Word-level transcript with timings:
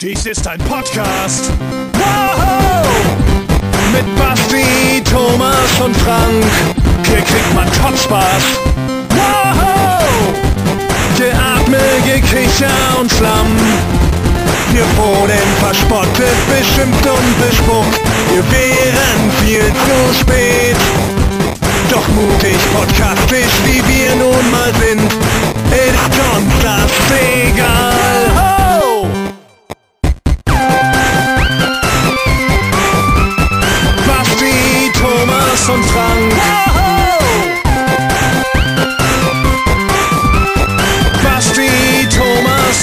Dies 0.00 0.24
ist 0.24 0.48
ein 0.48 0.58
Podcast. 0.60 1.50
Wow! 1.92 2.86
Mit 3.92 4.16
Basti, 4.16 5.02
Thomas 5.04 5.78
und 5.84 5.94
Frank. 5.94 6.42
Hier 7.06 7.18
kriegt 7.18 7.54
man 7.54 7.66
Kopfspaß. 7.82 8.42
Wow! 9.10 10.32
Geatme, 11.18 11.78
Gekicher 12.06 12.70
und 12.98 13.12
Schlamm. 13.12 13.54
Wir 14.72 14.86
wurden 14.96 15.38
verspottet, 15.58 16.38
beschimpft 16.48 17.06
und 17.06 17.46
bespuckt. 17.46 18.00
Wir 18.30 18.42
wären 18.50 19.30
viel 19.44 19.66
zu 19.66 20.18
spät. 20.18 20.76
Doch 21.90 22.08
mutig, 22.08 22.56
podcastisch, 22.72 23.52
wie 23.66 23.82
wir 23.86 24.16
nun 24.16 24.50
mal 24.50 24.72
sind, 24.80 25.12
ist 25.70 26.16
uns 26.32 26.54
das 26.62 26.90
egal. 27.20 28.69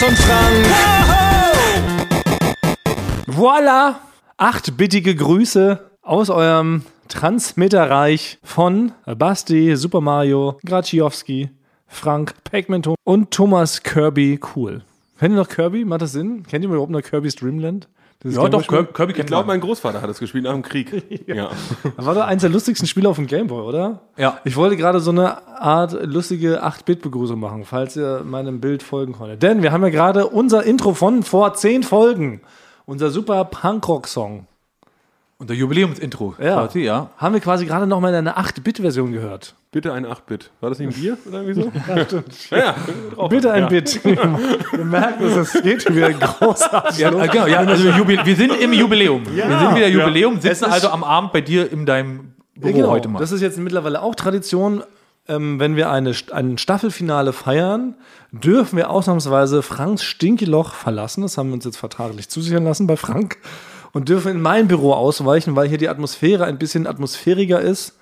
Und 0.08 0.18
Frank. 0.20 0.66
Voila! 3.28 4.00
Achtbittige 4.38 5.14
Grüße 5.14 5.82
aus 6.02 6.30
eurem 6.30 6.84
Transmitterreich 7.10 8.40
von 8.42 8.94
Basti, 9.06 9.76
Super 9.76 10.00
Mario, 10.00 10.60
Graciowski, 10.66 11.50
Frank, 11.88 12.36
Pac-Man 12.46 12.84
und 13.04 13.32
Thomas 13.32 13.84
Kirby 13.84 14.40
Cool. 14.56 14.84
Kennt 15.20 15.34
ihr 15.34 15.40
noch 15.40 15.50
Kirby? 15.50 15.84
Macht 15.84 16.04
das 16.04 16.14
Sinn? 16.14 16.44
Kennt 16.44 16.64
ihr 16.64 16.70
überhaupt 16.70 16.92
noch 16.92 17.02
Kirby's 17.02 17.36
Dream 17.36 17.60
Land? 17.60 17.90
Das 17.96 17.97
Ja, 18.23 18.48
doch? 18.49 18.66
Kirby, 18.67 18.94
Kirby 18.94 19.13
Ich 19.20 19.26
glaube, 19.26 19.48
mein 19.48 19.62
Großvater 19.62 20.01
hat 20.01 20.10
das 20.10 20.20
gespielt 20.20 20.43
nach 20.43 20.54
dem 20.54 20.63
Krieg. 20.63 21.27
ja. 21.27 21.49
Das 21.96 22.05
war 22.05 22.15
doch 22.15 22.26
eins 22.26 22.41
der 22.41 22.49
lustigsten 22.49 22.87
Spiele 22.87 23.07
auf 23.07 23.18
dem 23.18 23.27
Gameboy, 23.27 23.62
oder? 23.62 24.01
Ja. 24.18 24.40
Ich 24.43 24.55
wollte 24.55 24.76
gerade 24.76 24.99
so 24.99 25.12
eine 25.12 25.48
Art 25.48 25.93
lustige 26.04 26.63
8-Bit-Begrüßung 26.63 27.40
machen, 27.40 27.63
falls 27.63 27.96
ihr 27.96 28.24
meinem 28.24 28.59
Bild 28.59 28.82
folgen 28.82 29.13
konntet. 29.13 29.43
Denn 29.43 29.62
wir 29.62 29.71
haben 29.71 29.84
ja 29.84 29.90
gerade 29.90 30.27
unser 30.27 30.63
Intro 30.63 30.93
von 30.93 31.21
vor 31.21 31.54
10 31.54 31.84
Folgen. 31.84 32.41
Unser 32.85 33.12
super 33.12 33.46
Punkrock-Song. 33.46 34.48
Unser 35.40 35.54
Jubiläumsintro. 35.54 36.35
Ja. 36.40 36.66
Quasi, 36.66 36.80
ja. 36.80 37.12
Haben 37.18 37.35
wir 37.35 37.41
quasi 37.41 37.68
gerade 37.68 37.85
noch 37.85 37.99
mal 37.99 38.10
in 38.10 38.16
einer 38.16 38.40
8-Bit-Version 38.40 39.12
gehört. 39.12 39.54
Bitte 39.71 39.93
ein 39.93 40.07
8-Bit. 40.07 40.49
War 40.62 40.70
das 40.70 40.80
nicht 40.80 40.96
ein 40.96 40.99
Bier 40.99 41.18
oder 41.27 41.43
irgendwie 41.43 41.62
so? 41.62 41.71
Ja, 41.96 42.05
stimmt. 42.05 42.49
Ja, 42.49 42.57
ja. 42.57 43.27
Bitte 43.27 43.52
ein 43.52 43.68
Bit. 43.68 44.04
wir 44.04 44.85
merken, 44.85 45.24
dass 45.35 45.54
es 45.54 45.62
geht 45.62 45.93
wieder 45.93 46.12
großartig. 46.12 46.98
Ja, 46.98 47.12
genau, 47.12 47.46
ja 47.46 47.60
also 47.60 47.84
wir 47.84 48.35
sind 48.35 48.60
im 48.60 48.74
Jubiläum. 48.74 49.26
wir 49.27 49.60
sind 49.60 49.76
wieder 49.76 49.88
Jubiläum, 49.88 50.41
sitzen 50.41 50.65
also 50.65 50.90
am 50.90 51.04
Abend 51.04 51.34
bei 51.34 51.41
dir 51.41 51.71
in 51.71 51.85
deinem 51.85 52.34
Büro 52.55 52.68
Ja, 52.70 52.74
genau. 52.74 52.90
heute 52.90 53.08
mal. 53.08 53.20
Das 53.20 53.32
ist 53.32 53.41
jetzt 53.41 53.60
mittlerweile 53.60 54.02
auch 54.02 54.15
Tradition. 54.15 54.84
Ähm, 55.27 55.60
wenn 55.60 55.76
wir 55.76 55.91
eine, 55.91 56.13
ein 56.32 56.58
Staffelfinale 56.58 57.34
feiern, 57.34 57.96
dürfen 58.32 58.77
wir 58.77 58.90
ausnahmsweise 58.90 59.62
Franks 59.62 60.04
Stinkeloch 60.04 60.74
verlassen. 60.74 61.21
Das 61.21 61.38
haben 61.38 61.49
wir 61.49 61.55
uns 61.55 61.65
jetzt 61.65 61.77
vertraglich 61.77 62.30
zusichern 62.30 62.63
lassen 62.63 62.88
bei 62.88 62.98
Frank. 62.98 63.38
Und 63.98 64.09
dürfen 64.09 64.31
in 64.31 64.41
mein 64.41 64.67
Büro 64.67 64.94
ausweichen, 64.94 65.56
weil 65.56 65.67
hier 65.67 65.79
die 65.79 65.90
Atmosphäre 65.90 66.45
ein 66.45 66.59
bisschen 66.59 66.85
atmosphäriger 66.85 67.59
ist. 67.59 67.97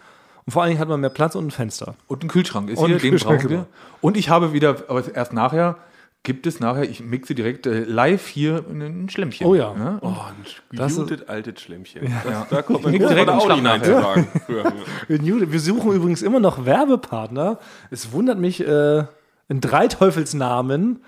Und 0.45 0.51
vor 0.51 0.61
allen 0.61 0.71
Dingen 0.71 0.81
hat 0.81 0.89
man 0.89 0.99
mehr 0.99 1.09
Platz 1.09 1.35
und 1.35 1.47
ein 1.47 1.51
Fenster. 1.51 1.95
Und 2.07 2.21
ein 2.23 2.27
Kühlschrank 2.27 2.69
ist 2.69 2.79
Und 2.79 2.87
hier, 2.87 2.97
ein 2.97 3.01
den 3.01 3.15
brauchen 3.17 3.41
wir. 3.43 3.47
genau. 3.47 3.65
Und 4.01 4.17
ich 4.17 4.29
habe 4.29 4.51
wieder, 4.51 4.75
aber 4.89 5.03
erst 5.15 5.31
nachher, 5.31 5.77
gibt 6.23 6.47
es 6.47 6.59
nachher, 6.59 6.83
ich 6.89 6.99
mixe 7.01 7.33
direkt 7.33 7.65
äh, 7.65 7.83
live 7.85 8.27
hier 8.27 8.63
ein 8.69 9.07
Schlämmchen. 9.09 9.47
Oh 9.47 9.55
ja. 9.55 9.73
Oh, 10.01 10.07
ein 10.09 10.75
Das 10.77 10.91
ist- 10.91 10.95
gemutet 10.97 11.29
altes 11.29 11.61
Schlämmchen. 11.61 12.13
Das, 12.25 12.49
da 12.49 12.61
kommt 12.61 12.85
Nix 12.87 13.07
direkt 13.07 13.29
auch 13.29 13.47
sagen. 13.47 14.27
Früher. 14.45 14.73
Wir 15.07 15.51
wir 15.51 15.59
suchen 15.61 15.93
übrigens 15.93 16.21
immer 16.23 16.41
noch 16.41 16.65
Werbepartner. 16.65 17.57
Es 17.89 18.11
wundert 18.11 18.37
mich 18.37 18.59
äh, 18.59 19.03
in 19.47 19.61
Dreiteufelsnamen, 19.61 20.99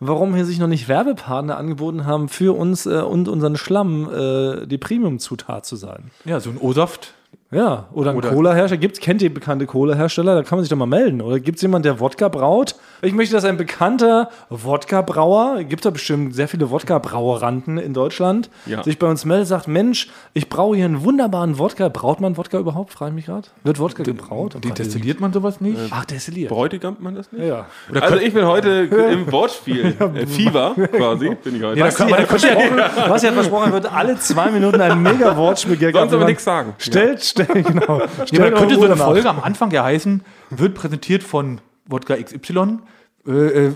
warum 0.00 0.34
hier 0.34 0.44
sich 0.44 0.58
noch 0.58 0.66
nicht 0.66 0.88
Werbepartner 0.88 1.56
angeboten 1.56 2.04
haben, 2.04 2.28
für 2.28 2.56
uns 2.56 2.86
äh, 2.86 3.00
und 3.00 3.28
unseren 3.28 3.56
Schlamm 3.56 4.08
äh, 4.12 4.66
die 4.66 4.78
Premium-Zutat 4.78 5.66
zu 5.66 5.76
sein. 5.76 6.10
Ja, 6.24 6.40
so 6.40 6.50
ein 6.50 6.58
O-Saft. 6.58 7.14
Ja, 7.56 7.86
oder 7.92 8.10
ein 8.10 8.20
Cola-Hersteller. 8.20 8.78
Gibt's, 8.80 9.00
kennt 9.00 9.22
ihr 9.22 9.32
bekannte 9.32 9.66
Cola-Hersteller? 9.66 10.34
Da 10.34 10.42
kann 10.42 10.58
man 10.58 10.64
sich 10.64 10.70
doch 10.70 10.76
mal 10.76 10.86
melden. 10.86 11.20
Oder 11.22 11.40
gibt 11.40 11.56
es 11.56 11.62
jemanden, 11.62 11.84
der 11.84 12.00
Wodka 12.00 12.28
braut? 12.28 12.74
Ich 13.02 13.12
möchte, 13.12 13.34
dass 13.34 13.44
ein 13.44 13.56
bekannter 13.56 14.28
Wodka-Brauer, 14.50 15.62
gibt 15.64 15.84
da 15.84 15.90
bestimmt 15.90 16.34
sehr 16.34 16.48
viele 16.48 16.70
Wodka-Braueranten 16.70 17.78
in 17.78 17.94
Deutschland, 17.94 18.50
Ja. 18.66 18.82
sich 18.82 18.98
bei 18.98 19.06
uns 19.06 19.24
meldet, 19.24 19.48
sagt, 19.48 19.68
Mensch, 19.68 20.08
ich 20.34 20.48
braue 20.48 20.76
hier 20.76 20.84
einen 20.84 21.02
wunderbaren 21.04 21.58
Wodka. 21.58 21.88
Braut 21.88 22.20
man 22.20 22.36
Wodka 22.36 22.58
überhaupt? 22.58 22.92
Frage 22.92 23.10
ich 23.10 23.14
mich 23.16 23.26
gerade. 23.26 23.48
Wird 23.64 23.78
Wodka 23.80 24.02
gebraut? 24.02 24.56
Die 24.62 24.70
destilliert 24.72 25.20
man 25.20 25.32
sowas 25.32 25.60
nicht? 25.60 25.78
Ach, 25.90 26.04
destilliert. 26.04 26.50
Bräutigam 26.50 26.96
man 27.00 27.14
das 27.14 27.32
nicht? 27.32 27.44
Ja. 27.46 27.66
Oder 27.90 28.02
Also 28.02 28.16
ich 28.16 28.32
bin 28.34 28.46
heute 28.46 28.70
im 28.70 29.30
Wortspiel. 29.32 29.94
Äh, 30.16 30.26
Fieber 30.26 30.74
quasi 30.92 31.36
bin 31.42 31.56
ich 31.56 31.62
heute. 31.62 31.78
Ja, 31.78 31.86
man- 31.98 32.12
hat 32.18 32.26
versprochen, 32.28 32.78
was 33.08 33.22
er 33.24 33.28
hat 33.30 33.34
versprochen, 33.34 33.66
er 33.68 33.72
wird 33.72 33.92
alle 33.92 34.16
zwei 34.18 34.50
Minuten 34.50 34.80
ein 34.80 35.02
mega 35.02 35.36
Wortspiel 35.36 35.76
Sonst 35.92 36.12
aber 36.14 36.24
nichts 36.26 36.44
sagen. 36.44 36.74
Stellt, 36.78 37.22
stellt, 37.22 37.45
genau. 37.52 37.94
Aber 37.94 38.06
da 38.28 38.50
könnte 38.50 38.74
so 38.74 38.84
eine. 38.84 38.96
Folge 38.96 39.28
am 39.28 39.40
Anfang 39.40 39.70
ja 39.70 39.84
heißen, 39.84 40.22
wird 40.50 40.74
präsentiert 40.74 41.22
von 41.22 41.60
Wodka 41.86 42.16
XY. 42.16 42.78
Äh, 43.26 43.30
äh, 43.30 43.72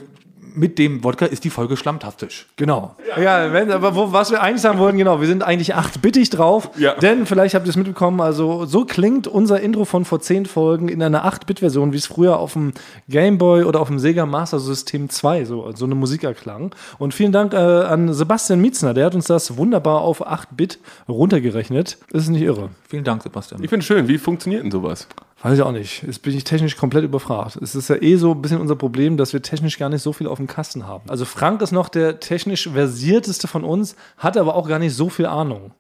mit 0.54 0.78
dem 0.78 1.02
Wodka 1.04 1.26
ist 1.26 1.44
die 1.44 1.50
Folge 1.50 1.76
schlammtastisch. 1.76 2.46
Genau. 2.56 2.96
Ja, 3.20 3.52
wenn, 3.52 3.70
aber 3.70 3.94
wo, 3.94 4.12
was 4.12 4.30
wir 4.30 4.42
eigentlich 4.42 4.62
sagen 4.62 4.78
wollten, 4.78 4.98
genau, 4.98 5.20
wir 5.20 5.26
sind 5.26 5.42
eigentlich 5.42 5.74
achtbittig 5.74 6.30
drauf. 6.30 6.70
Ja. 6.78 6.94
Denn 6.94 7.26
vielleicht 7.26 7.54
habt 7.54 7.66
ihr 7.66 7.70
es 7.70 7.76
mitbekommen, 7.76 8.20
also 8.20 8.64
so 8.66 8.84
klingt 8.84 9.26
unser 9.26 9.60
Intro 9.60 9.84
von 9.84 10.04
vor 10.04 10.20
zehn 10.20 10.46
Folgen 10.46 10.88
in 10.88 11.02
einer 11.02 11.26
8-Bit-Version, 11.26 11.92
wie 11.92 11.96
es 11.96 12.06
früher 12.06 12.38
auf 12.38 12.54
dem 12.54 12.72
Game 13.08 13.38
Boy 13.38 13.64
oder 13.64 13.80
auf 13.80 13.88
dem 13.88 13.98
Sega 13.98 14.26
Master 14.26 14.60
System 14.60 15.08
2 15.08 15.44
so, 15.44 15.70
so 15.74 15.84
eine 15.84 15.94
Musik 15.94 16.24
erklang. 16.24 16.74
Und 16.98 17.14
vielen 17.14 17.32
Dank 17.32 17.52
äh, 17.52 17.56
an 17.56 18.12
Sebastian 18.12 18.60
Mietzner, 18.60 18.94
der 18.94 19.06
hat 19.06 19.14
uns 19.14 19.26
das 19.26 19.56
wunderbar 19.56 20.00
auf 20.00 20.26
8-Bit 20.26 20.78
runtergerechnet. 21.08 21.98
Das 22.10 22.24
ist 22.24 22.28
nicht 22.28 22.42
irre. 22.42 22.70
Vielen 22.88 23.04
Dank, 23.04 23.22
Sebastian. 23.22 23.62
Ich 23.62 23.70
finde 23.70 23.84
schön. 23.84 24.08
Wie 24.08 24.18
funktioniert 24.18 24.64
denn 24.64 24.70
sowas? 24.70 25.06
Weiß 25.42 25.54
ich 25.56 25.62
auch 25.62 25.72
nicht. 25.72 26.02
Jetzt 26.02 26.20
bin 26.22 26.36
ich 26.36 26.44
technisch 26.44 26.76
komplett 26.76 27.02
überfragt. 27.04 27.56
Es 27.62 27.74
ist 27.74 27.88
ja 27.88 27.96
eh 27.96 28.16
so 28.16 28.32
ein 28.32 28.42
bisschen 28.42 28.60
unser 28.60 28.76
Problem, 28.76 29.16
dass 29.16 29.32
wir 29.32 29.40
technisch 29.40 29.78
gar 29.78 29.88
nicht 29.88 30.02
so 30.02 30.12
viel 30.12 30.26
auf 30.26 30.36
dem 30.36 30.46
Kasten 30.46 30.86
haben. 30.86 31.08
Also 31.08 31.24
Frank 31.24 31.62
ist 31.62 31.72
noch 31.72 31.88
der 31.88 32.20
technisch 32.20 32.68
versierteste 32.68 33.48
von 33.48 33.64
uns, 33.64 33.96
hat 34.18 34.36
aber 34.36 34.54
auch 34.54 34.68
gar 34.68 34.78
nicht 34.78 34.94
so 34.94 35.08
viel 35.08 35.24
Ahnung. 35.26 35.72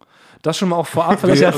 Das 0.42 0.56
schon 0.56 0.70
mal 0.70 0.76
auch 0.76 0.86
vorab, 0.86 1.20
vielleicht 1.20 1.42
ja, 1.42 1.50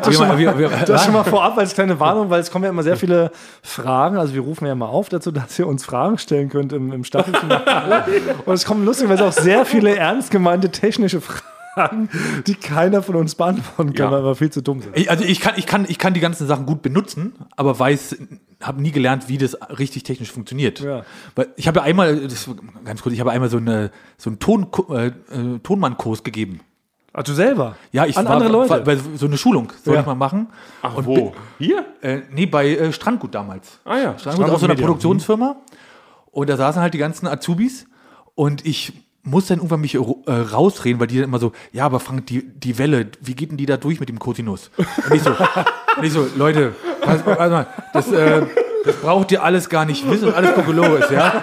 das, 0.00 0.12
schon 0.16 0.26
mal, 0.26 0.36
wir- 0.36 0.58
wir- 0.58 0.68
das 0.84 1.04
schon 1.04 1.12
mal 1.12 1.22
vorab 1.36 1.56
als 1.56 1.74
kleine 1.74 2.00
Warnung, 2.00 2.28
weil 2.30 2.40
es 2.40 2.50
kommen 2.50 2.64
ja 2.64 2.70
immer 2.70 2.82
sehr 2.82 2.96
viele 2.96 3.30
Fragen. 3.62 4.16
Also 4.16 4.34
wir 4.34 4.40
rufen 4.40 4.66
ja 4.66 4.74
mal 4.74 4.86
auf 4.86 5.08
dazu, 5.08 5.30
dass 5.30 5.56
ihr 5.56 5.68
uns 5.68 5.84
Fragen 5.84 6.18
stellen 6.18 6.48
könnt 6.48 6.72
im, 6.72 6.92
im 6.92 7.04
Staffelfinale. 7.04 8.04
Und 8.44 8.54
es 8.54 8.64
kommen 8.64 8.84
lustigerweise 8.84 9.24
auch 9.24 9.32
sehr 9.32 9.64
viele 9.64 9.94
ernst 9.96 10.32
gemeinte 10.32 10.70
technische 10.70 11.20
Fragen, 11.20 11.44
die 12.46 12.54
keiner 12.54 13.02
von 13.02 13.16
uns 13.16 13.34
beantworten 13.34 13.94
kann, 13.94 14.06
Ja. 14.10 14.12
weil 14.12 14.24
wir 14.24 14.34
viel 14.34 14.50
zu 14.50 14.60
dumm 14.62 14.80
sind. 14.82 14.96
Ich, 14.96 15.10
also 15.10 15.24
ich 15.24 15.40
kann, 15.40 15.54
ich, 15.56 15.66
kann, 15.66 15.86
ich 15.88 15.98
kann 15.98 16.14
die 16.14 16.20
ganzen 16.20 16.46
Sachen 16.46 16.66
gut 16.66 16.82
benutzen, 16.82 17.34
aber 17.56 17.78
weiß, 17.78 18.16
habe 18.62 18.82
nie 18.82 18.90
gelernt, 18.90 19.28
wie 19.28 19.38
das 19.38 19.56
richtig 19.78 20.02
technisch 20.02 20.32
funktioniert. 20.32 20.80
Ja. 20.80 21.04
Weil 21.34 21.48
ich 21.56 21.68
habe 21.68 21.78
ja 21.80 21.84
einmal, 21.84 22.26
das, 22.28 22.48
ganz 22.84 23.02
kurz, 23.02 23.14
ich 23.14 23.20
habe 23.20 23.30
einmal 23.30 23.48
so, 23.50 23.56
eine, 23.58 23.90
so 24.18 24.30
einen 24.30 24.38
Ton, 24.38 24.66
äh, 24.90 25.06
äh, 25.06 25.12
Tonmann-Kurs 25.62 26.22
gegeben. 26.24 26.60
Ach, 27.12 27.24
du 27.24 27.32
selber? 27.32 27.76
Ja, 27.90 28.06
ich 28.06 28.16
An 28.16 28.24
war, 28.26 28.32
andere 28.34 28.50
Leute? 28.52 28.70
war 28.70 28.80
bei 28.80 28.96
so 28.96 29.26
eine 29.26 29.36
Schulung 29.36 29.72
soll 29.84 29.94
Ja. 29.94 30.00
ich 30.00 30.06
mal 30.06 30.14
machen. 30.14 30.48
Ach, 30.82 30.94
Und 30.96 31.06
wo? 31.06 31.34
Hier? 31.58 31.84
Äh, 32.02 32.20
nee, 32.32 32.46
bei 32.46 32.68
äh, 32.68 32.92
Strandgut 32.92 33.34
damals. 33.34 33.80
Ah 33.84 33.98
ja. 33.98 34.18
Strandgut 34.18 34.48
aus 34.48 34.60
so 34.60 34.66
einer 34.66 34.74
Media. 34.74 34.86
Produktionsfirma. 34.86 35.56
Und 36.30 36.48
da 36.48 36.56
saßen 36.56 36.80
halt 36.80 36.94
die 36.94 36.98
ganzen 36.98 37.26
Azubis 37.26 37.86
und 38.36 38.64
ich 38.64 38.92
musste 39.22 39.50
dann 39.54 39.58
irgendwann 39.58 39.80
mich 39.82 39.94
äh, 39.94 39.98
rausreden, 40.32 40.98
weil 41.00 41.06
die 41.06 41.16
dann 41.16 41.24
immer 41.24 41.38
so, 41.38 41.52
ja, 41.72 41.84
aber 41.84 42.00
Frank, 42.00 42.26
die, 42.26 42.42
die 42.48 42.78
Welle, 42.78 43.08
wie 43.20 43.34
geht 43.34 43.50
denn 43.50 43.56
die 43.58 43.66
da 43.66 43.76
durch 43.76 44.00
mit 44.00 44.08
dem 44.08 44.18
Cosinus? 44.18 44.70
Und 44.76 45.14
ich 45.14 45.22
so, 45.22 45.30
und 45.30 46.04
ich 46.04 46.12
so 46.12 46.26
Leute, 46.36 46.74
pass, 47.02 47.22
pass 47.22 47.50
mal, 47.50 47.66
das, 47.92 48.10
äh, 48.12 48.42
das 48.84 48.96
braucht 48.96 49.30
ihr 49.32 49.42
alles 49.44 49.68
gar 49.68 49.84
nicht 49.84 50.08
wissen, 50.10 50.32
alles 50.32 50.54
Kokolores, 50.54 51.10
ja? 51.10 51.42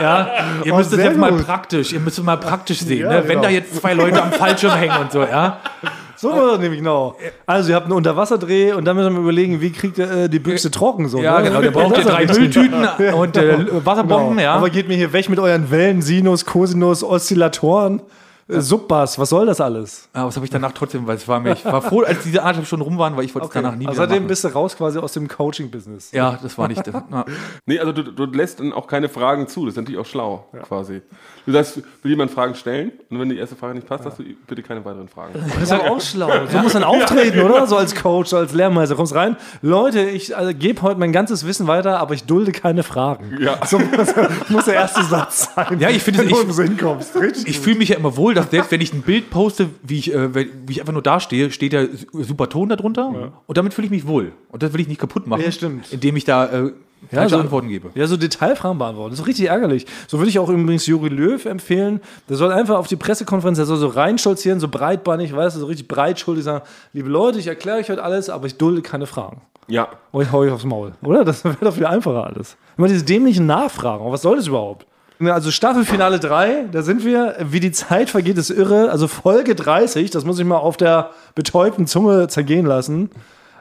Ja, 0.00 0.30
ihr 0.64 0.74
müsst 0.74 0.90
es 0.92 0.96
sehr 0.96 1.06
jetzt 1.10 1.18
mal 1.18 1.30
gut. 1.32 1.46
praktisch, 1.46 1.92
ihr 1.92 2.00
müsst 2.00 2.18
es 2.18 2.24
mal 2.24 2.36
praktisch 2.36 2.80
sehen, 2.80 3.02
Ja, 3.02 3.08
ne? 3.10 3.22
wenn 3.22 3.28
genau. 3.28 3.42
da 3.42 3.48
jetzt 3.50 3.74
zwei 3.76 3.94
Leute 3.94 4.22
am 4.22 4.32
Fallschirm 4.32 4.74
hängen 4.74 4.96
und 4.98 5.12
so, 5.12 5.22
ja? 5.22 5.60
So 6.30 6.36
war 6.36 6.46
das 6.52 6.60
nämlich 6.60 6.80
genau. 6.80 7.16
Also 7.46 7.70
ihr 7.70 7.76
habt 7.76 7.84
einen 7.86 7.94
Unterwasserdreh 7.94 8.72
und 8.72 8.84
dann 8.84 8.96
müssen 8.96 9.12
wir 9.14 9.20
überlegen, 9.20 9.60
wie 9.60 9.70
kriegt 9.70 9.98
ihr 9.98 10.10
äh, 10.10 10.28
die 10.28 10.38
Büchse 10.38 10.70
trocken 10.70 11.08
so. 11.08 11.20
Ja, 11.20 11.38
ne? 11.40 11.48
genau, 11.48 11.60
der 11.60 11.70
braucht 11.70 11.96
ja 11.98 12.02
drei 12.04 12.26
Mülltüten 12.26 12.84
und 13.14 13.36
äh, 13.36 13.84
Wasserbomben, 13.84 14.30
Genau. 14.30 14.42
ja. 14.42 14.54
Aber 14.54 14.70
geht 14.70 14.88
mir 14.88 14.96
hier 14.96 15.12
weg 15.12 15.28
mit 15.28 15.38
euren 15.38 15.70
Wellen, 15.70 16.02
Sinus, 16.02 16.44
Cosinus, 16.46 17.02
Oszillatoren. 17.04 18.02
Äh, 18.46 18.60
Subbass, 18.60 19.18
was 19.18 19.30
soll 19.30 19.46
das 19.46 19.58
alles? 19.60 20.08
Aber 20.12 20.26
das 20.26 20.36
habe 20.36 20.44
ich 20.44 20.50
danach 20.50 20.72
trotzdem, 20.72 21.06
weil 21.06 21.16
es 21.16 21.26
war 21.26 21.40
mir, 21.40 21.52
ich 21.54 21.64
war 21.64 21.80
froh, 21.80 22.02
als 22.02 22.24
diese 22.24 22.42
anderthalb 22.42 22.66
Stunden 22.66 22.84
rum 22.84 22.98
waren, 22.98 23.16
weil 23.16 23.24
ich 23.24 23.34
wollte 23.34 23.48
es 23.48 23.54
danach 23.54 23.74
nie 23.74 23.86
also 23.86 23.96
wieder 23.98 24.06
seitdem 24.06 24.24
machen. 24.24 24.28
bist 24.28 24.44
du 24.44 24.48
raus 24.48 24.76
quasi 24.76 24.98
aus 24.98 25.14
dem 25.14 25.28
Coaching-Business. 25.28 26.12
Ja, 26.12 26.38
das 26.42 26.58
war 26.58 26.68
nicht. 26.68 26.82
Na, 27.08 27.24
Nee, 27.66 27.78
also 27.78 27.92
du, 27.92 28.02
du 28.02 28.26
lässt 28.26 28.60
dann 28.60 28.74
auch 28.74 28.86
keine 28.86 29.08
Fragen 29.08 29.48
zu. 29.48 29.64
Das 29.64 29.72
ist 29.72 29.76
natürlich 29.78 29.98
auch 29.98 30.04
schlau, 30.06 30.46
quasi. 30.68 31.00
Du 31.46 31.52
sagst, 31.52 31.76
will 32.02 32.10
jemand 32.10 32.30
Fragen 32.30 32.54
stellen? 32.54 32.90
Und 33.10 33.20
wenn 33.20 33.28
die 33.28 33.36
erste 33.36 33.54
Frage 33.54 33.74
nicht 33.74 33.86
passt, 33.86 34.04
hast 34.06 34.18
du 34.18 34.24
bitte 34.46 34.62
keine 34.62 34.82
weiteren 34.84 35.08
Fragen. 35.08 35.34
Das 35.54 35.62
ist 35.64 35.72
aber 35.72 35.90
auch 35.90 36.00
schlau. 36.00 36.30
So 36.50 36.58
muss 36.58 36.72
man 36.72 36.84
auftreten, 36.84 37.40
oder? 37.42 37.66
So 37.66 37.76
als 37.76 37.94
Coach, 37.94 38.30
so 38.30 38.38
als 38.38 38.54
Lehrmeister. 38.54 38.94
Kommst 38.96 39.14
rein. 39.14 39.36
Leute, 39.60 40.00
ich 40.00 40.34
also, 40.36 40.52
gebe 40.58 40.80
heute 40.82 40.98
mein 40.98 41.12
ganzes 41.12 41.46
Wissen 41.46 41.66
weiter, 41.66 41.98
aber 42.00 42.14
ich 42.14 42.24
dulde 42.24 42.52
keine 42.52 42.82
Fragen. 42.82 43.36
Ja. 43.40 43.58
So 43.66 43.78
muss, 43.78 44.14
muss 44.48 44.64
der 44.64 44.74
erste 44.74 45.02
Satz 45.04 45.50
sein. 45.54 45.78
Ja, 45.80 45.90
ich 45.90 46.02
finde 46.02 46.20
es- 46.22 46.26
wenn 46.26 46.32
du 46.34 46.40
ich- 46.40 46.44
im 46.46 46.52
Sinn 46.52 46.76
kommst. 46.78 47.14
Richtig. 47.14 47.46
ich 47.46 47.60
fühle 47.60 47.76
mich 47.76 47.90
ja 47.90 47.96
immer 47.96 48.16
wohl, 48.16 48.32
dass 48.34 48.50
selbst 48.50 48.70
wenn 48.70 48.80
ich 48.80 48.94
ein 48.94 49.02
Bild 49.02 49.28
poste, 49.30 49.68
wie 49.82 49.98
ich, 49.98 50.14
äh, 50.14 50.34
wie 50.34 50.48
ich 50.70 50.80
einfach 50.80 50.92
nur 50.94 51.02
dastehe, 51.02 51.50
steht 51.50 51.72
ja 51.74 51.84
su- 51.84 52.22
super 52.22 52.48
Ton 52.48 52.70
darunter. 52.70 53.32
Und 53.46 53.58
damit 53.58 53.74
fühle 53.74 53.84
ich 53.84 53.90
mich 53.90 54.06
wohl. 54.06 54.32
Und 54.50 54.62
das 54.62 54.72
will 54.72 54.80
ich 54.80 54.88
nicht 54.88 55.00
kaputt 55.00 55.26
machen, 55.26 55.42
Ja, 55.44 55.52
stimmt. 55.52 55.92
indem 55.92 56.16
ich 56.16 56.24
da 56.24 56.46
äh, 56.46 56.72
falsche 57.10 57.34
so- 57.36 57.40
Antworten 57.40 57.68
gebe. 57.68 57.90
Ja, 57.94 58.06
so 58.06 58.16
Detailfragen 58.16 58.78
beantworten. 58.78 59.10
Das 59.10 59.20
ist 59.20 59.26
richtig 59.26 59.48
ärgerlich. 59.48 59.86
So 60.06 60.18
würde 60.18 60.30
ich 60.30 60.38
auch 60.38 60.48
übrigens 60.48 60.86
Juri 60.86 61.08
Löw 61.08 61.44
empfehlen. 61.44 62.00
Der 62.28 62.36
soll 62.36 62.52
einfach 62.52 62.78
auf 62.78 62.86
die 62.86 62.96
Pressekonferenz, 62.96 63.56
der 63.58 63.66
soll 63.66 63.76
so 63.76 63.88
reinstolzieren, 63.88 64.60
so 64.60 64.68
breitbeinig, 64.68 65.34
weißt 65.34 65.56
du, 65.56 65.60
so 65.60 65.66
richtig 65.66 65.88
breitschuldig 65.88 66.44
sagen, 66.44 66.64
liebe 66.92 67.08
Leute, 67.08 67.38
ich 67.38 67.46
erkläre 67.46 67.78
euch 67.78 67.90
heute 67.90 68.02
alles, 68.02 68.30
aber 68.30 68.46
ich 68.46 68.56
dulde 68.56 68.82
keine 68.82 69.06
Fragen. 69.06 69.42
Ja. 69.68 69.88
Und 70.12 70.22
ich 70.24 70.32
hau 70.32 70.38
euch 70.38 70.50
aufs 70.50 70.64
Maul. 70.64 70.92
Oder? 71.02 71.24
Das 71.24 71.44
wäre 71.44 71.56
doch 71.60 71.74
viel 71.74 71.86
einfacher 71.86 72.24
alles. 72.24 72.56
Immer 72.76 72.88
diese 72.88 73.04
dämlichen 73.04 73.46
Nachfragen. 73.46 74.10
Was 74.10 74.22
soll 74.22 74.36
das 74.36 74.46
überhaupt? 74.46 74.86
Also 75.20 75.50
Staffelfinale 75.52 76.18
3, 76.18 76.64
da 76.72 76.82
sind 76.82 77.04
wir, 77.04 77.36
wie 77.40 77.60
die 77.60 77.70
Zeit 77.70 78.10
vergeht, 78.10 78.36
ist 78.36 78.50
irre. 78.50 78.90
Also 78.90 79.06
Folge 79.08 79.54
30, 79.54 80.10
das 80.10 80.24
muss 80.24 80.38
ich 80.38 80.44
mal 80.44 80.56
auf 80.58 80.76
der 80.76 81.10
betäubten 81.34 81.86
Zunge 81.86 82.26
zergehen 82.28 82.66
lassen. 82.66 83.10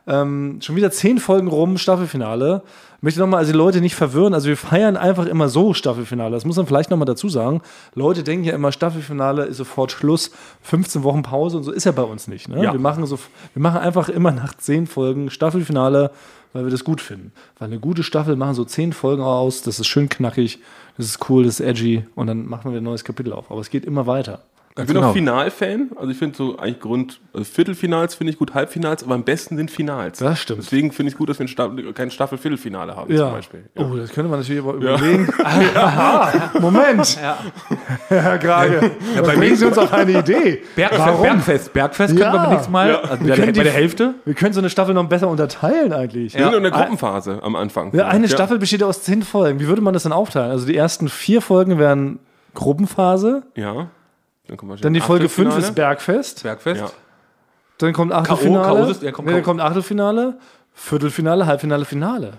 Ähm, 0.07 0.59
schon 0.61 0.75
wieder 0.75 0.91
zehn 0.91 1.19
Folgen 1.19 1.47
rum, 1.47 1.77
Staffelfinale. 1.77 2.63
Ich 3.03 3.05
möchte 3.05 3.19
nochmal 3.19 3.39
also 3.39 3.51
die 3.51 3.57
Leute 3.57 3.81
nicht 3.81 3.95
verwirren. 3.95 4.33
Also 4.33 4.47
wir 4.47 4.55
feiern 4.55 4.95
einfach 4.95 5.25
immer 5.25 5.49
so 5.49 5.73
Staffelfinale. 5.73 6.31
Das 6.31 6.45
muss 6.45 6.55
man 6.55 6.67
vielleicht 6.67 6.89
nochmal 6.89 7.05
dazu 7.05 7.27
sagen. 7.27 7.61
Leute 7.95 8.23
denken 8.23 8.45
ja 8.45 8.53
immer, 8.53 8.71
Staffelfinale 8.71 9.43
ist 9.43 9.57
sofort 9.57 9.91
Schluss, 9.91 10.31
15 10.61 11.03
Wochen 11.03 11.21
Pause 11.21 11.57
und 11.57 11.63
so 11.63 11.73
ist 11.73 11.83
ja 11.83 11.91
bei 11.91 12.03
uns 12.03 12.29
nicht. 12.29 12.47
Ne? 12.47 12.63
Ja. 12.63 12.71
Wir, 12.71 12.79
machen 12.79 13.05
so, 13.05 13.19
wir 13.53 13.61
machen 13.61 13.81
einfach 13.81 14.07
immer 14.07 14.31
nach 14.31 14.53
zehn 14.53 14.87
Folgen 14.87 15.29
Staffelfinale, 15.29 16.11
weil 16.53 16.63
wir 16.63 16.71
das 16.71 16.85
gut 16.85 17.01
finden. 17.01 17.33
Weil 17.59 17.67
eine 17.67 17.79
gute 17.81 18.03
Staffel 18.03 18.37
machen 18.37 18.53
so 18.53 18.63
zehn 18.63 18.93
Folgen 18.93 19.21
aus, 19.21 19.63
das 19.63 19.81
ist 19.81 19.87
schön 19.87 20.07
knackig, 20.07 20.59
das 20.95 21.07
ist 21.07 21.29
cool, 21.29 21.43
das 21.43 21.59
ist 21.59 21.65
edgy 21.65 22.05
und 22.15 22.27
dann 22.27 22.47
machen 22.47 22.71
wir 22.71 22.79
ein 22.79 22.85
neues 22.85 23.03
Kapitel 23.03 23.33
auf. 23.33 23.51
Aber 23.51 23.59
es 23.59 23.69
geht 23.69 23.83
immer 23.83 24.07
weiter. 24.07 24.43
Ich 24.75 24.85
bin 24.87 24.95
genau. 24.95 25.09
auch 25.09 25.13
Final-Fan. 25.13 25.91
Also 25.97 26.09
ich 26.09 26.17
finde 26.17 26.35
so 26.35 26.57
eigentlich 26.57 26.79
Grund, 26.79 27.19
also 27.31 27.43
Viertelfinals 27.45 28.15
finde 28.15 28.33
ich 28.33 28.39
gut, 28.39 28.55
Halbfinals, 28.55 29.03
aber 29.03 29.13
am 29.13 29.23
besten 29.23 29.55
sind 29.55 29.69
Finals. 29.69 30.17
Das 30.17 30.39
stimmt. 30.39 30.63
Deswegen 30.63 30.91
finde 30.91 31.09
ich 31.09 31.13
es 31.13 31.17
gut, 31.19 31.29
dass 31.29 31.37
wir 31.37 31.47
Staffel, 31.47 31.93
kein 31.93 32.09
Staffel-Viertelfinale 32.09 32.95
haben 32.95 33.11
Ja. 33.13 33.25
zum 33.27 33.31
Beispiel. 33.33 33.69
Ja. 33.77 33.85
Oh, 33.85 33.95
das 33.95 34.09
könnte 34.11 34.31
man 34.31 34.39
natürlich 34.39 34.61
aber 34.63 34.73
überlegen. 34.73 35.31
Aha, 35.75 36.51
Moment. 36.59 37.19
Herr 38.07 38.37
Grage, 38.39 38.91
ja, 39.15 39.21
bringen 39.21 39.55
Sie 39.55 39.65
uns 39.65 39.77
auf 39.77 39.93
eine 39.93 40.11
Idee. 40.19 40.63
Bergfest, 40.75 41.21
Bergfest, 41.21 41.73
Bergfest 41.73 42.17
können 42.17 42.31
wir 42.31 42.35
Ja. 42.39 42.43
beim 42.45 42.53
nächsten 42.53 42.71
Mal. 42.71 42.89
Ja. 42.89 42.99
Also 43.01 43.25
Wir 43.25 43.35
bei, 43.35 43.45
die- 43.51 43.59
bei 43.59 43.63
der 43.63 43.73
Hälfte. 43.73 44.15
Wir 44.25 44.33
können 44.33 44.53
so 44.53 44.59
eine 44.59 44.71
Staffel 44.71 44.95
noch 44.95 45.07
besser 45.07 45.27
unterteilen 45.27 45.93
eigentlich. 45.93 46.33
Wir 46.35 46.45
sind 46.45 46.55
in 46.55 46.63
der 46.63 46.71
Gruppenphase 46.71 47.39
am 47.43 47.55
Anfang. 47.55 47.93
Ja, 47.95 48.07
eine 48.07 48.25
Ja. 48.25 48.31
Staffel 48.33 48.57
besteht 48.57 48.81
aus 48.81 49.03
zehn 49.03 49.21
Folgen. 49.21 49.59
Wie 49.59 49.67
würde 49.67 49.81
man 49.83 49.93
das 49.93 50.01
dann 50.01 50.13
aufteilen? 50.13 50.49
Also 50.49 50.65
die 50.65 50.75
ersten 50.75 51.09
vier 51.09 51.41
Folgen 51.41 51.77
wären 51.77 52.17
Gruppenphase, 52.55 53.43
Ja. 53.55 53.87
Dann, 54.47 54.57
kommt 54.57 54.83
dann 54.83 54.93
die 54.93 54.99
Folge 55.01 55.29
fünf 55.29 55.47
Achtelfinale. 55.49 55.69
ist 55.69 55.75
Bergfest, 55.75 56.43
Bergfest. 56.43 56.81
Ja. 56.81 56.91
dann 57.77 57.93
kommt 57.93 58.11
Achtelfinale, 58.11 58.93
K.O., 58.93 59.05
ja, 59.05 59.11
kommt 59.11 59.27
nee, 59.27 59.33
dann 59.33 59.41
K.O. 59.41 59.45
kommt 59.51 59.61
Achtelfinale, 59.61 60.37
Viertelfinale, 60.73 61.45
Halbfinale, 61.45 61.85
Finale. 61.85 62.33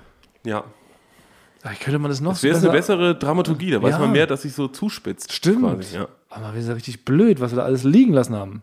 Ja. 0.45 0.65
Da 1.63 1.71
könnte 1.73 1.99
man 1.99 2.11
das 2.11 2.21
noch 2.21 2.33
Das 2.33 2.43
wäre 2.43 2.59
eine 2.59 2.71
bessere 2.71 3.15
Dramaturgie, 3.15 3.71
da 3.71 3.83
weiß 3.83 3.93
Ja. 3.93 3.99
man 4.01 4.13
mehr, 4.13 4.27
dass 4.27 4.43
sich 4.43 4.53
so 4.53 4.69
zuspitzt. 4.69 5.33
Stimmt. 5.33 5.63
Quasi, 5.63 5.97
ja. 5.97 6.09
Aber 6.29 6.55
wir 6.55 6.63
sind 6.63 6.75
richtig 6.75 7.07
blöd, 7.07 7.41
was 7.41 7.53
wir 7.53 7.57
da 7.57 7.63
alles 7.65 7.85
liegen 7.85 8.13
lassen 8.13 8.35
haben. 8.37 8.63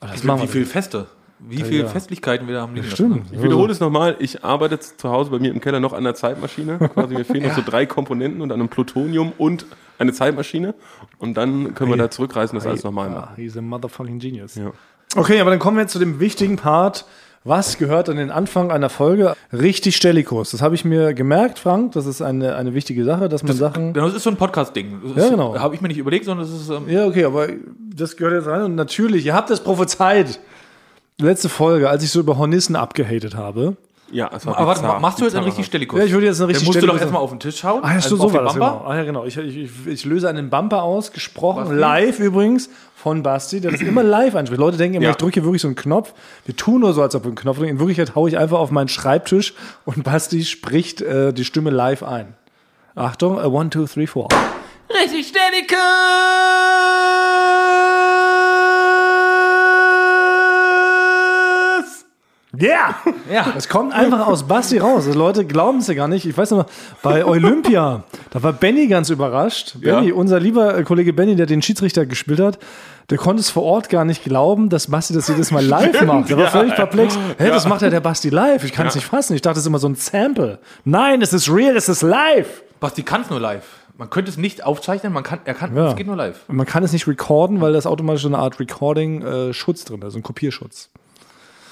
Aber 0.00 0.10
das 0.12 0.22
Wie, 0.22 0.26
machen 0.26 0.38
wie 0.38 0.42
wir 0.44 0.48
viele 0.48 0.66
Feste, 0.66 1.06
wie 1.48 1.62
viele 1.62 1.86
Festlichkeiten 1.88 2.46
wir 2.46 2.54
da 2.54 2.62
haben 2.62 2.74
liegen 2.74 2.88
lassen. 2.90 2.94
Stimmt. 2.96 3.32
Ich 3.32 3.42
wiederhole 3.42 3.72
es 3.72 3.80
nochmal, 3.80 4.16
ich 4.18 4.44
arbeite 4.44 4.78
zu 4.78 5.10
Hause 5.10 5.30
bei 5.30 5.38
mir 5.38 5.50
im 5.50 5.60
Keller 5.60 5.80
noch 5.80 5.92
an 5.92 6.04
der 6.04 6.14
Zeitmaschine. 6.14 6.78
Quasi 6.78 7.14
mir 7.14 7.24
fehlen 7.24 7.44
noch 7.48 7.54
so 7.56 7.62
drei 7.64 7.86
Komponenten 7.86 8.40
und 8.40 8.52
einem 8.52 8.68
Plutonium 8.68 9.32
und 9.38 9.66
eine 9.98 10.12
Zeitmaschine. 10.12 10.74
Und 11.18 11.34
dann 11.34 11.74
können 11.74 11.90
wir 11.90 11.96
da 11.96 12.10
zurückreisen 12.10 12.56
und 12.56 12.64
das 12.64 12.70
alles 12.70 12.84
nochmal 12.84 13.10
machen. 13.10 13.28
Ah, 13.32 13.36
he's 13.36 13.56
a 13.56 13.60
motherfucking 13.62 14.18
genius. 14.18 14.54
Ja. 14.54 14.72
Okay, 15.16 15.40
aber 15.40 15.50
dann 15.50 15.58
kommen 15.58 15.76
wir 15.76 15.82
jetzt 15.82 15.92
zu 15.92 15.98
dem 15.98 16.20
wichtigen 16.20 16.56
Part. 16.56 17.04
Was 17.42 17.78
gehört 17.78 18.10
an 18.10 18.16
den 18.16 18.30
Anfang 18.30 18.70
einer 18.70 18.90
Folge? 18.90 19.34
Richtig 19.50 19.96
Stellikus. 19.96 20.50
Das 20.50 20.60
habe 20.60 20.74
ich 20.74 20.84
mir 20.84 21.14
gemerkt, 21.14 21.58
Frank. 21.58 21.92
Das 21.92 22.04
ist 22.04 22.20
eine, 22.20 22.54
eine 22.54 22.74
wichtige 22.74 23.02
Sache, 23.04 23.30
dass 23.30 23.42
man 23.42 23.56
Sachen. 23.56 23.94
Das 23.94 24.14
ist 24.14 24.24
so 24.24 24.30
ein 24.30 24.36
Podcast-Ding. 24.36 25.00
Das 25.14 25.24
Ja, 25.24 25.30
genau. 25.30 25.58
Habe 25.58 25.74
ich 25.74 25.80
mir 25.80 25.88
nicht 25.88 25.96
überlegt, 25.96 26.26
sondern 26.26 26.46
das 26.46 26.54
ist. 26.54 26.68
Ähm, 26.68 26.82
Ja, 26.86 27.06
okay, 27.06 27.24
aber 27.24 27.48
das 27.94 28.18
gehört 28.18 28.34
jetzt 28.34 28.46
rein. 28.46 28.62
Und 28.64 28.74
natürlich, 28.74 29.24
ihr 29.24 29.32
habt 29.34 29.48
es 29.50 29.60
prophezeit. 29.60 30.38
Letzte 31.20 31.48
Folge, 31.48 31.88
als 31.90 32.02
ich 32.02 32.10
so 32.10 32.20
über 32.20 32.36
Hornissen 32.38 32.76
abgehatet 32.76 33.34
habe. 33.36 33.76
Ja, 34.12 34.28
es 34.34 34.44
war 34.44 34.56
aber 34.56 34.66
warte, 34.66 34.80
bizarr, 34.80 34.98
machst 34.98 35.20
du 35.20 35.24
jetzt 35.24 35.34
einen 35.36 35.44
bizarrer. 35.44 35.58
richtig 35.58 35.66
Stellikus? 35.66 35.98
Ja, 36.00 36.04
ich 36.04 36.12
würde 36.12 36.26
jetzt 36.26 36.40
eine 36.40 36.48
richtig 36.48 36.66
Dann 36.66 36.74
musst 36.74 36.82
du 36.82 36.86
doch 36.86 36.94
Stellikus- 36.94 37.00
erstmal 37.02 37.22
auf 37.22 37.30
den 37.30 37.38
Tisch 37.38 37.58
schauen. 37.58 37.84
Ah 37.84 37.90
ja, 37.90 37.94
also 37.94 38.16
so 38.16 38.32
war 38.32 38.40
auf 38.40 38.46
das 38.46 38.54
genau. 38.54 38.84
Ah 38.84 38.96
ja, 38.96 39.04
genau. 39.04 39.24
Ich, 39.24 39.36
ich, 39.36 39.86
ich, 39.86 40.04
löse 40.04 40.28
einen 40.28 40.50
Bumper 40.50 40.82
aus, 40.82 41.12
gesprochen, 41.12 41.76
live 41.78 42.18
übrigens, 42.18 42.70
von 42.96 43.22
Basti, 43.22 43.60
der 43.60 43.70
das 43.70 43.80
immer 43.82 44.02
live 44.02 44.34
anspricht. 44.34 44.58
Leute 44.58 44.76
denken 44.78 44.96
immer, 44.96 45.04
Ja. 45.04 45.10
ich 45.12 45.16
drücke 45.16 45.34
hier 45.34 45.44
wirklich 45.44 45.62
so 45.62 45.68
einen 45.68 45.76
Knopf. 45.76 46.12
Wir 46.44 46.56
tun 46.56 46.80
nur 46.80 46.92
so, 46.92 47.02
als 47.02 47.14
ob 47.14 47.22
wir 47.22 47.28
einen 47.28 47.36
Knopf 47.36 47.58
drücken. 47.58 47.70
In 47.70 47.78
Wirklichkeit 47.78 48.16
haue 48.16 48.28
ich 48.28 48.36
einfach 48.36 48.58
auf 48.58 48.72
meinen 48.72 48.88
Schreibtisch 48.88 49.54
und 49.84 50.02
Basti 50.02 50.44
spricht 50.44 51.02
äh, 51.02 51.32
die 51.32 51.44
Stimme 51.44 51.70
live 51.70 52.02
ein. 52.02 52.34
Achtung, 52.96 53.38
äh, 53.38 53.42
one, 53.46 53.70
two, 53.70 53.84
three, 53.86 54.08
four. 54.08 54.26
Richtig 55.04 55.28
Stellikus! 55.28 55.78
Yeah! 62.60 62.94
Ja. 63.32 63.54
Es 63.56 63.68
kommt 63.68 63.92
einfach 63.94 64.26
aus 64.26 64.42
Basti 64.46 64.78
raus. 64.78 65.04
Die 65.06 65.16
Leute 65.16 65.44
glauben 65.46 65.78
es 65.78 65.86
ja 65.86 65.94
gar 65.94 66.08
nicht. 66.08 66.26
Ich 66.26 66.36
weiß 66.36 66.50
noch, 66.50 66.66
bei 67.02 67.24
Olympia, 67.24 68.04
da 68.30 68.42
war 68.42 68.52
Benny 68.52 68.86
ganz 68.88 69.08
überrascht. 69.10 69.76
Benny, 69.80 70.08
Ja. 70.08 70.14
unser 70.14 70.40
lieber 70.40 70.76
äh, 70.76 70.82
Kollege 70.82 71.12
Benny, 71.12 71.36
der 71.36 71.46
den 71.46 71.62
Schiedsrichter 71.62 72.06
gespielt 72.06 72.40
hat, 72.40 72.58
der 73.08 73.18
konnte 73.18 73.40
es 73.40 73.50
vor 73.50 73.62
Ort 73.64 73.88
gar 73.88 74.04
nicht 74.04 74.22
glauben, 74.24 74.68
dass 74.68 74.88
Basti 74.88 75.14
das 75.14 75.26
jedes 75.28 75.50
Mal 75.50 75.64
live 75.64 76.02
macht. 76.04 76.28
Der 76.28 76.36
war 76.38 76.48
völlig 76.48 76.74
perplex. 76.74 77.18
Hä, 77.38 77.48
das 77.48 77.66
macht 77.66 77.82
ja 77.82 77.90
der 77.90 78.00
Basti 78.00 78.28
live. 78.28 78.62
Ich 78.64 78.72
kann 78.72 78.86
es 78.86 78.94
nicht 78.94 79.06
fassen. 79.06 79.34
Ich 79.34 79.42
dachte, 79.42 79.54
das 79.54 79.62
ist 79.62 79.66
immer 79.66 79.78
so 79.78 79.88
ein 79.88 79.94
Sample. 79.96 80.58
Nein, 80.84 81.22
es 81.22 81.32
ist 81.32 81.50
real, 81.50 81.76
es 81.76 81.88
ist 81.88 82.02
live. 82.02 82.62
Basti 82.78 83.02
kann 83.02 83.22
es 83.22 83.30
nur 83.30 83.40
live. 83.40 83.64
Man 83.98 84.08
könnte 84.08 84.30
es 84.30 84.38
nicht 84.38 84.64
aufzeichnen, 84.64 85.12
man 85.12 85.22
kann, 85.24 85.40
er 85.44 85.52
kann, 85.54 85.76
Ja. 85.76 85.88
es 85.90 85.96
geht 85.96 86.06
nur 86.06 86.16
live. 86.16 86.36
Man 86.48 86.64
kann 86.66 86.82
es 86.84 86.92
nicht 86.92 87.06
recorden, 87.06 87.60
weil 87.60 87.72
das 87.74 87.84
automatisch 87.86 88.22
so 88.22 88.28
eine 88.28 88.38
Art 88.38 88.58
Recording-Schutz 88.58 89.84
drin 89.84 90.00
ist, 90.02 90.14
ein 90.14 90.22
Kopierschutz. 90.22 90.88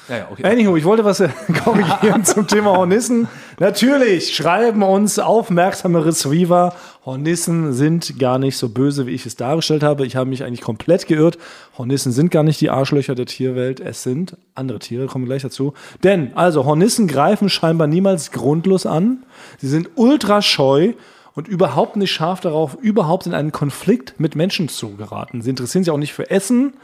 Ja, 0.09 0.17
ja, 0.17 0.29
okay. 0.31 0.45
Anywho, 0.45 0.77
ich 0.77 0.85
wollte 0.85 1.05
was 1.05 1.21
äh, 1.21 1.29
korrigieren 1.65 2.25
zum 2.25 2.47
Thema 2.47 2.77
Hornissen. 2.77 3.29
Natürlich 3.59 4.35
schreiben 4.35 4.83
uns 4.83 5.19
aufmerksame 5.19 6.05
Receiver, 6.05 6.75
Hornissen 7.05 7.73
sind 7.73 8.19
gar 8.19 8.39
nicht 8.39 8.57
so 8.57 8.69
böse, 8.69 9.07
wie 9.07 9.13
ich 9.13 9.25
es 9.25 9.37
dargestellt 9.37 9.83
habe. 9.83 10.05
Ich 10.07 10.17
habe 10.17 10.29
mich 10.29 10.45
eigentlich 10.45 10.61
komplett 10.61 11.07
geirrt. 11.07 11.39
Hornissen 11.77 12.13
sind 12.13 12.31
gar 12.31 12.43
nicht 12.43 12.61
die 12.61 12.71
Arschlöcher 12.71 13.15
der 13.15 13.27
Tierwelt. 13.27 13.81
Es 13.81 14.03
sind 14.03 14.37
andere 14.55 14.79
Tiere, 14.79 15.07
kommen 15.07 15.25
wir 15.25 15.31
gleich 15.31 15.43
dazu. 15.43 15.75
Denn, 16.03 16.33
also, 16.37 16.65
Hornissen 16.65 17.09
greifen 17.09 17.49
scheinbar 17.49 17.87
niemals 17.87 18.31
grundlos 18.31 18.85
an. 18.85 19.25
Sie 19.59 19.69
sind 19.69 19.89
ultra 19.95 20.43
scheu 20.43 20.93
und 21.35 21.49
überhaupt 21.49 21.97
nicht 21.97 22.11
scharf 22.11 22.41
darauf, 22.41 22.75
überhaupt 22.75 23.27
in 23.27 23.33
einen 23.33 23.53
Konflikt 23.53 24.19
mit 24.19 24.37
Menschen 24.37 24.69
zu 24.69 24.97
geraten. 24.97 25.41
Sie 25.41 25.51
interessieren 25.51 25.85
sich 25.85 25.91
auch 25.91 25.99
nicht 25.99 26.13
für 26.13 26.31
Essen 26.31 26.75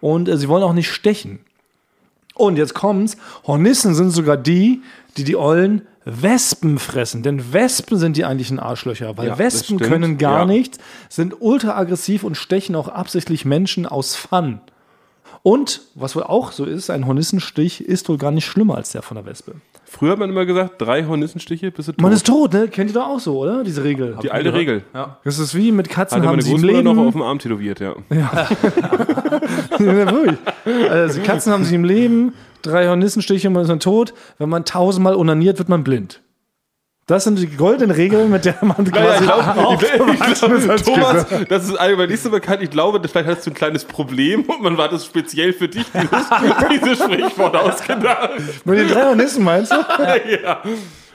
und 0.00 0.28
äh, 0.28 0.36
sie 0.36 0.48
wollen 0.48 0.62
auch 0.62 0.74
nicht 0.74 0.90
stechen. 0.90 1.40
Und 2.42 2.56
jetzt 2.58 2.74
kommt's, 2.74 3.16
Hornissen 3.46 3.94
sind 3.94 4.10
sogar 4.10 4.36
die, 4.36 4.82
die 5.16 5.22
die 5.22 5.36
ollen 5.36 5.82
Wespen 6.04 6.80
fressen. 6.80 7.22
Denn 7.22 7.52
Wespen 7.52 7.98
sind 7.98 8.16
die 8.16 8.24
eigentlichen 8.24 8.58
Arschlöcher, 8.58 9.16
weil 9.16 9.28
Ja, 9.28 9.38
Wespen 9.38 9.78
können 9.78 10.18
gar 10.18 10.40
Ja. 10.40 10.44
nichts, 10.46 10.78
sind 11.08 11.36
ultra 11.40 11.76
aggressiv 11.78 12.24
und 12.24 12.36
stechen 12.36 12.74
auch 12.74 12.88
absichtlich 12.88 13.44
Menschen 13.44 13.86
aus 13.86 14.16
Fun. 14.16 14.60
Und, 15.44 15.82
was 15.94 16.16
wohl 16.16 16.24
auch 16.24 16.50
so 16.50 16.64
ist, 16.64 16.90
ein 16.90 17.06
Hornissenstich 17.06 17.80
ist 17.80 18.08
wohl 18.08 18.18
gar 18.18 18.32
nicht 18.32 18.46
schlimmer 18.46 18.76
als 18.76 18.90
der 18.90 19.02
von 19.02 19.14
der 19.16 19.24
Wespe. 19.24 19.54
Früher 19.92 20.12
hat 20.12 20.18
man 20.18 20.30
immer 20.30 20.46
gesagt, 20.46 20.80
drei 20.80 21.04
Hornissenstiche 21.04 21.70
bis 21.70 21.84
du 21.84 21.92
tot. 21.92 22.00
Man 22.00 22.12
ist 22.12 22.26
tot, 22.26 22.54
ne? 22.54 22.66
Kennt 22.68 22.90
ihr 22.90 22.94
doch 22.94 23.08
auch 23.08 23.20
so, 23.20 23.36
oder? 23.40 23.62
Diese 23.62 23.84
Regel. 23.84 24.16
Die 24.22 24.30
alte 24.30 24.54
Regel. 24.54 24.84
Ja. 24.94 25.18
Das 25.22 25.38
ist 25.38 25.54
wie 25.54 25.70
mit 25.70 25.90
Katzen 25.90 26.16
Hatte 26.16 26.28
haben 26.28 26.36
meine 26.36 26.42
sie 26.42 26.54
im 26.54 26.64
Leben. 26.64 26.82
noch 26.84 26.96
auf 26.96 27.12
dem 27.12 27.20
Arm 27.20 27.38
tätowiert, 27.38 27.78
ja. 27.80 27.94
Ja, 28.10 28.48
wirklich. 29.78 30.36
Also, 30.90 31.20
die 31.20 31.26
Katzen 31.26 31.52
haben 31.52 31.64
sie 31.64 31.74
im 31.74 31.84
Leben, 31.84 32.32
drei 32.62 32.88
Hornissenstiche, 32.88 33.50
man 33.50 33.62
ist 33.62 33.68
dann 33.68 33.80
tot. 33.80 34.14
Wenn 34.38 34.48
man 34.48 34.64
tausendmal 34.64 35.14
onaniert, 35.14 35.58
wird 35.58 35.68
man 35.68 35.84
blind. 35.84 36.22
Das 37.06 37.24
sind 37.24 37.36
die 37.36 37.48
goldenen 37.48 37.90
Regeln, 37.90 38.30
mit 38.30 38.44
der 38.44 38.56
man 38.60 38.86
Ja, 38.86 38.92
quasi 38.92 39.24
ich 39.24 40.30
ist 40.30 40.70
als 40.70 40.82
Thomas, 40.84 41.26
das 41.48 41.64
ist 41.64 41.74
allgemein 41.74 42.08
nicht 42.08 42.22
so 42.22 42.30
bekannt. 42.30 42.62
Ich 42.62 42.70
glaube, 42.70 43.00
vielleicht 43.08 43.28
hattest 43.28 43.46
du 43.46 43.50
ein 43.50 43.54
kleines 43.54 43.84
Problem 43.84 44.42
und 44.42 44.62
man 44.62 44.78
war 44.78 44.88
das 44.88 45.04
speziell 45.06 45.52
für 45.52 45.66
dich, 45.68 45.84
dieses, 45.92 46.26
dieses 46.70 46.98
Sprichwort 47.04 47.56
ausgedacht. 47.56 48.30
Mit 48.64 48.78
den 48.78 48.88
drei 48.88 49.02
Hornissen 49.06 49.42
meinst 49.42 49.72
du? 49.72 49.76
ja. 50.44 50.62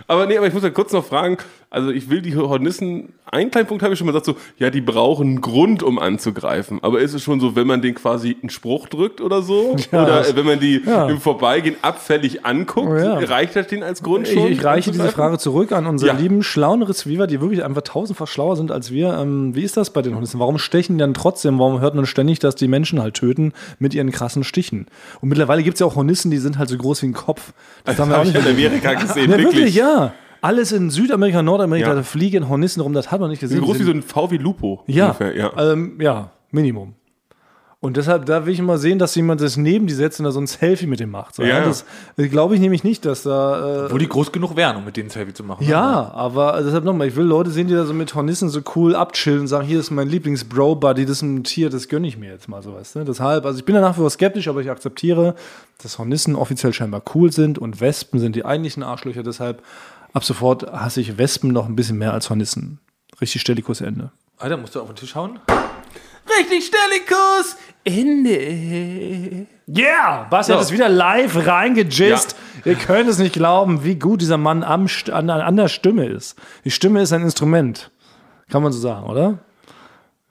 Aber 0.08 0.25
nee, 0.25 0.38
aber 0.38 0.48
ich 0.48 0.53
muss 0.53 0.63
ja 0.63 0.72
kurz 0.72 0.91
noch 0.91 1.06
fragen, 1.06 1.38
also 1.69 1.89
ich 1.89 2.09
will 2.09 2.21
die 2.21 2.36
Hornissen, 2.36 3.13
einen 3.29 3.51
kleinen 3.51 3.67
Punkt 3.67 3.83
habe 3.83 3.91
ich 3.93 3.97
schon 4.00 4.05
mal 4.05 4.13
gesagt, 4.13 4.25
so, 4.25 4.36
ja, 4.57 4.69
die 4.69 4.79
brauchen 4.79 5.27
einen 5.27 5.41
Grund, 5.41 5.83
um 5.83 6.00
anzugreifen. 6.00 6.79
Aber 6.81 7.01
ist 7.01 7.13
es 7.13 7.21
schon 7.24 7.41
so, 7.41 7.57
wenn 7.57 7.67
man 7.67 7.81
den 7.81 7.93
quasi 7.93 8.38
einen 8.41 8.50
Spruch 8.50 8.88
drückt 8.88 9.19
oder 9.19 9.41
so? 9.41 9.75
Ja. 9.91 10.03
oder 10.03 10.27
äh, 10.27 10.36
wenn 10.36 10.45
man 10.45 10.59
die 10.62 10.81
Ja. 10.86 11.09
im 11.09 11.19
Vorbeigehen 11.19 11.75
abfällig 11.81 12.45
anguckt, 12.45 12.88
Oh 12.89 12.95
ja. 12.95 13.17
reicht 13.19 13.55
das 13.57 13.67
den 13.67 13.83
als 13.83 14.01
Grund 14.01 14.27
Ich, 14.27 14.33
schon? 14.33 14.47
ich 14.51 14.63
reiche 14.63 14.91
diese? 14.91 15.09
Frage 15.09 15.38
zurück 15.39 15.74
an 15.74 15.86
unsere 15.88 16.15
lieben 16.15 16.41
schlauen 16.41 16.83
Receiver, 16.83 17.27
die 17.27 17.41
wirklich 17.41 17.63
einfach 17.65 17.81
tausendfach 17.81 18.27
schlauer 18.27 18.55
sind 18.55 18.71
als 18.71 18.91
wir. 18.91 19.17
Ähm, 19.19 19.53
wie 19.53 19.63
ist 19.63 19.75
das 19.75 19.89
bei 19.89 20.01
den 20.01 20.13
Hornissen? 20.13 20.39
Warum 20.39 20.57
stechen 20.59 20.97
die 20.97 21.00
dann 21.01 21.13
trotzdem? 21.13 21.59
Warum 21.59 21.81
hört 21.81 21.95
man 21.95 22.05
ständig, 22.05 22.39
dass 22.39 22.55
die 22.55 22.67
Menschen 22.69 23.01
halt 23.01 23.15
töten 23.15 23.51
mit 23.79 23.93
ihren 23.93 24.12
krassen 24.12 24.45
Stichen? 24.45 24.88
Und 25.19 25.27
mittlerweile 25.29 25.63
gibt 25.63 25.75
es 25.75 25.79
ja 25.81 25.86
auch 25.86 25.95
Hornissen, 25.97 26.31
die 26.31 26.38
sind 26.38 26.57
halt 26.57 26.69
so 26.69 26.77
groß 26.77 27.01
wie 27.01 27.07
ein 27.07 27.13
Kopf. 27.13 27.51
Das 27.83 28.00
haben 28.00 28.09
wir 28.09 28.19
auch 28.19 28.24
ich 28.25 28.33
nicht 28.33 28.45
in 28.45 28.51
Amerika 28.53 28.93
gesehen, 28.93 29.29
wirklich, 29.29 29.53
wirklich. 29.53 29.75
ja. 29.75 30.13
Alles 30.48 30.72
in 30.72 30.89
Südamerika, 30.89 31.42
Nordamerika, 31.44 31.89
Ja. 31.89 31.96
da 31.96 32.04
fliegen 32.04 32.48
Hornissen 32.48 32.80
rum, 32.82 32.94
das 32.94 33.12
hat 33.12 33.20
man 33.20 33.30
nicht 33.30 33.39
gesehen. 33.42 33.60
So 33.60 33.66
groß 33.66 33.80
wie 33.80 33.84
so 33.84 33.92
ein 33.92 34.01
VW 34.01 34.38
Lupo. 34.38 34.84
ja, 34.88 35.08
Ungefähr, 35.08 35.36
ja. 35.36 35.51
Ähm, 35.74 35.98
ja, 36.00 36.32
Minimum. 36.51 36.94
Und 37.80 37.96
deshalb, 37.96 38.25
da 38.25 38.44
will 38.46 38.54
ich 38.54 38.60
immer 38.60 38.80
sehen, 38.80 38.98
dass 38.98 39.13
jemand 39.13 39.39
das 39.39 39.56
neben 39.56 39.86
die 39.86 39.94
setzt 39.94 40.20
und 40.20 40.24
da 40.24 40.32
so 40.32 40.39
ein 40.39 40.48
Selfie 40.48 40.88
mit 40.88 41.00
dem 41.00 41.12
macht. 41.12 41.36
So, 41.36 41.44
Ja, 41.44 41.60
ja. 41.60 41.66
Das 41.66 41.86
äh, 42.18 42.27
glaube 42.27 42.56
ich 42.56 42.60
nämlich 42.60 42.84
nicht, 42.84 43.06
dass 43.06 43.22
da. 43.22 43.86
Äh, 43.86 43.92
Wo 43.92 44.00
die 44.00 44.08
groß 44.10 44.32
genug 44.32 44.56
wären, 44.56 44.77
um 44.77 44.84
mit 44.86 44.98
denen 44.98 45.08
ein 45.08 45.12
Selfie 45.12 45.34
zu 45.34 45.44
machen. 45.44 45.63
ja, 45.68 46.12
aber 46.13 46.54
also 46.56 46.70
deshalb 46.70 46.86
nochmal, 46.86 47.08
ich 47.08 47.16
will 47.16 47.25
Leute 47.25 47.51
sehen, 47.51 47.68
die 47.68 47.75
da 47.75 47.86
so 47.86 47.94
mit 47.94 48.16
Hornissen 48.16 48.50
so 48.50 48.62
cool 48.75 48.96
abchillen 48.96 49.42
und 49.42 49.48
sagen, 49.48 49.68
hier 49.68 49.80
ist 49.80 49.92
mein 49.92 50.08
Lieblings-Bro-Buddy, 50.10 51.06
das 51.06 51.18
ist 51.18 51.22
ein 51.22 51.44
Tier, 51.44 51.70
das 51.70 51.88
gönne 51.88 52.08
ich 52.08 52.18
mir 52.18 52.32
jetzt 52.32 52.48
mal 52.50 52.63
so 52.63 52.74
was. 52.74 52.96
Ne? 52.96 53.06
Deshalb, 53.06 53.46
also 53.46 53.60
ich 53.60 53.66
bin 53.66 53.75
da 53.75 53.82
nach 53.82 53.96
wie 53.96 54.01
vor 54.01 54.10
skeptisch, 54.10 54.48
aber 54.48 54.62
ich 54.62 54.72
akzeptiere, 54.72 55.36
dass 55.84 56.00
Hornissen 56.00 56.36
offiziell 56.36 56.74
scheinbar 56.74 57.04
cool 57.13 57.32
sind 57.32 57.60
und 57.60 57.80
Wespen 57.80 58.20
sind 58.20 58.36
die 58.36 58.44
eigentlichen 58.44 58.82
Arschlöcher. 58.82 59.22
Deshalb 59.22 59.62
ab 60.14 60.24
sofort 60.24 60.72
hasse 60.72 61.02
ich 61.02 61.18
Wespen 61.18 61.52
noch 61.52 61.68
ein 61.68 61.76
bisschen 61.76 61.98
mehr 61.98 62.14
als 62.14 62.30
Hornissen. 62.30 62.80
Richtig 63.20 63.42
Stellikus 63.42 63.82
Ende. 63.82 64.12
Alter, 64.38 64.58
musst 64.58 64.76
du 64.76 64.82
auf 64.82 64.88
den 64.88 64.96
Tisch 64.96 65.16
hauen? 65.16 65.40
Richtig 66.40 66.66
Stellikus! 66.66 67.56
Ende. 67.84 69.48
Yeah! 69.68 70.28
Basti 70.30 70.52
hat 70.52 70.62
es 70.62 70.72
wieder 70.72 70.90
live 70.90 71.48
reingejist. 71.48 72.36
Ihr 72.66 72.76
könnt 72.76 73.10
es 73.10 73.18
nicht 73.18 73.34
glauben, 73.34 73.84
wie 73.84 73.96
gut 73.96 74.22
dieser 74.22 74.38
Mann 74.38 74.64
am, 74.64 74.88
an, 75.12 75.30
an 75.30 75.56
der 75.56 75.70
Stimme 75.70 76.06
ist. 76.06 76.38
Die 76.66 76.72
Stimme 76.72 77.02
ist 77.02 77.14
ein 77.14 77.22
Instrument. 77.22 77.92
Kann 78.50 78.62
man 78.62 78.72
so 78.72 78.80
sagen, 78.80 79.08
oder? 79.08 79.40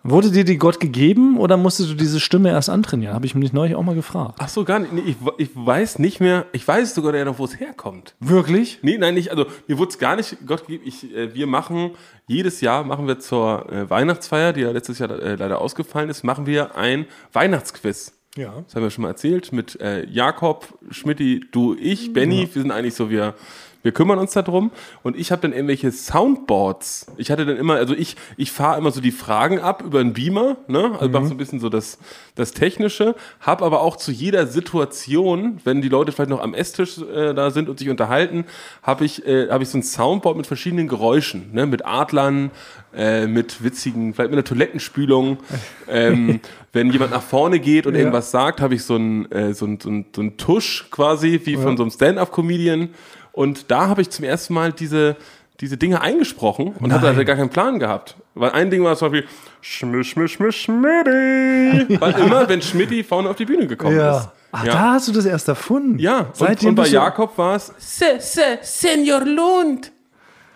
Wurde 0.09 0.31
dir 0.31 0.45
die 0.45 0.57
Gott 0.57 0.79
gegeben 0.79 1.37
oder 1.39 1.57
musstest 1.57 1.91
du 1.91 1.95
diese 1.95 2.21
Stimme 2.21 2.51
erst 2.51 2.71
antrainieren? 2.71 3.15
Habe 3.15 3.27
ich 3.27 3.35
mich 3.35 3.53
neulich 3.53 3.75
auch 3.75 3.83
mal 3.83 3.97
gefragt. 3.97 4.37
Ach 4.39 4.49
so, 4.49 4.65
gar 4.65 4.79
nicht. 4.79 4.93
Nee, 4.93 5.03
ich, 5.05 5.17
ich 5.39 5.51
weiß 5.55 5.99
nicht 5.99 6.21
mehr, 6.21 6.47
ich 6.53 6.67
weiß 6.67 6.95
sogar 6.95 7.15
ja 7.17 7.25
noch, 7.25 7.41
wo 7.41 7.45
es 7.45 7.59
herkommt. 7.59 8.15
Wirklich? 8.21 8.79
Nee, 8.83 8.99
nein, 8.99 9.15
nicht. 9.15 9.31
Also 9.33 9.47
mir 9.67 9.79
wurde 9.79 9.91
es 9.91 9.99
gar 9.99 10.15
nicht 10.15 10.37
Gott 10.47 10.67
gegeben. 10.67 10.85
Ich, 10.87 11.13
äh, 11.13 11.35
wir 11.35 11.49
machen 11.49 11.91
jedes 12.29 12.61
Jahr 12.61 12.85
machen 12.85 13.09
wir 13.09 13.19
zur 13.19 13.71
äh, 13.73 13.91
Weihnachtsfeier, 13.91 14.53
die 14.53 14.61
ja 14.61 14.71
letztes 14.71 15.01
Jahr 15.01 15.11
äh, 15.11 15.35
leider 15.35 15.61
ausgefallen 15.61 16.09
ist, 16.09 16.23
machen 16.23 16.47
wir 16.47 16.77
ein 16.77 17.07
Weihnachtsquiz. 17.33 18.13
Ja. 18.37 18.63
Das 18.65 18.77
haben 18.77 18.83
wir 18.83 18.91
schon 18.91 19.03
mal 19.03 19.09
erzählt 19.09 19.53
mit 19.53 19.81
äh, 19.81 20.07
Jakob, 20.07 20.79
Schmidti, 20.91 21.41
du, 21.51 21.75
ich, 21.75 22.13
Benny. 22.13 22.49
Wir 22.53 22.63
sind 22.63 22.71
eigentlich 22.71 22.95
so 22.95 23.11
wir. 23.11 23.35
Wir 23.83 23.93
kümmern 23.93 24.19
uns 24.19 24.33
darum 24.33 24.71
und 25.03 25.17
ich 25.17 25.31
habe 25.33 25.43
dann 25.43 25.53
irgendwelche 25.53 25.93
Soundboards. 25.93 27.07
Ich 27.17 27.31
hatte 27.31 27.47
dann 27.47 27.57
immer, 27.57 27.75
also 27.75 27.95
ich, 27.95 28.17
ich 28.37 28.51
fahre 28.51 28.79
immer 28.79 28.91
so 28.91 29.01
die 29.01 29.13
Fragen 29.13 29.61
ab 29.61 29.83
über 29.85 30.01
einen 30.01 30.13
Beamer, 30.13 30.57
ne? 30.67 30.93
Also 30.99 31.09
mach 31.09 31.25
so 31.25 31.35
ein 31.35 31.37
bisschen 31.37 31.61
so 31.61 31.69
das, 31.69 31.99
das 32.35 32.53
Technische, 32.53 33.15
habe 33.41 33.65
aber 33.65 33.81
auch 33.83 33.97
zu 33.97 34.11
jeder 34.11 34.47
Situation, 34.47 35.61
wenn 35.65 35.83
die 35.83 35.89
Leute 35.89 36.13
vielleicht 36.13 36.31
noch 36.31 36.43
am 36.43 36.55
Esstisch 36.55 36.99
äh, 36.99 37.33
da 37.35 37.51
sind 37.51 37.69
und 37.69 37.79
sich 37.79 37.89
unterhalten, 37.89 38.45
habe 38.83 39.05
ich, 39.05 39.27
äh, 39.27 39.49
hab 39.49 39.63
ich 39.63 39.69
so 39.69 39.79
ein 39.79 39.83
Soundboard 39.83 40.37
mit 40.37 40.47
verschiedenen 40.47 40.89
Geräuschen, 40.89 41.51
ne? 41.53 41.67
Mit 41.67 41.87
Adlern, 41.87 42.51
äh, 42.95 43.27
mit 43.27 43.63
witzigen, 43.63 44.15
vielleicht 44.15 44.31
mit 44.31 44.39
einer 44.39 44.45
Toilettenspülung. 44.45 45.39
ähm, 45.89 46.41
wenn 46.73 46.91
jemand 46.91 47.11
nach 47.13 47.23
vorne 47.23 47.59
geht 47.61 47.87
und 47.87 47.95
Ja. 47.95 48.01
irgendwas 48.01 48.31
sagt, 48.31 48.61
habe 48.61 48.75
ich 48.75 48.83
so 48.83 48.97
einen 48.97 49.31
äh, 49.31 49.55
so 49.55 49.67
ein, 49.67 49.79
so 49.81 49.89
ein, 49.91 50.07
so 50.15 50.23
ein 50.23 50.37
Tusch 50.37 50.89
quasi, 50.91 51.41
wie 51.45 51.57
von 51.57 51.77
so 51.77 51.83
einem 51.83 51.91
Stand-Up-Comedian. 51.91 52.91
Und 53.37 53.71
da 53.71 53.87
habe 53.87 54.01
ich 54.03 54.11
zum 54.11 54.25
ersten 54.25 54.55
Mal 54.55 54.73
diese, 54.73 55.15
diese 55.61 55.77
Dinge 55.77 56.01
eingesprochen 56.01 56.75
und 56.81 56.93
hatte 56.93 57.15
halt 57.15 57.27
gar 57.27 57.37
keinen 57.37 57.51
Plan 57.51 57.79
gehabt. 57.79 58.17
Weil 58.35 58.51
ein 58.51 58.71
Ding 58.71 58.83
war 58.83 58.97
zum 58.97 59.13
Beispiel 59.13 59.29
Schmisch, 59.61 60.11
Schmisch, 60.11 60.33
Schmisch, 60.33 60.63
Schmidti. 60.63 62.01
Weil 62.01 62.13
immer, 62.19 62.49
wenn 62.49 62.61
Schmidti 62.63 63.05
vorne 63.05 63.29
auf 63.31 63.37
die 63.37 63.45
Bühne 63.45 63.67
gekommen 63.67 63.93
ist. 63.95 64.01
Ja. 64.01 64.33
Ach, 64.53 64.65
da 64.65 64.93
hast 64.93 65.09
du 65.09 65.13
das 65.13 65.27
erst 65.27 65.49
erfunden. 65.49 65.99
Ja, 65.99 66.21
und, 66.21 66.37
Seitdem 66.37 66.71
und 66.71 66.75
bei 66.77 66.83
bist 66.83 66.93
du- 66.95 66.97
Jakob 66.97 67.37
war 67.37 67.57
es 67.57 67.73
Se, 67.79 68.17
Se, 68.21 68.59
Senior 68.63 69.21
Lund. 69.21 69.93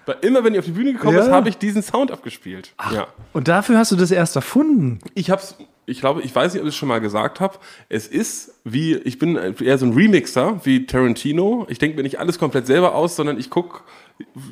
Weil 0.07 0.17
immer, 0.23 0.43
wenn 0.43 0.55
ihr 0.55 0.61
auf 0.61 0.65
die 0.65 0.71
Bühne 0.73 0.95
gekommen 0.95 1.17
Ja. 1.17 1.23
ist, 1.25 1.31
habe 1.31 1.49
ich 1.51 1.59
diesen 1.59 1.83
Sound 1.83 2.11
abgespielt. 2.11 2.73
Ja. 2.93 3.09
Und 3.35 3.47
dafür 3.49 3.77
hast 3.79 3.93
du 3.93 3.97
das 3.97 4.11
erst 4.11 4.37
erfunden. 4.37 5.01
Ich 5.15 5.31
hab's, 5.31 5.55
ich 5.91 6.01
glaube, 6.01 6.23
ich 6.23 6.35
weiß 6.35 6.53
nicht, 6.55 6.63
ob 6.63 6.69
ich 6.69 6.75
es 6.75 6.79
schon 6.79 6.89
mal 6.89 7.01
gesagt 7.01 7.41
habe. 7.41 7.59
Es 7.89 8.07
ist 8.07 8.55
wie, 8.65 8.95
ich 8.95 9.19
bin 9.19 9.37
eher 9.37 9.77
so 9.77 9.87
ein 9.87 9.93
Remixer 9.93 10.61
wie 10.65 10.87
Tarantino. 10.87 11.67
Ich 11.69 11.79
denke 11.79 11.97
mir 11.97 12.03
nicht 12.03 12.19
alles 12.19 12.39
komplett 12.39 12.67
selber 12.67 12.95
aus, 12.95 13.17
sondern 13.17 13.39
ich 13.39 13.51
guck, 13.51 13.85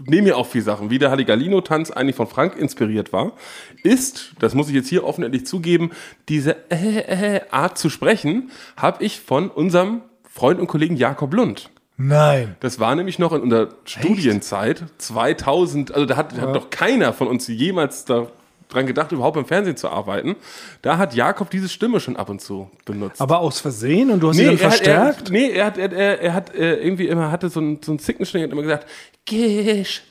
nehme 0.07 0.29
mir 0.29 0.37
auch 0.37 0.47
viel 0.47 0.63
Sachen, 0.63 0.91
wie 0.91 0.99
der 0.99 1.11
Halligalino-Tanz 1.11 1.91
eigentlich 1.91 2.17
von 2.17 2.27
Frank 2.27 2.57
inspiriert 2.57 3.13
war, 3.13 3.33
ist, 3.83 4.33
das 4.39 4.55
muss 4.55 4.69
ich 4.69 4.75
jetzt 4.75 4.89
hier 4.89 5.05
offen 5.05 5.25
endlich 5.25 5.47
zugeben, 5.47 5.91
diese 6.29 6.57
äh, 6.71 7.37
äh, 7.37 7.41
Art 7.51 7.79
zu 7.79 7.91
sprechen, 7.91 8.51
habe 8.77 9.05
ich 9.05 9.21
von 9.21 9.51
unserem 9.51 10.03
Freund 10.29 10.61
und 10.61 10.67
Kollegen 10.67 10.97
Jakob 10.97 11.33
Lund. 11.35 11.71
Nein. 11.97 12.57
Das 12.61 12.79
war 12.79 12.95
nämlich 12.95 13.19
noch 13.19 13.33
in 13.33 13.43
unserer 13.43 13.71
Studienzeit, 13.85 14.85
2000, 14.99 15.93
also 15.93 16.07
da 16.07 16.17
hat, 16.17 16.41
hat 16.41 16.55
doch 16.55 16.71
keiner 16.71 17.13
von 17.13 17.27
uns 17.27 17.49
jemals 17.49 18.05
daran 18.69 18.87
gedacht, 18.87 19.13
überhaupt 19.13 19.37
im 19.37 19.47
Fernsehen 19.47 19.77
zu 19.77 19.89
arbeiten. 19.89 20.37
Da 20.83 20.99
hat 20.99 21.15
Jakob 21.15 21.51
diese 21.51 21.69
Stimme 21.69 22.01
schon 22.01 22.17
ab 22.17 22.29
und 22.29 22.41
zu 22.41 22.71
benutzt. 22.85 23.21
Aber 23.21 23.41
aus 23.41 23.61
Versehen 23.61 24.11
und 24.11 24.21
du 24.21 24.29
hast 24.29 24.37
sie 24.37 24.45
dann 24.45 24.59
er 24.59 24.65
hat, 24.65 24.75
verstärkt? 24.75 25.29
er, 25.29 25.33
nee, 25.33 25.51
er 25.51 25.67
hat, 25.67 25.79
er, 25.79 25.93
er, 25.93 26.21
er 26.21 26.35
hat 26.35 26.55
äh, 26.55 26.77
irgendwie 26.77 27.09
immer, 27.09 27.31
hatte 27.31 27.49
so 27.49 27.61
einen 27.61 27.81
so 27.83 27.93
einen 27.93 27.99
Zickenschnee 27.99 28.45
und 28.45 28.53
immer 28.53 28.63
gesagt, 28.63 28.87
Gisch. 29.25 30.03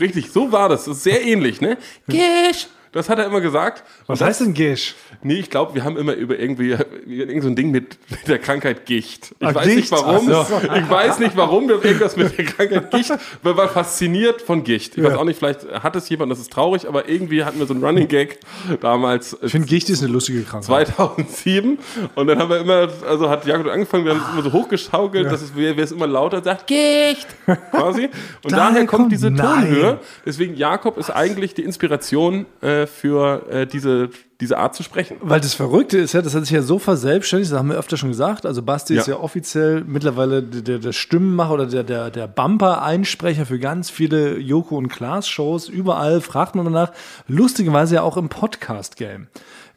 Richtig, 0.00 0.30
so 0.30 0.50
war 0.50 0.68
das. 0.68 0.86
Das 0.86 0.96
ist 0.96 1.04
sehr 1.04 1.24
ähnlich, 1.24 1.60
ne? 1.60 1.78
Gisch. 2.08 2.66
Das 2.94 3.08
hat 3.10 3.18
er 3.18 3.26
immer 3.26 3.40
gesagt. 3.42 3.84
Was 4.06 4.20
Und 4.20 4.26
heißt 4.26 4.40
denn 4.40 4.54
Gish? 4.54 4.94
Nee, 5.22 5.34
ich 5.34 5.50
glaube, 5.50 5.74
wir 5.74 5.84
haben 5.84 5.96
immer 5.98 6.14
über 6.14 6.38
irgendwie 6.38 6.70
irgend 7.06 7.42
so 7.42 7.48
ein 7.50 7.56
Ding 7.56 7.70
mit, 7.70 7.98
mit 8.08 8.26
der 8.28 8.38
Krankheit 8.38 8.86
Gicht. 8.86 9.34
Ich 9.38 9.46
Ah, 9.46 9.54
weiß 9.54 9.64
Gicht? 9.66 9.76
nicht 9.76 9.92
warum. 9.92 10.30
Ach 10.32 10.46
so. 10.48 10.56
Ich 10.74 10.88
weiß 10.90 11.18
nicht 11.18 11.36
warum 11.36 11.68
wir 11.68 11.84
irgendwas 11.84 12.16
mit 12.16 12.38
der 12.38 12.44
Krankheit 12.46 12.90
Gicht. 12.92 13.12
Wir 13.42 13.56
waren 13.56 13.68
fasziniert 13.68 14.40
von 14.40 14.64
Gicht. 14.64 14.96
Ich 14.96 15.04
weiß 15.04 15.14
auch 15.14 15.24
nicht, 15.24 15.38
vielleicht 15.38 15.66
hat 15.82 15.94
es 15.96 16.08
jemand, 16.08 16.30
das 16.32 16.38
ist 16.38 16.52
traurig, 16.52 16.88
aber 16.88 17.08
irgendwie 17.08 17.44
hatten 17.44 17.58
wir 17.58 17.66
so 17.66 17.74
einen 17.74 17.84
Running 17.84 18.08
Gag 18.08 18.38
damals. 18.80 19.36
Ich 19.42 19.50
finde, 19.52 19.66
Gicht 19.68 19.90
ist 19.90 20.02
eine 20.02 20.12
lustige 20.12 20.42
Krankheit. 20.42 20.86
2007 20.86 21.78
und 22.14 22.26
dann 22.28 22.38
haben 22.38 22.48
wir 22.50 22.60
immer, 22.60 22.88
also 23.08 23.28
hat 23.28 23.44
Jakob 23.46 23.66
angefangen, 23.66 24.04
wir 24.04 24.12
haben 24.14 24.22
es 24.22 24.32
immer 24.32 24.42
so 24.42 24.52
hochgeschaukelt, 24.52 25.26
dass 25.30 25.42
es, 25.42 25.52
wer, 25.54 25.76
es 25.76 25.92
immer 25.92 26.06
lauter 26.06 26.42
sagt, 26.42 26.68
Gicht, 26.68 27.26
quasi. 27.72 28.04
Und 28.42 28.52
Daher 28.52 28.70
daher, 28.70 28.86
kommt 28.86 28.90
kommt- 29.02 29.12
diese. 29.12 29.34
Tonhöhe. 29.34 29.98
Deswegen 30.24 30.54
Jakob 30.54 30.96
ist 30.98 31.10
eigentlich 31.10 31.54
die 31.54 31.62
Inspiration 31.64 32.46
äh, 32.60 32.83
für 32.86 33.48
äh, 33.50 33.66
diese, 33.66 34.10
diese 34.40 34.58
Art 34.58 34.74
zu 34.74 34.82
sprechen. 34.82 35.16
Weil 35.20 35.40
das 35.40 35.54
Verrückte 35.54 35.98
ist 35.98 36.12
ja, 36.12 36.22
das 36.22 36.34
hat 36.34 36.42
sich 36.42 36.50
ja 36.52 36.62
so 36.62 36.78
verselbstständigt, 36.78 37.52
das 37.52 37.58
haben 37.58 37.70
wir 37.70 37.76
öfter 37.76 37.96
schon 37.96 38.10
gesagt. 38.10 38.46
Also 38.46 38.62
Basti 38.62 38.96
ist 38.96 39.06
Ja. 39.06 39.14
ja 39.14 39.20
offiziell 39.20 39.84
mittlerweile 39.86 40.42
der, 40.42 40.78
der, 40.78 40.92
Stimmenmacher 40.92 41.54
oder 41.54 41.66
der, 41.66 41.82
der, 41.82 42.10
der 42.10 42.26
Bumper-Einsprecher 42.26 43.46
für 43.46 43.58
ganz 43.58 43.90
viele 43.90 44.38
Joko 44.38 44.76
und 44.76 44.88
Klaas-Shows. 44.88 45.68
Überall 45.68 46.20
fragt 46.20 46.54
man 46.54 46.64
danach. 46.64 46.92
Lustigerweise 47.28 47.96
ja 47.96 48.02
auch 48.02 48.16
im 48.16 48.28
Podcast-Game. 48.28 49.28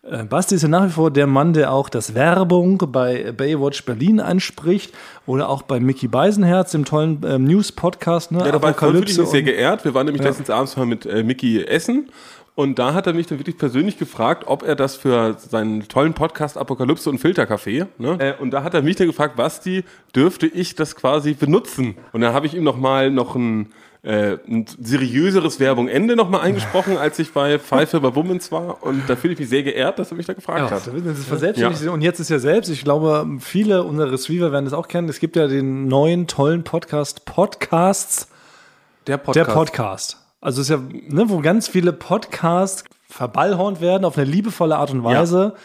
Äh, 0.10 0.24
Basti 0.24 0.56
ist 0.56 0.62
ja 0.62 0.68
nach 0.68 0.86
wie 0.86 0.92
vor 0.92 1.12
der 1.12 1.28
Mann, 1.28 1.54
der 1.54 1.72
auch 1.72 1.90
das 1.90 2.14
Werbung 2.14 2.78
bei 2.92 3.32
Baywatch 3.32 3.84
Berlin 3.86 4.20
einspricht 4.20 4.94
oder 5.26 5.50
auch 5.50 5.64
bei 5.64 5.80
Mickey 5.80 6.08
Beisenherz, 6.08 6.72
dem 6.72 6.86
tollen 6.86 7.22
ähm, 7.26 7.44
News-Podcast. 7.44 8.32
Ne? 8.32 8.40
Ja, 8.40 8.52
dabei 8.52 8.74
fühle 8.74 9.04
ich 9.04 9.18
mich 9.18 9.28
sehr 9.28 9.44
geehrt. 9.44 9.84
Wir 9.84 9.94
waren 9.94 10.06
nämlich 10.06 10.24
letztens 10.24 10.50
abends 10.50 10.78
mal 10.78 10.86
mit 10.86 11.06
äh, 11.06 11.24
Mickey 11.24 11.64
essen. 11.64 12.10
Und 12.58 12.80
da 12.80 12.96
hat 12.96 13.06
er 13.06 13.14
mich 13.14 13.28
dann 13.28 13.38
wirklich 13.38 13.60
persönlich 13.60 14.00
gefragt, 14.00 14.46
ob 14.48 14.64
er 14.64 14.76
das 14.76 14.96
für 14.96 15.38
seinen 15.38 15.88
tollen 15.88 16.16
Podcast 16.16 16.58
Apokalypse 16.58 17.08
und 17.08 17.20
Filterkaffee, 17.20 17.86
ne? 18.00 18.18
Äh, 18.18 18.34
und 18.42 18.50
da 18.50 18.64
hat 18.64 18.74
er 18.74 18.82
mich 18.82 18.96
dann 18.96 19.06
gefragt, 19.06 19.36
Basti, 19.36 19.84
dürfte 20.16 20.48
ich 20.48 20.74
das 20.74 20.96
quasi 20.96 21.36
benutzen? 21.36 21.98
Und 22.14 22.22
dann 22.22 22.34
habe 22.34 22.48
ich 22.48 22.56
ihm 22.56 22.64
nochmal 22.64 23.12
noch 23.12 23.36
ein, 23.36 23.68
äh, 24.02 24.38
ein 24.48 24.66
seriöseres 24.82 25.60
Werbung-Ende 25.60 26.16
nochmal 26.16 26.42
eingesprochen, 26.42 26.98
als 26.98 27.20
ich 27.20 27.32
bei 27.32 27.60
Pfeife 27.60 28.00
bei 28.00 28.16
Womens 28.16 28.52
war. 28.52 28.82
Und 28.82 29.08
da 29.08 29.16
fühle 29.16 29.34
ich 29.34 29.40
mich 29.40 29.50
sehr 29.50 29.62
geehrt, 29.62 30.00
dass 30.00 30.10
er 30.10 30.18
mich 30.18 30.26
da 30.26 30.34
gefragt 30.34 30.72
hat. 30.72 30.88
Das 30.88 31.20
ist 31.20 31.28
verselbstständigt. 31.28 31.88
Und 31.90 32.02
jetzt 32.02 32.20
ist 32.20 32.30
ja 32.30 32.40
selbst, 32.40 32.72
ich 32.72 32.84
glaube, 32.84 33.38
viele 33.40 33.84
unserer 33.84 34.12
Receiver 34.12 34.52
werden 34.52 34.66
das 34.66 34.74
auch 34.74 34.88
kennen. 34.88 35.08
Es 35.10 35.20
gibt 35.20 35.36
ja 35.36 35.46
den 35.46 35.88
neuen 35.88 36.26
tollen 36.26 36.64
Podcast, 36.64 37.24
Podcasts 37.26 38.30
Der 39.06 39.18
Podcast. 39.18 39.48
Der 39.48 39.54
Podcast. 39.54 40.27
Also 40.48 40.62
es 40.62 40.70
ist 40.70 40.78
ja, 40.78 40.82
ne, 41.10 41.30
wo 41.30 41.40
ganz 41.40 41.68
viele 41.68 41.92
Podcasts 41.92 42.86
verballhornt 43.10 43.82
werden 43.82 44.06
auf 44.06 44.18
eine 44.18 44.26
liebevolle 44.26 44.78
Art 44.78 44.92
und 44.92 45.04
Weise. 45.04 45.56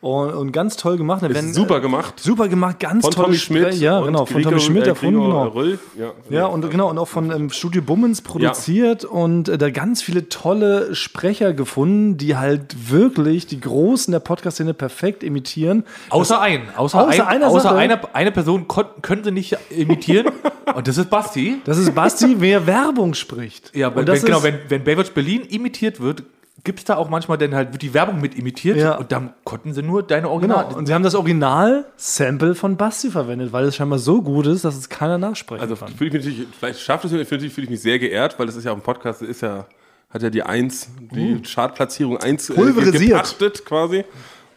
Und, 0.00 0.30
und 0.32 0.52
ganz 0.52 0.76
toll 0.76 0.96
gemacht. 0.96 1.24
Ist 1.24 1.34
werden, 1.34 1.52
super 1.52 1.78
äh, 1.78 1.80
gemacht. 1.80 2.20
Super 2.20 2.46
gemacht, 2.46 2.78
ganz 2.78 3.04
Von 3.04 3.12
tolle 3.12 3.26
Tommy 3.26 3.36
Schmidt. 3.38 3.66
Spre- 3.66 3.74
Ja, 3.80 3.98
und 3.98 4.06
genau, 4.06 4.26
von 4.26 4.42
Tommy 4.44 4.60
Schmidt 4.60 4.84
äh, 4.84 4.90
erfunden. 4.90 5.20
Genau. 5.22 5.48
Röll. 5.48 5.78
Ja, 5.98 6.12
Ja, 6.30 6.46
und 6.46 6.70
genau, 6.70 6.88
und 6.88 6.98
auch 6.98 7.08
von 7.08 7.32
ähm, 7.32 7.50
Studio 7.50 7.82
Bummens 7.82 8.22
produziert 8.22 9.04
und 9.04 9.48
äh, 9.48 9.58
da 9.58 9.70
ganz 9.70 10.00
viele 10.00 10.28
tolle 10.28 10.94
Sprecher 10.94 11.52
gefunden, 11.52 12.16
die 12.16 12.36
halt 12.36 12.90
wirklich 12.90 13.48
die 13.48 13.58
Großen 13.60 14.12
der 14.12 14.20
Podcast-Szene 14.20 14.72
perfekt 14.72 15.24
imitieren. 15.24 15.82
Außer 16.10 16.40
ein. 16.40 16.62
Außer, 16.76 17.00
Außer 17.08 17.26
ein, 17.26 17.36
einer 17.36 17.48
außer 17.48 17.60
Sache. 17.62 17.74
eine, 17.76 18.14
eine 18.14 18.30
Person 18.30 18.68
kon- 18.68 18.86
können 19.02 19.24
sie 19.24 19.32
nicht 19.32 19.56
imitieren. 19.70 20.26
und 20.76 20.86
das 20.86 20.96
ist 20.96 21.10
Basti. 21.10 21.60
Das 21.64 21.76
ist 21.76 21.92
Basti, 21.96 22.36
wer 22.38 22.68
Werbung 22.68 23.14
spricht. 23.14 23.74
Ja, 23.74 23.92
wenn, 23.96 24.06
das 24.06 24.22
wenn, 24.22 24.26
genau, 24.26 24.42
wenn, 24.44 24.60
wenn 24.68 24.84
Baywatch 24.84 25.10
Berlin 25.10 25.42
imitiert 25.42 25.98
wird, 26.00 26.22
gibt 26.64 26.80
es 26.80 26.84
da 26.84 26.96
auch 26.96 27.08
manchmal 27.08 27.38
dann 27.38 27.54
halt, 27.54 27.72
wird 27.72 27.82
die 27.82 27.94
Werbung 27.94 28.20
mit 28.20 28.34
imitiert 28.36 28.76
Ja. 28.76 28.96
und 28.96 29.12
dann 29.12 29.32
konnten 29.44 29.72
sie 29.72 29.82
nur 29.82 30.02
deine 30.02 30.28
Original. 30.28 30.64
Genau, 30.66 30.78
und 30.78 30.86
sie 30.86 30.94
haben 30.94 31.02
das 31.04 31.14
Original-Sample 31.14 32.54
von 32.54 32.76
Basti 32.76 33.10
verwendet, 33.10 33.52
weil 33.52 33.64
es 33.66 33.76
scheinbar 33.76 33.98
so 33.98 34.22
gut 34.22 34.46
ist, 34.46 34.64
dass 34.64 34.76
es 34.76 34.88
keiner 34.88 35.18
nachsprechen 35.18 35.62
Also 35.62 35.76
kann. 35.76 35.88
fühle 35.94 36.08
ich 36.08 36.14
mich 36.14 36.24
natürlich, 36.26 36.48
vielleicht 36.58 36.80
schafft 36.80 37.04
es, 37.04 37.10
fühle 37.10 37.22
ich, 37.46 37.52
fühle 37.52 37.64
ich 37.64 37.70
mich 37.70 37.80
sehr 37.80 37.98
geehrt, 37.98 38.38
weil 38.38 38.46
das 38.46 38.56
ist 38.56 38.64
ja 38.64 38.72
auch 38.72 38.76
ein 38.76 38.82
Podcast, 38.82 39.22
das 39.22 39.28
ist 39.28 39.40
ja, 39.42 39.66
hat 40.10 40.22
ja 40.22 40.30
die 40.30 40.42
Eins, 40.42 40.90
die 41.12 41.40
Chartplatzierung 41.42 42.16
1 42.18 42.50
äh, 42.50 42.54
Pulverisiert. 42.54 43.10
gepachtet 43.10 43.64
quasi. 43.64 44.04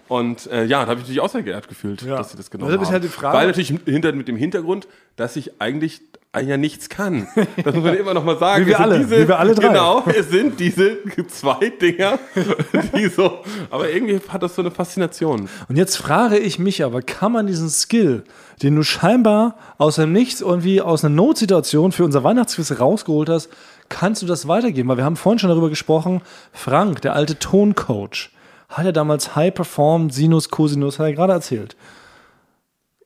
Und 0.07 0.47
äh, 0.47 0.65
ja, 0.65 0.81
da 0.83 0.87
habe 0.87 0.93
ich 0.93 0.97
mich 0.97 1.03
natürlich 1.03 1.21
auch 1.21 1.29
sehr 1.29 1.43
geehrt 1.43 1.69
gefühlt, 1.69 2.01
Ja. 2.01 2.17
dass 2.17 2.31
sie 2.31 2.37
das 2.37 2.51
genommen 2.51 2.69
Deshalb 2.71 2.81
ist 2.81 2.87
haben. 2.87 2.93
halt 2.93 3.03
die 3.05 3.07
Frage- 3.09 3.37
Weil 3.37 3.47
natürlich 3.47 3.73
hinter, 3.85 4.11
mit 4.11 4.27
dem 4.27 4.35
Hintergrund, 4.35 4.87
dass 5.15 5.35
ich 5.37 5.61
eigentlich 5.61 6.01
ja 6.39 6.55
nichts 6.55 6.87
kann. 6.87 7.27
Das 7.63 7.75
muss 7.75 7.83
man 7.83 7.97
immer 7.97 8.13
noch 8.13 8.23
mal 8.23 8.37
sagen. 8.37 8.65
Wie 8.65 8.69
wir 8.69 8.79
alle, 8.79 9.09
wie 9.09 9.27
wir 9.27 9.37
alle 9.37 9.53
drei. 9.53 9.67
Genau, 9.67 10.03
es 10.07 10.29
sind 10.29 10.59
diese 10.59 10.97
zwei 11.27 11.69
Dinger, 11.69 12.17
die 12.95 13.07
so, 13.07 13.39
aber 13.69 13.89
irgendwie 13.89 14.19
hat 14.29 14.41
das 14.41 14.55
so 14.55 14.61
eine 14.61 14.71
Faszination. 14.71 15.49
Und 15.67 15.75
jetzt 15.75 15.97
frage 15.97 16.37
ich 16.37 16.57
mich 16.57 16.83
aber, 16.83 17.01
kann 17.01 17.33
man 17.33 17.47
diesen 17.47 17.69
Skill, 17.69 18.23
den 18.63 18.75
du 18.75 18.83
scheinbar 18.83 19.57
aus 19.77 19.95
dem 19.97 20.13
Nichts 20.13 20.41
irgendwie 20.41 20.81
aus 20.81 21.03
einer 21.03 21.13
Notsituation 21.13 21.91
für 21.91 22.05
unser 22.05 22.23
Weihnachtsquiz 22.23 22.79
rausgeholt 22.79 23.29
hast, 23.29 23.49
kannst 23.89 24.21
du 24.21 24.25
das 24.25 24.47
weitergeben? 24.47 24.87
Weil 24.89 24.97
wir 24.97 25.05
haben 25.05 25.17
vorhin 25.17 25.39
schon 25.39 25.49
darüber 25.49 25.69
gesprochen, 25.69 26.21
Frank, 26.53 27.01
der 27.01 27.13
alte 27.13 27.37
Toncoach, 27.37 28.29
hat 28.69 28.85
ja 28.85 28.93
damals 28.93 29.35
High 29.35 29.53
Perform, 29.53 30.09
Sinus, 30.09 30.49
Cosinus, 30.49 30.97
hat 30.97 31.07
er 31.07 31.13
gerade 31.13 31.33
erzählt. 31.33 31.75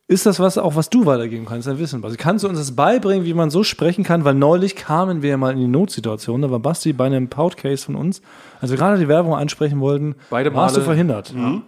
Ist 0.07 0.27
das 0.27 0.39
was, 0.39 0.59
auch 0.59 0.75
was 0.75 0.91
du 0.91 1.07
weitergeben 1.07 1.45
kannst, 1.45 1.67
dein 1.67 1.79
Wissen? 1.79 2.03
Also 2.03 2.15
kannst 2.19 2.43
du 2.43 2.47
uns 2.47 2.59
das 2.59 2.75
beibringen, 2.75 3.25
wie 3.25 3.33
man 3.33 3.49
so 3.49 3.63
sprechen 3.63 4.03
kann? 4.03 4.23
Weil 4.23 4.35
neulich 4.35 4.75
kamen 4.75 5.23
wir 5.23 5.31
ja 5.31 5.37
mal 5.37 5.51
in 5.53 5.57
die 5.57 5.67
Notsituation, 5.67 6.43
da 6.43 6.51
war 6.51 6.59
Basti 6.59 6.93
bei 6.93 7.07
einem 7.07 7.27
Podcast 7.27 7.85
von 7.85 7.95
uns, 7.95 8.21
als 8.61 8.69
wir 8.69 8.77
gerade 8.77 8.99
die 8.99 9.07
Werbung 9.07 9.33
ansprechen 9.33 9.79
wollten, 9.79 10.13
Beide 10.29 10.53
warst 10.53 10.75
du 10.75 10.81
Male. 10.81 10.85
verhindert. 10.85 11.33
Und 11.33 11.63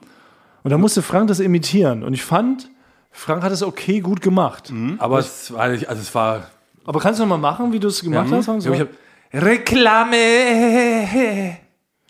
da 0.63 0.77
musste 0.77 1.01
Frank 1.01 1.29
das 1.29 1.39
imitieren. 1.39 2.03
Und 2.03 2.13
ich 2.13 2.23
fand, 2.23 2.69
Frank 3.11 3.41
hat 3.41 3.51
es 3.51 3.63
okay 3.63 4.01
gut 4.01 4.21
gemacht. 4.21 4.71
aber 4.99 5.17
es 5.17 5.51
war, 5.51 5.61
also 5.61 5.85
es 5.87 6.13
war. 6.13 6.43
Aber 6.85 6.99
kannst 6.99 7.19
du 7.19 7.23
noch 7.23 7.29
mal 7.29 7.37
machen, 7.37 7.73
wie 7.73 7.79
du 7.79 7.87
es 7.87 8.01
gemacht 8.01 8.27
hast? 8.31 8.45
Frank? 8.45 8.63
Ich 8.63 8.79
hab, 8.79 8.89
Reklame! 9.33 10.17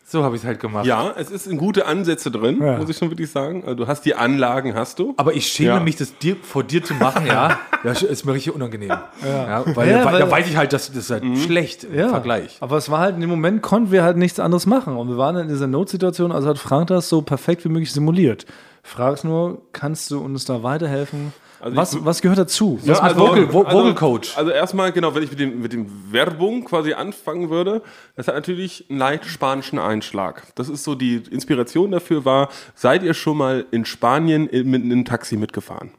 So 0.09 0.23
habe 0.23 0.37
ich 0.37 0.41
es 0.41 0.47
halt 0.47 0.61
gemacht. 0.61 0.85
Ja, 0.85 1.13
es 1.17 1.29
ist 1.29 1.47
in 1.47 1.57
gute 1.57 1.85
Ansätze 1.85 2.31
drin, 2.31 2.61
Ja. 2.61 2.77
muss 2.77 2.87
ich 2.89 2.95
schon 2.97 3.09
wirklich 3.11 3.29
sagen. 3.29 3.63
Also 3.65 3.75
du 3.75 3.87
hast 3.87 4.03
die 4.05 4.15
Anlagen, 4.15 4.73
hast 4.73 4.99
du. 4.99 5.13
Aber 5.17 5.33
ich 5.33 5.45
schäme 5.47 5.69
Ja. 5.71 5.79
mich, 5.81 5.97
das 5.97 6.17
dir, 6.17 6.37
vor 6.41 6.63
dir 6.63 6.81
zu 6.81 6.93
machen, 6.93 7.25
ja. 7.27 7.59
Das 7.83 8.01
ist 8.03 8.23
mir 8.25 8.33
richtig 8.33 8.55
unangenehm. 8.55 8.87
Ja. 8.89 9.63
weil, 9.75 9.89
Ja, 9.89 10.05
weil, 10.05 10.13
weil- 10.13 10.19
da 10.21 10.31
weiß 10.31 10.47
ich 10.47 10.55
halt, 10.55 10.71
dass 10.71 10.87
das 10.87 10.95
ist 10.95 11.09
halt 11.11 11.25
schlecht 11.39 11.83
im 11.83 11.93
ja, 11.93 12.07
Vergleich. 12.07 12.55
Aber 12.61 12.77
es 12.77 12.89
war 12.89 12.99
halt 12.99 13.15
in 13.15 13.21
dem 13.21 13.29
Moment, 13.29 13.61
konnten 13.61 13.91
wir 13.91 14.03
halt 14.03 14.15
nichts 14.15 14.39
anderes 14.39 14.65
machen. 14.65 14.95
Und 14.95 15.09
wir 15.09 15.17
waren 15.17 15.35
in 15.35 15.49
dieser 15.49 15.67
Notsituation, 15.67 16.31
also 16.31 16.47
hat 16.49 16.57
Frank 16.57 16.87
das 16.87 17.09
so 17.09 17.21
perfekt 17.21 17.65
wie 17.65 17.69
möglich 17.69 17.91
simuliert. 17.91 18.45
Fragst 18.83 19.25
nur, 19.25 19.61
kannst 19.73 20.09
du 20.11 20.19
uns 20.21 20.45
da 20.45 20.63
weiterhelfen? 20.63 21.33
Also 21.59 21.75
was, 21.77 21.93
ich- 21.93 22.05
was 22.05 22.21
gehört 22.21 22.37
dazu? 22.39 22.79
Ja, 22.83 22.99
also 22.99 23.19
Vocal- 23.19 23.45
Vo- 23.49 23.65
Vocal 23.71 23.95
Coach. 23.95 24.37
Also 24.37 24.51
erstmal, 24.51 24.91
genau, 24.91 25.13
wenn 25.15 25.23
ich 25.23 25.31
mit 25.31 25.39
dem, 25.39 25.61
mit 25.61 25.73
dem 25.73 25.87
Werbung 26.11 26.65
quasi 26.65 26.93
anfangen 26.93 27.49
würde, 27.49 27.81
das 28.15 28.27
hat 28.27 28.35
natürlich 28.35 28.85
einen 28.89 28.99
leicht 28.99 29.25
spanischen 29.25 29.79
Einschlag. 29.79 30.43
Das 30.55 30.69
ist 30.69 30.83
so, 30.83 30.95
die 30.95 31.15
Inspiration 31.31 31.91
dafür 31.91 32.25
war, 32.25 32.49
seid 32.75 33.03
ihr 33.03 33.13
schon 33.13 33.37
mal 33.37 33.65
in 33.71 33.85
Spanien 33.85 34.43
mit 34.51 34.83
einem 34.83 35.05
Taxi 35.05 35.37
mitgefahren? 35.37 35.91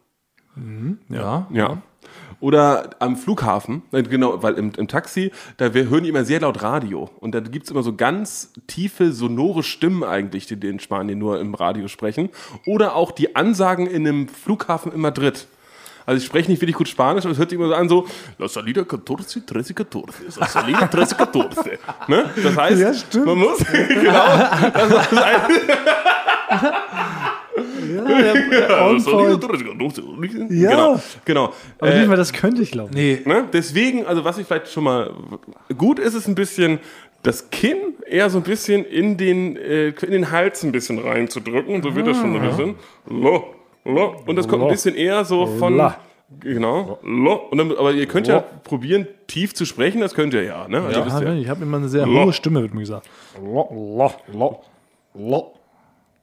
Ja. 1.09 1.47
Ja. 1.53 1.83
Oder 2.41 2.91
am 3.01 3.17
Flughafen, 3.17 3.83
äh, 3.91 4.03
genau, 4.05 4.43
weil 4.45 4.55
im, 4.55 4.71
im 4.77 4.87
Taxi, 4.87 5.33
da 5.57 5.75
wir 5.75 5.89
hören 5.89 6.05
die 6.05 6.09
immer 6.09 6.25
sehr 6.25 6.41
laut 6.41 6.63
Radio. 6.63 7.11
Und 7.19 7.35
da 7.35 7.41
gibt's 7.41 7.71
immer 7.71 7.83
so 7.83 7.97
ganz 7.97 8.53
tiefe, 8.69 9.13
sonore 9.13 9.65
Stimmen 9.65 10.05
eigentlich, 10.05 10.47
die, 10.47 10.55
die 10.55 10.69
in 10.69 10.79
Spanien 10.79 11.19
nur 11.19 11.41
im 11.41 11.55
Radio 11.55 11.89
sprechen. 11.89 12.29
Oder 12.65 12.95
auch 12.95 13.11
die 13.11 13.35
Ansagen 13.35 13.87
in 13.89 14.07
einem 14.07 14.29
Flughafen 14.29 14.93
in 14.93 15.01
Madrid. 15.01 15.49
Also 16.09 16.21
ich 16.23 16.25
spreche 16.27 16.51
nicht 16.51 16.63
wirklich 16.63 16.75
gut 16.77 16.89
Spanisch, 16.89 17.25
aber 17.25 17.33
es 17.33 17.39
hört 17.39 17.51
sich 17.51 17.59
immer 17.59 17.69
so 17.69 17.75
an, 17.75 17.87
so 17.89 18.07
La 18.39 18.49
salida 18.49 18.83
14, 18.85 19.45
13, 19.45 19.77
14, 19.77 20.03
La 20.39 20.47
salida 20.47 20.87
13, 20.87 21.19
14. 21.19 21.79
ne? 22.09 22.31
Das 22.43 22.57
heißt, 22.57 22.81
Ja, 22.81 22.95
stimmt. 22.95 23.27
man 23.27 23.37
muss, 23.39 23.59
genau, 23.67 24.27
das 24.73 24.91
ist 25.13 25.19
ein, 25.19 25.37
On 28.81 29.03
point. 29.05 30.51
Ja. 30.51 30.71
Genau, 30.71 31.01
genau. 31.25 31.53
Aber 31.79 31.91
Äh, 31.91 31.99
nicht 32.01 32.09
mal 32.09 32.17
das 32.17 32.33
könnte 32.33 32.63
ich 32.63 32.71
glauben. 32.71 32.91
Nee, 32.95 33.21
Ne? 33.25 33.45
Deswegen, 33.53 34.07
also 34.07 34.25
was 34.25 34.39
ich 34.39 34.47
vielleicht 34.47 34.69
schon 34.73 34.85
mal 34.85 35.11
gut 35.77 35.99
ist, 35.99 36.15
ist 36.15 36.27
ein 36.29 36.35
bisschen 36.35 36.79
das 37.23 37.51
Kinn 37.51 37.77
eher 38.07 38.31
so 38.31 38.39
ein 38.39 38.45
bisschen 38.45 38.85
in 38.85 39.17
den, 39.17 39.57
äh, 39.57 39.89
in 39.89 40.13
den 40.13 40.31
Hals 40.31 40.63
ein 40.63 40.73
bisschen 40.73 40.99
reinzudrücken. 40.99 41.83
So 41.83 41.95
wird 41.95 42.07
das 42.07 42.17
schon 42.17 42.33
so 42.33 42.39
ein 42.39 42.49
bisschen. 42.49 42.75
Lo, 43.09 43.55
lo. 43.89 44.17
Und 44.27 44.37
das 44.37 44.47
kommt 44.47 44.63
ein 44.63 44.67
Lo. 44.67 44.71
bisschen 44.73 44.95
eher 44.95 45.25
so 45.25 45.47
von. 45.47 45.77
La. 45.77 45.97
Genau. 46.41 46.99
Lo. 47.03 47.35
Und 47.51 47.59
dann, 47.59 47.73
aber 47.77 47.93
ihr 47.93 48.07
könnt 48.07 48.29
ja 48.29 48.41
probieren, 48.65 49.07
tief 49.27 49.55
zu 49.55 49.65
sprechen, 49.65 50.01
das 50.03 50.15
könnt 50.15 50.35
ihr 50.35 50.43
ja. 50.45 50.69
Ne? 50.69 50.83
Also 50.83 51.01
Ja, 51.01 51.23
ihr. 51.33 51.41
ich 51.41 51.49
habe 51.49 51.63
immer 51.63 51.79
eine 51.79 51.89
sehr 51.89 52.07
Lo. 52.07 52.25
hohe 52.25 52.33
Stimme, 52.35 52.61
wird 52.61 52.75
mir 52.75 52.81
gesagt. 52.81 53.09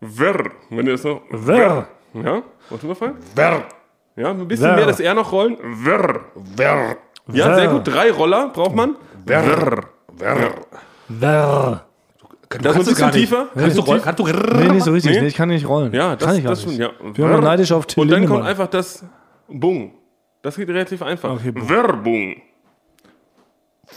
Ver, 0.01 0.43
wenn 0.69 0.85
ihr 0.85 0.91
das 0.93 1.03
noch. 1.03 1.21
Ver. 1.31 1.87
Ja? 2.13 2.43
Warte 2.69 2.85
mal, 2.85 2.95
Fall. 2.95 3.13
Ver. 3.35 3.63
Ja, 4.15 4.29
ein 4.29 4.47
bisschen 4.47 4.67
Ver. 4.67 4.75
mehr 4.75 4.85
das 4.85 4.99
R 4.99 5.13
noch 5.15 5.31
rollen. 5.31 5.57
Ver. 5.83 6.21
Ver. 6.55 6.97
Ja, 7.33 7.55
sehr 7.55 7.67
gut. 7.69 7.87
Drei 7.87 8.11
Roller 8.11 8.49
braucht 8.49 8.75
man. 8.75 8.95
Ver. 9.25 9.43
Ver. 10.17 10.51
Ver. 11.19 11.85
Das 12.49 12.75
ist 12.75 12.79
ein 12.81 12.85
bisschen 12.85 13.11
tiefer. 13.11 13.47
Kannst 13.55 13.77
du, 13.77 13.81
rollen- 13.81 14.01
kannst 14.01 14.19
du 14.19 14.25
Nee, 14.27 14.69
nicht 14.69 14.83
so 14.83 14.91
richtig. 14.91 15.13
Nee? 15.13 15.21
Nee, 15.21 15.27
ich 15.27 15.35
kann 15.35 15.49
nicht 15.49 15.67
rollen. 15.67 15.93
Ja, 15.93 16.15
das, 16.15 16.27
kann 16.27 16.37
ich 16.37 16.43
das 16.43 16.65
nicht. 16.65 16.75
schon, 16.75 16.81
ja. 16.81 16.89
Ich 17.07 17.13
bin 17.13 17.25
immer 17.25 17.41
neidisch 17.41 17.71
auf 17.71 17.85
Till 17.85 18.03
Und 18.03 18.09
dann 18.11 18.25
kommt 18.27 18.45
einfach 18.45 18.67
das 18.67 19.03
Bung. 19.47 19.93
Das 20.41 20.55
geht 20.55 20.69
relativ 20.69 21.01
einfach. 21.01 21.31
Okay, 21.31 21.51
Bung. 21.51 21.67
Werbung. 21.69 22.35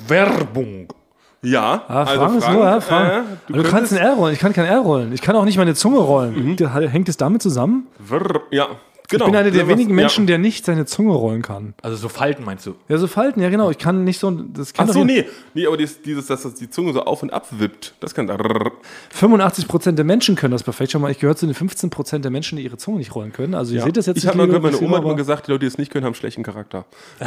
Werbung. 0.07 0.89
Ja, 1.41 1.85
Ah, 1.87 2.03
also 2.03 2.15
Frank 2.21 2.37
ist 2.39 2.45
Frank, 2.45 2.57
so, 2.59 2.65
ja, 2.65 2.81
Frank. 2.81 3.13
äh, 3.13 3.53
du, 3.53 3.63
du, 3.63 3.71
kannst 3.71 3.93
Mhm. 3.93 3.99
ein 3.99 4.05
R 4.05 4.15
rollen. 4.15 4.33
Ich 4.35 4.41
kann 4.41 4.53
kein 4.53 4.65
R 4.67 4.81
rollen. 4.81 5.13
Ich 5.13 5.23
kann 5.23 5.37
auch 5.37 5.45
nicht 5.45 5.57
meine 5.57 5.75
Zunge 5.75 5.99
rollen. 5.99 6.57
Da- 6.57 6.81
Hängt 6.81 7.09
es 7.09 7.17
damit 7.17 7.43
zusammen? 7.43 7.87
Ver, 8.05 8.41
ja, 8.51 8.67
genau. 9.09 9.27
Ich 9.27 9.31
bin 9.33 9.41
einer 9.41 9.51
der 9.51 9.63
Ja, 9.63 9.69
wenigen 9.69 9.91
was- 9.91 9.97
Menschen, 9.97 10.25
ja. 10.25 10.29
der 10.29 10.39
nicht 10.39 10.65
seine 10.65 10.87
Zunge 10.87 11.15
rollen 11.15 11.43
kann. 11.43 11.75
Also 11.83 11.97
so 11.97 12.09
Falten 12.09 12.45
meinst 12.45 12.67
du? 12.67 12.75
Ja, 12.89 12.99
so 12.99 13.07
Falten, 13.07 13.41
ja 13.43 13.51
genau. 13.51 13.71
Ich 13.71 13.79
kann 13.79 14.05
nicht 14.05 14.19
so. 14.19 14.31
Das 14.31 14.73
kann 14.73 14.85
Ach 14.85 14.89
doch 14.89 14.95
so, 15.01 15.05
nicht- 15.05 15.27
nee. 15.27 15.33
Nee, 15.55 15.67
aber 15.67 15.77
dieses, 15.77 16.03
dieses, 16.03 16.27
dass 16.27 16.43
das 16.43 16.55
die 16.55 16.71
Zunge 16.71 16.93
so 16.93 17.03
auf 17.03 17.23
und 17.23 17.33
ab 17.33 17.47
wippt, 17.51 17.95
das 18.01 18.15
kann 18.15 18.27
da. 18.27 18.37
85% 19.13 19.93
der 19.93 20.05
Menschen 20.05 20.37
können 20.37 20.53
das 20.53 20.63
perfekt. 20.63 20.93
Schau 20.93 20.99
mal, 20.99 21.11
ich 21.11 21.19
gehöre 21.19 21.37
zu 21.37 21.47
den 21.47 21.55
15% 21.55 22.19
der 22.21 22.31
Menschen, 22.31 22.57
die 22.59 22.65
ihre 22.65 22.77
Zunge 22.77 22.99
nicht 22.99 23.15
rollen 23.15 23.33
können. 23.33 23.55
Also 23.55 23.75
ihr 23.75 23.83
seht 23.83 23.97
das 23.97 24.07
jetzt 24.07 24.19
ich 24.19 24.27
habe 24.27 24.39
mal 24.39 24.47
gehört, 24.47 24.63
meine 24.63 24.77
Oma 24.79 24.97
hat 24.99 25.05
mal 25.05 25.11
aber- 25.11 25.17
gesagt, 25.17 25.47
die 25.47 25.51
Leute, 25.53 25.61
die 25.61 25.67
es 25.67 25.79
nicht 25.79 25.91
können, 25.91 26.05
haben 26.07 26.15
schlechten 26.15 26.43
Charakter. 26.43 26.85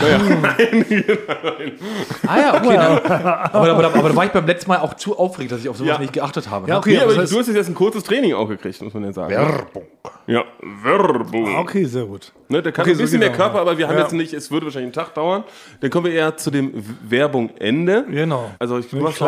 Ah 2.28 2.39
ja, 2.39 2.56
okay. 2.58 2.76
dann, 2.76 2.98
aber, 3.08 3.54
aber, 3.54 3.86
aber 3.94 4.10
da 4.10 4.15
war 4.15 4.26
ich 4.26 4.32
beim 4.32 4.46
letzten 4.46 4.70
Mal 4.70 4.80
auch 4.80 4.94
zu 4.96 5.17
aufgeregt, 5.17 5.52
dass 5.52 5.62
ich 5.62 5.70
auf 5.70 5.78
sowas 5.78 5.94
Ja. 5.96 6.00
nicht 6.00 6.13
geachtet 6.13 6.50
habe. 6.50 6.67
Ja, 6.67 6.76
ne? 6.76 6.80
okay, 6.80 6.91
Nee, 6.91 6.98
aber 7.00 7.13
aber 7.13 7.24
du 7.26 7.39
hast 7.39 7.48
jetzt 7.48 7.67
ein 7.70 7.76
kurzes 7.76 8.04
Training 8.04 8.34
auch 8.34 8.48
gekriegt, 8.48 8.82
muss 8.82 8.94
man 8.94 9.04
ja 9.04 9.13
sagen. 9.13 9.32
Werbung. 9.32 9.84
Ja, 10.28 10.44
Werbung. 10.84 11.56
okay, 11.58 11.71
sehr 11.86 12.06
gut. 12.06 12.32
Ne, 12.50 12.62
der 12.62 12.72
kann 12.74 12.84
Okay, 12.84 12.92
ein 12.92 12.98
so 12.98 13.04
bisschen 13.04 13.20
geht 13.22 13.30
mehr 13.30 13.38
er. 13.40 13.44
Körper, 13.46 13.60
aber 13.62 13.78
wir 13.78 13.88
haben 13.88 13.96
Ja. 13.96 14.02
jetzt 14.04 14.12
nicht, 14.14 14.34
es 14.34 14.52
würde 14.52 14.66
wahrscheinlich 14.66 14.88
einen 14.98 15.06
Tag 15.06 15.14
dauern. 15.16 15.44
Dann 15.80 15.90
kommen 15.90 16.06
wir 16.08 16.14
eher 16.14 16.36
zu 16.36 16.52
dem 16.52 16.72
Werbung 17.08 17.50
Ende. 17.60 18.04
Genau. 18.10 18.52
Also 18.60 18.78
ich 18.80 18.92
Mit 18.92 19.02
mach's 19.02 19.20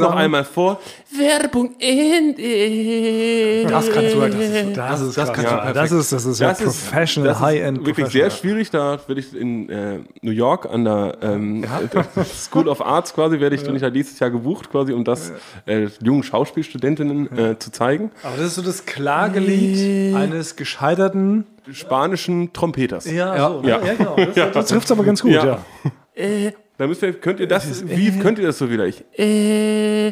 noch, 0.00 0.14
einmal 0.16 0.44
vor. 0.44 0.80
Werbung 1.16 1.74
Ende. 1.78 3.68
Das 3.70 3.90
kannst 3.90 4.14
du 4.14 4.20
halt. 4.20 4.34
Das 4.34 4.40
ist, 4.40 4.76
Das 4.76 5.00
ist 5.00 5.16
das 5.18 5.32
kannst 5.32 5.50
du 5.50 5.54
ja, 5.54 5.56
perfekt. 5.58 5.76
das 5.76 5.92
ist, 5.92 6.12
das 6.12 6.24
ist 6.24 6.40
ja 6.40 6.48
Das 6.48 6.60
ist- 6.60 6.90
professional, 6.90 7.28
das 7.28 7.36
ist 7.38 7.42
high-end 7.44 7.78
Wirklich 7.78 7.96
professional. 8.06 8.30
sehr 8.30 8.38
schwierig. 8.38 8.70
Da 8.70 8.98
werde 9.06 9.20
ich 9.20 9.34
in 9.36 9.68
äh, 9.68 9.98
New 10.22 10.32
York 10.32 10.66
an 10.70 10.84
der 10.84 11.18
ähm, 11.22 11.64
School 12.34 12.68
of 12.68 12.80
Arts 12.84 13.14
quasi, 13.14 13.38
werde 13.40 13.54
ich, 13.56 13.62
ich 13.66 13.80
da 13.80 13.90
nächstes 13.90 14.18
Jahr 14.18 14.30
gebucht, 14.30 14.70
quasi, 14.70 14.92
um 14.92 15.04
das 15.04 15.32
äh, 15.66 15.86
jungen 16.02 16.22
Schauspielstudentinnen 16.22 17.38
äh, 17.38 17.58
zu 17.58 17.70
zeigen. 17.70 18.10
Aber 18.22 18.36
das 18.36 18.46
ist 18.46 18.54
so 18.56 18.62
das 18.62 18.86
Klagelied 18.86 20.14
eines 20.16 20.56
gescheiterten. 20.56 21.46
Spanischen 21.70 22.52
Trompeters. 22.52 23.10
Ja, 23.10 23.48
so, 23.48 23.60
ne? 23.60 23.68
Ja. 23.70 23.80
ja. 23.84 23.94
genau. 23.94 24.16
Das, 24.34 24.52
das 24.52 24.66
trifft 24.66 24.90
aber 24.90 25.04
ganz 25.04 25.22
gut, 25.22 25.30
ja. 25.32 25.44
Ja. 25.44 26.50
Dann 26.78 26.88
müsst 26.88 27.02
ihr, 27.02 27.12
könnt 27.12 27.38
ihr 27.38 27.46
das, 27.46 27.86
wie 27.86 28.18
könnt 28.18 28.38
ihr 28.38 28.46
das 28.46 28.58
so 28.58 28.68
wieder? 28.70 28.86
Ich, 28.86 29.04
Äh, 29.16 30.08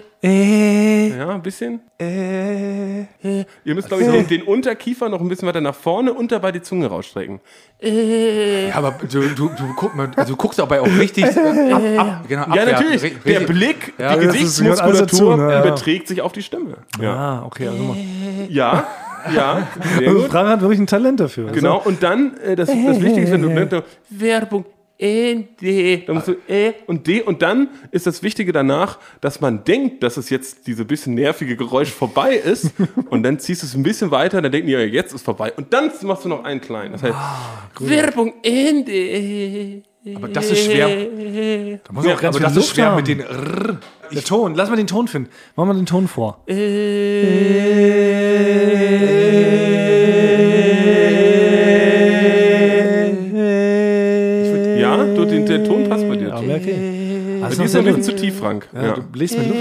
ja, 1.17 1.29
ein 1.31 1.43
bisschen. 1.43 1.81
äh, 1.99 3.01
Ihr 3.65 3.75
müsst, 3.75 3.89
glaube 3.89 4.03
ich, 4.05 4.11
den, 4.11 4.27
den 4.29 4.43
Unterkiefer 4.43 5.09
noch 5.09 5.21
ein 5.21 5.29
bisschen 5.29 5.49
weiter 5.49 5.61
nach 5.63 5.75
vorne 5.75 6.13
und 6.13 6.31
dabei 6.31 6.53
die 6.53 6.61
Zunge 6.63 6.87
rausstrecken. 6.87 7.41
Ja, 7.81 8.75
aber 8.75 8.95
du, 9.11 9.21
du, 9.31 9.49
du, 9.49 9.75
guck 9.77 9.95
mal, 9.97 10.11
also 10.15 10.33
du 10.33 10.37
guckst 10.37 10.59
dabei 10.59 10.81
auch 10.83 10.87
richtig 10.99 11.25
äh, 11.25 11.73
ab, 11.73 11.83
ab, 12.07 12.25
genau, 12.29 12.55
Ja, 12.55 12.65
natürlich. 12.67 13.03
Ri- 13.03 13.13
Der 13.25 13.41
richtig- 13.41 13.47
Blick, 13.57 13.93
Ja, 13.99 14.17
die 14.17 14.27
Gesichtsmuskulatur 14.27 15.01
dazu, 15.07 15.37
ne? 15.37 15.53
Ja. 15.53 15.61
überträgt 15.65 16.07
sich 16.09 16.21
auf 16.21 16.33
die 16.33 16.43
Stimme. 16.43 16.77
Ja, 17.01 17.15
Ah, 17.41 17.43
okay, 17.47 17.69
also 17.69 17.83
mal. 17.83 17.97
ja, 18.49 18.87
ja 19.35 19.69
sehr 19.99 20.09
Also 20.09 20.21
gut. 20.23 20.31
Frank 20.31 20.49
hat 20.49 20.61
wirklich 20.61 20.81
ein 20.81 20.87
Talent 20.87 21.21
dafür. 21.21 21.49
Also, 21.49 21.61
Genau, 21.61 21.83
und 21.85 22.03
dann, 22.03 22.37
äh, 22.39 22.57
das, 22.57 22.69
das 22.69 22.77
Wichtigste, 23.01 23.33
wenn 23.33 23.43
du 23.43 23.51
merkst, 23.51 23.73
du, 23.73 23.83
Werbung, 24.11 24.65
Ende, 24.99 26.03
dann 26.07 26.17
musst 26.17 26.29
du 26.29 26.37
E 26.47 26.75
und 26.87 27.07
D 27.07 27.23
und 27.23 27.41
dann 27.41 27.69
ist 27.91 28.07
das 28.07 28.23
Wichtige 28.23 28.53
danach, 28.53 28.99
dass 29.23 29.41
man 29.41 29.65
denkt, 29.65 30.03
dass 30.03 30.19
es 30.19 30.29
jetzt 30.29 30.67
diese 30.67 30.85
bisschen 30.85 31.15
nervige 31.15 31.57
Geräusch 31.57 31.91
vorbei 31.91 32.35
ist 32.35 32.71
und 33.09 33.23
dann 33.23 33.39
ziehst 33.39 33.63
du 33.63 33.67
es 33.67 33.75
ein 33.75 33.83
bisschen 33.83 34.11
weiter, 34.11 34.43
dann 34.43 34.53
denken 34.53 34.67
die, 34.67 34.75
ja, 34.75 34.81
jetzt 34.81 35.15
ist 35.15 35.25
vorbei 35.25 35.55
und 35.57 35.73
dann 35.73 35.91
machst 36.03 36.27
du 36.27 36.29
noch 36.29 36.45
einen 36.45 36.61
kleinen. 36.61 36.93
Das 36.93 37.03
heißt, 37.03 37.15
Werbung, 37.79 38.35
Ende. 38.43 39.83
Aber 40.17 40.29
das 40.29 40.51
ist 40.51 40.65
schwer. 40.65 40.89
Da 41.85 41.93
muss 41.93 42.07
auch 42.07 42.21
ganz 42.21 42.37
aber 42.37 42.41
das 42.45 42.53
ist 42.53 42.57
Luft 42.57 42.75
schwer 42.75 42.87
haben. 42.87 42.97
mit 42.97 43.09
den 43.09 43.21
Rrr. 43.21 43.79
Der 44.13 44.25
Ton, 44.25 44.55
lass 44.55 44.69
mal 44.71 44.77
den 44.77 44.87
Ton 44.87 45.07
finden. 45.09 45.31
Mach 45.57 45.65
mal 45.67 45.75
den 45.75 45.87
Ton 45.87 46.09
vor. 46.09 46.43
Ja, 54.81 54.97
du, 54.97 55.25
den, 55.25 55.47
der 55.47 55.63
Ton 55.65 55.89
passt 55.89 56.09
bei 56.09 56.17
dir. 56.17 56.29
Ja, 56.29 56.37
okay. 56.37 57.41
Also 57.43 57.61
Die 57.61 57.67
ist 57.67 57.77
ein 57.77 57.85
bisschen 57.85 58.03
zu 58.03 58.17
tief, 58.17 58.39
Frank. 58.39 58.69
Ja, 58.73 58.83
Ja, 58.87 58.93
Du 58.95 59.03
bläst 59.03 59.39
mit 59.39 59.49
Luft. 59.49 59.61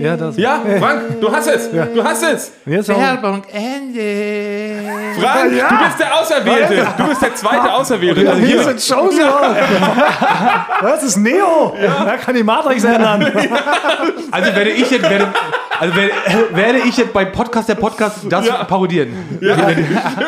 Ja, 0.00 0.16
das. 0.16 0.36
ja 0.38 0.62
Frank, 0.78 1.20
du 1.20 1.30
hast 1.30 1.48
es. 1.48 1.70
Du 1.70 2.02
hast 2.02 2.22
es. 2.22 2.52
Werbung 2.64 3.42
Ende. 3.52 4.79
Frank, 5.20 5.50
du 5.50 5.84
bist 5.84 5.98
der 6.00 6.18
Auserwählte. 6.18 6.86
Du 6.96 7.06
bist 7.08 7.22
der 7.22 7.34
zweite 7.34 7.72
Auserwählte. 7.72 8.22
Ja, 8.24 8.34
hier 8.34 8.62
sind 8.62 8.80
Shows 8.82 9.14
Das 10.82 11.02
ist 11.02 11.16
Neo. 11.16 11.76
Da 12.04 12.16
kann 12.16 12.34
die 12.34 12.42
Matrix 12.42 12.84
ändern. 12.84 13.24
Also 14.30 14.54
werde 14.54 14.70
ich 14.70 14.90
jetzt, 14.90 15.08
werde, 15.08 15.28
also 15.78 15.94
werde, 15.96 16.12
werde 16.52 16.78
ich 16.78 16.96
jetzt 16.96 17.12
bei 17.12 17.24
Podcast 17.24 17.68
der 17.68 17.74
Podcast 17.74 18.18
das 18.28 18.48
parodieren. 18.66 19.12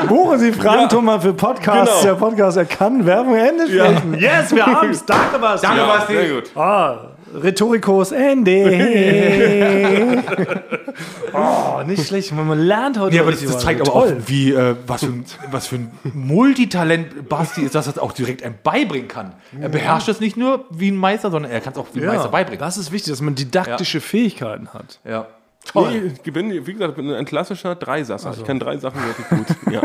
Buchen 0.09 0.39
Sie 0.39 0.53
Frank 0.53 0.91
Thomas 0.91 1.23
für 1.23 1.33
Podcasts. 1.33 2.01
Genau. 2.03 2.15
Der 2.15 2.21
Podcast, 2.21 2.57
er 2.57 2.65
kann 2.65 3.05
Werbung 3.07 3.37
Ende 3.37 3.67
sprechen. 3.67 4.15
Yes, 4.19 4.55
wir 4.55 4.67
haben's. 4.67 5.05
Danke, 5.05 5.39
Basti. 5.41 5.67
Danke, 5.67 5.83
Ja, 5.83 5.87
Basti. 5.87 6.13
sehr 6.15 6.29
gut. 6.35 6.57
Ah, 6.57 6.95
Rhetorikos 7.35 8.13
Ende. 8.13 10.23
oh, 11.33 11.83
nicht 11.87 12.07
schlecht. 12.07 12.33
Man 12.33 12.59
lernt 12.59 12.99
heute 12.99 13.15
Nee, 13.15 13.21
aber 13.21 13.31
das, 13.31 13.45
das 13.45 13.59
zeigt 13.59 13.81
aber 13.81 13.95
auch, 13.95 14.07
wie, 14.27 14.53
äh, 14.53 14.77
was, 14.87 15.05
für 15.05 15.11
ein, 15.11 15.25
was 15.51 15.67
für 15.67 15.77
ein 15.77 15.91
Multitalent 16.15 17.29
Basti 17.29 17.63
ist, 17.63 17.75
dass 17.75 17.87
er 17.87 17.93
es 17.93 17.99
auch 17.99 18.13
direkt 18.13 18.43
einem 18.43 18.57
beibringen 18.63 19.09
kann. 19.09 19.33
Er 19.61 19.69
beherrscht 19.69 20.09
es 20.09 20.21
nicht 20.21 20.37
nur 20.37 20.65
wie 20.71 20.91
ein 20.91 20.97
Meister, 20.97 21.31
sondern 21.31 21.51
er 21.51 21.61
kann 21.61 21.73
es 21.73 21.79
auch 21.79 21.89
wie 21.93 22.01
ein 22.01 22.07
Meister 22.07 22.29
beibringen. 22.29 22.61
Das 22.61 22.77
ist 22.77 22.93
wichtig, 22.93 23.13
dass 23.13 23.21
man 23.21 23.35
didaktische 23.35 24.01
Fähigkeiten 24.01 24.73
hat. 24.73 25.01
Ja. 25.05 25.27
Nee, 25.75 26.13
ich 26.25 26.33
bin, 26.33 26.51
wie 26.67 26.73
gesagt, 26.73 26.97
bin 26.97 27.11
ein 27.13 27.25
klassischer 27.25 27.75
Dreisasser. 27.75 28.35
Ich 28.37 28.45
kann 28.45 28.59
drei 28.59 28.77
Sachen 28.77 29.01
wirklich 29.05 29.29
gut. 29.29 29.47
Ja. 29.73 29.81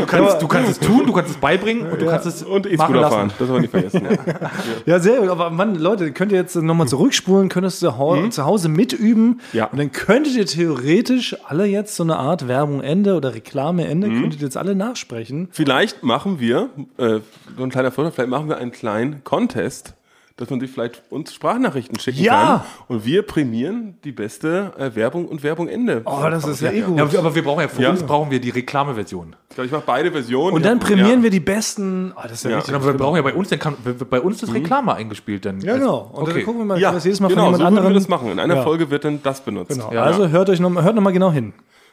Du, 0.00 0.06
kannst, 0.06 0.42
du 0.42 0.48
kannst 0.48 0.70
es 0.70 0.78
tun, 0.78 1.06
du 1.06 1.12
kannst 1.12 1.30
es 1.30 1.36
beibringen 1.38 1.90
und 1.90 2.00
du 2.00 2.06
kannst 2.06 2.26
es 2.26 2.42
Und 2.42 2.66
machen 2.66 2.74
E-Scooter 2.74 3.00
lassen. 3.00 3.14
fahren. 3.14 3.28
Das 3.38 3.48
soll 3.48 3.48
man 3.48 3.60
nicht 3.62 3.70
vergessen. 3.70 4.02
Ja. 4.12 4.50
Ja, 4.94 4.98
sehr 5.00 5.20
gut. 5.20 5.28
Aber 5.28 5.50
Mann, 5.50 5.76
Leute, 5.76 6.12
könnt 6.12 6.32
ihr 6.32 6.38
jetzt 6.38 6.54
nochmal 6.56 6.86
zurückspulen, 6.88 7.48
könnt 7.48 7.64
ihr 7.64 7.68
es 7.68 7.78
zu, 7.78 7.96
Hau 7.98 8.26
zu 8.28 8.44
Hause 8.44 8.68
mitüben. 8.68 9.40
Ja. 9.52 9.66
Und 9.66 9.78
dann 9.78 9.90
könntet 9.92 10.34
ihr 10.34 10.44
theoretisch 10.46 11.36
alle 11.46 11.64
jetzt 11.64 11.96
so 11.96 12.02
eine 12.02 12.16
Art 12.16 12.48
Werbung 12.48 12.82
Ende 12.82 13.16
oder 13.16 13.34
Reklame 13.34 13.86
Ende, 13.86 14.08
könntet 14.08 14.40
ihr 14.40 14.46
jetzt 14.46 14.56
alle 14.56 14.74
nachsprechen. 14.74 15.48
Vielleicht 15.50 16.02
machen 16.02 16.40
wir, 16.40 16.68
äh, 16.98 17.20
so 17.56 17.62
ein 17.62 17.70
kleiner 17.70 17.90
Vorschlag, 17.90 18.14
vielleicht 18.14 18.30
machen 18.30 18.48
wir 18.48 18.58
einen 18.58 18.72
kleinen 18.72 19.24
Contest, 19.24 19.94
dass 20.36 20.48
man 20.50 20.60
sich 20.60 20.70
vielleicht 20.70 21.02
uns 21.10 21.32
Sprachnachrichten 21.34 21.98
schicken 21.98 22.22
Ja. 22.22 22.64
kann. 22.88 22.96
Und 22.96 23.04
wir 23.04 23.22
prämieren 23.22 23.98
die 24.02 24.12
beste 24.12 24.72
äh, 24.78 24.94
Werbung 24.96 25.26
und 25.28 25.42
Werbung 25.42 25.68
Ende. 25.68 26.02
Oh, 26.04 26.22
das 26.30 26.46
ist 26.46 26.60
ja, 26.62 26.70
eh 26.72 26.80
gut. 26.80 26.96
Ja, 26.98 27.04
aber 27.18 27.34
wir 27.34 27.42
brauchen 27.44 27.60
ja 27.60 27.68
für 27.68 27.82
Ja. 27.82 27.90
uns 27.90 28.02
brauchen 28.02 28.30
wir 28.30 28.40
die 28.40 28.50
Reklameversion. 28.50 29.36
Ich 29.50 29.54
glaube, 29.54 29.66
ich 29.66 29.72
mache 29.72 29.82
beide 29.86 30.10
Versionen. 30.10 30.54
Und 30.56 30.64
dann 30.64 30.78
Ja. 30.78 30.84
prämieren 30.86 31.18
ja. 31.18 31.22
wir 31.24 31.30
die 31.30 31.40
besten. 31.40 32.12
Oh, 32.16 32.20
das 32.22 32.32
ist 32.32 32.44
ja, 32.44 32.50
Ja. 32.52 32.56
richtig. 32.58 32.74
Aber 32.74 32.86
wir 32.86 32.94
brauchen 32.94 33.16
ja 33.16 33.22
bei 33.22 33.34
uns, 33.34 33.50
dann 33.50 33.58
kann, 33.58 33.76
bei 34.08 34.20
uns 34.20 34.40
das 34.40 34.52
Reklame 34.54 34.94
eingespielt 34.94 35.44
dann. 35.44 35.60
Ja, 35.60 35.76
genau. 35.76 36.10
Und 36.12 36.22
Okay. 36.22 36.32
dann 36.34 36.44
gucken 36.44 36.60
wir 36.62 36.64
mal, 36.66 36.80
Ja, 36.80 36.92
das 36.92 37.04
jedes 37.04 37.20
Mal 37.20 37.28
genau, 37.28 37.44
von 37.44 37.54
so 37.54 37.58
jemand 37.60 37.74
wir 37.74 37.78
anderem. 37.80 37.94
das 37.94 38.08
machen. 38.08 38.30
In 38.30 38.38
einer 38.40 38.56
Ja. 38.56 38.62
Folge 38.62 38.90
wird 38.90 39.04
dann 39.04 39.22
das 39.22 39.42
benutzt. 39.42 39.70
Genau. 39.70 39.92
Ja. 39.92 40.02
Also 40.02 40.28
hört 40.28 40.48
euch 40.48 40.60
noch, 40.60 40.70
hört 40.82 40.94
noch 40.94 41.02
mal 41.02 41.12
genau 41.12 41.30
hin. 41.30 41.52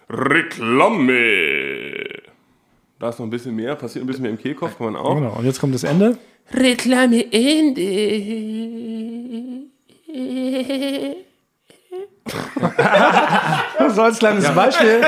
Reklame. 0.09 1.13
Da 2.99 3.09
ist 3.09 3.19
noch 3.19 3.25
ein 3.25 3.29
bisschen 3.29 3.55
mehr, 3.55 3.75
passiert 3.75 4.03
ein 4.03 4.07
bisschen 4.07 4.23
mehr 4.23 4.31
im 4.31 4.37
Kehlkopf, 4.37 4.77
kann 4.77 4.91
man 4.91 4.95
auch. 5.01 5.15
Genau. 5.15 5.35
Und 5.37 5.45
jetzt 5.45 5.59
kommt 5.61 5.73
das 5.73 5.83
Ende. 5.83 6.17
Reklame 6.51 7.27
Ende. 7.31 7.79
So 13.95 14.03
als 14.03 14.19
kleines 14.19 14.47
Beispiel. 14.51 15.01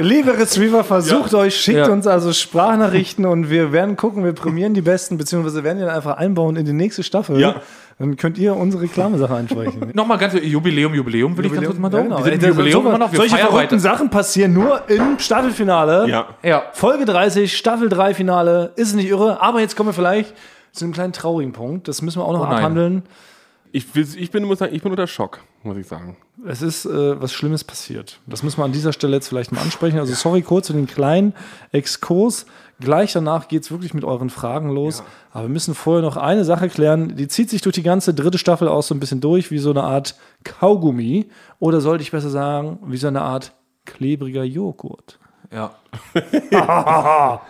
Liebe 0.00 0.36
Retriever, 0.36 0.82
versucht 0.84 1.32
euch, 1.34 1.54
schickt 1.56 1.78
Ja. 1.78 1.88
uns 1.92 2.06
also 2.06 2.32
Sprachnachrichten 2.32 3.24
und 3.26 3.50
wir 3.50 3.72
werden 3.72 3.96
gucken, 3.96 4.24
wir 4.24 4.32
prämieren 4.32 4.74
die 4.74 4.80
besten, 4.80 5.16
beziehungsweise 5.16 5.62
werden 5.62 5.78
die 5.78 5.84
dann 5.84 5.94
einfach 5.94 6.16
einbauen 6.16 6.56
in 6.56 6.64
die 6.66 6.72
nächste 6.72 7.02
Staffel. 7.02 7.38
Ja. 7.38 7.56
Dann 7.98 8.16
könnt 8.16 8.38
ihr 8.38 8.56
unsere 8.56 8.82
Reklamesache 8.82 9.32
einsprechen. 9.34 9.90
Nochmal 9.94 10.18
ganz 10.18 10.34
Jubiläum, 10.34 10.94
Jubiläum, 10.94 11.36
will 11.36 11.46
ich 11.46 11.52
ganz 11.52 11.66
kurz 11.66 11.78
mal 11.78 11.88
Ja, 11.88 11.98
sagen. 11.98 12.08
genau. 12.08 12.24
Wir 12.24 12.32
sind 12.32 12.42
Jubiläum 12.42 12.82
so- 12.82 12.88
immer 12.88 12.98
noch, 12.98 13.12
wir 13.12 13.16
Solche 13.18 13.36
verrückten 13.36 13.56
weiter. 13.76 13.78
Sachen 13.78 14.10
passieren 14.10 14.52
nur 14.52 14.82
im 14.88 15.18
Staffelfinale. 15.20 16.08
Ja. 16.08 16.26
Ja. 16.42 16.62
Folge 16.72 17.04
30, 17.04 17.56
Staffel 17.56 17.88
3 17.88 18.14
Finale. 18.14 18.72
Ist 18.74 18.96
nicht 18.96 19.08
irre, 19.08 19.40
aber 19.40 19.60
jetzt 19.60 19.76
kommen 19.76 19.90
wir 19.90 19.94
vielleicht 19.94 20.34
zu 20.72 20.84
einem 20.84 20.94
kleinen 20.94 21.12
traurigen 21.12 21.52
Punkt. 21.52 21.86
Das 21.86 22.02
müssen 22.02 22.18
wir 22.20 22.24
auch 22.24 22.32
noch 22.32 22.40
Oh 22.40 22.44
nein. 22.46 22.54
abhandeln. 22.54 23.02
Ich, 23.76 23.86
ich, 23.96 24.30
bin, 24.30 24.44
muss 24.44 24.60
sagen, 24.60 24.72
ich 24.72 24.82
bin 24.82 24.92
unter 24.92 25.08
Schock, 25.08 25.40
muss 25.64 25.76
ich 25.76 25.88
sagen. 25.88 26.16
Es 26.46 26.62
ist 26.62 26.84
äh, 26.84 27.20
was 27.20 27.32
Schlimmes 27.32 27.64
passiert. 27.64 28.20
Das 28.24 28.44
müssen 28.44 28.58
wir 28.58 28.64
an 28.64 28.70
dieser 28.70 28.92
Stelle 28.92 29.16
jetzt 29.16 29.26
vielleicht 29.26 29.50
mal 29.50 29.62
ansprechen. 29.62 29.98
Also 29.98 30.14
sorry 30.14 30.42
kurz 30.42 30.68
für 30.68 30.74
den 30.74 30.86
kleinen 30.86 31.34
Exkurs. 31.72 32.46
Gleich 32.78 33.12
danach 33.14 33.48
geht 33.48 33.64
es 33.64 33.72
wirklich 33.72 33.92
mit 33.92 34.04
euren 34.04 34.30
Fragen 34.30 34.70
los. 34.70 35.02
Aber 35.32 35.46
wir 35.46 35.48
müssen 35.48 35.74
vorher 35.74 36.02
noch 36.02 36.16
eine 36.16 36.44
Sache 36.44 36.68
klären. 36.68 37.16
Die 37.16 37.26
zieht 37.26 37.50
sich 37.50 37.62
durch 37.62 37.74
die 37.74 37.82
ganze 37.82 38.14
dritte 38.14 38.38
Staffel 38.38 38.68
aus 38.68 38.86
so 38.86 38.94
ein 38.94 39.00
bisschen 39.00 39.20
durch, 39.20 39.50
wie 39.50 39.58
so 39.58 39.70
eine 39.70 39.82
Art 39.82 40.14
Kaugummi. 40.44 41.26
Oder 41.58 41.80
sollte 41.80 42.02
ich 42.02 42.12
besser 42.12 42.30
sagen, 42.30 42.78
wie 42.86 42.96
so 42.96 43.08
eine 43.08 43.22
Art 43.22 43.54
klebriger 43.86 44.44
Joghurt. 44.44 45.18
Ja. 45.52 45.74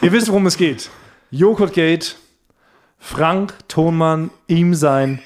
Ihr 0.00 0.12
wisst, 0.12 0.28
worum 0.28 0.46
es 0.46 0.56
geht. 0.56 0.90
Joghurtgate, 1.32 2.14
Frank, 3.04 3.54
Tonmann, 3.68 4.30
ihm 4.46 4.74
sein. 4.74 5.18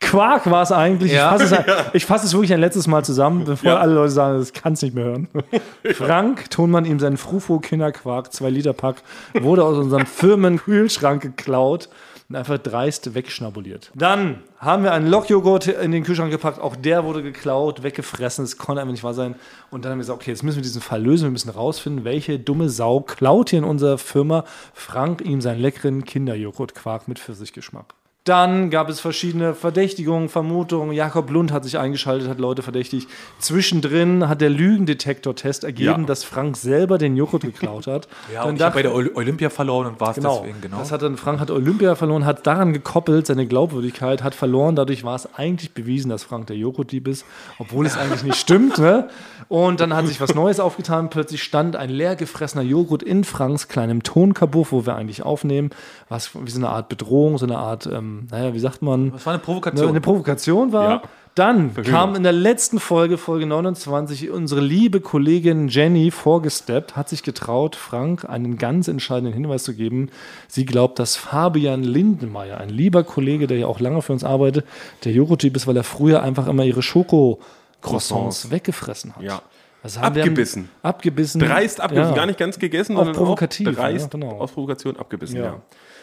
Quark 0.00 0.50
war 0.50 0.62
es 0.62 0.72
eigentlich. 0.72 1.12
Ja. 1.20 1.34
Ich 1.36 1.42
fasse 1.42 1.56
es, 1.56 1.74
ich 1.94 2.06
fasse 2.06 2.26
es 2.26 2.32
wirklich 2.32 2.52
ein 2.54 2.60
letztes 2.60 2.86
Mal 2.86 3.04
zusammen, 3.04 3.44
bevor 3.44 3.72
Ja. 3.72 3.78
alle 3.80 3.94
Leute 3.94 4.12
sagen, 4.12 4.38
das 4.38 4.52
kann 4.52 4.72
es 4.74 4.82
nicht 4.82 4.94
mehr 4.94 5.04
hören. 5.04 5.28
Frank, 5.92 6.50
Tonmann, 6.50 6.84
ihm 6.86 6.98
sein 7.00 7.16
Frufo 7.18 7.58
Kinderquark, 7.58 8.32
2 8.32 8.48
Liter 8.48 8.72
Pack, 8.72 8.96
wurde 9.34 9.64
aus 9.64 9.76
unserem 9.76 10.06
Firmenkühlschrank 10.06 11.20
geklaut 11.20 11.88
und 12.30 12.36
einfach 12.36 12.58
dreist 12.58 13.12
wegschnabuliert. 13.14 13.90
Dann 13.94 14.44
haben 14.58 14.84
wir 14.84 14.92
einen 14.92 15.08
Lokjoghurt 15.08 15.66
in 15.66 15.90
den 15.90 16.04
Kühlschrank 16.04 16.30
gepackt, 16.30 16.60
auch 16.60 16.76
der 16.76 17.04
wurde 17.04 17.24
geklaut, 17.24 17.82
weggefressen, 17.82 18.44
das 18.44 18.56
konnte 18.56 18.80
einfach 18.80 18.92
nicht 18.92 19.02
wahr 19.02 19.14
sein. 19.14 19.34
Und 19.70 19.84
dann 19.84 19.92
haben 19.92 19.98
wir 19.98 20.02
gesagt, 20.02 20.22
okay, 20.22 20.30
jetzt 20.30 20.44
müssen 20.44 20.58
wir 20.58 20.62
diesen 20.62 20.80
Fall 20.80 21.02
lösen, 21.02 21.24
wir 21.24 21.32
müssen 21.32 21.50
rausfinden, 21.50 22.04
welche 22.04 22.38
dumme 22.38 22.68
Sau 22.68 23.00
klaut 23.00 23.50
hier 23.50 23.58
in 23.58 23.64
unserer 23.64 23.98
Firma 23.98 24.44
Frank 24.72 25.22
ihm 25.22 25.40
seinen 25.40 25.60
leckeren 25.60 26.04
Kinderjoghurtquark 26.04 27.08
mit 27.08 27.18
Pfirsichgeschmack. 27.18 27.94
Dann 28.24 28.68
gab 28.68 28.90
es 28.90 29.00
verschiedene 29.00 29.54
Verdächtigungen, 29.54 30.28
Vermutungen. 30.28 30.92
Jakob 30.92 31.30
Lund 31.30 31.52
hat 31.52 31.64
sich 31.64 31.78
eingeschaltet, 31.78 32.28
hat 32.28 32.38
Leute 32.38 32.60
verdächtigt. 32.62 33.08
Zwischendrin 33.38 34.28
hat 34.28 34.42
der 34.42 34.50
Lügendetektor-Test 34.50 35.64
ergeben, 35.64 36.02
Ja. 36.02 36.06
dass 36.06 36.22
Frank 36.22 36.56
selber 36.58 36.98
den 36.98 37.16
Joghurt 37.16 37.42
geklaut 37.42 37.86
hat. 37.86 38.08
Ja, 38.32 38.40
Dann 38.42 38.50
und 38.50 38.56
ich 38.56 38.62
habe 38.62 38.74
bei 38.74 38.82
dachte- 38.82 38.94
der 38.94 38.94
Oly- 38.94 39.14
Olympia 39.16 39.48
verloren 39.48 39.86
und 39.86 40.00
war 40.00 40.10
es 40.10 40.16
Genau. 40.16 40.40
deswegen, 40.40 40.60
genau. 40.60 40.78
Das 40.78 40.92
hat 40.92 41.00
dann, 41.02 41.16
Frank 41.16 41.40
hat 41.40 41.50
Olympia 41.50 41.94
verloren, 41.94 42.26
hat 42.26 42.46
daran 42.46 42.72
gekoppelt, 42.74 43.26
seine 43.26 43.46
Glaubwürdigkeit 43.46 44.22
hat 44.22 44.34
verloren. 44.34 44.76
Dadurch 44.76 45.02
war 45.02 45.16
es 45.16 45.34
eigentlich 45.34 45.72
bewiesen, 45.72 46.10
dass 46.10 46.22
Frank 46.22 46.46
der 46.48 46.56
Joghurtdieb 46.56 47.08
ist, 47.08 47.24
obwohl 47.58 47.86
es 47.86 47.96
eigentlich 47.96 48.22
nicht 48.22 48.36
stimmt. 48.36 48.78
Ne? 48.78 49.08
Und 49.48 49.80
dann 49.80 49.94
hat 49.94 50.06
sich 50.06 50.20
was 50.20 50.34
Neues 50.34 50.60
aufgetan. 50.60 51.08
Plötzlich 51.10 51.42
stand 51.42 51.74
ein 51.74 51.88
leer 51.90 52.16
gefressener 52.16 52.62
Joghurt 52.62 53.02
in 53.02 53.24
Franks 53.24 53.66
kleinem 53.68 54.02
Tonkabuff, 54.02 54.72
wo 54.72 54.84
wir 54.84 54.94
eigentlich 54.94 55.22
aufnehmen, 55.22 55.70
was 56.10 56.30
wie 56.34 56.50
so 56.50 56.58
eine 56.58 56.68
Art 56.68 56.88
Bedrohung, 56.90 57.38
so 57.38 57.46
eine 57.46 57.56
Art, 57.58 57.86
ähm, 57.86 58.09
naja, 58.30 58.52
wie 58.54 58.58
sagt 58.58 58.82
man? 58.82 59.12
das 59.12 59.26
war 59.26 59.32
eine 59.32 59.38
Ne, 59.40 59.44
Provokation. 59.44 59.88
eine 59.88 60.00
Provokation 60.00 60.72
war. 60.72 60.90
Ja. 60.90 61.02
Dann 61.36 61.72
kam 61.84 62.16
in 62.16 62.24
der 62.24 62.32
letzten 62.32 62.80
Folge, 62.80 63.16
Folge 63.16 63.46
29, 63.46 64.30
unsere 64.30 64.60
liebe 64.60 65.00
Kollegin 65.00 65.68
Jenny 65.68 66.10
vorgesteppt, 66.10 66.96
hat 66.96 67.08
sich 67.08 67.22
getraut, 67.22 67.76
Frank 67.76 68.28
einen 68.28 68.58
ganz 68.58 68.88
entscheidenden 68.88 69.32
Hinweis 69.32 69.62
zu 69.62 69.74
geben. 69.74 70.08
Sie 70.48 70.64
glaubt, 70.64 70.98
dass 70.98 71.14
Fabian 71.16 71.84
Lindenmeier, 71.84 72.58
ein 72.58 72.68
lieber 72.68 73.04
Kollege, 73.04 73.46
der 73.46 73.58
ja 73.58 73.66
auch 73.68 73.78
lange 73.78 74.02
für 74.02 74.12
uns 74.12 74.24
arbeitet, 74.24 74.66
der 75.04 75.12
Joghurt-Typ 75.12 75.54
ist, 75.54 75.66
weil 75.68 75.76
er 75.76 75.84
früher 75.84 76.20
einfach 76.22 76.48
immer 76.48 76.64
ihre 76.64 76.82
Schoko-Croissants 76.82 77.80
Croissants. 77.80 78.50
weggefressen 78.50 79.14
hat. 79.14 79.22
Ja. 79.22 79.40
Also 79.82 80.00
Abgebissen. 80.00 80.68
Abgebissen. 80.82 81.40
Dreist 81.40 81.80
abgebissen, 81.80 82.10
Ja. 82.10 82.16
gar 82.16 82.26
nicht 82.26 82.38
ganz 82.38 82.58
gegessen, 82.58 82.96
Auch 82.96 83.00
sondern 83.04 83.16
provokativ, 83.16 83.68
Auch 83.68 83.72
dreist 83.74 84.12
ja, 84.12 84.18
genau. 84.20 84.32
aus 84.38 84.50
Provokation 84.52 84.96
abgebissen, 84.96 85.36
ja. 85.36 85.44
Ja. 85.44 85.60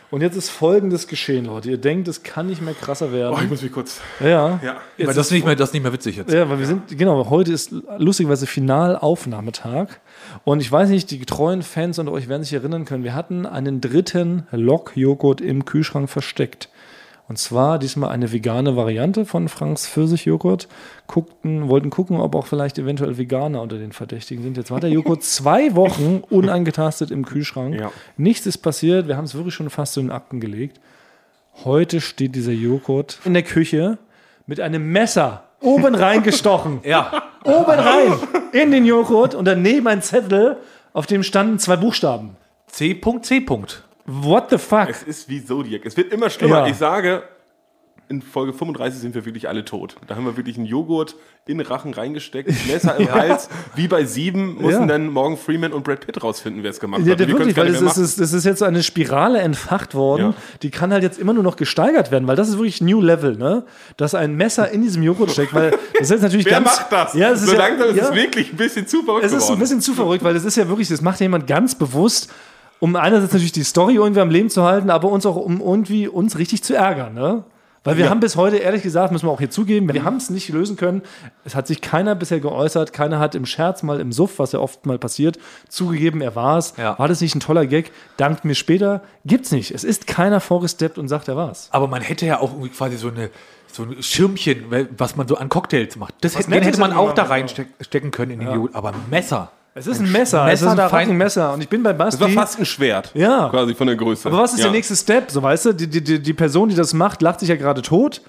Und 0.10 0.22
jetzt 0.22 0.38
ist 0.38 0.50
folgendes 0.50 1.08
geschehen, 1.08 1.46
Leute. 1.46 1.70
Ihr 1.70 1.78
denkt, 1.78 2.08
es 2.08 2.24
kann 2.24 2.48
nicht 2.48 2.62
mehr 2.62 2.74
krasser 2.74 3.08
Oh, 3.08 3.10
ich 3.10 3.14
werden. 3.16 3.50
muss 3.50 3.62
mich 3.62 3.72
kurz. 3.74 4.00
ja. 4.22 4.60
Ja. 4.64 4.78
Weil 4.98 5.08
das 5.14 5.18
ist 5.28 5.32
nicht 5.32 5.46
mehr, 5.46 5.56
das 5.56 5.74
nicht 5.74 5.84
mehr 5.84 5.92
witzig 5.92 6.16
jetzt. 6.16 6.32
Ja, 6.34 6.50
weil 6.50 6.60
wir 6.60 6.66
sind, 6.66 6.98
genau, 6.98 7.30
heute 7.30 7.52
ist 7.52 7.74
lustigerweise 7.98 8.48
Finalaufnahmetag. 8.48 9.88
Und 10.44 10.62
ich 10.62 10.72
weiß 10.72 10.90
nicht, 10.90 11.12
die 11.12 11.20
getreuen 11.20 11.62
Fans 11.62 12.00
unter 12.00 12.12
euch 12.12 12.28
werden 12.28 12.44
sich 12.44 12.54
erinnern 12.54 12.86
können, 12.86 13.04
wir 13.04 13.14
hatten 13.16 13.46
einen 13.46 13.82
dritten 13.82 14.48
Lok-Joghurt 14.52 15.42
im 15.42 15.66
Kühlschrank 15.66 16.10
versteckt. 16.10 16.70
Und 17.28 17.38
zwar 17.38 17.78
diesmal 17.78 18.12
eine 18.12 18.32
vegane 18.32 18.78
Variante 18.78 19.26
von 19.26 19.50
Franks 19.50 19.88
Pfirsichjoghurt. 19.88 20.70
Guckten, 21.08 21.68
wollten 21.68 21.90
gucken, 21.90 22.22
ob 22.22 22.36
auch 22.36 22.48
vielleicht 22.48 22.80
eventuell 22.80 23.18
Veganer 23.18 23.62
unter 23.62 23.78
den 23.78 23.92
Verdächtigen 23.92 24.44
sind. 24.44 24.56
Jetzt 24.56 24.72
war 24.72 24.80
der 24.80 24.90
Joghurt 24.90 25.24
zwei 25.24 25.76
Wochen 25.76 26.24
unangetastet 26.30 27.12
im 27.12 27.26
Kühlschrank. 27.26 27.76
Ja. 27.76 27.92
Nichts 28.16 28.46
ist 28.46 28.60
passiert. 28.60 29.08
Wir 29.08 29.18
haben 29.18 29.26
es 29.26 29.36
wirklich 29.36 29.56
schon 29.56 29.70
fast 29.70 29.94
zu 29.94 30.00
den 30.00 30.12
Akten 30.12 30.40
gelegt. 30.40 30.80
Heute 31.66 32.00
steht 32.00 32.36
dieser 32.36 32.54
Joghurt 32.54 33.20
in 33.26 33.34
der 33.34 33.44
Küche 33.44 33.98
mit 34.46 34.62
einem 34.62 34.92
Messer 34.92 35.44
oben 35.62 35.96
reingestochen. 35.96 36.80
Ja. 36.84 37.24
oben 37.44 37.72
rein 37.72 38.14
in 38.54 38.72
den 38.72 38.86
Joghurt 38.86 39.36
und 39.36 39.46
daneben 39.46 39.88
ein 39.88 40.02
Zettel, 40.02 40.58
auf 40.94 41.06
dem 41.08 41.24
standen 41.24 41.60
zwei 41.60 41.76
Buchstaben. 41.76 42.38
C. 42.68 42.94
What 44.08 44.50
the 44.52 44.58
fuck? 44.58 44.90
Es 44.90 45.04
ist 45.04 45.28
wie 45.30 45.44
Zodiac. 45.44 45.82
Es 45.86 45.98
wird 45.98 46.14
immer 46.14 46.30
schlimmer. 46.30 46.60
Ja. 46.60 46.68
Ich 46.68 46.78
sage, 46.78 47.24
in 48.10 48.22
Folge 48.22 48.54
35 48.54 49.02
sind 49.02 49.16
wir 49.16 49.26
wirklich 49.26 49.50
alle 49.50 49.66
tot. 49.66 49.98
Da 50.08 50.16
haben 50.16 50.24
wir 50.24 50.38
wirklich 50.38 50.56
einen 50.56 50.66
Joghurt 50.66 51.18
in 51.46 51.58
den 51.58 51.68
Rachen 51.68 51.94
reingesteckt, 51.94 52.50
Messer 52.68 52.96
im 52.96 53.12
Hals. 53.14 53.50
Wie 53.76 53.90
bei 53.90 54.06
sieben 54.06 54.56
mussten 54.62 54.84
Ja. 54.84 54.86
dann 54.88 55.10
Morgan 55.12 55.38
Freeman 55.38 55.74
und 55.74 55.84
Brad 55.84 56.06
Pitt 56.06 56.24
rausfinden, 56.24 56.64
wer 56.64 56.72
es 56.72 56.80
gemacht 56.80 57.02
Ja, 57.04 57.12
hat. 57.12 57.18
können's 57.20 57.38
wirklich, 57.38 57.58
weil 57.58 57.72
nicht 57.72 57.82
ist, 57.82 57.98
ist, 57.98 58.18
das 58.22 58.32
ist 58.32 58.46
jetzt 58.46 58.60
so 58.60 58.66
eine 58.66 58.82
Spirale 58.82 59.40
entfacht 59.40 59.94
worden, 59.94 60.28
Ja. 60.28 60.34
die 60.62 60.72
kann 60.72 60.94
halt 60.94 61.04
jetzt 61.04 61.20
immer 61.20 61.34
nur 61.34 61.44
noch 61.44 61.58
gesteigert 61.58 62.10
werden, 62.10 62.30
weil 62.30 62.38
das 62.38 62.48
ist 62.48 62.56
wirklich 62.56 62.80
New 62.80 63.02
Level, 63.02 63.36
ne? 63.36 63.66
Dass 63.98 64.16
ein 64.16 64.36
Messer 64.36 64.72
in 64.72 64.84
diesem 64.84 65.04
Joghurt 65.04 65.32
steckt, 65.32 65.54
weil 65.54 65.78
das 66.00 66.10
ist 66.10 66.22
natürlich 66.22 66.46
Wer 66.46 66.54
ganz. 66.62 66.66
macht 66.66 66.92
das? 66.94 67.14
Ja, 67.14 67.32
es 67.32 67.42
ist 67.42 67.48
so 67.48 67.54
ja, 67.54 67.60
langsam 67.60 67.90
ist 67.90 67.98
ja, 67.98 68.04
es 68.10 68.16
wirklich 68.16 68.54
ein 68.54 68.58
bisschen 68.58 68.88
zu 68.88 69.04
verrückt 69.04 69.26
Es 69.26 69.32
ist 69.34 69.36
ein 69.36 69.42
geworden. 69.42 69.60
bisschen 69.60 69.82
zu 69.82 69.94
verrückt, 69.94 70.24
weil 70.24 70.34
das 70.34 70.46
ist 70.46 70.56
ja 70.56 70.70
wirklich, 70.70 70.88
das 70.88 71.02
macht 71.02 71.20
jemand 71.20 71.46
ganz 71.46 71.76
bewusst, 71.76 72.30
um 72.80 72.96
einerseits 72.96 73.34
natürlich 73.34 73.52
die 73.52 73.64
Story 73.64 73.96
irgendwie 73.96 74.22
am 74.22 74.30
Leben 74.30 74.50
zu 74.50 74.64
halten, 74.64 74.90
aber 74.90 75.10
uns 75.10 75.26
auch 75.26 75.36
um 75.36 75.62
irgendwie 75.62 76.08
uns 76.08 76.38
richtig 76.38 76.64
zu 76.64 76.76
ärgern, 76.76 77.14
ne? 77.14 77.44
Weil 77.84 77.96
wir 77.96 78.06
Ja. 78.06 78.10
haben 78.12 78.20
bis 78.20 78.36
heute, 78.36 78.58
ehrlich 78.58 78.84
gesagt, 78.84 79.14
müssen 79.14 79.28
wir 79.28 79.32
auch 79.32 79.40
hier 79.40 79.50
zugeben, 79.50 79.88
wir 79.94 80.04
haben 80.04 80.18
es 80.18 80.30
nicht 80.30 80.50
lösen 80.50 80.76
können. 80.76 81.04
Es 81.46 81.56
hat 81.56 81.68
sich 81.68 81.80
keiner 81.80 82.16
bisher 82.16 82.42
geäußert, 82.42 82.92
keiner 82.92 83.18
hat 83.20 83.34
im 83.34 83.46
Scherz 83.46 83.82
mal 83.82 84.02
im 84.02 84.12
Suff, 84.12 84.40
was 84.40 84.52
ja 84.52 84.60
oft 84.60 84.86
mal 84.86 84.98
passiert, 85.00 85.40
zugegeben, 85.70 86.20
er 86.20 86.36
war 86.36 86.58
es. 86.58 86.74
Ja. 86.76 87.00
War 87.00 87.08
das 87.08 87.22
nicht 87.22 87.34
ein 87.36 87.40
toller 87.40 87.66
Gag? 87.66 87.92
Dankt 88.18 88.44
mir 88.44 88.56
später. 88.56 89.04
Gibt's 89.26 89.52
nicht. 89.54 89.72
Es 89.72 89.86
ist 89.86 90.06
keiner 90.06 90.42
vorgesteppt 90.42 90.98
und 90.98 91.08
sagt, 91.08 91.30
er 91.30 91.38
war's. 91.38 91.70
Aber 91.72 91.88
man 91.88 92.02
hätte 92.02 92.26
ja 92.26 92.42
auch 92.42 92.52
irgendwie 92.52 92.70
quasi 92.70 92.98
so 92.98 93.08
eine 93.08 93.30
so 93.72 93.84
ein 93.84 94.02
Schirmchen, 94.02 94.66
was 94.98 95.16
man 95.16 95.28
so 95.28 95.36
an 95.38 95.48
Cocktails 95.50 95.96
macht. 95.98 96.14
Das 96.22 96.38
hätte, 96.38 96.52
hätte 96.60 96.80
man 96.80 96.94
auch 96.94 97.14
da 97.14 97.24
reinstecken 97.24 98.12
können 98.12 98.32
in 98.32 98.40
den 98.40 98.52
Joghurt. 98.54 98.76
Aber 98.76 98.90
ein 98.90 98.96
Messer. 99.10 99.52
Es 99.78 99.86
ist 99.86 100.00
ein 100.00 100.12
Messer, 100.12 100.46
Messer 100.46 100.54
es 100.68 100.74
ist 100.74 100.80
ein 100.80 100.90
fucking. 100.90 101.18
Messer. 101.18 101.54
Und 101.54 101.62
ich 101.62 101.70
bin 101.70 101.84
bei 101.84 101.94
Das 101.94 102.18
Basti. 102.18 102.22
war 102.22 102.30
fast 102.30 102.60
ein 102.60 102.66
Schwert. 102.66 103.12
Ja. 103.14 103.50
Quasi 103.50 103.76
von 103.76 103.86
der 103.86 103.96
Größe. 103.96 104.28
Aber 104.28 104.40
was 104.40 104.54
ist 104.54 104.60
ja. 104.60 104.66
der 104.66 104.72
nächste 104.72 104.96
Step? 104.96 105.30
So, 105.30 105.44
weißt 105.44 105.66
du, 105.68 105.74
die, 105.74 105.88
die, 105.88 106.04
die, 106.04 106.20
die 106.20 106.34
Person, 106.34 106.70
die 106.70 106.76
das 106.76 106.94
macht, 106.96 107.22
lacht 107.22 107.42
sich 107.42 107.50
ja 107.50 107.56
gerade 107.56 107.84
tot 107.84 108.22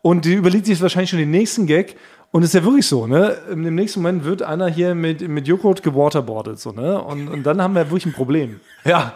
und 0.00 0.24
die 0.24 0.32
überlegt 0.32 0.64
sich 0.64 0.80
wahrscheinlich 0.80 1.10
schon 1.10 1.18
den 1.18 1.30
nächsten 1.30 1.66
Gag. 1.66 1.96
Und 2.32 2.42
es 2.42 2.48
ist 2.50 2.54
ja 2.54 2.64
wirklich 2.64 2.86
so, 2.86 3.06
ne? 3.06 3.36
Im 3.50 3.74
nächsten 3.74 4.00
Moment 4.00 4.24
wird 4.24 4.42
einer 4.42 4.68
hier 4.68 4.94
mit, 4.94 5.26
mit 5.28 5.46
Joghurt 5.46 5.82
gewaterboardet, 5.82 6.58
so, 6.58 6.72
ne? 6.72 7.00
Und, 7.00 7.28
und 7.28 7.42
dann 7.44 7.60
haben 7.62 7.74
wir 7.74 7.84
wirklich 7.90 8.06
ein 8.06 8.12
Problem. 8.12 8.60
Ja. 8.84 9.12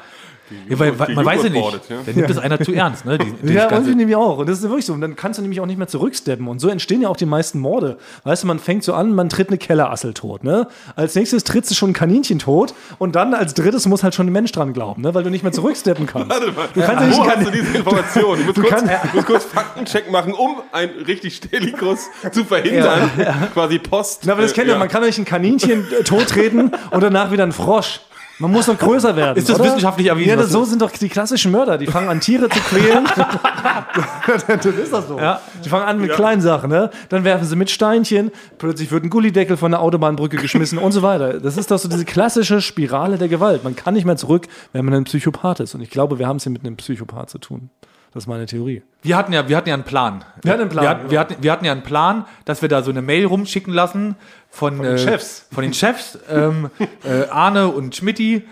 Ja 0.69 0.79
weil, 0.79 0.99
weil, 0.99 1.07
die 1.09 1.15
man 1.15 1.25
weiß 1.25 1.43
ja 1.45 1.49
nicht. 1.51 1.73
Ja. 1.89 1.97
Da 2.07 2.13
nimmt 2.13 2.31
das 2.31 2.39
einer 2.39 2.61
zu 2.61 2.73
ernst, 2.73 3.05
ne? 3.05 3.19
Die, 3.19 3.33
die 3.47 3.53
Ja, 3.53 3.63
ganze- 3.69 3.91
irgendwie 3.91 3.95
nämlich 3.97 4.17
auch. 4.17 4.39
Und 4.39 4.49
das 4.49 4.59
ist 4.59 4.65
wirklich 4.65 4.85
so. 4.87 4.93
Und 4.93 5.01
dann 5.01 5.17
kannst 5.17 5.39
du 5.39 5.43
nämlich 5.43 5.61
auch 5.61 5.67
nicht 5.67 5.79
mehr 5.79 5.89
zurücksteppen. 5.89 6.47
Und 6.49 6.59
so 6.61 6.69
entstehen 6.69 7.03
ja 7.03 7.09
auch 7.09 7.17
die 7.17 7.27
meisten 7.27 7.59
Morde. 7.61 7.99
Weißt 8.25 8.43
du, 8.43 8.47
man 8.47 8.59
fängt 8.59 8.85
so 8.85 8.95
an, 8.95 9.15
man 9.15 9.29
tritt 9.29 9.49
eine 9.49 9.59
Kellerassel 9.59 10.15
tot, 10.15 10.45
ne? 10.45 10.67
Als 10.97 11.15
nächstes 11.15 11.45
trittst 11.45 11.71
du 11.71 11.75
schon 11.75 11.91
ein 11.91 11.95
Kaninchen 11.95 12.39
tot. 12.39 12.75
Und 12.99 13.17
dann 13.17 13.35
als 13.35 13.55
drittes 13.55 13.87
muss 13.87 14.03
halt 14.03 14.15
schon 14.15 14.27
ein 14.27 14.33
Mensch 14.33 14.53
dran 14.53 14.73
glauben, 14.73 15.03
ne? 15.03 15.15
Weil 15.15 15.23
du 15.23 15.31
nicht 15.31 15.43
mehr 15.43 15.53
zurücksteppen 15.53 16.07
kannst. 16.07 16.31
Warte 16.31 16.53
mal. 16.53 16.69
Du 16.75 16.81
kannst 16.81 17.01
ja 17.03 17.07
nicht 17.09 17.19
Wo 17.19 17.25
kann- 17.25 17.37
hast 17.39 17.47
du 17.47 17.51
diese 17.51 17.77
Information? 17.79 18.39
Du 18.41 18.45
musst, 18.47 18.61
kurz, 18.61 18.71
kannst- 18.71 18.93
du 19.13 19.17
musst 19.17 19.27
kurz 19.27 19.45
Faktencheck 19.45 20.11
machen, 20.11 20.33
um 20.33 20.57
einen 20.73 20.93
richtig 21.07 21.37
Stellikus 21.37 22.09
zu 22.33 22.45
verhindern. 22.45 23.11
Quasi 23.55 23.79
Post. 23.79 24.23
Na, 24.27 24.33
aber 24.33 24.43
das 24.43 24.53
äh, 24.53 24.55
kennt 24.55 24.67
ihr, 24.69 24.73
ja. 24.75 24.79
man 24.79 24.89
kann 24.89 25.03
euch 25.03 25.19
ein 25.19 25.25
Kaninchen 25.25 25.85
äh, 25.93 26.03
tottreten 26.05 26.73
und 26.91 27.03
danach 27.03 27.31
wieder 27.33 27.45
ein 27.45 27.53
Frosch. 27.53 28.01
Man 28.40 28.53
muss 28.53 28.66
noch 28.66 28.79
größer 28.79 29.14
werden. 29.16 29.37
Ist 29.37 29.50
das 29.50 29.57
oder? 29.57 29.66
wissenschaftlich 29.66 30.07
erwiesen, 30.07 30.31
Ja, 30.31 30.42
so 30.44 30.64
sind 30.64 30.81
doch 30.81 30.90
die 30.90 31.11
klassischen 31.11 31.53
Mörder. 31.53 31.76
Die 31.76 31.87
fangen 31.87 32.09
an, 32.09 32.20
Tiere 32.20 32.48
zu 32.48 32.59
quälen. 32.61 33.05
das 34.26 34.66
ist 34.66 34.92
das 34.92 35.09
so. 35.09 35.18
Ja. 35.18 35.40
Die 35.62 35.68
fangen 35.68 35.85
an 35.85 36.00
mit 36.00 36.11
kleinen 36.12 36.40
Sachen. 36.40 36.70
Ne? 36.70 36.90
Dann 37.11 37.24
werfen 37.24 37.46
sie 37.46 37.55
mit 37.55 37.70
Steinchen. 37.70 38.31
Plötzlich 38.57 38.90
wird 38.90 39.05
ein 39.05 39.11
Gullideckel 39.11 39.59
von 39.59 39.72
der 39.72 39.81
Autobahnbrücke 39.81 40.38
geschmissen 40.38 40.79
und 40.79 40.92
so 40.92 41.03
weiter. 41.03 41.38
Das 41.38 41.59
ist 41.59 41.70
doch 41.70 41.79
so 41.79 41.88
diese 41.88 42.07
klassische 42.07 42.62
Spirale 42.62 43.18
der 43.18 43.29
Gewalt. 43.29 43.62
Man 43.62 43.76
kann 43.76 43.92
nicht 43.92 44.07
mehr 44.07 44.16
zurück, 44.16 44.48
wenn 44.72 44.87
man 44.87 44.94
ein 44.94 45.05
Psychopath 45.05 45.61
ist. 45.61 45.74
Und 45.74 45.83
ich 45.83 45.90
glaube, 45.90 46.18
wir 46.18 46.26
haben 46.26 46.37
es 46.38 46.44
hier 46.44 46.53
mit 46.53 46.64
einem 46.64 46.76
Psychopath 46.76 47.29
zu 47.29 47.38
tun. 47.38 47.68
Das 48.12 48.25
ist 48.25 48.27
meine 48.27 48.46
Theorie. 48.46 48.83
Wir 49.03 49.16
hatten 49.16 49.33
ja, 49.33 49.49
wir 49.49 49.57
hatten 49.57 49.68
ja 49.68 49.75
einen 49.75 49.85
Plan. 49.85 50.25
Wir 50.42 50.53
hatten 50.53 50.62
einen 50.62 50.70
Plan, 50.70 50.83
Wir 50.85 50.90
hatten, 50.90 51.11
wir 51.11 51.20
hatten, 51.20 51.37
wir 51.40 51.53
hatten 51.53 51.64
ja 51.64 51.73
einen 51.73 51.83
Plan, 51.83 52.25
dass 52.44 52.61
wir 52.61 52.68
da 52.68 52.83
so 52.83 52.90
eine 52.90 53.03
Mail 53.03 53.27
rumschicken 53.27 53.73
lassen 53.73 54.16
von, 54.51 54.77
von 54.77 54.85
den 54.85 54.99
Chefs. 54.99 55.46
Von 55.53 55.62
den 55.62 55.75
Chefs, 55.75 56.18
ähm, 56.29 56.70
äh, 57.05 57.29
Arne 57.29 57.68
und 57.68 57.94
Schmidti. 57.94 58.42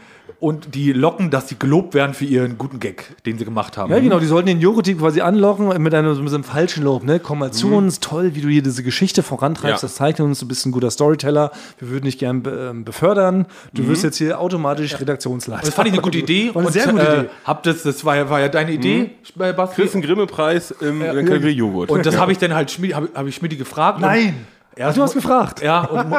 Und 0.40 0.76
die 0.76 0.92
locken, 0.92 1.30
dass 1.30 1.48
sie 1.48 1.58
gelobt 1.58 1.94
werden 1.94 2.14
für 2.14 2.24
ihren 2.24 2.58
guten 2.58 2.78
Gag, 2.78 3.16
den 3.26 3.38
sie 3.38 3.44
gemacht 3.44 3.76
haben. 3.76 3.92
Ja, 3.92 3.98
genau, 3.98 4.20
die 4.20 4.26
sollten 4.26 4.46
den 4.46 4.60
Joghurt 4.60 4.86
quasi 4.96 5.20
anlocken 5.20 5.66
mit 5.82 5.92
einem, 5.92 6.22
mit 6.22 6.32
einem 6.32 6.44
falschen 6.44 6.84
Lob. 6.84 7.02
Ne? 7.02 7.18
Komm 7.18 7.40
mal 7.40 7.50
zu 7.52 7.74
uns, 7.74 7.98
toll, 7.98 8.36
wie 8.36 8.40
du 8.40 8.48
hier 8.48 8.62
diese 8.62 8.84
Geschichte 8.84 9.24
vorantreibst, 9.24 9.82
Ja. 9.82 9.88
das 9.88 9.96
zeigt 9.96 10.20
uns, 10.20 10.38
du 10.38 10.46
bist 10.46 10.64
ein 10.64 10.70
guter 10.70 10.92
Storyteller, 10.92 11.50
wir 11.80 11.90
würden 11.90 12.04
dich 12.04 12.18
gern 12.18 12.44
be 12.44 12.68
ähm, 12.70 12.84
befördern, 12.84 13.46
du 13.72 13.88
wirst 13.88 14.04
jetzt 14.04 14.18
hier 14.18 14.38
automatisch 14.38 15.00
Redaktionsleiter. 15.00 15.62
Das 15.66 15.74
fand 15.74 15.88
ich 15.88 15.94
eine 15.94 16.02
gute 16.02 16.18
Idee. 16.18 16.54
War 16.54 16.62
eine 16.62 16.70
sehr 16.70 16.86
gute 16.86 17.02
äh, 17.08 17.18
Idee. 17.20 17.28
Hab 17.44 17.64
das, 17.64 17.82
das 17.82 18.04
war, 18.04 18.14
ja- 18.14 18.30
war 18.30 18.38
ja 18.38 18.48
deine 18.48 18.70
Idee, 18.70 19.10
äh, 19.40 19.52
Basti. 19.52 19.82
Einen 19.92 20.02
Grimme-Preis 20.02 20.70
im 20.70 21.02
ja, 21.02 21.14
Kategorie 21.14 21.50
Joghurt. 21.50 21.90
Und 21.90 22.06
das 22.06 22.16
habe 22.16 22.30
ich 22.30 22.38
dann 22.38 22.54
halt 22.54 22.70
Schmidti, 22.70 22.94
habe 22.94 23.08
hab 23.12 23.26
ich 23.26 23.34
Schmidti 23.34 23.56
gefragt. 23.56 23.98
Nein! 23.98 24.36
Und, 24.76 24.82
Ach, 24.84 24.94
du 24.94 25.02
hast 25.02 25.14
gefragt, 25.14 25.62
Ja, 25.62 25.80
und, 25.80 26.14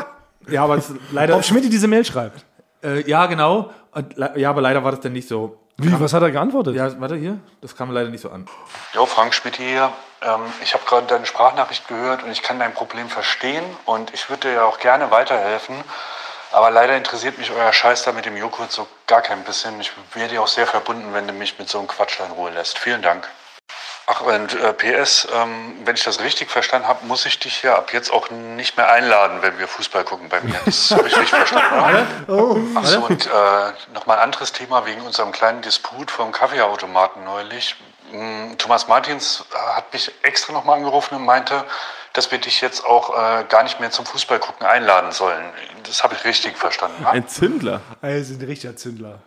ja, 0.52 0.66
aber 0.66 0.76
es, 0.76 0.92
leider. 1.14 1.38
ob 1.38 1.46
Schmidt 1.46 1.72
diese 1.72 1.88
Mail 1.88 2.04
schreibt. 2.04 2.44
Äh, 2.84 3.10
ja, 3.10 3.26
genau. 3.26 3.72
Und, 3.92 4.18
le- 4.18 4.34
ja, 4.36 4.50
aber 4.50 4.62
leider 4.62 4.84
war 4.84 4.92
das 4.92 5.02
dann 5.02 5.14
nicht 5.14 5.28
so. 5.28 5.58
Wie, 5.78 5.98
was 6.00 6.14
hat 6.14 6.22
er 6.22 6.32
geantwortet? 6.32 6.76
Ja, 6.76 7.00
warte 7.00 7.16
hier. 7.16 7.40
Das 7.62 7.76
kam 7.76 7.90
leider 7.92 8.10
nicht 8.10 8.22
so 8.22 8.30
an. 8.30 8.48
Jo, 8.94 9.06
Frank 9.06 9.34
Schmidt 9.34 9.56
hier. 9.56 9.92
Ähm, 10.22 10.42
ich 10.62 10.74
habe 10.74 10.84
gerade 10.86 11.08
deine 11.08 11.26
Sprachnachricht 11.26 11.88
gehört 11.88 12.24
und 12.24 12.32
ich 12.32 12.42
kann 12.44 12.60
dein 12.60 12.74
Problem 12.74 13.08
verstehen 13.10 13.64
und 13.86 14.14
ich 14.14 14.30
würde 14.30 14.50
dir 14.50 14.54
ja 14.56 14.64
auch 14.66 14.80
gerne 14.80 15.10
weiterhelfen. 15.10 15.76
Aber 16.52 16.70
leider 16.72 16.98
interessiert 16.98 17.38
mich 17.38 17.52
euer 17.52 17.72
Scheiß 17.72 18.04
da 18.04 18.12
mit 18.12 18.26
dem 18.26 18.36
Joghurt 18.36 18.72
so 18.72 18.88
gar 19.08 19.22
kein 19.22 19.44
bisschen. 19.44 19.80
Ich 19.80 19.92
wäre 20.16 20.28
dir 20.28 20.42
auch 20.42 20.48
sehr 20.48 20.68
verbunden, 20.68 21.14
wenn 21.14 21.28
du 21.28 21.34
mich 21.34 21.58
mit 21.60 21.70
so 21.70 21.78
einem 21.80 21.88
Quatsch 21.88 22.20
da 22.20 22.26
in 22.26 22.32
Ruhe 22.32 22.50
lässt. 22.50 22.78
Vielen 22.78 23.02
Dank. 23.02 23.30
Ach, 24.12 24.22
und 24.22 24.56
äh, 24.56 24.74
PS, 24.74 25.28
ähm, 25.32 25.76
wenn 25.86 25.94
ich 25.94 26.04
das 26.04 26.20
richtig 26.20 26.50
verstanden 26.50 26.88
habe, 26.88 27.06
muss 27.06 27.28
ich 27.28 27.38
dich 27.38 27.62
ja 27.62 27.76
ab 27.76 27.94
jetzt 27.94 28.12
auch 28.12 28.32
nicht 28.32 28.76
mehr 28.76 28.92
einladen, 28.92 29.44
wenn 29.44 29.60
wir 29.60 29.68
Fußball 29.68 30.04
gucken 30.04 30.30
bei 30.30 30.42
mir. 30.42 30.60
Das 30.66 30.90
habe 30.90 31.08
ich 31.08 31.16
richtig 31.16 31.30
verstanden, 31.30 31.76
oder? 32.28 32.72
Ach 32.76 32.86
so, 32.86 33.06
und 33.06 33.28
äh, 33.28 33.30
nochmal 33.94 34.18
ein 34.18 34.24
anderes 34.24 34.52
Thema 34.52 34.88
wegen 34.88 35.02
unserem 35.02 35.32
kleinen 35.32 35.62
Disput 35.62 36.10
vom 36.10 36.32
Kaffeeautomaten 36.32 37.24
neulich. 37.24 37.76
Mm, 38.12 38.58
Thomas 38.58 38.88
Martins 38.88 39.46
äh, 39.54 39.76
hat 39.76 39.94
mich 39.94 40.12
extra 40.24 40.54
nochmal 40.54 40.78
angerufen 40.78 41.14
und 41.14 41.26
meinte, 41.26 41.64
dass 42.14 42.32
wir 42.32 42.40
dich 42.40 42.62
jetzt 42.62 42.84
auch 42.84 43.12
äh, 43.12 43.44
gar 43.44 43.62
nicht 43.62 43.80
mehr 43.80 43.92
zum 43.92 44.08
Fußball 44.08 44.40
gucken 44.40 44.66
einladen 44.66 45.12
sollen. 45.12 45.46
Das 45.84 46.04
habe 46.04 46.16
ich 46.16 46.26
richtig 46.26 46.58
verstanden. 46.58 47.04
Ne? 47.04 47.10
Ein 47.12 47.28
Zündler. 47.28 47.82
Sind 48.02 48.42
ein 48.42 48.48
richtiger 48.48 48.76
Zündler. 48.76 49.20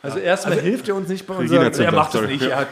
Also 0.00 0.18
erstmal 0.18 0.60
hilft 0.60 0.88
er 0.88 0.94
uns 0.94 1.08
nicht 1.08 1.26
bei 1.26 1.34
zu- 1.44 1.82
Er 1.82 1.92
macht 1.92 2.14
es 2.14 2.22
nicht. 2.22 2.42
Er 2.42 2.56
hat, 2.60 2.68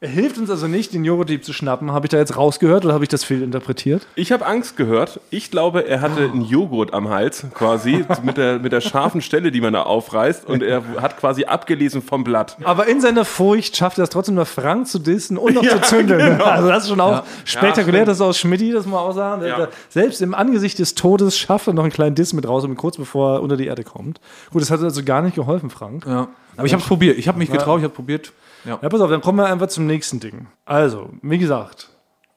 Er 0.00 0.08
hilft 0.08 0.38
uns 0.38 0.48
also 0.48 0.66
nicht, 0.66 0.94
den 0.94 1.04
Joghurtdieb 1.04 1.44
zu 1.44 1.52
schnappen. 1.52 1.92
Habe 1.92 2.06
ich 2.06 2.10
da 2.10 2.16
jetzt 2.16 2.36
rausgehört 2.38 2.86
oder 2.86 2.94
habe 2.94 3.04
ich 3.04 3.10
das 3.10 3.22
fehlinterpretiert? 3.22 4.06
Ich 4.14 4.32
habe 4.32 4.46
Angst 4.46 4.76
gehört. 4.78 5.20
Ich 5.28 5.50
glaube, 5.50 5.86
er 5.86 6.00
hatte 6.00 6.22
einen 6.22 6.40
Joghurt 6.42 6.94
am 6.94 7.10
Hals 7.10 7.44
quasi 7.52 8.04
mit 8.22 8.38
der, 8.38 8.58
mit 8.60 8.72
der 8.72 8.80
scharfen 8.80 9.20
Stelle, 9.20 9.50
die 9.52 9.60
man 9.60 9.74
da 9.74 9.82
aufreißt. 9.82 10.46
Und 10.48 10.62
er 10.62 10.82
hat 11.02 11.18
quasi 11.18 11.44
abgelesen 11.44 12.00
vom 12.00 12.24
Blatt. 12.24 12.56
Aber 12.64 12.86
in 12.86 13.00
seiner 13.02 13.26
Furcht 13.26 13.76
schafft 13.76 13.98
er 13.98 14.04
es 14.04 14.10
trotzdem 14.10 14.34
noch 14.36 14.46
Frank 14.48 14.86
zu 14.88 14.98
dissen 14.98 15.36
und 15.36 15.54
noch 15.54 15.62
zu 15.66 15.80
zündeln. 15.82 16.40
Also 16.40 16.68
das 16.68 16.84
ist 16.84 16.88
schon 16.88 17.00
auch 17.00 17.24
spektakulär, 17.44 18.00
stimmt. 18.02 18.08
das 18.08 18.16
ist 18.16 18.22
aus 18.22 18.38
Schmidti, 18.38 18.72
das 18.72 18.86
muss 18.86 18.92
man 18.94 19.02
auch 19.02 19.12
sagen. 19.14 19.42
Der- 19.42 19.48
Ja. 19.58 19.68
Selbst 19.90 20.22
im 20.22 20.34
Angesicht 20.34 20.78
des 20.78 20.94
Todes 20.94 21.36
schafft 21.36 21.66
er 21.66 21.74
noch 21.74 21.82
einen 21.84 21.92
kleinen 21.92 22.14
Diss 22.14 22.32
mit 22.32 22.48
raus, 22.48 22.64
kurz 22.76 22.96
bevor 22.96 23.34
er 23.34 23.42
unter 23.42 23.56
die 23.58 23.66
Erde 23.66 23.84
kommt. 23.84 24.18
Gut, 24.50 24.62
das 24.62 24.70
hat 24.70 24.80
also 24.82 25.02
gar 25.04 25.20
nicht 25.20 25.34
geholfen, 25.36 25.68
Frank. 25.68 26.06
ja. 26.06 26.28
Aber 26.58 26.66
ich 26.66 26.72
habe 26.72 26.82
es 26.82 26.88
probiert. 26.88 27.16
Ich 27.18 27.28
habe 27.28 27.38
mich 27.38 27.50
getraut, 27.50 27.78
ich 27.78 27.84
habe 27.84 27.94
probiert. 27.94 28.32
Ja. 28.64 28.78
Ja, 28.82 28.88
pass 28.88 29.00
auf, 29.00 29.08
dann 29.10 29.20
kommen 29.20 29.38
wir 29.38 29.46
einfach 29.46 29.68
zum 29.68 29.86
nächsten 29.86 30.20
Ding. 30.20 30.48
Also, 30.66 31.10
wie 31.22 31.38
gesagt, 31.38 31.88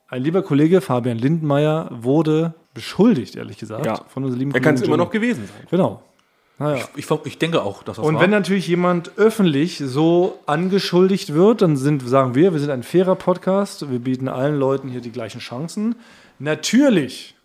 ein 0.07 0.21
lieber 0.21 0.43
Kollege, 0.43 0.79
Fabian 0.81 1.17
Lindenmeier, 1.17 1.89
wurde 1.91 2.53
beschuldigt, 2.73 3.35
ehrlich 3.35 3.57
gesagt, 3.57 3.85
Ja. 3.85 3.99
von 4.07 4.23
unserem 4.23 4.39
lieben 4.39 4.51
Er 4.53 4.61
kann 4.61 4.75
es 4.75 4.81
immer 4.81 4.97
noch 4.97 5.09
gewesen 5.09 5.47
sein. 5.47 5.67
Genau. 5.69 6.03
Naja. 6.59 6.83
Ich, 6.95 7.09
ich 7.25 7.37
denke 7.39 7.63
auch, 7.63 7.81
dass 7.81 7.97
das 7.97 8.05
Und 8.05 8.15
war. 8.15 8.21
wenn 8.21 8.29
natürlich 8.29 8.67
jemand 8.67 9.17
öffentlich 9.17 9.79
so 9.83 10.37
angeschuldigt 10.45 11.33
wird, 11.33 11.63
dann 11.63 11.75
sind, 11.75 12.07
sagen 12.07 12.35
wir, 12.35 12.53
wir 12.53 12.59
sind 12.59 12.69
ein 12.69 12.83
fairer 12.83 13.15
Podcast, 13.15 13.89
wir 13.89 13.97
bieten 13.99 14.27
allen 14.27 14.59
Leuten 14.59 14.87
hier 14.87 15.01
die 15.01 15.11
gleichen 15.11 15.39
Chancen. 15.39 15.95
Natürlich 16.37 17.35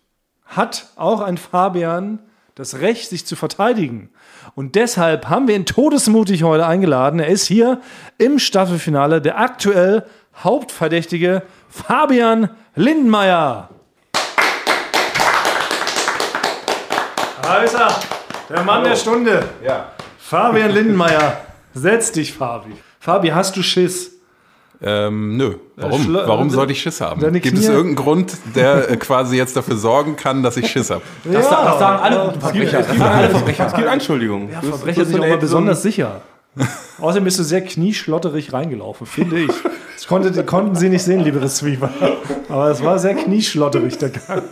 hat 0.45 0.87
auch 0.95 1.21
ein 1.21 1.37
Fabian 1.37 2.19
das 2.53 2.79
Recht, 2.79 3.09
sich 3.09 3.25
zu 3.25 3.35
verteidigen. 3.35 4.09
Und 4.55 4.75
deshalb 4.75 5.29
haben 5.29 5.47
wir 5.47 5.55
ihn 5.55 5.65
todesmutig 5.65 6.43
heute 6.43 6.65
eingeladen. 6.65 7.19
Er 7.19 7.27
ist 7.27 7.45
hier 7.45 7.81
im 8.17 8.39
Staffelfinale 8.39 9.21
der 9.21 9.39
aktuell 9.39 10.03
Hauptverdächtige 10.43 11.43
Fabian 11.69 12.49
Lindenmeier. 12.75 13.69
Da 17.41 17.57
ist 17.59 17.75
er, 17.75 17.95
der 18.49 18.63
Mann 18.63 18.83
der 18.83 18.95
Stunde. 18.95 19.47
Ja. 19.63 19.91
Fabian 20.19 20.71
Lindenmeier, 20.71 21.41
setz 21.73 22.11
dich, 22.11 22.33
Fabi. 22.33 22.75
Fabi, 22.99 23.29
hast 23.29 23.55
du 23.55 23.63
Schiss? 23.63 24.16
Ähm, 24.81 25.37
nö. 25.37 25.55
Warum? 25.75 26.01
Schla- 26.01 26.27
Warum 26.27 26.47
de- 26.49 26.55
sollte 26.55 26.71
ich 26.73 26.81
Schiss 26.81 27.01
haben? 27.01 27.19
deine 27.19 27.39
Gibt 27.39 27.57
es 27.57 27.65
irgendeinen 27.67 27.95
Grund, 27.95 28.37
der 28.55 28.89
äh, 28.91 28.97
quasi 28.97 29.35
jetzt 29.37 29.55
dafür 29.55 29.75
sorgen 29.77 30.15
kann, 30.15 30.43
dass 30.43 30.55
ich 30.57 30.69
Schiss 30.69 30.89
habe? 30.91 31.01
das, 31.23 31.49
das 31.49 31.79
sagen 31.79 32.03
alle 32.03 32.25
guten 32.27 32.39
Verbrecher. 32.41 32.77
Das 32.79 32.87
sagen 32.87 33.01
alle 33.01 33.29
Verbrecher. 33.29 33.67
Es 33.67 33.73
gibt 33.73 33.87
Anschuldigungen. 33.87 34.49
Ja, 34.51 34.61
Verbrecher 34.61 35.05
sind 35.05 35.19
mal 35.19 35.37
besonders 35.37 35.81
sicher. 35.81 36.21
Außerdem 36.99 37.23
bist 37.23 37.37
du 37.39 37.43
sehr 37.43 37.61
knieschlotterig 37.61 38.51
reingelaufen, 38.53 39.05
finde 39.05 39.39
ich. 39.41 39.51
Das 39.95 40.07
konnte, 40.07 40.43
konnten 40.43 40.75
sie 40.75 40.89
nicht 40.89 41.03
sehen, 41.03 41.23
liebe 41.23 41.39
Receiver. 41.41 41.89
Aber 42.49 42.69
es 42.71 42.83
war 42.83 42.97
sehr 42.99 43.13
knieschlotterig, 43.13 43.97
der 43.99 44.09
Gang. 44.09 44.43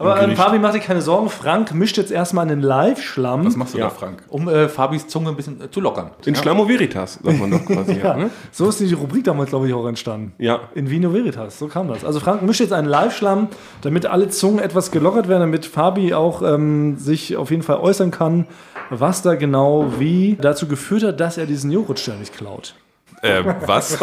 Aber 0.00 0.20
ähm, 0.22 0.34
Fabi, 0.34 0.58
mach 0.58 0.72
dir 0.72 0.80
keine 0.80 1.02
Sorgen. 1.02 1.28
Frank 1.28 1.74
mischt 1.74 1.96
jetzt 1.98 2.10
erstmal 2.10 2.48
einen 2.50 2.62
Live-Schlamm. 2.62 3.44
Was 3.46 3.54
machst 3.54 3.74
du 3.74 3.78
Ja. 3.78 3.84
da, 3.84 3.90
Frank? 3.90 4.22
Um 4.28 4.48
äh, 4.48 4.68
Fabis 4.68 5.06
Zunge 5.08 5.28
ein 5.28 5.36
bisschen 5.36 5.60
äh, 5.60 5.70
zu 5.70 5.80
lockern. 5.80 6.10
In 6.24 6.34
Schlammo 6.34 6.66
Veritas, 6.68 7.18
sagt 7.22 7.38
man 7.38 7.50
doch 7.50 7.64
quasi. 7.66 7.92
ja. 7.98 8.04
Ja, 8.04 8.16
ne? 8.16 8.30
so 8.50 8.68
ist 8.68 8.80
die 8.80 8.92
Rubrik 8.94 9.24
damals, 9.24 9.50
glaube 9.50 9.68
ich, 9.68 9.74
auch 9.74 9.86
entstanden. 9.86 10.32
ja. 10.38 10.60
In 10.74 10.88
Vino 10.90 11.12
Veritas, 11.12 11.58
so 11.58 11.68
kam 11.68 11.88
das. 11.88 12.04
Also 12.04 12.18
Frank 12.18 12.42
mischt 12.42 12.60
jetzt 12.60 12.72
einen 12.72 12.88
Live-Schlamm, 12.88 13.48
damit 13.82 14.06
alle 14.06 14.28
Zungen 14.30 14.58
etwas 14.60 14.90
gelockert 14.90 15.28
werden, 15.28 15.40
damit 15.42 15.66
Fabi 15.66 16.14
auch 16.14 16.42
ähm, 16.42 16.96
sich 16.96 17.36
auf 17.36 17.50
jeden 17.50 17.62
Fall 17.62 17.76
äußern 17.76 18.10
kann, 18.10 18.46
was 18.88 19.20
da 19.22 19.34
genau 19.34 19.92
wie 19.98 20.36
dazu 20.40 20.66
geführt 20.66 21.02
hat, 21.02 21.20
dass 21.20 21.36
er 21.36 21.44
diesen 21.46 21.70
Joghurt 21.70 21.98
ständig 22.00 22.32
klaut. 22.32 22.74
Äh, 23.22 23.42
was? 23.66 23.98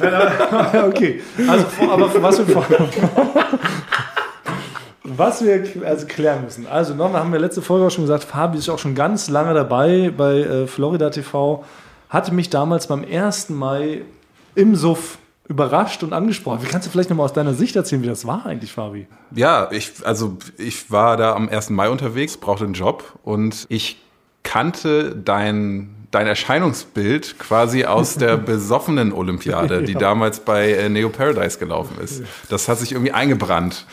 Ja, 0.00 0.86
okay. 0.86 1.20
Also, 1.48 1.66
aber 1.90 2.22
was 2.22 2.38
wir, 2.38 2.46
vor- 2.46 2.66
was 5.04 5.44
wir 5.44 5.64
also 5.86 6.06
klären 6.06 6.44
müssen. 6.44 6.66
Also, 6.66 6.94
nochmal 6.94 7.20
haben 7.20 7.32
wir 7.32 7.38
letzte 7.38 7.62
Folge 7.62 7.86
auch 7.86 7.90
schon 7.90 8.04
gesagt, 8.04 8.24
Fabi 8.24 8.58
ist 8.58 8.68
auch 8.68 8.78
schon 8.78 8.94
ganz 8.94 9.28
lange 9.28 9.52
dabei 9.54 10.12
bei 10.16 10.38
äh, 10.40 10.66
Florida 10.66 11.10
TV. 11.10 11.64
Hatte 12.08 12.32
mich 12.34 12.50
damals 12.50 12.86
beim 12.86 13.04
1. 13.04 13.50
Mai 13.50 14.02
im 14.54 14.74
Suff 14.76 15.18
überrascht 15.48 16.02
und 16.02 16.12
angesprochen. 16.12 16.60
Wie 16.62 16.66
kannst 16.66 16.86
du 16.86 16.90
vielleicht 16.90 17.10
nochmal 17.10 17.24
aus 17.24 17.32
deiner 17.32 17.54
Sicht 17.54 17.74
erzählen, 17.76 18.02
wie 18.02 18.06
das 18.06 18.26
war 18.26 18.46
eigentlich, 18.46 18.72
Fabi? 18.72 19.06
Ja, 19.34 19.68
ich, 19.70 19.92
also 20.04 20.36
ich 20.56 20.90
war 20.90 21.16
da 21.16 21.34
am 21.34 21.48
1. 21.48 21.70
Mai 21.70 21.88
unterwegs, 21.90 22.36
brauchte 22.36 22.64
einen 22.64 22.74
Job 22.74 23.04
und 23.24 23.66
ich 23.68 23.98
kannte 24.44 25.14
dein, 25.16 26.01
dein 26.12 26.26
Erscheinungsbild 26.28 27.38
quasi 27.40 27.84
aus 27.84 28.14
der 28.16 28.36
besoffenen 28.52 29.12
Olympiade, 29.12 29.82
die 29.82 29.94
damals 29.94 30.40
bei 30.40 30.70
äh, 30.70 30.88
Neo 30.88 31.08
Paradise 31.08 31.58
gelaufen 31.58 31.96
ist. 32.00 32.22
Das 32.48 32.68
hat 32.68 32.78
sich 32.78 32.92
irgendwie 32.92 33.12
eingebrannt. 33.12 33.86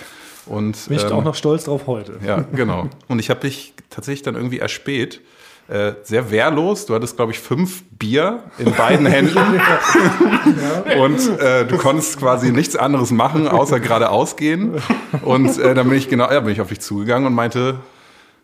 Und, 0.46 0.88
Bin 0.88 0.98
ich 0.98 1.04
ähm, 1.04 1.14
auch 1.14 1.24
noch 1.24 1.36
stolz 1.36 1.64
drauf 1.64 1.88
heute. 1.88 2.20
Ja, 2.26 2.44
genau. 2.54 2.90
Und 3.08 3.20
ich 3.20 3.30
habe 3.30 3.40
dich 3.42 3.74
tatsächlich 3.90 4.24
dann 4.24 4.36
irgendwie 4.36 4.60
erspäht. 4.60 5.22
Äh, 5.70 5.94
sehr 6.02 6.32
wehrlos. 6.32 6.88
Du 6.88 6.96
hattest, 6.96 7.16
glaube 7.16 7.32
ich, 7.32 7.40
fünf 7.40 7.84
Bier 7.92 8.44
in 8.58 8.72
beiden 8.74 9.06
Händen. 9.06 9.38
Und 11.00 11.40
äh, 11.40 11.66
du 11.66 11.78
konntest 11.78 12.18
quasi 12.18 12.52
nichts 12.52 12.76
anderes 12.76 13.12
machen, 13.12 13.48
außer 13.48 13.80
geradeaus 13.80 14.36
gehen. 14.36 14.82
Und 15.22 15.60
äh, 15.60 15.76
dann 15.76 15.88
bin 15.88 15.98
ich 16.00 16.10
genau, 16.10 16.32
ja, 16.32 16.40
bin 16.40 16.54
ich 16.54 16.62
auf 16.62 16.70
dich 16.70 16.80
zugegangen 16.80 17.28
und 17.28 17.36
meinte, 17.36 17.76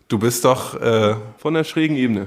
du 0.08 0.20
bist 0.20 0.46
doch, 0.46 0.80
äh, 0.80 1.16
Von 1.38 1.54
der 1.54 1.64
schrägen 1.64 1.96
Ebene. 1.98 2.26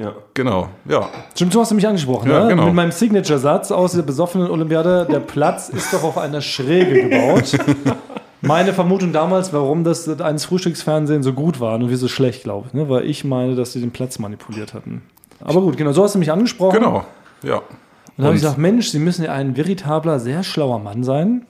Ja. 0.00 0.14
genau, 0.34 0.68
ja. 0.88 1.08
Stimmt, 1.34 1.54
du 1.54 1.60
hast 1.60 1.72
mich 1.72 1.86
angesprochen, 1.86 2.30
Ja, 2.30 2.44
ne? 2.44 2.48
genau. 2.50 2.66
Mit 2.66 2.74
meinem 2.74 2.92
Signature-Satz 2.92 3.70
aus 3.72 3.92
der 3.92 4.02
besoffenen 4.02 4.50
Olympiade, 4.50 5.06
der 5.10 5.20
Platz 5.20 5.68
ist 5.68 5.92
doch 5.92 6.02
auf 6.02 6.18
einer 6.18 6.40
Schräge 6.40 7.08
gebaut. 7.08 7.56
Meine 8.42 8.72
Vermutung 8.72 9.12
damals, 9.12 9.52
warum 9.52 9.84
das 9.84 10.08
eines 10.20 10.46
Frühstücksfernsehen 10.46 11.22
so 11.22 11.34
gut 11.34 11.60
war 11.60 11.74
und 11.74 11.90
wir 11.90 11.96
so 11.98 12.08
schlecht, 12.08 12.42
glaube 12.44 12.68
ich, 12.68 12.74
ne? 12.74 12.88
weil 12.88 13.04
ich 13.04 13.22
meine, 13.24 13.54
dass 13.54 13.74
sie 13.74 13.80
den 13.80 13.90
Platz 13.90 14.18
manipuliert 14.18 14.72
hatten. 14.72 15.02
Aber 15.44 15.60
gut, 15.60 15.76
genau, 15.76 15.92
so 15.92 16.02
hast 16.04 16.14
du 16.14 16.18
mich 16.18 16.32
angesprochen. 16.32 16.78
Genau, 16.78 17.04
ja. 17.42 17.60
Und 18.20 18.24
dann 18.24 18.28
habe 18.28 18.36
ich 18.36 18.42
gesagt, 18.42 18.58
Mensch, 18.58 18.88
Sie 18.88 18.98
müssen 18.98 19.24
ja 19.24 19.32
ein 19.32 19.56
veritabler, 19.56 20.20
sehr 20.20 20.42
schlauer 20.42 20.78
Mann 20.78 21.04
sein. 21.04 21.46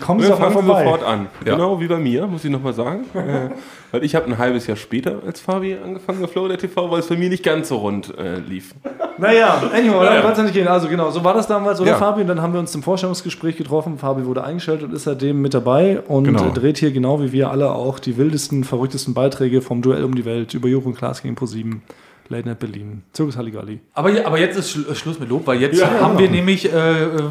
Kommen 0.00 0.20
Sie 0.20 0.26
Wir 0.26 0.30
doch 0.30 0.38
mal 0.40 0.50
fangen 0.50 0.66
vorbei. 0.66 0.84
sofort 0.84 1.04
an. 1.04 1.26
Ja. 1.44 1.52
Genau 1.52 1.78
wie 1.80 1.86
bei 1.86 1.98
mir, 1.98 2.26
muss 2.26 2.44
ich 2.46 2.50
nochmal 2.50 2.72
sagen. 2.72 3.04
äh, 3.14 3.50
weil 3.90 4.04
ich 4.04 4.14
habe 4.14 4.24
ein 4.26 4.38
halbes 4.38 4.66
Jahr 4.66 4.76
später 4.78 5.20
als 5.26 5.40
Fabi 5.40 5.76
angefangen 5.76 6.20
bei 6.22 6.26
Florida 6.26 6.56
TV, 6.56 6.90
weil 6.90 7.00
es 7.00 7.08
bei 7.08 7.16
mir 7.16 7.28
nicht 7.28 7.42
ganz 7.42 7.68
so 7.68 7.76
rund 7.76 8.16
äh, 8.18 8.38
lief. 8.38 8.74
Naja, 9.18 9.62
anyhow, 9.74 10.02
dann 10.02 10.22
kann 10.22 10.32
es 10.32 10.38
ja 10.38 10.44
nicht 10.44 10.54
gehen. 10.54 10.68
Also 10.68 10.88
genau, 10.88 11.10
so 11.10 11.22
war 11.24 11.34
das 11.34 11.46
damals, 11.46 11.78
oder 11.78 11.90
Ja. 11.90 11.96
Fabi? 11.98 12.22
Und 12.22 12.28
dann 12.28 12.40
haben 12.40 12.54
wir 12.54 12.60
uns 12.60 12.72
zum 12.72 12.82
Vorstellungsgespräch 12.82 13.58
getroffen. 13.58 13.98
Fabi 13.98 14.24
wurde 14.24 14.42
eingestellt 14.44 14.82
und 14.82 14.94
ist 14.94 15.04
seitdem 15.04 15.42
mit 15.42 15.52
dabei 15.52 16.00
und 16.00 16.24
Genau. 16.24 16.48
dreht 16.50 16.78
hier 16.78 16.90
genau 16.90 17.20
wie 17.20 17.32
wir 17.32 17.50
alle 17.50 17.70
auch 17.72 17.98
die 17.98 18.16
wildesten, 18.16 18.64
verrücktesten 18.64 19.12
Beiträge 19.12 19.60
vom 19.60 19.82
Duell 19.82 20.04
um 20.04 20.14
die 20.14 20.24
Welt 20.24 20.54
über 20.54 20.68
und 20.68 20.94
Klaas 20.96 21.22
gegen 21.22 21.34
ProSieben, 21.34 21.82
Late 22.28 22.46
Night 22.48 22.58
Berlin, 22.58 23.02
Zirkus 23.12 23.36
Halligalli. 23.36 23.80
Aber, 23.94 24.10
ja- 24.10 24.26
aber 24.26 24.38
jetzt 24.38 24.56
ist 24.56 24.70
Schlu- 24.76 24.94
Schluss 24.94 25.18
mit 25.18 25.28
Lob, 25.28 25.46
weil 25.46 25.60
jetzt 25.60 25.82
haben 25.84 26.18
wir 26.18 26.30
nämlich 26.30 26.72
äh, 26.72 27.04
äh, 27.04 27.22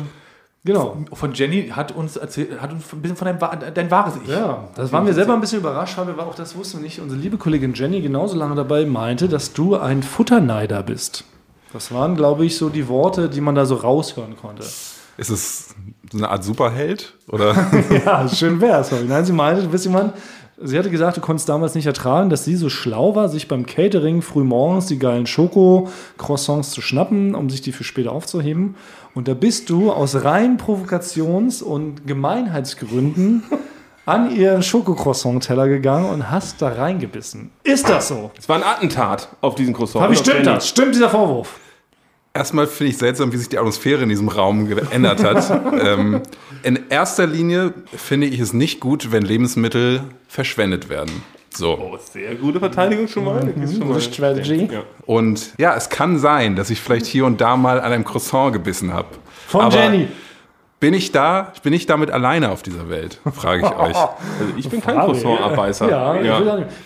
Genau. 0.66 0.98
von 1.14 1.34
Jenny 1.34 1.70
hat 1.70 1.94
uns 1.96 2.18
erzählt, 2.18 2.60
hat 2.62 2.74
uns 2.74 2.92
ein 2.92 3.02
bisschen 3.02 3.16
von 3.16 3.26
deinem, 3.28 3.40
dein 3.74 3.90
wahres 3.92 4.16
Ich. 4.22 4.30
Ja, 4.30 4.68
das 4.76 4.92
waren 4.92 5.06
wir 5.06 5.14
selber 5.14 5.34
ein 5.34 5.40
bisschen 5.40 5.60
überrascht, 5.60 5.98
weil 5.98 6.08
wir 6.08 6.20
auch 6.20 6.36
das 6.36 6.56
wussten 6.58 6.80
wir 6.80 6.84
nicht. 6.84 7.00
Unsere 7.00 7.20
liebe 7.22 7.38
Kollegin 7.38 7.74
Jenny 7.74 8.02
genauso 8.02 8.36
lange 8.36 8.56
dabei 8.56 8.86
meinte, 8.86 9.30
dass 9.30 9.54
du 9.54 9.76
ein 9.78 10.04
Futterneider 10.04 10.84
bist. 10.84 11.24
Das 11.72 11.94
waren, 11.94 12.16
glaube 12.18 12.46
ich, 12.46 12.58
so 12.58 12.68
die 12.70 12.88
Worte, 12.90 13.30
die 13.30 13.40
man 13.40 13.56
da 13.56 13.66
so 13.66 13.76
raushören 13.76 14.36
konnte. 14.36 14.64
Ist 14.64 15.30
es 15.30 15.70
so 16.12 16.18
eine 16.18 16.30
Art 16.30 16.44
Superheld? 16.44 17.14
Oder? 17.30 17.56
Ja, 18.06 18.28
schön 18.28 18.60
wär's. 18.60 18.92
Nein, 19.08 19.24
sie 19.26 19.34
meinte, 19.34 19.64
du 19.64 19.70
bist 19.70 19.86
jemand, 19.86 20.14
sie 20.60 20.78
hatte 20.78 20.90
gesagt, 20.90 21.18
du 21.18 21.22
konntest 21.22 21.50
damals 21.50 21.76
nicht 21.76 21.86
ertragen, 21.86 22.30
dass 22.30 22.46
sie 22.46 22.56
so 22.56 22.70
schlau 22.70 23.16
war, 23.16 23.30
sich 23.30 23.48
beim 23.48 23.66
Catering 23.66 24.22
früh 24.22 24.44
morgens 24.44 24.88
die 24.88 25.00
geilen 25.00 25.28
Schoko-Croissants 25.28 26.72
zu 26.72 26.82
schnappen, 26.82 27.36
um 27.36 27.50
sich 27.50 27.62
die 27.62 27.72
für 27.72 27.84
später 27.84 28.12
aufzuheben. 28.12 28.76
Und 29.14 29.28
da 29.28 29.34
bist 29.34 29.70
du 29.70 29.92
aus 29.92 30.24
reinen 30.24 30.58
Provokations- 30.58 31.64
und 31.64 32.08
Gemeinheitsgründen 32.08 33.44
an 34.06 34.36
ihren 34.36 34.64
Schokocroissant-Teller 34.64 35.68
gegangen 35.68 36.10
und 36.10 36.32
hast 36.32 36.62
da 36.62 36.70
reingebissen. 36.70 37.52
Ist 37.64 37.90
das 37.90 38.08
so? 38.08 38.32
Es 38.38 38.48
war 38.48 38.58
ein 38.58 38.64
Attentat 38.64 39.30
auf 39.42 39.56
diesen 39.56 39.74
Croissant. 39.74 40.06
Auf 40.06 40.18
stimmt 40.18 40.46
das? 40.46 40.68
Stimmt 40.68 40.96
dieser 40.96 41.10
Vorwurf? 41.10 41.60
Erstmal 42.38 42.68
finde 42.68 42.92
ich 42.92 42.98
seltsam, 43.00 43.34
wie 43.34 43.38
sich 43.38 43.50
die 43.50 43.58
Atmosphäre 43.58 44.04
in 44.04 44.10
diesem 44.10 44.30
Raum 44.30 44.68
geändert 44.68 45.24
hat. 45.24 45.50
ähm, 45.84 46.22
in 46.62 46.80
erster 46.90 47.26
Linie 47.26 47.74
finde 47.96 48.28
ich 48.28 48.40
es 48.40 48.54
nicht 48.54 48.80
gut, 48.80 49.12
wenn 49.12 49.24
Lebensmittel 49.24 50.02
verschwendet 50.28 50.88
werden. 50.88 51.24
So. 51.50 51.80
Oh, 51.80 51.98
sehr 51.98 52.36
gute 52.36 52.60
Verteidigung 52.60 53.08
schon 53.08 53.26
mal. 53.26 53.38
Ist 53.40 53.72
schon 53.72 53.80
mal 53.80 53.88
Gute 53.96 54.02
Strategy. 54.02 54.70
Ja. 54.72 54.84
Und 55.08 55.54
ja, 55.58 55.76
es 55.76 55.90
kann 55.90 56.20
sein, 56.20 56.56
dass 56.56 56.70
ich 56.70 56.80
vielleicht 56.80 57.08
hier 57.08 57.26
und 57.26 57.42
da 57.42 57.58
mal 57.58 57.80
an 57.82 57.92
einem 57.92 58.06
Croissant 58.06 58.54
gebissen 58.54 58.94
habe. 58.94 59.08
Von 59.48 59.62
Aber- 59.62 59.76
Jenny. 59.76 60.08
Bin 60.80 60.94
ich 60.94 61.12
da, 61.12 61.54
bin 61.64 61.74
ich 61.74 61.88
damit 61.88 62.12
alleine 62.12 62.52
auf 62.52 62.62
dieser 62.62 62.88
Welt? 62.88 63.20
Frage 63.34 63.66
ich 63.66 63.76
euch. 63.80 63.96
Also 64.40 64.54
ich 64.56 64.70
bin 64.70 64.80
kein 64.82 64.96
Croissant-Abbeißer. 64.96 65.90
Ja, 65.90 66.16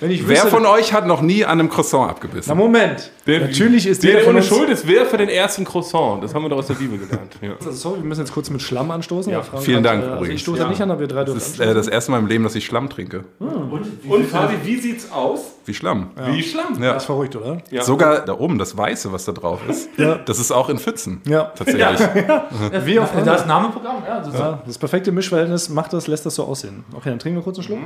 ich 0.07 0.25
Wer 0.25 0.29
wüsste, 0.29 0.47
von 0.47 0.65
euch 0.65 0.93
hat 0.93 1.05
noch 1.05 1.21
nie 1.21 1.43
an 1.43 1.59
einem 1.59 1.69
Croissant 1.69 2.05
Na 2.05 2.11
abgebissen? 2.11 2.57
Moment. 2.57 3.11
Der, 3.27 3.41
Natürlich 3.41 3.85
ist 3.85 4.03
der, 4.03 4.13
der 4.13 4.21
von 4.23 4.35
ohne 4.35 4.43
Schuld 4.43 4.69
ist, 4.69 4.87
wer 4.87 5.05
für 5.05 5.17
den 5.17 5.27
ersten 5.27 5.65
Croissant? 5.65 6.23
Das 6.23 6.33
haben 6.33 6.43
wir 6.43 6.49
doch 6.49 6.57
aus 6.59 6.67
der 6.67 6.75
Bibel 6.75 6.97
gelernt. 6.97 7.35
Ja. 7.41 7.51
Also 7.59 7.71
sorry, 7.71 7.99
wir 7.99 8.05
müssen 8.05 8.21
jetzt 8.21 8.33
kurz 8.33 8.49
mit 8.49 8.61
Schlamm 8.61 8.89
anstoßen. 8.89 9.31
Ja, 9.31 9.41
vielen 9.59 9.83
Dank 9.83 10.03
äh, 10.03 10.07
Also 10.07 10.23
ich 10.25 10.41
stoße 10.41 10.59
Ja. 10.61 10.69
nicht 10.69 10.81
an, 10.81 10.89
aber 10.91 11.01
wir 11.01 11.07
drei 11.07 11.25
dürfen 11.25 11.39
Das 11.39 11.49
ist 11.49 11.59
äh, 11.59 11.73
das 11.73 11.87
erste 11.87 12.11
Mal 12.11 12.19
im 12.19 12.27
Leben, 12.27 12.43
dass 12.45 12.55
ich 12.55 12.65
Schlamm 12.65 12.89
trinke. 12.89 13.25
Und 13.39 14.25
Fabi, 14.27 14.55
wie 14.63 14.77
sieht's 14.77 15.11
aus? 15.11 15.41
Wie 15.65 15.73
Schlamm. 15.73 16.11
Wie 16.31 16.41
Schlamm. 16.41 16.81
Ja. 16.81 16.93
Das 16.93 17.03
ist 17.03 17.07
verrückt, 17.07 17.35
oder? 17.35 17.57
Ja. 17.69 17.83
Sogar 17.83 18.21
da 18.25 18.33
oben, 18.33 18.57
das 18.57 18.75
Weiße, 18.77 19.11
was 19.11 19.25
da 19.25 19.31
drauf 19.33 19.59
ist, 19.69 19.89
das 20.25 20.39
ist 20.39 20.51
auch 20.51 20.69
in 20.69 20.79
Pfützen. 20.79 21.21
Ja. 21.27 21.51
Tatsächlich. 21.55 21.99
Wie 22.85 22.99
auf 22.99 23.09
Das 23.23 23.45
Namenprogramm, 23.83 24.03
ja. 24.17 24.19
Das 24.19 24.27
ist 24.33 24.39
Ja, 24.39 24.61
das 24.65 24.77
perfekte 24.77 25.11
Mischverhältnis 25.11 25.69
macht 25.69 25.93
das, 25.93 26.07
lässt 26.07 26.25
das 26.25 26.35
so 26.35 26.45
aussehen. 26.45 26.83
Okay, 26.93 27.09
dann 27.09 27.19
trinken 27.19 27.39
wir 27.39 27.43
kurz 27.43 27.57
einen 27.57 27.63
Schluck. 27.65 27.79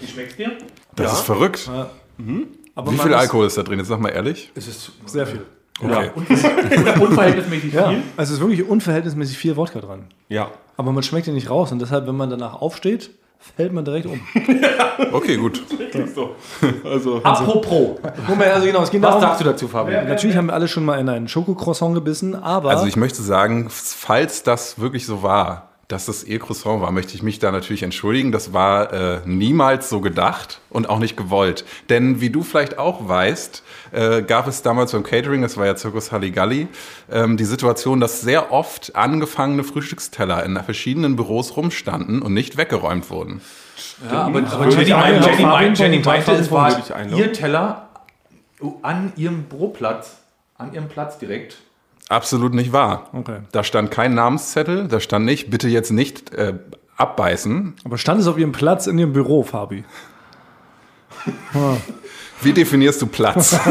Wie 0.00 0.06
schmeckt's 0.06 0.36
dir? 0.36 0.52
Das 0.96 1.12
ist 1.14 1.20
verrückt. 1.20 1.70
Aber 2.74 2.90
Wie 2.90 2.96
man 2.96 3.06
viel 3.06 3.14
Alkohol 3.14 3.46
ist 3.46 3.58
da 3.58 3.62
drin? 3.62 3.78
Jetzt 3.78 3.88
sag 3.88 4.00
mal 4.00 4.08
ehrlich. 4.10 4.50
Es 4.54 4.66
ist 4.66 4.92
Sehr 5.06 5.26
viel. 5.26 5.44
Okay. 5.80 6.10
unverhältnismäßig 7.00 7.72
Ja, 7.74 7.88
viel. 7.88 8.02
also 8.16 8.32
es 8.34 8.38
ist 8.38 8.40
wirklich 8.40 8.68
unverhältnismäßig 8.68 9.36
viel 9.36 9.56
Wodka 9.56 9.80
dran. 9.80 10.04
Ja. 10.28 10.50
Aber 10.76 10.92
man 10.92 11.02
schmeckt 11.02 11.26
ihn 11.26 11.34
nicht 11.34 11.50
raus 11.50 11.72
und 11.72 11.80
deshalb, 11.80 12.06
wenn 12.06 12.16
man 12.16 12.30
danach 12.30 12.60
aufsteht, 12.60 13.10
fällt 13.56 13.72
man 13.72 13.84
direkt 13.84 14.06
um. 14.06 14.20
Okay, 15.12 15.36
gut. 15.36 15.62
So. 16.14 16.36
Also, 16.84 17.22
Apropos. 17.22 17.98
Moment, 18.28 18.52
also 18.52 18.66
genau, 18.66 18.82
es 18.82 18.90
geht 18.90 19.02
Was 19.02 19.10
darum, 19.10 19.22
sagst 19.22 19.40
du 19.40 19.44
dazu, 19.44 19.68
Fabian? 19.68 20.06
Natürlich 20.08 20.36
haben 20.36 20.46
wir 20.46 20.54
alle 20.54 20.68
schon 20.68 20.84
mal 20.84 20.98
in 20.98 21.08
einen 21.08 21.28
Schokocroissant 21.28 21.94
gebissen, 21.94 22.34
aber 22.34 22.70
Also 22.70 22.86
ich 22.86 22.96
möchte 22.96 23.22
sagen, 23.22 23.68
falls 23.70 24.42
das 24.42 24.78
wirklich 24.78 25.06
so 25.06 25.22
war, 25.22 25.71
dass 25.88 26.06
das 26.06 26.24
ihr 26.24 26.38
Croissant 26.38 26.80
war, 26.80 26.90
möchte 26.90 27.14
ich 27.14 27.22
mich 27.22 27.38
da 27.38 27.52
natürlich 27.52 27.82
entschuldigen. 27.82 28.32
Das 28.32 28.52
war 28.52 28.92
äh, 28.92 29.20
niemals 29.26 29.88
so 29.88 30.00
gedacht 30.00 30.60
und 30.70 30.88
auch 30.88 30.98
nicht 30.98 31.16
gewollt. 31.16 31.64
Denn 31.90 32.20
wie 32.20 32.30
du 32.30 32.42
vielleicht 32.42 32.78
auch 32.78 33.08
weißt, 33.08 33.62
äh, 33.92 34.22
gab 34.22 34.46
es 34.46 34.62
damals 34.62 34.92
beim 34.92 35.02
Catering, 35.02 35.42
das 35.42 35.56
war 35.56 35.66
ja 35.66 35.76
Zirkus 35.76 36.10
Halligalli, 36.10 36.68
ähm, 37.10 37.36
die 37.36 37.44
Situation, 37.44 38.00
dass 38.00 38.20
sehr 38.20 38.52
oft 38.52 38.96
angefangene 38.96 39.64
Frühstücksteller 39.64 40.44
in 40.44 40.56
verschiedenen 40.62 41.16
Büros 41.16 41.56
rumstanden 41.56 42.22
und 42.22 42.32
nicht 42.32 42.56
weggeräumt 42.56 43.10
wurden. 43.10 43.40
Ja, 44.10 44.22
aber, 44.22 44.42
aber 44.50 44.68
Jenny, 44.70 44.84
Jenny, 44.84 44.90
Fabian, 44.90 45.48
meinte, 45.48 45.82
Jenny 45.82 45.98
meinte, 45.98 46.32
es 46.32 46.50
war 46.50 46.74
ihr 47.14 47.32
Teller 47.32 47.88
an 48.82 49.12
ihrem 49.16 49.44
Büroplatz, 49.44 50.16
an 50.56 50.72
ihrem 50.72 50.88
Platz 50.88 51.18
direkt. 51.18 51.58
Absolut 52.12 52.52
nicht 52.52 52.72
wahr. 52.72 53.08
Okay. 53.14 53.38
Da 53.52 53.64
stand 53.64 53.90
kein 53.90 54.14
Namenszettel, 54.14 54.86
da 54.86 55.00
stand 55.00 55.24
nicht, 55.24 55.48
bitte 55.50 55.68
jetzt 55.68 55.90
nicht 55.90 56.34
äh, 56.34 56.54
abbeißen. 56.98 57.74
aber 57.84 57.96
stand 57.96 58.20
es 58.20 58.26
auf 58.26 58.36
ihrem 58.38 58.52
Platz 58.52 58.86
in 58.86 58.98
ihrem 58.98 59.12
Büro, 59.14 59.42
Fabi? 59.42 59.84
Wie 62.42 62.52
definierst 62.52 63.00
du 63.00 63.06
Platz? 63.06 63.52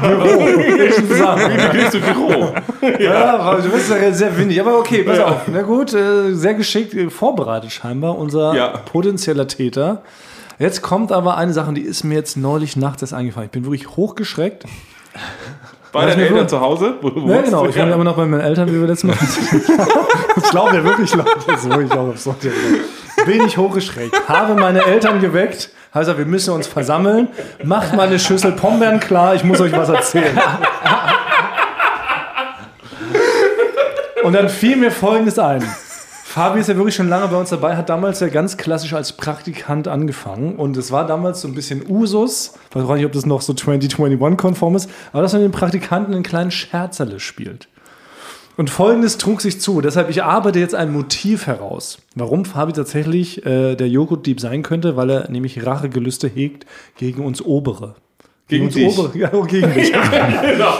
du 1.94 2.00
Büro? 2.00 2.54
Ja, 3.00 3.38
aber 3.38 3.62
du 3.62 3.70
bist 3.70 3.90
ja 3.90 4.12
sehr 4.12 4.36
windig. 4.36 4.60
Aber 4.60 4.78
okay, 4.78 5.02
pass 5.02 5.18
auf. 5.18 5.48
Na 5.50 5.62
gut, 5.62 5.94
äh, 5.94 6.32
sehr 6.34 6.54
geschickt 6.54 6.94
äh, 6.94 7.08
vorbereitet 7.10 7.72
scheinbar, 7.72 8.16
unser 8.18 8.54
Ja. 8.54 8.68
potenzieller 8.68 9.48
Täter. 9.48 10.02
Jetzt 10.58 10.82
kommt 10.82 11.10
aber 11.10 11.36
eine 11.36 11.52
Sache, 11.52 11.72
die 11.72 11.80
ist 11.80 12.04
mir 12.04 12.14
jetzt 12.14 12.36
neulich 12.36 12.76
nachts 12.76 13.02
erst 13.02 13.14
eingefallen. 13.14 13.46
Ich 13.46 13.52
bin 13.52 13.64
wirklich 13.64 13.88
hochgeschreck. 13.96 14.64
Bei 15.94 16.06
deinen 16.06 16.20
Eltern 16.20 16.48
zu 16.48 16.60
Hause? 16.60 16.94
Wo 17.00 17.08
Ja, 17.30 17.40
genau. 17.42 17.66
Ich 17.66 17.76
Ja. 17.76 17.84
immer 17.84 18.04
noch 18.04 18.16
bei 18.16 18.26
meinen 18.26 18.40
Eltern, 18.42 18.68
wie 18.68 18.80
wir 18.80 18.86
letztes 18.86 19.04
Mal. 19.04 19.16
das 20.34 20.50
glauben 20.50 20.74
ja 20.74 20.84
wirklich 20.84 21.14
Leute. 21.14 21.30
Das 21.46 21.62
ist 21.64 21.70
wirklich 21.70 21.92
auch 21.92 22.08
absurd. 22.08 22.36
Bin 23.24 23.46
ich 23.46 23.56
hochgeschreckt. 23.56 24.28
Habe 24.28 24.54
meine 24.54 24.84
Eltern 24.84 25.20
geweckt. 25.20 25.70
Habe 25.92 26.00
gesagt, 26.00 26.18
wir 26.18 26.26
müssen 26.26 26.52
uns 26.52 26.66
versammeln. 26.66 27.28
Macht 27.62 27.94
mal 27.94 28.08
eine 28.08 28.18
Schüssel 28.18 28.52
Pombeeren 28.52 28.98
klar. 29.00 29.34
Ich 29.36 29.44
muss 29.44 29.60
euch 29.60 29.72
was 29.72 29.88
erzählen. 29.88 30.36
Und 34.24 34.32
dann 34.32 34.48
fiel 34.48 34.76
mir 34.76 34.90
Folgendes 34.90 35.38
ein. 35.38 35.62
Fabi 36.34 36.58
ist 36.58 36.68
ja 36.68 36.74
wirklich 36.74 36.96
schon 36.96 37.08
lange 37.08 37.28
bei 37.28 37.36
uns 37.36 37.50
dabei, 37.50 37.76
hat 37.76 37.88
damals 37.88 38.18
ja 38.18 38.26
ganz 38.26 38.56
klassisch 38.56 38.92
als 38.92 39.12
Praktikant 39.12 39.86
angefangen. 39.86 40.56
Und 40.56 40.76
es 40.76 40.90
war 40.90 41.06
damals 41.06 41.40
so 41.42 41.46
ein 41.46 41.54
bisschen 41.54 41.88
Usus. 41.88 42.54
Ich 42.70 42.74
weiß 42.74 42.82
auch 42.82 42.96
nicht, 42.96 43.06
ob 43.06 43.12
das 43.12 43.24
noch 43.24 43.40
so 43.40 43.52
2021-konform 43.52 44.74
ist, 44.74 44.90
aber 45.12 45.22
dass 45.22 45.32
man 45.32 45.42
den 45.42 45.52
Praktikanten 45.52 46.12
einen 46.12 46.24
kleinen 46.24 46.50
Scherzerle 46.50 47.20
spielt. 47.20 47.68
Und 48.56 48.68
folgendes 48.68 49.16
trug 49.16 49.42
sich 49.42 49.60
zu. 49.60 49.80
Deshalb, 49.80 50.10
ich 50.10 50.24
arbeite 50.24 50.58
jetzt 50.58 50.74
ein 50.74 50.92
Motiv 50.92 51.46
heraus. 51.46 51.98
Warum 52.16 52.44
Fabi 52.44 52.72
tatsächlich 52.72 53.46
äh, 53.46 53.76
der 53.76 53.88
Joghurtdieb 53.88 54.40
sein 54.40 54.64
könnte, 54.64 54.96
weil 54.96 55.10
er 55.10 55.30
nämlich 55.30 55.64
Rachegelüste 55.64 56.26
hegt 56.26 56.66
gegen 56.96 57.24
uns 57.24 57.42
Obere. 57.42 57.94
Gegen 58.48 58.64
uns 58.64 58.74
dich. 58.74 58.98
Obere. 58.98 59.16
Ja, 59.16 59.28
gegen 59.28 59.72
dich. 59.72 59.92
Genau. 60.42 60.74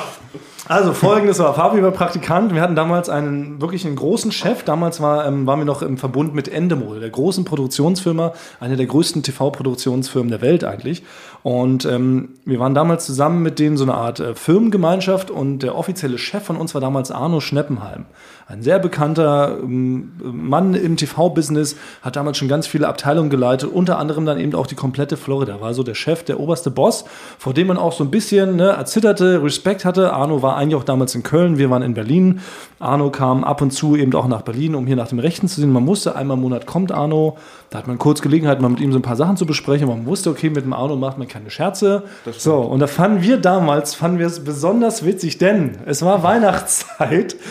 Also 0.67 0.95
folgendes 0.95 1.39
war, 1.41 1.53
Fabi 1.53 1.83
war 1.83 1.91
Praktikant. 1.91 2.55
Wir 2.55 2.63
hatten 2.63 2.75
damals 2.75 3.11
einen 3.11 3.61
wirklich 3.61 3.85
einen 3.87 3.97
großen 3.97 4.33
Chef. 4.33 4.63
Damals 4.63 5.01
war, 5.01 5.27
ähm, 5.27 5.47
waren 5.47 5.59
wir 5.59 5.67
noch 5.67 5.83
im 5.83 5.99
Verbund 5.99 6.35
mit 6.35 6.49
Endemol, 6.49 7.01
der 7.01 7.11
großen 7.11 7.45
Produktionsfirma, 7.45 8.33
eine 8.61 8.77
der 8.77 8.87
größten 8.87 9.23
TV-Produktionsfirmen 9.23 10.31
der 10.31 10.41
Welt 10.41 10.65
eigentlich. 10.65 11.03
Und 11.45 11.85
ähm, 11.85 12.31
wir 12.47 12.59
waren 12.59 12.75
damals 12.75 13.05
zusammen 13.05 13.43
mit 13.43 13.59
denen 13.59 13.77
so 13.77 13.85
eine 13.85 13.93
Art 13.93 14.19
äh, 14.19 14.35
Firmengemeinschaft 14.35 15.31
und 15.31 15.59
der 15.59 15.77
offizielle 15.77 16.17
Chef 16.17 16.43
von 16.43 16.57
uns 16.57 16.73
war 16.73 16.81
damals 16.81 17.11
Arno 17.11 17.41
Schneppenheim. 17.41 18.07
Ein 18.47 18.63
sehr 18.63 18.79
bekannter 18.79 19.59
ähm, 19.63 20.13
Mann 20.23 20.73
im 20.73 20.97
TV-Business, 20.97 21.77
hat 22.01 22.17
damals 22.17 22.39
schon 22.39 22.49
ganz 22.49 22.67
viele 22.67 22.89
Abteilungen 22.89 23.29
geleitet, 23.29 23.71
unter 23.71 23.99
anderem 23.99 24.25
dann 24.25 24.41
eben 24.41 24.55
auch 24.55 24.67
die 24.67 24.75
komplette 24.75 25.19
Florida. 25.19 25.61
War 25.61 25.75
so 25.75 25.83
der 25.83 25.95
Chef, 25.95 26.25
der 26.25 26.41
oberste 26.41 26.71
Boss, 26.71 27.05
vor 27.39 27.53
dem 27.53 27.67
man 27.67 27.77
auch 27.77 27.93
so 27.93 28.05
ein 28.05 28.11
bisschen 28.11 28.57
ne, 28.57 28.71
erzitterte, 28.71 29.43
Respekt 29.43 29.85
hatte. 29.85 30.15
Arno 30.15 30.41
war 30.41 30.57
eigentlich 30.57 30.77
auch 30.77 30.85
damals 30.85 31.15
in 31.15 31.25
Köln, 31.25 31.59
wir 31.59 31.69
waren 31.69 31.83
in 31.83 31.93
Berlin. 31.93 32.41
Arno 32.79 33.11
kam 33.11 33.45
ab 33.45 33.61
und 33.61 33.71
zu 33.71 33.97
eben 33.97 34.15
auch 34.15 34.29
nach 34.29 34.43
Berlin, 34.43 34.75
um 34.75 34.87
hier 34.87 34.97
nach 34.97 35.09
dem 35.09 35.19
Rechten 35.19 35.47
zu 35.49 35.61
sehen. 35.61 35.73
Man 35.73 35.85
musste, 35.85 36.17
einmal 36.17 36.39
im 36.39 36.43
Monat 36.43 36.65
kommt 36.65 36.91
Arno. 36.91 37.37
Da 37.69 37.79
hat 37.79 37.87
man 37.87 37.99
kurz 37.99 38.23
Gelegenheit, 38.23 38.63
mal 38.63 38.69
mit 38.71 38.81
ihm 38.81 38.93
so 38.93 38.99
ein 38.99 39.03
paar 39.03 39.17
Sachen 39.17 39.37
zu 39.37 39.45
besprechen. 39.45 39.89
Man 39.89 40.07
wusste, 40.07 40.31
okay, 40.31 40.49
mit 40.49 40.65
dem 40.65 40.73
Arno 40.73 40.97
macht 40.97 41.19
man 41.19 41.29
keine 41.35 41.51
Scherze. 41.51 42.05
So, 42.39 42.59
und 42.61 42.79
da 42.79 42.87
fanden 42.87 43.21
wir 43.23 43.39
damals, 43.39 43.97
fanden 43.97 44.21
wir 44.21 44.27
es 44.29 44.45
besonders 44.45 45.05
witzig, 45.05 45.37
denn 45.39 45.79
es 45.85 46.03
war 46.03 46.23
Weihnachtszeit. 46.23 47.35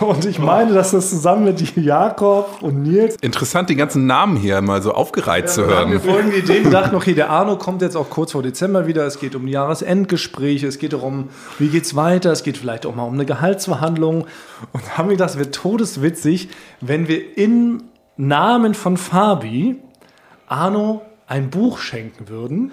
Und 0.00 0.24
ich 0.24 0.38
meine, 0.38 0.72
dass 0.72 0.92
das 0.92 1.10
zusammen 1.10 1.44
mit 1.44 1.76
Jakob 1.76 2.62
und 2.62 2.82
Nils 2.82 3.16
Interessant, 3.20 3.68
die 3.68 3.76
ganzen 3.76 4.06
Namen 4.06 4.36
hier 4.36 4.62
mal 4.62 4.80
so 4.80 4.94
aufgereiht 4.94 5.50
zu 5.50 5.62
da 5.62 5.80
haben 5.80 5.92
wir 5.92 6.02
hören. 6.02 6.14
folgende 6.14 6.38
Idee. 6.38 6.64
Wir 6.64 6.70
dachten, 6.70 6.96
okay, 6.96 7.12
der 7.12 7.28
Arno 7.28 7.58
kommt 7.58 7.82
jetzt 7.82 7.96
auch 7.96 8.08
kurz 8.08 8.32
vor 8.32 8.42
Dezember 8.42 8.86
wieder. 8.86 9.04
Es 9.04 9.20
geht 9.20 9.34
um 9.34 9.46
Jahresendgespräche. 9.46 10.66
Es 10.66 10.78
geht 10.78 10.94
darum, 10.94 11.28
wie 11.58 11.68
geht's 11.68 11.96
weiter. 11.96 12.32
Es 12.32 12.42
geht 12.44 12.56
vielleicht 12.56 12.86
auch 12.86 12.94
mal 12.94 13.02
um 13.02 13.12
eine 13.12 13.26
Gehaltsverhandlung. 13.26 14.26
Und 14.72 14.98
haben 14.98 15.10
wir 15.10 15.16
gedacht, 15.16 15.30
es 15.30 15.38
wird 15.38 15.54
todeswitzig, 15.54 16.48
wenn 16.80 17.06
wir 17.06 17.36
im 17.36 17.82
Namen 18.16 18.72
von 18.72 18.96
Fabi 18.96 19.76
Arno 20.46 21.02
ein 21.26 21.50
Buch 21.50 21.78
schenken 21.78 22.28
würden. 22.28 22.72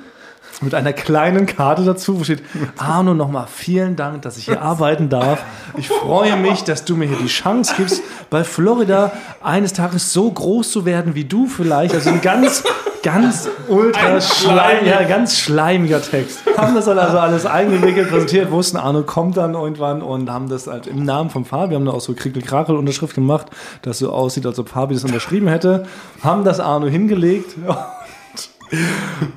Mit 0.62 0.74
einer 0.74 0.92
kleinen 0.92 1.46
Karte 1.46 1.84
dazu, 1.84 2.20
wo 2.20 2.24
steht, 2.24 2.42
Arno, 2.78 3.14
nochmal 3.14 3.46
vielen 3.48 3.96
Dank, 3.96 4.24
dass 4.24 4.38
ich 4.38 4.46
hier 4.46 4.62
arbeiten 4.62 5.08
darf. 5.08 5.44
Ich 5.78 5.88
freue 5.88 6.36
mich, 6.36 6.64
dass 6.64 6.84
du 6.84 6.96
mir 6.96 7.08
hier 7.08 7.18
die 7.18 7.28
Chance 7.28 7.76
gibst, 7.78 8.02
bei 8.32 8.44
Florida 8.44 9.12
eines 9.44 9.74
Tages 9.74 10.14
so 10.14 10.32
groß 10.32 10.72
zu 10.72 10.86
werden 10.86 11.14
wie 11.14 11.26
du 11.26 11.46
vielleicht. 11.46 11.94
Also 11.94 12.10
ein 12.10 12.22
ganz, 12.22 12.64
ganz 13.04 13.48
ultra 13.68 14.20
schleim, 14.20 14.86
ja, 14.86 15.04
ganz 15.04 15.38
schleimiger 15.38 16.02
Text. 16.02 16.40
Haben 16.58 16.74
das 16.74 16.86
dann 16.86 16.98
also 16.98 17.20
alles 17.20 17.46
eingewickelt, 17.46 18.10
präsentiert, 18.10 18.50
wussten, 18.50 18.78
Arno 18.78 19.04
kommt 19.04 19.38
dann 19.38 19.54
irgendwann 19.54 20.02
und 20.02 20.32
haben 20.32 20.50
das 20.50 20.66
halt 20.66 20.88
im 20.88 21.04
Namen 21.04 21.30
von 21.30 21.46
Fabi, 21.46 21.76
haben 21.76 21.86
da 21.86 21.92
auch 21.92 22.02
so 22.02 22.14
Krickel-Krakel-Unterschrift 22.14 23.14
gemacht, 23.14 23.48
dass 23.84 24.00
so 24.00 24.12
aussieht, 24.12 24.46
als 24.48 24.58
ob 24.58 24.70
Fabi 24.70 24.96
das 24.96 25.04
unterschrieben 25.04 25.48
hätte. 25.48 25.86
Haben 26.24 26.44
das 26.44 26.60
Arno 26.60 26.88
hingelegt. 26.88 27.56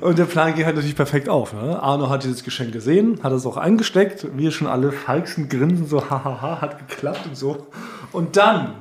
Und 0.00 0.18
der 0.18 0.24
Plan 0.24 0.54
ging 0.54 0.64
halt 0.64 0.76
natürlich 0.76 0.96
perfekt 0.96 1.28
auf. 1.28 1.52
Ne? 1.52 1.80
Arno 1.80 2.08
hat 2.08 2.24
dieses 2.24 2.42
Geschenk 2.44 2.72
gesehen, 2.72 3.20
hat 3.22 3.32
es 3.32 3.46
auch 3.46 3.56
eingesteckt. 3.56 4.26
Wir 4.36 4.50
schon 4.50 4.66
alle 4.66 4.92
feixend 4.92 5.50
grinsen, 5.50 5.86
so 5.86 6.10
hahaha, 6.10 6.60
hat 6.60 6.88
geklappt 6.88 7.26
und 7.26 7.36
so. 7.36 7.66
Und 8.12 8.36
dann 8.36 8.74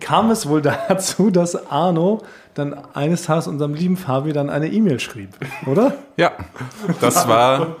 kam 0.00 0.30
es 0.30 0.48
wohl 0.48 0.62
dazu, 0.88 1.30
dass 1.30 1.70
Arno 1.70 2.22
dann 2.54 2.74
eines 2.94 3.24
Tages 3.24 3.46
unserem 3.46 3.74
lieben 3.74 3.96
Fabi 3.96 4.32
dann 4.32 4.48
eine 4.48 4.68
E-Mail 4.68 5.00
schrieb, 5.00 5.30
oder? 5.66 5.94
Ja, 6.16 6.32
das 7.00 7.26
war 7.26 7.76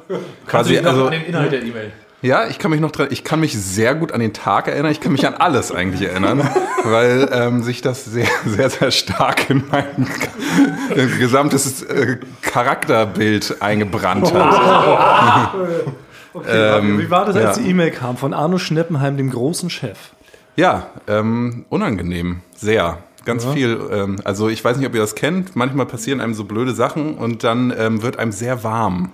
quasi, 0.46 0.78
also 0.78 1.06
an 1.06 1.12
den 1.12 1.24
Inhalt 1.26 1.52
der 1.52 1.62
E-Mail. 1.62 1.92
Ja, 2.24 2.46
ich 2.46 2.58
kann 2.58 2.70
mich 2.70 2.80
noch 2.80 2.90
dran, 2.90 3.08
ich 3.10 3.22
kann 3.22 3.38
mich 3.40 3.52
sehr 3.52 3.94
gut 3.94 4.10
an 4.12 4.20
den 4.20 4.32
Tag 4.32 4.66
erinnern, 4.66 4.90
ich 4.90 5.00
kann 5.00 5.12
mich 5.12 5.26
an 5.26 5.34
alles 5.34 5.70
eigentlich 5.70 6.08
erinnern, 6.08 6.48
weil 6.84 7.28
ähm, 7.30 7.62
sich 7.62 7.82
das 7.82 8.06
sehr, 8.06 8.26
sehr, 8.46 8.70
sehr 8.70 8.90
stark 8.90 9.50
in 9.50 9.62
mein 9.70 10.08
gesamtes 11.18 11.82
äh, 11.82 12.16
Charakterbild 12.40 13.60
eingebrannt 13.60 14.32
hat. 14.32 15.54
Okay, 16.36 16.78
Ähm, 16.78 16.98
wie 16.98 17.08
war 17.12 17.26
das, 17.26 17.36
als 17.36 17.58
ja. 17.58 17.62
die 17.62 17.70
E-Mail 17.70 17.92
kam 17.92 18.16
von 18.16 18.34
Arno 18.34 18.58
Schneppenheim, 18.58 19.16
dem 19.16 19.30
großen 19.30 19.70
Chef? 19.70 19.96
Ja, 20.56 20.88
ähm, 21.06 21.64
unangenehm. 21.68 22.40
Sehr. 22.56 22.98
Ganz 23.24 23.44
viel. 23.46 23.80
Ähm, 23.90 24.16
also 24.24 24.48
ich 24.48 24.64
weiß 24.64 24.76
nicht, 24.76 24.86
ob 24.86 24.94
ihr 24.94 25.00
das 25.00 25.14
kennt. 25.14 25.56
Manchmal 25.56 25.86
passieren 25.86 26.20
einem 26.20 26.34
so 26.34 26.44
blöde 26.44 26.74
Sachen 26.74 27.14
und 27.14 27.44
dann 27.44 27.72
ähm, 27.76 28.02
wird 28.02 28.18
einem 28.18 28.32
sehr 28.32 28.64
warm. 28.64 29.12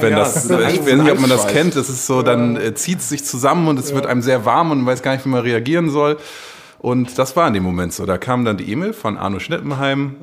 Wenn 0.00 0.12
ja, 0.12 0.20
das, 0.20 0.34
das 0.34 0.44
ist 0.44 0.74
ich 0.74 0.86
weiß 0.86 1.00
nicht, 1.00 1.12
ob 1.12 1.20
man 1.20 1.30
das 1.30 1.48
kennt. 1.48 1.76
Das 1.76 1.88
ist 1.88 2.06
so, 2.06 2.22
dann 2.22 2.56
äh, 2.56 2.74
zieht 2.74 3.00
es 3.00 3.08
sich 3.08 3.24
zusammen 3.24 3.68
und 3.68 3.78
es 3.78 3.94
wird 3.94 4.06
einem 4.06 4.22
sehr 4.22 4.44
warm 4.44 4.70
und 4.70 4.78
man 4.78 4.86
weiß 4.86 5.02
gar 5.02 5.12
nicht, 5.12 5.24
wie 5.24 5.30
man 5.30 5.40
reagieren 5.40 5.90
soll. 5.90 6.18
Und 6.78 7.18
das 7.18 7.36
war 7.36 7.46
in 7.48 7.54
dem 7.54 7.62
Moment 7.62 7.92
so. 7.92 8.06
Da 8.06 8.18
kam 8.18 8.44
dann 8.44 8.56
die 8.56 8.70
E-Mail 8.70 8.92
von 8.92 9.16
Arno 9.16 9.38
Schnittenheim, 9.38 10.16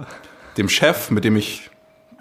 dem 0.58 0.70
Chef, 0.70 1.12
mit 1.12 1.24
dem 1.24 1.36
ich 1.36 1.70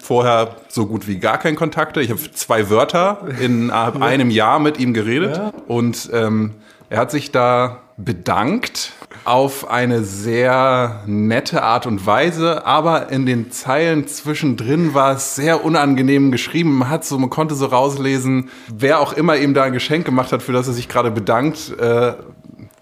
vorher 0.01 0.55
so 0.69 0.85
gut 0.85 1.07
wie 1.07 1.17
gar 1.17 1.37
keinen 1.37 1.55
Kontakt 1.55 1.91
hatte. 1.91 2.01
Ich 2.01 2.09
habe 2.09 2.19
zwei 2.33 2.69
Wörter 2.69 3.25
in 3.39 3.69
einem 3.71 4.29
Jahr 4.29 4.59
mit 4.59 4.79
ihm 4.79 4.93
geredet 4.93 5.41
und 5.67 6.09
ähm, 6.13 6.55
er 6.89 6.99
hat 6.99 7.11
sich 7.11 7.31
da 7.31 7.79
bedankt 7.97 8.93
auf 9.29 9.69
eine 9.69 10.03
sehr 10.03 11.01
nette 11.05 11.61
Art 11.61 11.85
und 11.85 12.05
Weise, 12.07 12.65
aber 12.65 13.11
in 13.11 13.27
den 13.27 13.51
Zeilen 13.51 14.07
zwischendrin 14.07 14.95
war 14.95 15.15
es 15.15 15.35
sehr 15.35 15.63
unangenehm 15.63 16.31
geschrieben. 16.31 16.79
Man 16.79 16.89
hat 16.89 17.05
so, 17.05 17.17
man 17.19 17.29
konnte 17.29 17.53
so 17.53 17.67
rauslesen, 17.67 18.49
wer 18.75 18.99
auch 18.99 19.13
immer 19.13 19.37
ihm 19.37 19.53
da 19.53 19.63
ein 19.63 19.73
Geschenk 19.73 20.05
gemacht 20.05 20.31
hat, 20.31 20.41
für 20.41 20.51
das 20.51 20.67
er 20.67 20.73
sich 20.73 20.89
gerade 20.89 21.11
bedankt, 21.11 21.73
äh, 21.79 22.13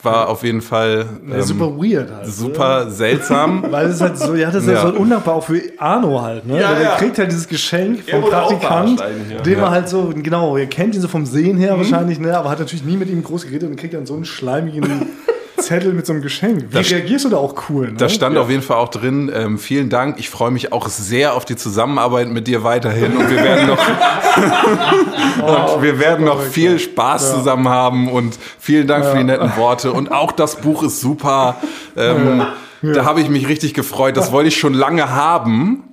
war 0.01 0.29
auf 0.29 0.43
jeden 0.43 0.61
Fall 0.61 1.05
ähm, 1.29 1.41
super 1.41 1.75
weird 1.75 2.09
halt. 2.11 2.27
super 2.27 2.89
seltsam. 2.91 3.65
Weil 3.69 3.87
es 3.87 3.95
ist 3.95 4.01
halt 4.01 4.17
so, 4.17 4.35
ja, 4.35 4.49
das 4.49 4.63
ist 4.63 4.69
Ja. 4.69 4.75
ja. 4.75 4.81
so 4.91 4.93
undankbar 4.97 5.35
auch 5.35 5.43
für 5.43 5.61
Arno 5.79 6.21
halt, 6.21 6.45
ne? 6.45 6.61
Ja, 6.61 6.71
Weil 6.71 6.83
ja. 6.83 6.89
er 6.91 6.97
kriegt 6.97 7.17
halt 7.17 7.29
dieses 7.31 7.47
Geschenk 7.49 8.09
vom 8.09 8.21
Praktikant, 8.21 9.03
Ja. 9.45 9.51
er 9.51 9.69
halt 9.71 9.89
so, 9.89 10.13
genau, 10.15 10.55
ihr 10.55 10.67
kennt 10.67 10.95
ihn 10.95 11.01
so 11.01 11.07
vom 11.09 11.25
Sehen 11.25 11.57
her 11.57 11.77
wahrscheinlich, 11.77 12.19
ne? 12.19 12.37
Aber 12.37 12.49
hat 12.49 12.59
natürlich 12.59 12.85
nie 12.85 12.95
mit 12.95 13.09
ihm 13.09 13.21
groß 13.21 13.45
geredet 13.47 13.69
und 13.69 13.75
kriegt 13.75 13.95
dann 13.95 14.05
so 14.05 14.13
einen 14.13 14.23
schleimigen 14.25 15.07
Zettel 15.59 15.93
mit 15.93 16.05
so 16.05 16.13
einem 16.13 16.21
Geschenk. 16.21 16.65
Wie 16.69 16.77
Das- 16.77 16.91
reagierst 16.91 17.25
du 17.25 17.29
da 17.29 17.37
auch 17.37 17.55
cool, 17.69 17.87
ne? 17.87 17.93
Da 17.97 18.09
stand 18.09 18.37
auf 18.37 18.49
jeden 18.49 18.61
Fall 18.61 18.77
auch 18.77 18.89
drin, 18.89 19.31
ähm, 19.33 19.57
vielen 19.57 19.89
Dank, 19.89 20.19
ich 20.19 20.29
freue 20.29 20.51
mich 20.51 20.71
auch 20.71 20.87
sehr 20.87 21.33
auf 21.33 21.45
die 21.45 21.55
Zusammenarbeit 21.55 22.29
mit 22.29 22.47
dir 22.47 22.63
weiterhin. 22.63 23.17
Und 23.17 23.29
wir 23.29 23.43
werden 23.43 23.67
noch, 23.67 23.77
und 25.75 25.83
wir 25.83 25.99
werden 25.99 26.25
noch 26.25 26.41
viel 26.41 26.79
Spaß 26.79 27.33
zusammen 27.33 27.69
haben. 27.69 28.09
Und 28.09 28.37
vielen 28.59 28.87
Dank 28.87 29.05
für 29.05 29.17
die 29.17 29.23
netten 29.23 29.55
Worte. 29.57 29.91
Und 29.91 30.11
auch 30.11 30.31
das 30.31 30.57
Buch 30.57 30.83
ist 30.83 31.01
super. 31.01 31.55
Ähm, 31.95 32.43
Da 32.81 33.05
habe 33.05 33.21
ich 33.21 33.29
mich 33.29 33.47
richtig 33.47 33.73
gefreut, 33.73 34.17
das 34.17 34.31
wollte 34.31 34.49
ich 34.49 34.57
schon 34.57 34.73
lange 34.73 35.09
haben. 35.09 35.83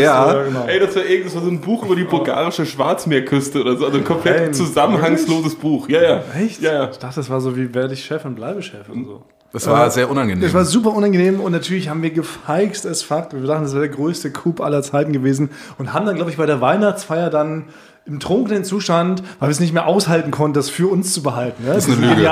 Ja, 0.00 0.42
genau. 0.42 0.64
Ey, 0.66 0.80
das 0.80 0.96
irgendwas 0.96 1.32
so 1.34 1.40
ein 1.40 1.60
Buch 1.60 1.84
über 1.84 1.96
die 1.96 2.04
bulgarische 2.04 2.64
Schwarzmeerküste 2.64 3.60
oder 3.60 3.76
so. 3.76 3.86
Also 3.86 3.98
ein 3.98 4.04
komplett 4.04 4.40
Nein, 4.40 4.54
zusammenhangsloses 4.54 5.54
Buch. 5.56 5.88
Ja, 5.88 6.02
ja. 6.02 6.22
Echt? 6.38 6.62
Ja, 6.62 6.72
ja. 6.72 6.90
Ich 6.90 6.98
dachte, 6.98 7.16
das 7.16 7.28
war 7.28 7.40
so 7.40 7.56
wie 7.56 7.74
werde 7.74 7.94
ich 7.94 8.04
Chef 8.04 8.24
und 8.24 8.36
bleibe 8.36 8.62
Chef 8.62 8.88
und 8.88 9.04
so. 9.04 9.22
das 9.52 9.66
war 9.66 9.90
sehr 9.90 10.10
unangenehm. 10.10 10.42
Das 10.42 10.54
war 10.54 10.64
super 10.64 10.94
unangenehm 10.94 11.40
und 11.40 11.52
natürlich 11.52 11.88
haben 11.88 12.02
wir 12.02 12.10
gefeixt 12.10 12.86
as 12.86 13.02
fuck. 13.02 13.32
Wir 13.32 13.46
dachten, 13.46 13.64
das 13.64 13.74
wäre 13.74 13.88
der 13.88 13.94
größte 13.94 14.30
Coup 14.30 14.60
aller 14.60 14.82
Zeiten 14.82 15.12
gewesen 15.12 15.50
und 15.78 15.92
haben 15.92 16.06
dann, 16.06 16.16
glaube 16.16 16.30
ich, 16.30 16.38
bei 16.38 16.46
der 16.46 16.60
Weihnachtsfeier 16.60 17.28
dann 17.28 17.66
im 18.06 18.20
trunkenen 18.20 18.64
Zustand, 18.64 19.22
weil 19.40 19.48
wir 19.48 19.52
es 19.52 19.60
nicht 19.60 19.72
mehr 19.72 19.86
aushalten 19.86 20.30
konnten, 20.30 20.52
das 20.54 20.68
für 20.68 20.88
uns 20.90 21.12
zu 21.14 21.22
behalten. 21.22 21.64
Das 21.66 21.86
ist 21.88 21.96
eine 21.96 22.06
Lüge. 22.14 22.22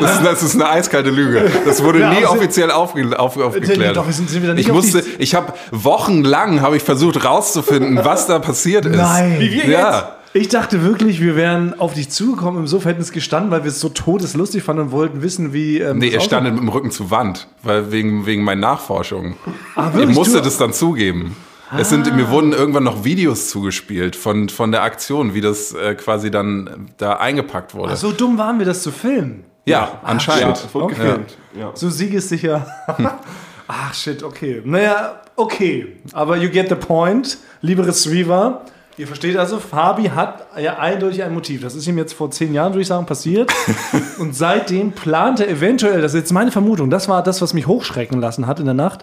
Das 0.00 0.14
ist, 0.16 0.24
das 0.24 0.42
ist 0.42 0.54
eine 0.54 0.70
eiskalte 0.70 1.10
Lüge. 1.10 1.50
Das 1.66 1.82
wurde 1.84 2.00
Ja, 2.00 2.10
nie 2.14 2.24
offiziell 2.24 2.70
aufge, 2.70 3.18
auf, 3.18 3.36
aufgeklärt. 3.36 3.96
Doch, 3.96 4.06
wir 4.06 4.12
sind, 4.14 4.30
sind 4.30 4.58
ich 4.58 4.72
musste, 4.72 5.02
ich 5.18 5.34
habe 5.34 5.52
wochenlang 5.70 6.62
habe 6.62 6.76
ich 6.78 6.82
versucht 6.82 7.22
rauszufinden, 7.24 8.00
was 8.04 8.26
da 8.26 8.38
passiert 8.38 8.86
ist. 8.86 8.96
Nein. 8.96 9.36
Wie 9.38 9.52
wir 9.52 9.68
ja. 9.68 10.16
Ich 10.32 10.48
dachte 10.48 10.82
wirklich, 10.84 11.20
wir 11.20 11.34
wären 11.34 11.78
auf 11.80 11.94
dich 11.94 12.08
zugekommen, 12.08 12.60
im 12.60 12.66
Sofa 12.68 12.90
hätten 12.90 13.02
es 13.02 13.10
gestanden, 13.10 13.50
weil 13.50 13.64
wir 13.64 13.68
es 13.70 13.80
so 13.80 13.88
todeslustig 13.88 14.62
fanden 14.62 14.82
und 14.84 14.90
wollten 14.92 15.22
wissen, 15.22 15.52
wie. 15.52 15.78
Ähm, 15.80 15.98
Nee, 15.98 16.06
das 16.06 16.12
er 16.14 16.18
aussieht. 16.18 16.30
stand 16.30 16.44
mit 16.52 16.56
dem 16.56 16.68
Rücken 16.68 16.90
zur 16.92 17.10
Wand, 17.10 17.48
weil 17.64 17.90
wegen, 17.90 18.26
wegen 18.26 18.44
meinen 18.44 18.60
Nachforschungen. 18.60 19.34
Ah, 19.74 19.88
ich 19.88 19.94
wirklich? 19.96 20.16
musste 20.16 20.38
Du- 20.38 20.44
das 20.44 20.56
dann 20.56 20.72
zugeben. 20.72 21.34
Es 21.78 21.88
sind, 21.90 22.12
mir 22.16 22.28
wurden 22.30 22.52
irgendwann 22.52 22.84
noch 22.84 23.04
Videos 23.04 23.48
zugespielt 23.48 24.16
von, 24.16 24.48
von 24.48 24.72
der 24.72 24.82
Aktion, 24.82 25.34
wie 25.34 25.40
das 25.40 25.72
äh, 25.72 25.94
quasi 25.94 26.30
dann 26.30 26.90
da 26.96 27.14
eingepackt 27.16 27.74
wurde. 27.74 27.92
Ach, 27.92 27.96
so 27.96 28.12
dumm 28.12 28.38
waren 28.38 28.58
wir, 28.58 28.66
das 28.66 28.82
zu 28.82 28.90
filmen. 28.90 29.44
ja, 29.66 29.78
Ja, 29.80 30.00
anscheinend. 30.02 30.56
es 30.56 30.74
wurde 30.74 30.86
Okay. 30.86 30.94
gefilmt. 30.96 31.36
Ja. 31.58 31.70
So 31.74 31.88
siegessicher. 31.90 32.66
Ach 33.68 33.94
shit, 33.94 34.22
okay. 34.24 34.62
Naja, 34.64 35.20
okay. 35.36 35.96
Aber 36.12 36.36
you 36.36 36.48
get 36.50 36.68
the 36.68 36.74
point, 36.74 37.38
liebe 37.62 37.86
Receiver. 37.86 38.62
Ihr 38.96 39.06
versteht 39.06 39.36
also, 39.38 39.58
Fabi 39.60 40.08
hat 40.08 40.46
ja 40.60 40.78
eindeutig 40.78 41.22
ein 41.22 41.32
Motiv. 41.32 41.62
Das 41.62 41.74
ist 41.74 41.86
ihm 41.86 41.96
jetzt 41.96 42.12
vor 42.12 42.30
zehn 42.30 42.52
Jahren, 42.52 42.72
würde 42.72 42.82
ich 42.82 42.88
sagen, 42.88 43.06
passiert. 43.06 43.50
Und 44.18 44.34
seitdem 44.36 44.92
plant 44.92 45.40
er 45.40 45.48
eventuell, 45.48 46.02
das 46.02 46.12
ist 46.12 46.20
jetzt 46.20 46.32
meine 46.32 46.50
Vermutung, 46.50 46.90
das 46.90 47.08
war 47.08 47.22
das, 47.22 47.40
was 47.40 47.54
mich 47.54 47.66
hochschrecken 47.66 48.20
lassen 48.20 48.46
hat 48.46 48.58
in 48.58 48.66
der 48.66 48.74
Nacht, 48.74 49.02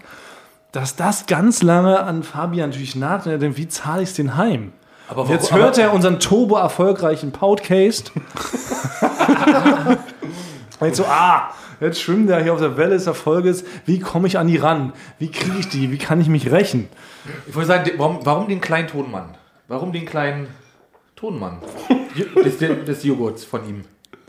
dass 0.71 0.95
das 0.95 1.25
ganz 1.25 1.63
lange 1.63 1.99
an 2.01 2.23
Fabian 2.23 2.69
natürlich 2.69 2.95
naht. 2.95 3.25
Und 3.25 3.31
er 3.31 3.37
denkt, 3.37 3.57
wie 3.57 3.67
zahle 3.67 4.03
ich 4.03 4.09
es 4.09 4.15
denn 4.15 4.35
heim? 4.37 4.73
Aber 5.09 5.21
Und 5.23 5.29
jetzt 5.29 5.51
warum- 5.51 5.63
hört 5.63 5.77
er 5.77 5.93
unseren 5.93 6.19
turbo-erfolgreichen 6.19 7.31
Podcast. 7.31 8.11
Jetzt 10.81 10.97
so, 10.97 11.05
ah, 11.05 11.49
jetzt 11.79 11.99
schwimmt 12.01 12.29
er 12.29 12.43
hier 12.43 12.53
auf 12.53 12.59
der 12.59 12.77
Welle 12.77 12.91
des 12.91 13.07
Erfolges. 13.07 13.63
Wie 13.85 13.99
komme 13.99 14.27
ich 14.27 14.37
an 14.37 14.45
die 14.47 14.57
ran? 14.57 14.93
Wie 15.17 15.31
kriege 15.31 15.57
ich 15.57 15.69
die? 15.69 15.91
Wie 15.91 15.97
kann 15.97 16.21
ich 16.21 16.27
mich 16.27 16.51
rächen? 16.51 16.87
Ich 17.47 17.55
wollte 17.55 17.67
sagen, 17.69 17.91
warum, 17.97 18.19
warum 18.23 18.47
den 18.47 18.61
kleinen 18.61 18.87
Tonmann? 18.87 19.35
Warum 19.67 19.91
den 19.91 20.05
kleinen 20.05 20.47
Tonmann? 21.15 21.57
des, 22.45 22.57
des 22.59 23.03
Joghurts 23.03 23.43
von 23.43 23.67
ihm. 23.67 23.81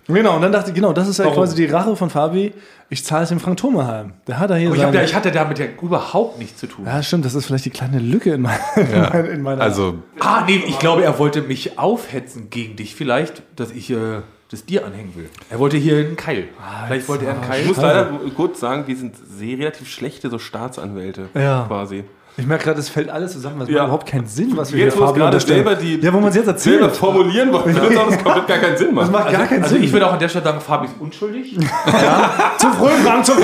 Genau, 0.08 0.36
und 0.36 0.42
dann 0.42 0.52
dachte 0.52 0.70
ich, 0.70 0.74
genau, 0.74 0.92
das 0.94 1.06
ist 1.06 1.18
ja 1.18 1.26
Warum? 1.26 1.36
quasi 1.38 1.54
die 1.54 1.66
Rache 1.66 1.94
von 1.94 2.08
Fabi. 2.08 2.54
Ich 2.88 3.04
zahle 3.04 3.24
es 3.24 3.28
dem 3.28 3.40
Frank 3.40 3.58
Thomerheim. 3.58 4.14
Der 4.26 4.38
hat 4.38 4.48
da 4.48 4.54
hier 4.56 4.68
Aber 4.68 4.76
ich, 4.76 4.82
hab 4.82 4.88
seine- 4.92 4.98
da, 4.98 5.04
ich 5.04 5.14
hatte 5.14 5.30
damit 5.30 5.58
ja 5.58 5.66
überhaupt 5.82 6.38
nichts 6.38 6.58
zu 6.58 6.66
tun. 6.66 6.86
Ja, 6.86 7.02
stimmt, 7.02 7.26
das 7.26 7.34
ist 7.34 7.44
vielleicht 7.46 7.66
die 7.66 7.70
kleine 7.70 7.98
Lücke 7.98 8.32
in, 8.32 8.40
mein, 8.40 8.58
in, 8.76 9.00
mein, 9.02 9.24
in 9.26 9.42
meiner. 9.42 9.62
Also, 9.62 9.96
Ah, 10.20 10.44
nee, 10.46 10.62
ich 10.66 10.78
glaube, 10.78 11.04
er 11.04 11.18
wollte 11.18 11.42
mich 11.42 11.78
aufhetzen 11.78 12.48
gegen 12.48 12.76
dich 12.76 12.94
vielleicht, 12.94 13.42
dass 13.56 13.70
ich 13.70 13.90
äh, 13.90 14.22
das 14.50 14.64
dir 14.64 14.86
anhängen 14.86 15.14
will. 15.14 15.28
Er 15.50 15.58
wollte 15.58 15.76
hier 15.76 15.98
einen 15.98 16.16
Keil. 16.16 16.44
vielleicht 16.86 17.06
wollte 17.10 17.26
er 17.26 17.32
einen 17.34 17.42
Keil. 17.42 17.60
Ich 17.60 17.68
muss 17.68 17.76
leider 17.76 18.10
kurz 18.34 18.58
sagen, 18.60 18.84
wir 18.86 18.96
sind 18.96 19.14
sehr 19.36 19.58
relativ 19.58 19.90
schlechte 19.90 20.30
so 20.30 20.38
Staatsanwälte 20.38 21.28
Ja. 21.34 21.64
quasi. 21.68 22.04
Ich 22.38 22.46
merke 22.46 22.64
gerade, 22.64 22.80
es 22.80 22.88
fällt 22.88 23.10
alles 23.10 23.32
zusammen. 23.32 23.58
Das 23.60 23.68
Ja. 23.68 23.74
macht 23.74 23.84
überhaupt 23.88 24.06
keinen 24.08 24.26
Sinn, 24.26 24.52
was 24.56 24.72
wir 24.72 24.84
Jetzt, 24.84 24.94
hier 24.94 25.00
wo 25.00 25.04
es 25.04 25.08
Fabi 25.10 25.18
gerade 25.20 25.34
unterstellen. 25.36 25.64
selber 25.64 25.74
die 25.80 26.00
Ja, 26.00 26.12
wo 26.14 26.20
man 26.20 26.30
es 26.30 26.36
jetzt 26.36 26.46
selber 26.60 26.86
erzählt. 26.86 26.96
formulieren 26.96 27.52
wollen, 27.52 27.74
das 27.74 28.22
komplett 28.22 28.46
gar 28.46 28.58
keinen 28.58 28.76
Sinn 28.76 28.86
Das 28.94 28.94
machen. 28.94 29.12
macht 29.12 29.30
gar 29.32 29.46
keinen 29.46 29.62
Also 29.62 29.74
Sinn. 29.74 29.84
ich 29.84 29.92
würde 29.92 30.06
auch 30.06 30.12
an 30.14 30.18
der 30.18 30.28
Stelle 30.28 30.44
sagen, 30.44 30.60
Fabi 30.60 30.86
ist 30.86 30.94
unschuldig. 31.00 31.58
zu 32.58 32.66
früh, 32.72 32.88
Frank, 33.04 33.24
zu 33.26 33.32
früh. 33.32 33.42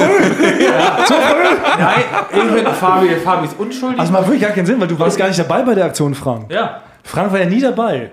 Nein, 1.78 2.04
ich 2.32 2.40
finde, 2.40 2.70
Fabi, 2.72 3.08
Fabi 3.16 3.46
ist 3.46 3.58
unschuldig. 3.58 3.98
Das 3.98 4.10
macht 4.10 4.24
wirklich 4.24 4.42
gar 4.42 4.50
keinen 4.52 4.66
Sinn, 4.66 4.80
weil 4.80 4.88
du 4.88 4.98
warst 4.98 5.18
gar 5.18 5.28
nicht 5.28 5.38
dabei 5.38 5.62
bei 5.62 5.74
der 5.74 5.86
Aktion, 5.86 6.14
Frank. 6.14 6.50
ja. 6.52 6.80
Frank 7.02 7.32
war 7.32 7.38
ja 7.40 7.46
nie 7.46 7.60
dabei. 7.60 8.12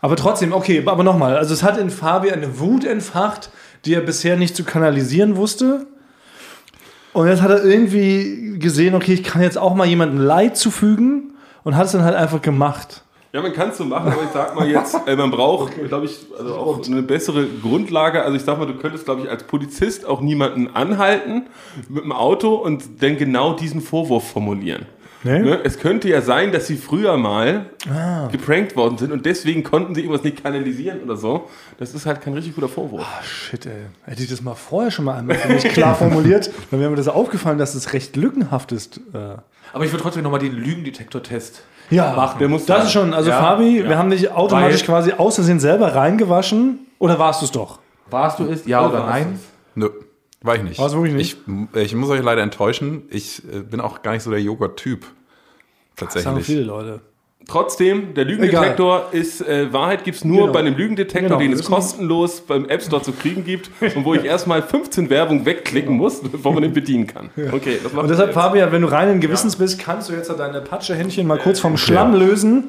Aber 0.00 0.16
trotzdem, 0.16 0.52
okay, 0.52 0.82
aber 0.84 1.04
nochmal. 1.04 1.36
Also 1.36 1.54
es 1.54 1.62
hat 1.62 1.78
in 1.78 1.90
Fabi 1.90 2.32
eine 2.32 2.58
Wut 2.58 2.84
entfacht, 2.84 3.50
die 3.84 3.94
er 3.94 4.00
bisher 4.00 4.36
nicht 4.36 4.56
zu 4.56 4.64
kanalisieren 4.64 5.36
wusste. 5.36 5.86
Und 7.12 7.28
jetzt 7.28 7.42
hat 7.42 7.50
er 7.50 7.64
irgendwie 7.64 8.58
gesehen, 8.58 8.94
okay, 8.94 9.12
ich 9.12 9.22
kann 9.22 9.42
jetzt 9.42 9.58
auch 9.58 9.74
mal 9.74 9.86
jemandem 9.86 10.18
Leid 10.18 10.56
zufügen 10.56 11.34
und 11.62 11.76
hat 11.76 11.86
es 11.86 11.92
dann 11.92 12.04
halt 12.04 12.16
einfach 12.16 12.40
gemacht. 12.40 13.02
Ja, 13.32 13.40
man 13.40 13.54
kann 13.54 13.70
es 13.70 13.78
so 13.78 13.86
machen, 13.86 14.12
aber 14.12 14.24
ich 14.24 14.30
sag 14.34 14.54
mal 14.54 14.68
jetzt, 14.68 14.94
äh, 15.06 15.16
man 15.16 15.30
braucht, 15.30 15.72
glaube 15.88 16.04
ich, 16.04 16.18
also 16.38 16.54
auch 16.54 16.86
eine 16.86 17.02
bessere 17.02 17.46
Grundlage. 17.46 18.22
Also 18.22 18.36
ich 18.36 18.42
sag 18.42 18.58
mal, 18.58 18.66
du 18.66 18.74
könntest, 18.74 19.06
glaube 19.06 19.22
ich, 19.22 19.30
als 19.30 19.44
Polizist 19.44 20.04
auch 20.04 20.20
niemanden 20.20 20.68
anhalten 20.74 21.46
mit 21.88 22.04
dem 22.04 22.12
Auto 22.12 22.54
und 22.54 23.02
dann 23.02 23.16
genau 23.16 23.54
diesen 23.54 23.80
Vorwurf 23.80 24.30
formulieren. 24.30 24.84
Nee? 25.24 25.38
Ne? 25.38 25.60
Es 25.62 25.78
könnte 25.78 26.08
ja 26.08 26.20
sein, 26.20 26.50
dass 26.52 26.66
sie 26.66 26.76
früher 26.76 27.16
mal 27.16 27.66
geprankt 28.30 28.74
worden 28.76 28.98
sind 28.98 29.12
und 29.12 29.24
deswegen 29.26 29.62
konnten 29.62 29.94
sie 29.94 30.00
irgendwas 30.02 30.24
nicht 30.24 30.42
kanalisieren 30.42 31.00
oder 31.02 31.16
so. 31.16 31.48
Das 31.78 31.94
ist 31.94 32.06
halt 32.06 32.20
kein 32.20 32.34
richtig 32.34 32.54
guter 32.54 32.68
Vorwurf. 32.68 33.06
Shit, 33.22 33.66
ey. 33.66 33.72
Hätte 34.04 34.22
ich 34.22 34.28
das 34.30 34.40
mal 34.42 34.54
vorher 34.54 34.90
schon 34.90 35.04
mal 35.04 35.18
einmal 35.18 35.36
mich 35.48 35.64
klar 35.64 35.94
formuliert, 35.94 36.50
dann 36.70 36.80
wäre 36.80 36.90
mir 36.90 36.96
das 36.96 37.08
aufgefallen, 37.08 37.58
dass 37.58 37.74
es 37.74 37.92
recht 37.92 38.16
lückenhaft 38.16 38.72
ist. 38.72 38.98
Äh, 39.14 39.36
Aber 39.72 39.84
ich 39.84 39.92
würde 39.92 40.02
trotzdem 40.02 40.22
nochmal 40.24 40.40
den 40.40 40.52
Lügendetektor-Test 40.52 41.62
ja, 41.90 42.12
machen. 42.14 42.38
Der 42.38 42.48
muss 42.48 42.64
das 42.66 42.76
sein. 42.78 42.86
ist 42.86 42.92
schon, 42.92 43.14
also 43.14 43.30
Ja, 43.30 43.40
Fabi, 43.40 43.80
ja. 43.80 43.88
wir 43.88 43.98
haben 43.98 44.10
dich 44.10 44.30
automatisch 44.30 44.80
Weil- 44.80 44.86
quasi 44.86 45.12
aus 45.12 45.34
Versehen 45.36 45.60
selber 45.60 45.94
reingewaschen. 45.94 46.80
Oder 46.98 47.18
warst 47.18 47.42
du 47.42 47.46
es 47.46 47.52
doch? 47.52 47.78
Warst 48.10 48.38
du 48.38 48.44
es? 48.46 48.66
Ja 48.66 48.86
oder 48.86 49.00
war's 49.00 49.10
nein? 49.10 49.40
nö, 49.74 49.88
war 50.42 50.56
ich 50.56 50.62
nicht. 50.62 50.78
War's 50.78 50.94
wirklich 50.94 51.14
nicht? 51.14 51.36
Ich, 51.74 51.82
ich 51.82 51.94
muss 51.94 52.10
euch 52.10 52.22
leider 52.22 52.42
enttäuschen. 52.42 53.02
Ich 53.10 53.42
äh, 53.52 53.60
bin 53.60 53.80
auch 53.80 54.02
gar 54.02 54.12
nicht 54.12 54.22
so 54.22 54.30
der 54.30 54.40
Joghurt-Typ. 54.40 55.06
Das 55.96 56.12
sagen 56.14 56.24
Tatsächlich. 56.24 56.46
viele 56.46 56.62
Leute. 56.62 57.00
Trotzdem, 57.48 58.14
der 58.14 58.24
Lügendetektor 58.24 59.08
ist, 59.10 59.40
äh, 59.40 59.72
Wahrheit 59.72 60.04
gibt 60.04 60.16
es 60.16 60.24
nur 60.24 60.42
Genau. 60.42 60.52
bei 60.52 60.60
einem 60.60 60.76
Lügendetektor, 60.76 61.38
Genau, 61.38 61.40
den 61.40 61.52
es 61.52 61.64
kostenlos 61.64 62.40
beim 62.40 62.66
App 62.68 62.82
Store 62.82 63.02
zu 63.02 63.10
kriegen 63.12 63.44
gibt 63.44 63.68
und 63.96 64.04
wo 64.04 64.14
ich 64.14 64.24
erstmal 64.24 64.62
15 64.62 65.10
Werbung 65.10 65.44
wegklicken 65.44 65.96
muss, 65.96 66.20
bevor 66.32 66.52
man 66.52 66.62
den 66.62 66.72
bedienen 66.72 67.08
kann. 67.08 67.30
Okay, 67.50 67.78
das 67.82 67.92
macht 67.92 68.04
Und 68.04 68.10
deshalb. 68.10 68.32
Fabian, 68.32 68.70
wenn 68.70 68.82
du 68.82 68.88
reinen 68.88 69.20
Gewissens 69.20 69.56
bist, 69.56 69.80
kannst 69.80 70.08
du 70.08 70.12
jetzt 70.14 70.28
deine 70.30 70.60
Patschehändchen 70.60 71.26
mal 71.26 71.38
kurz 71.38 71.58
vom 71.58 71.76
Schlamm 71.76 72.14
lösen 72.14 72.68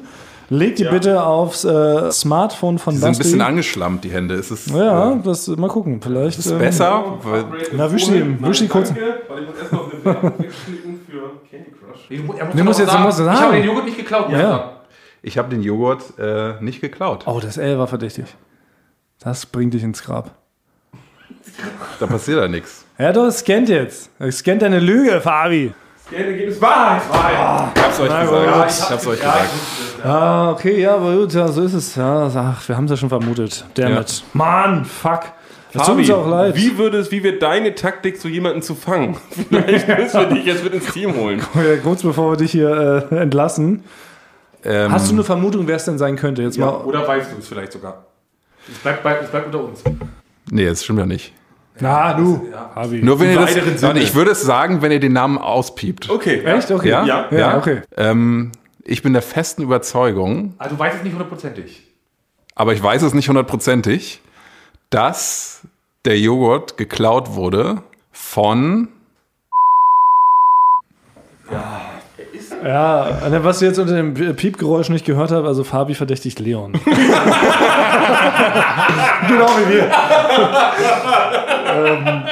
Leg 0.50 0.76
die 0.76 0.84
bitte 0.84 1.22
aufs 1.24 1.64
äh, 1.64 2.10
Smartphone 2.12 2.78
von 2.78 2.94
Die 2.94 2.98
sind 3.00 3.06
ein 3.08 3.10
Basti. 3.12 3.22
bisschen 3.24 3.40
angeschlammt, 3.40 4.04
die 4.04 4.10
Hände. 4.10 4.34
Ist 4.34 4.50
es 4.50 4.66
ja, 4.66 5.14
das 5.16 5.46
mal 5.48 5.68
gucken. 5.68 6.00
Vielleicht. 6.02 6.38
ist 6.38 6.50
ähm, 6.50 6.58
besser? 6.58 7.18
Weil, 7.22 7.44
Na, 7.72 7.90
wisch 7.92 8.04
die, 8.06 8.42
wisch 8.42 8.58
die 8.58 8.68
kurz. 8.68 8.88
Danke, 8.88 9.20
weil 9.28 9.42
ich 9.42 9.48
muss 9.48 9.58
erst 9.58 9.72
noch 9.72 9.90
eine 9.92 10.04
Werbung 10.04 10.32
wegklicken 10.38 11.00
für 11.08 11.30
Candy 11.50 11.70
Crush. 11.70 12.10
Er 12.10 12.18
muss, 12.22 12.36
Du 12.76 12.82
jetzt- 12.82 12.94
du 12.94 12.98
musst 12.98 13.18
Ich 13.20 13.24
sagen. 13.24 13.40
habe 13.40 13.56
den 13.56 13.64
Joghurt 13.64 13.84
nicht 13.86 13.96
geklaut. 13.96 14.30
Ja. 14.30 14.38
sagen. 14.38 14.70
ich 15.22 15.38
habe 15.38 15.48
den 15.48 15.62
Joghurt 15.62 16.02
äh, 16.18 16.54
nicht 16.60 16.80
geklaut. 16.80 17.24
Oh, 17.26 17.40
das 17.42 17.56
L 17.56 17.78
war 17.78 17.86
verdächtig. 17.86 18.26
Das 19.20 19.46
bringt 19.46 19.72
dich 19.72 19.82
ins 19.82 20.02
Grab. 20.02 20.32
Da 22.00 22.06
passiert 22.06 22.40
ja 22.40 22.48
nichts. 22.48 22.84
Ja, 22.98 23.12
doch, 23.12 23.26
es 23.26 23.38
scannt 23.38 23.68
jetzt. 23.68 24.10
Es 24.18 24.38
scannt 24.38 24.60
deine 24.62 24.78
Lüge, 24.80 25.20
Fabi. 25.20 25.72
Ergebnis 26.12 26.60
Wahrheit. 26.60 27.02
Ich 27.74 27.82
hab's 27.82 28.00
euch 28.00 28.08
gesagt. 28.08 28.70
Ich 28.70 28.90
hab's 28.90 29.06
euch 29.06 29.18
gesagt. 29.20 29.50
Ah, 30.04 30.50
okay, 30.50 30.80
ja, 30.80 30.96
aber 30.96 31.14
gut, 31.14 31.32
ja, 31.32 31.48
so 31.48 31.62
ist 31.62 31.72
es. 31.72 31.96
Ja, 31.96 32.30
ach, 32.34 32.68
wir 32.68 32.76
haben 32.76 32.84
es 32.84 32.90
ja 32.90 32.96
schon 32.96 33.08
vermutet. 33.08 33.64
Damit. 33.74 34.22
Mann, 34.34 34.84
fuck. 34.84 35.22
Das 35.72 35.86
tut 35.88 35.96
uns 35.96 36.10
auch 36.10 36.28
leid. 36.28 36.54
Wie 36.54 36.78
würde 36.78 36.98
es, 36.98 37.10
wie 37.10 37.24
wird 37.24 37.42
deine 37.42 37.74
Taktik, 37.74 38.16
so 38.18 38.28
jemanden 38.28 38.62
zu 38.62 38.76
fangen? 38.76 39.16
Vielleicht 39.48 39.88
müssen 39.88 40.20
wir 40.20 40.26
dich 40.26 40.44
jetzt 40.44 40.62
mit 40.62 40.74
ins 40.74 40.92
Team 40.92 41.16
holen. 41.16 41.42
Ja, 41.54 41.76
kurz 41.82 42.02
bevor 42.02 42.32
wir 42.32 42.36
dich 42.36 42.52
hier 42.52 43.08
äh, 43.10 43.16
entlassen. 43.16 43.82
Ähm, 44.62 44.92
Hast 44.92 45.08
du 45.08 45.14
eine 45.14 45.24
Vermutung, 45.24 45.66
wer 45.66 45.76
es 45.76 45.84
denn 45.84 45.98
sein 45.98 46.16
könnte? 46.16 46.42
Jetzt 46.42 46.58
mal. 46.58 46.68
Oder 46.68 47.06
weißt 47.06 47.32
du 47.32 47.38
es 47.38 47.48
vielleicht 47.48 47.72
sogar? 47.72 48.04
Es 48.70 48.78
bleibt, 48.78 49.02
bei, 49.02 49.16
es 49.18 49.30
bleibt 49.30 49.46
unter 49.46 49.64
uns. 49.64 49.82
Nee, 50.50 50.66
das 50.66 50.84
stimmt 50.84 51.00
ja 51.00 51.06
nicht. 51.06 51.32
Na, 51.80 52.14
du. 52.14 52.48
Fabi. 52.74 53.02
Nur 53.02 53.18
wenn 53.18 53.30
ihr 53.30 53.40
das, 53.40 53.50
weiteren 53.56 53.76
Sinne. 53.78 53.94
Nein, 53.94 54.02
ich 54.02 54.14
würde 54.14 54.30
es 54.30 54.42
sagen, 54.42 54.80
wenn 54.82 54.92
ihr 54.92 55.00
den 55.00 55.12
Namen 55.12 55.38
auspiept. 55.38 56.08
Okay. 56.08 56.40
Echt? 56.44 56.70
Okay. 56.70 56.88
Ja? 56.88 57.04
Ja. 57.04 57.26
Ja, 57.32 57.56
okay. 57.58 57.82
Ähm, 57.96 58.52
ich 58.84 59.02
bin 59.02 59.12
der 59.12 59.22
festen 59.22 59.62
Überzeugung, 59.62 60.54
Also 60.58 60.76
du 60.76 60.80
weißt 60.80 60.96
es 60.98 61.02
nicht 61.02 61.12
hundertprozentig. 61.14 61.82
aber 62.54 62.74
ich 62.74 62.82
weiß 62.82 63.02
es 63.02 63.12
nicht 63.14 63.28
hundertprozentig, 63.28 64.20
dass 64.90 65.62
der 66.04 66.18
Joghurt 66.18 66.76
geklaut 66.76 67.34
wurde 67.34 67.82
von. 68.12 68.88
Ja, 72.62 73.28
ne, 73.28 73.44
was 73.44 73.58
du 73.58 73.66
jetzt 73.66 73.78
unter 73.78 73.94
dem 73.94 74.14
Piepgeräusch 74.14 74.88
nicht 74.88 75.04
gehört 75.04 75.30
hast, 75.30 75.44
also 75.44 75.64
Fabi 75.64 75.94
verdächtigt 75.94 76.38
Leon. 76.40 76.72
genau 79.28 79.48
wie 79.58 79.74
wir. 79.74 79.90
Ähm, 81.76 82.22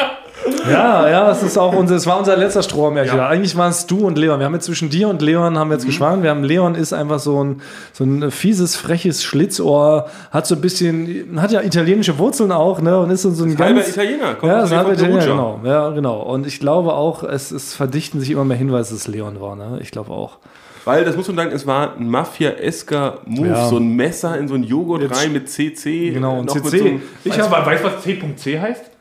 ja, 0.69 1.09
ja, 1.09 1.31
es 1.31 1.43
ist 1.43 1.57
auch 1.57 1.73
unser, 1.73 1.95
es 1.97 2.07
war 2.07 2.19
unser 2.19 2.37
letzter 2.37 2.63
Strohmärchen. 2.63 3.19
Eigentlich 3.21 3.57
waren 3.57 3.71
es 3.71 3.87
du 3.87 4.07
und 4.07 4.19
Leon. 4.19 4.39
Wir 4.41 4.47
haben 4.47 4.55
jetzt 4.55 4.67
zwischen 4.67 4.91
dir 4.91 5.09
und 5.09 5.23
Leon 5.23 5.57
haben 5.59 5.71
wir 5.71 5.77
jetzt 5.77 5.87
geschwankt. 5.87 6.23
Wir 6.25 6.31
haben 6.31 6.43
Leon 6.45 6.75
ist 6.75 6.93
einfach 6.93 7.21
so 7.21 7.43
ein, 7.43 7.63
so 7.93 8.05
ein 8.05 8.31
fieses, 8.31 8.75
freches 8.77 9.23
Schlitzohr, 9.23 10.09
hat 10.31 10.47
so 10.47 10.55
ein 10.57 10.61
bisschen, 10.61 11.41
hat 11.41 11.53
ja 11.53 11.63
italienische 11.63 12.19
Wurzeln 12.19 12.51
auch, 12.53 12.81
ne, 12.81 12.99
und 12.99 13.11
ist 13.11 13.23
so, 13.23 13.31
so 13.31 13.45
ein 13.45 13.57
Halber 13.59 13.81
ganz, 13.81 13.91
Italiener. 13.91 14.35
Kommt 14.35 14.53
ja, 14.53 14.63
aus 14.63 14.71
wir 14.71 14.79
Perugia. 14.83 15.27
genau. 15.27 15.61
Ja, 15.65 15.91
genau. 15.91 16.21
Und 16.23 16.47
ich 16.47 16.59
glaube 16.59 16.93
auch, 16.95 17.23
es, 17.23 17.51
es 17.53 17.75
verdichten 17.75 18.19
sich 18.21 18.31
immer 18.31 18.45
mehr 18.45 18.57
Hinweise, 18.57 18.95
dass 18.95 19.03
es 19.03 19.09
Leon 19.09 19.41
war. 19.41 19.55
Ne? 19.57 19.79
Ich 19.81 19.91
glaube 19.91 20.11
auch. 20.11 20.39
Weil, 20.85 21.05
das 21.05 21.17
muss 21.17 21.29
man 21.29 21.37
sagen, 21.37 21.53
es 21.53 21.65
war 21.67 21.95
ein 21.97 22.09
Mafia-esker 22.09 23.19
Move. 23.27 23.47
Ja. 23.49 23.69
So 23.69 23.77
ein 23.77 23.95
Messer 23.95 24.37
in 24.37 24.49
so 24.49 24.55
einen 24.55 24.65
Joghurt 24.65 25.03
Jetzt- 25.03 25.23
rein 25.23 25.33
mit 25.33 25.49
CC. 25.49 26.11
Genau, 26.11 26.41
und 26.41 26.51
CC. 26.51 26.79
so 26.79 26.85
ich 27.25 27.39
Weißt, 27.39 27.51
habe 27.51 27.65
du, 27.65 27.71
weißt 27.71 27.85
du, 27.85 27.89
was 27.89 28.03
C.C 28.03 28.61
heißt? 28.61 28.92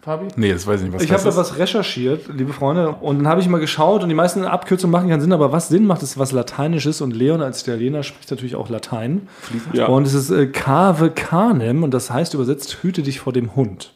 Fabi? 0.00 0.28
Nee, 0.36 0.52
das 0.52 0.66
weiß 0.66 0.80
ich 0.80 0.86
nicht, 0.86 0.94
was 0.94 1.02
ich 1.02 1.12
habe 1.12 1.28
ist. 1.28 1.36
was 1.36 1.58
recherchiert, 1.58 2.28
liebe 2.32 2.52
Freunde, 2.52 2.90
und 3.00 3.18
dann 3.18 3.28
habe 3.28 3.40
ich 3.40 3.48
mal 3.48 3.58
geschaut 3.58 4.02
und 4.02 4.08
die 4.08 4.14
meisten 4.14 4.44
Abkürzungen 4.44 4.92
machen 4.92 5.08
keinen 5.08 5.20
Sinn, 5.20 5.32
aber 5.32 5.50
was 5.50 5.68
Sinn 5.68 5.86
macht, 5.86 6.02
ist 6.02 6.18
was 6.18 6.32
Lateinisches 6.32 7.00
und 7.00 7.14
Leon 7.14 7.42
als 7.42 7.62
Italiener 7.62 8.02
spricht 8.04 8.30
natürlich 8.30 8.54
auch 8.54 8.68
Latein. 8.68 9.28
Ja. 9.72 9.86
Und 9.86 10.06
es 10.06 10.14
ist 10.14 10.30
äh, 10.30 10.46
Cave 10.46 11.10
Canem 11.10 11.82
und 11.82 11.92
das 11.92 12.10
heißt 12.10 12.34
übersetzt, 12.34 12.78
hüte 12.82 13.02
dich 13.02 13.20
vor 13.20 13.32
dem 13.32 13.56
Hund. 13.56 13.94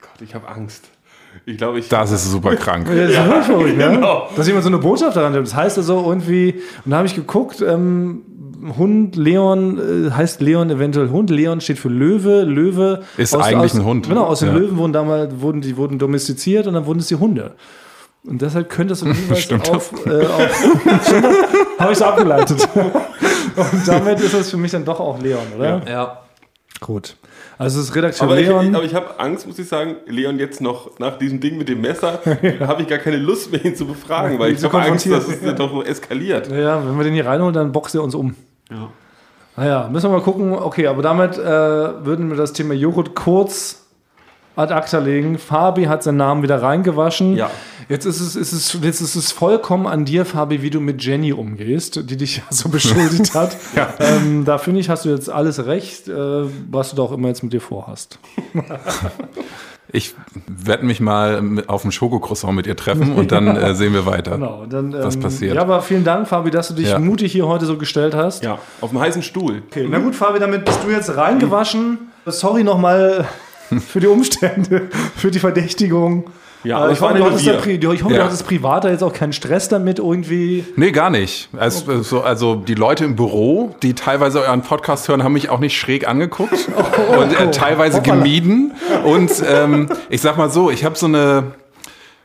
Gott, 0.00 0.22
ich 0.22 0.34
habe 0.34 0.48
Angst. 0.48 0.88
Ich 1.44 1.56
glaube, 1.56 1.78
ich. 1.78 1.88
Das 1.88 2.10
ist 2.10 2.30
super 2.30 2.54
krank. 2.56 2.86
Das 2.92 3.10
ist 3.10 3.16
wirklich 3.16 3.46
verrückt, 3.46 3.76
ne? 3.78 3.90
Genau. 3.90 4.28
Dass 4.36 4.46
jemand 4.46 4.64
so 4.64 4.70
eine 4.70 4.78
Botschaft 4.78 5.16
daran 5.16 5.32
hat. 5.32 5.42
Das 5.42 5.54
heißt 5.54 5.78
also 5.78 6.04
irgendwie, 6.06 6.60
und 6.84 6.90
da 6.90 6.98
habe 6.98 7.06
ich 7.06 7.14
geguckt, 7.14 7.60
ähm, 7.62 8.22
Hund, 8.76 9.16
Leon, 9.16 10.06
äh, 10.06 10.10
heißt 10.10 10.40
Leon 10.40 10.70
eventuell 10.70 11.10
Hund. 11.10 11.30
Leon 11.30 11.60
steht 11.60 11.78
für 11.78 11.88
Löwe. 11.88 12.42
Löwe 12.42 13.02
Ist 13.16 13.34
eigentlich 13.34 13.74
ein 13.74 13.84
Hund. 13.84 14.08
Genau, 14.08 14.24
aus 14.24 14.40
den 14.40 14.48
Ja. 14.48 14.54
Löwen 14.54 14.76
wurden 14.76 14.92
damals 14.92 15.40
wurden 15.40 15.60
die 15.60 15.76
wurden 15.76 15.98
domestiziert 15.98 16.66
und 16.66 16.74
dann 16.74 16.86
wurden 16.86 17.00
es 17.00 17.08
die 17.08 17.16
Hunde. 17.16 17.52
Und 18.24 18.40
deshalb 18.40 18.68
könnte 18.70 18.92
es 18.92 19.02
ein 19.02 19.12
Hinweis 19.14 19.40
Stimmt 19.40 19.68
auf, 19.70 19.92
äh, 20.06 20.24
auf 20.26 20.74
habe 21.78 21.92
ich 21.92 21.98
so 21.98 22.04
abgeleitet. 22.04 22.68
und 23.56 23.88
damit 23.88 24.20
ist 24.20 24.34
es 24.34 24.50
für 24.50 24.56
mich 24.56 24.70
dann 24.70 24.84
doch 24.84 25.00
auch 25.00 25.20
Leon, 25.20 25.42
oder? 25.56 25.82
Ja. 25.88 26.18
Gut. 26.80 27.16
Also 27.58 27.80
es 27.80 27.90
ist 27.90 27.94
Redakteur 27.94 28.26
aber 28.26 28.40
ich, 28.40 28.48
Leon. 28.48 28.74
aber 28.74 28.84
ich 28.84 28.94
habe 28.94 29.20
Angst, 29.20 29.46
muss 29.46 29.58
ich 29.58 29.68
sagen, 29.68 29.96
Leon 30.06 30.38
jetzt 30.38 30.60
noch 30.60 30.98
nach 30.98 31.18
diesem 31.18 31.38
Ding 31.40 31.58
mit 31.58 31.68
dem 31.68 31.80
Messer, 31.80 32.20
habe 32.60 32.82
ich 32.82 32.88
gar 32.88 32.98
keine 32.98 33.18
Lust 33.18 33.52
mehr, 33.52 33.64
ihn 33.64 33.76
zu 33.76 33.86
befragen, 33.86 34.38
weil 34.38 34.52
ich 34.52 34.64
habe 34.64 34.80
Angst, 34.82 35.08
dass 35.10 35.28
es 35.28 35.54
doch 35.54 35.70
so 35.70 35.82
eskaliert. 35.82 36.50
Ja, 36.50 36.84
wenn 36.84 36.96
wir 36.96 37.04
den 37.04 37.14
hier 37.14 37.26
reinholen, 37.26 37.54
dann 37.54 37.70
boxt 37.70 37.94
er 37.94 38.02
uns 38.02 38.14
um. 38.14 38.34
Ja. 38.72 38.88
Naja, 39.56 39.88
müssen 39.92 40.10
wir 40.10 40.16
mal 40.16 40.24
gucken. 40.24 40.54
Okay, 40.54 40.86
aber 40.86 41.02
damit 41.02 41.36
äh, 41.36 41.40
würden 41.42 42.30
wir 42.30 42.36
das 42.36 42.52
Thema 42.52 42.74
Joghurt 42.74 43.14
kurz 43.14 43.82
ad 44.56 44.72
acta 44.72 44.98
legen. 44.98 45.38
Fabi 45.38 45.84
hat 45.84 46.02
seinen 46.02 46.18
Namen 46.18 46.42
wieder 46.42 46.62
reingewaschen. 46.62 47.36
Ja. 47.36 47.50
Jetzt 47.88 48.04
ist 48.04 48.20
es, 48.20 48.36
ist 48.36 48.52
es, 48.52 48.78
jetzt 48.82 49.00
ist 49.00 49.16
es 49.16 49.32
vollkommen 49.32 49.86
an 49.86 50.04
dir, 50.04 50.24
Fabi, 50.24 50.62
wie 50.62 50.70
du 50.70 50.80
mit 50.80 51.02
Jenny 51.02 51.32
umgehst, 51.32 52.08
die 52.10 52.16
dich 52.16 52.36
ja 52.38 52.42
so 52.50 52.68
beschuldigt 52.68 53.34
hat. 53.34 53.56
ähm, 53.98 54.44
da 54.44 54.58
finde 54.58 54.80
ich, 54.80 54.88
hast 54.88 55.04
du 55.04 55.10
jetzt 55.10 55.30
alles 55.30 55.66
recht, 55.66 56.08
äh, 56.08 56.44
was 56.70 56.90
du 56.90 56.96
da 56.96 57.02
auch 57.02 57.12
immer 57.12 57.28
jetzt 57.28 57.42
mit 57.42 57.52
dir 57.52 57.60
vorhast. 57.60 58.18
Ich 59.94 60.14
werde 60.46 60.86
mich 60.86 61.00
mal 61.00 61.62
auf 61.66 61.82
dem 61.82 61.92
Schokocroissant 61.92 62.54
mit 62.54 62.66
ihr 62.66 62.76
treffen 62.76 63.12
und 63.12 63.30
dann 63.30 63.46
äh, 63.56 63.74
sehen 63.74 63.92
wir 63.92 64.06
weiter. 64.06 64.32
Genau. 64.32 64.64
Dann, 64.66 64.92
Was 64.94 65.16
ähm, 65.16 65.20
passiert. 65.20 65.54
Ja, 65.54 65.60
aber 65.60 65.82
vielen 65.82 66.02
Dank, 66.04 66.26
Fabi, 66.28 66.50
dass 66.50 66.68
du 66.68 66.74
dich 66.74 66.88
Ja. 66.88 66.98
mutig 66.98 67.32
hier 67.32 67.46
heute 67.46 67.66
so 67.66 67.76
gestellt 67.76 68.14
hast. 68.14 68.42
Ja, 68.42 68.58
auf 68.80 68.90
dem 68.90 68.98
heißen 69.00 69.22
Stuhl. 69.22 69.62
Okay, 69.70 69.86
na 69.90 69.98
gut, 69.98 70.14
Fabi, 70.16 70.38
damit 70.38 70.64
bist 70.64 70.80
du 70.82 70.90
jetzt 70.90 71.14
reingewaschen. 71.14 71.98
Sorry 72.24 72.64
nochmal 72.64 73.26
für 73.86 74.00
die 74.00 74.06
Umstände, 74.06 74.88
für 75.16 75.30
die 75.30 75.38
Verdächtigung. 75.40 76.24
Ja, 76.64 76.78
aber 76.78 76.92
ich 76.92 77.00
hoffe, 77.00 77.14
du 77.14 77.24
hattest, 77.24 77.44
pri- 77.48 77.92
ich 77.92 78.02
hoffe, 78.04 78.12
du 78.14 78.18
Ja. 78.20 78.24
hattest 78.26 78.46
privat 78.46 78.84
da 78.84 78.90
jetzt 78.90 79.02
auch 79.02 79.12
keinen 79.12 79.32
Stress 79.32 79.68
damit 79.68 79.98
irgendwie. 79.98 80.64
Nee, 80.76 80.92
gar 80.92 81.10
nicht. 81.10 81.48
Also, 81.58 82.02
so, 82.02 82.20
also 82.22 82.54
die 82.54 82.74
Leute 82.74 83.04
im 83.04 83.16
Büro, 83.16 83.74
die 83.82 83.94
teilweise 83.94 84.40
euren 84.42 84.62
Podcast 84.62 85.08
hören, 85.08 85.24
haben 85.24 85.32
mich 85.32 85.50
auch 85.50 85.58
nicht 85.60 85.76
schräg 85.76 86.06
angeguckt 86.08 86.68
und 87.18 87.38
äh, 87.40 87.50
teilweise 87.50 87.98
Hoppala. 87.98 88.16
gemieden. 88.16 88.72
Und 89.04 89.30
ähm, 89.48 89.88
ich 90.08 90.20
sag 90.20 90.36
mal 90.36 90.50
so, 90.50 90.70
ich 90.70 90.84
habe 90.84 90.96
so 90.96 91.06
eine, 91.06 91.52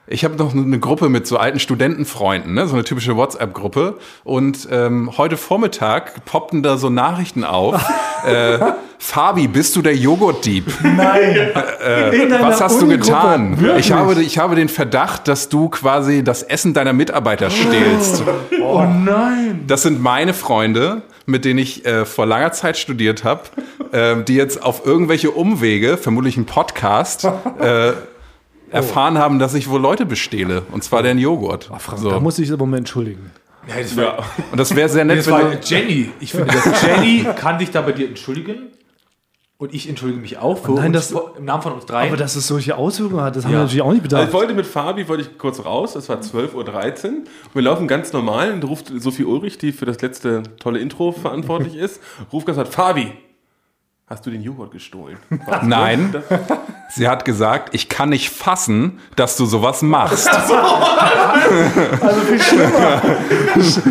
ich 0.07 0.23
habe 0.23 0.35
noch 0.35 0.53
eine 0.53 0.79
Gruppe 0.79 1.09
mit 1.09 1.27
so 1.27 1.37
alten 1.37 1.59
Studentenfreunden, 1.59 2.53
ne? 2.53 2.67
so 2.67 2.75
eine 2.75 2.85
typische 2.85 3.17
WhatsApp-Gruppe. 3.17 3.97
Und 4.23 4.67
ähm, 4.71 5.11
heute 5.17 5.35
Vormittag 5.35 6.23
poppten 6.25 6.63
da 6.63 6.77
so 6.77 6.89
Nachrichten 6.89 7.43
auf. 7.43 7.75
äh, 8.25 8.57
Fabi, 8.99 9.47
bist 9.47 9.75
du 9.75 9.81
der 9.81 9.95
Joghurtdieb? 9.95 10.65
Nein. 10.81 11.51
In 12.13 12.29
deiner 12.29 12.41
Was 12.41 12.61
hast 12.61 12.81
du 12.81 12.87
getan? 12.87 13.59
Wirklich? 13.59 13.85
Ich 13.85 13.91
habe, 13.91 14.21
ich 14.21 14.37
habe 14.37 14.55
den 14.55 14.69
Verdacht, 14.69 15.27
dass 15.27 15.49
du 15.49 15.69
quasi 15.69 16.23
das 16.23 16.41
Essen 16.41 16.73
deiner 16.73 16.93
Mitarbeiter 16.93 17.49
stehlst. 17.49 18.23
Oh 18.61 18.83
nein. 18.83 19.65
Das 19.67 19.83
sind 19.83 20.01
meine 20.01 20.33
Freunde, 20.33 21.03
mit 21.25 21.45
denen 21.45 21.59
ich 21.59 21.85
äh, 21.85 22.05
vor 22.05 22.25
langer 22.25 22.53
Zeit 22.53 22.77
studiert 22.77 23.23
habe, 23.23 23.41
äh, 23.91 24.23
die 24.23 24.35
jetzt 24.35 24.63
auf 24.63 24.85
irgendwelche 24.85 25.31
Umwege, 25.31 25.97
vermutlich 25.97 26.37
ein 26.37 26.45
Podcast, 26.45 27.25
äh, 27.59 27.91
erfahren 28.71 29.17
haben, 29.17 29.39
dass 29.39 29.53
ich 29.53 29.69
wohl 29.69 29.79
Leute 29.81 30.05
bestehle. 30.05 30.63
Und 30.71 30.83
zwar 30.83 31.03
den 31.03 31.17
Joghurt. 31.17 31.65
Frank, 31.79 31.99
So. 31.99 32.09
Da 32.09 32.19
muss 32.19 32.37
ich 32.39 32.51
aber 32.51 32.65
mal 32.65 32.77
entschuldigen. 32.77 33.31
Ja, 33.67 33.81
das 33.81 33.97
war, 33.97 34.19
Und 34.51 34.57
das 34.59 34.75
wäre 34.75 34.87
sehr 34.87 35.03
nett, 35.05 35.19
das 35.19 35.29
war 35.29 35.53
Jenny. 35.61 36.11
Ich 36.21 36.31
finde, 36.31 36.47
dass 36.53 36.81
Jenny 36.81 37.25
kann 37.35 37.59
sich 37.59 37.69
da 37.71 37.81
bei 37.81 37.91
dir 37.91 38.07
entschuldigen. 38.07 38.67
Und 39.59 39.73
ich 39.73 39.89
entschuldige 39.89 40.21
mich 40.21 40.37
auch 40.37 40.55
für 40.59 40.73
nein, 40.73 40.95
uns, 40.95 41.09
das- 41.09 41.21
im 41.35 41.43
Namen 41.45 41.63
von 41.63 41.73
uns 41.73 41.85
drei. 41.87 42.07
Aber 42.09 42.15
dass 42.17 42.35
es 42.35 42.45
solche 42.47 42.77
Auswirkungen 42.77 43.23
hat, 43.23 43.35
das 43.35 43.43
haben 43.43 43.51
wir 43.51 43.57
Ja. 43.57 43.63
natürlich 43.63 43.81
auch 43.81 43.91
nicht 43.91 44.03
Also 44.03 44.15
bedacht. 44.15 44.27
ich 44.27 44.33
wollte 44.35 44.53
mit 44.53 44.67
Fabi, 44.67 45.07
wollte 45.09 45.23
ich 45.23 45.37
kurz 45.39 45.65
raus, 45.65 45.95
es 45.95 46.07
war 46.09 46.21
12.13 46.21 47.05
Uhr. 47.09 47.17
Und 47.21 47.55
wir 47.55 47.61
laufen 47.63 47.87
ganz 47.87 48.13
normal 48.13 48.51
und 48.51 48.63
ruft 48.63 48.91
Sophie 49.01 49.23
Ulrich, 49.25 49.57
die 49.57 49.71
für 49.71 49.85
das 49.85 49.99
letzte 49.99 50.43
tolle 50.59 50.77
Intro 50.79 51.11
verantwortlich 51.11 51.75
ist, 51.75 51.99
ruft 52.31 52.45
ganz 52.45 52.57
laut, 52.59 52.67
Fabi, 52.67 53.11
hast 54.05 54.23
du 54.27 54.29
den 54.29 54.43
Joghurt 54.43 54.69
gestohlen? 54.71 55.17
Was? 55.47 55.63
Nein. 55.63 56.13
Sie 56.89 57.07
hat 57.07 57.25
gesagt, 57.25 57.69
ich 57.73 57.89
kann 57.89 58.09
nicht 58.09 58.29
fassen, 58.29 58.99
dass 59.15 59.35
du 59.37 59.45
sowas 59.45 59.81
machst. 59.81 60.27
Also 60.29 62.21
viel 62.21 62.39
schlimmer. 62.41 63.01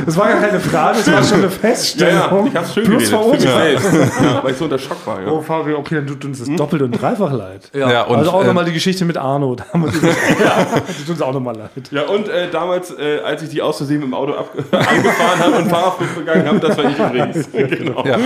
Das 0.07 0.17
war 0.17 0.29
gar 0.29 0.41
keine 0.41 0.61
Frage, 0.61 0.99
das 0.99 1.13
war 1.13 1.23
schon 1.23 1.35
eine 1.39 1.45
Ja, 1.45 1.51
Feststellung. 1.51 2.47
ja, 2.47 2.51
ich 2.51 2.57
hab's 2.57 2.75
schön 2.75 2.85
Plus 2.85 3.11
geredet. 3.11 3.27
Für 3.27 3.31
mich 3.31 3.43
selbst. 3.43 4.21
Ja, 4.23 4.43
weil 4.45 4.53
ich 4.53 4.57
so 4.59 4.65
unter 4.65 4.79
Schock 4.79 5.07
war. 5.07 5.21
Ja. 5.21 5.29
Oh, 5.29 5.41
Fabio, 5.43 5.79
okay, 5.79 5.97
dann 5.97 6.07
tut 6.07 6.25
uns 6.25 6.39
das 6.39 6.49
doppelt 6.57 6.83
und 6.83 6.93
dreifach 6.93 7.33
leid. 7.33 7.71
Ja, 7.75 8.03
und, 8.03 8.17
also 8.19 8.31
auch 8.33 8.41
ähm, 8.41 8.47
nochmal 8.49 8.65
die 8.65 8.73
Geschichte 8.73 9.05
mit 9.05 9.17
Arno. 9.17 9.57
Die 9.67 11.05
tut 11.05 11.11
uns 11.11 11.23
auch 11.23 11.33
nochmal 11.33 11.57
leid. 11.57 11.71
Ja, 11.91 12.03
und 12.03 12.29
äh, 12.29 12.51
damals, 12.51 12.91
äh, 12.91 13.21
als 13.25 13.43
ich 13.43 13.51
die 13.51 13.63
aus 13.63 13.77
Versehen 13.79 14.01
mit 14.01 14.09
dem 14.09 14.15
Auto 14.15 14.33
ab 14.33 14.51
angefahren 14.71 15.39
habe 15.39 15.57
und 15.57 15.69
Fahrerflug 15.71 16.15
begangen 16.17 16.47
habe, 16.47 16.59
das 16.61 16.77
war 16.77 16.85
ich 16.85 16.99
übrigens. 16.99 17.49
genau. 17.53 18.05
ja. 18.05 18.17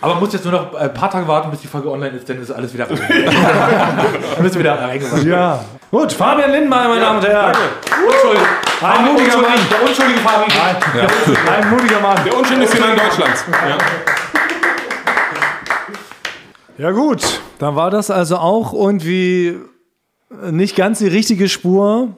Aber 0.00 0.14
man 0.14 0.22
muss 0.22 0.32
jetzt 0.32 0.44
nur 0.44 0.52
noch 0.52 0.74
ein 0.74 0.92
paar 0.94 1.10
Tage 1.10 1.26
warten, 1.28 1.50
bis 1.50 1.60
die 1.60 1.66
Folge 1.66 1.90
online 1.90 2.16
ist, 2.16 2.28
dann 2.28 2.40
ist 2.40 2.50
alles 2.50 2.72
wieder 2.72 2.88
rein. 2.90 2.98
Dann 4.12 4.42
müssen 4.42 4.58
wieder 4.58 4.80
reingemacht. 4.80 5.24
Ja. 5.24 5.64
Gut, 5.90 6.12
Fabian 6.12 6.50
Lindenmeier, 6.50 6.88
meine 6.88 7.00
Damen 7.00 7.18
und 7.18 7.26
Herren. 7.26 7.54
Unschuldig. 8.06 8.42
Ein 8.82 9.04
mutiger 9.04 9.36
Mann. 9.38 9.58
Der 9.70 9.88
unschuldige 9.88 10.20
Fabian. 10.20 10.50
Ein 11.52 11.70
mutiger 11.70 12.00
Mann. 12.00 12.16
Der 12.24 12.36
unschönste 12.36 12.80
Mann 12.80 12.96
Deutschlands. 12.96 13.44
Ja. 13.68 13.78
Ja 16.78 16.90
gut, 16.90 17.40
dann 17.58 17.74
war 17.74 17.90
das 17.90 18.10
also 18.10 18.36
auch 18.36 18.74
irgendwie 18.74 19.58
nicht 20.50 20.76
ganz 20.76 20.98
die 20.98 21.08
richtige 21.08 21.48
Spur. 21.48 22.08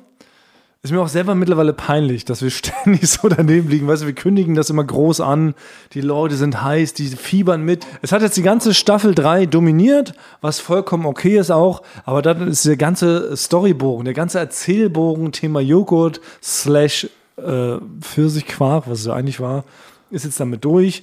Ist 0.85 0.93
mir 0.93 1.01
auch 1.01 1.09
selber 1.09 1.35
mittlerweile 1.35 1.73
peinlich, 1.73 2.25
dass 2.25 2.41
wir 2.41 2.51
ständig 2.53 3.11
so 3.11 3.29
daneben 3.29 3.69
liegen. 3.69 3.89
Weißt 3.89 4.03
du, 4.03 4.07
wir 4.07 4.15
kündigen 4.15 4.55
das 4.55 4.71
immer 4.71 4.85
groß 4.85 5.21
an. 5.21 5.55
Die 5.93 6.01
Leute 6.01 6.37
sind 6.37 6.63
heiß, 6.63 6.95
die 6.95 7.09
fiebern 7.09 7.63
mit. 7.63 7.85
Es 8.01 8.13
hat 8.13 8.23
jetzt 8.23 8.37
die 8.37 8.43
ganze 8.43 8.73
Staffel 8.75 9.13
3 9.13 9.47
dominiert, 9.47 10.15
was 10.41 10.61
vollkommen 10.61 11.05
okay 11.05 11.37
ist 11.37 11.51
auch. 11.51 11.83
Aber 12.05 12.23
dann 12.23 12.47
ist 12.47 12.65
der 12.65 12.77
ganze 12.77 13.37
Storybogen, 13.37 14.05
der 14.05 14.15
ganze 14.15 14.39
Erzählbogen, 14.39 15.33
Thema 15.33 15.59
Joghurt 15.59 16.21
slash 16.41 17.09
äh, 17.39 17.79
Pfirsichquark, 18.01 18.89
was 18.89 19.01
es 19.01 19.09
eigentlich 19.09 19.41
war, 19.41 19.65
ist 20.11 20.25
jetzt 20.25 20.39
damit 20.39 20.65
durch. 20.65 21.03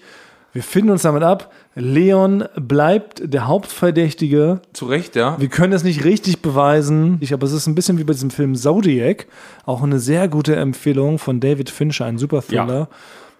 Wir 0.55 0.63
finden 0.63 0.91
uns 0.91 1.01
damit 1.01 1.21
ab. 1.21 1.51
Leon 1.75 2.45
bleibt 2.55 3.21
der 3.25 3.45
Hauptverdächtige. 3.45 4.61
Zu 4.71 4.85
Recht, 4.85 5.17
ja. 5.17 5.35
Wir 5.37 5.49
können 5.49 5.73
es 5.73 5.83
nicht 5.83 6.05
richtig 6.05 6.41
beweisen, 6.41 7.17
ich, 7.19 7.33
aber 7.33 7.45
es 7.45 7.51
ist 7.51 7.67
ein 7.67 7.75
bisschen 7.75 7.97
wie 7.97 8.05
bei 8.05 8.13
diesem 8.13 8.29
Film 8.29 8.55
Zodiac, 8.55 9.27
auch 9.65 9.83
eine 9.83 9.99
sehr 9.99 10.29
gute 10.29 10.55
Empfehlung 10.55 11.19
von 11.19 11.41
David 11.41 11.69
Fincher, 11.69 12.05
ein 12.05 12.17
super 12.17 12.41
Thriller. 12.41 12.87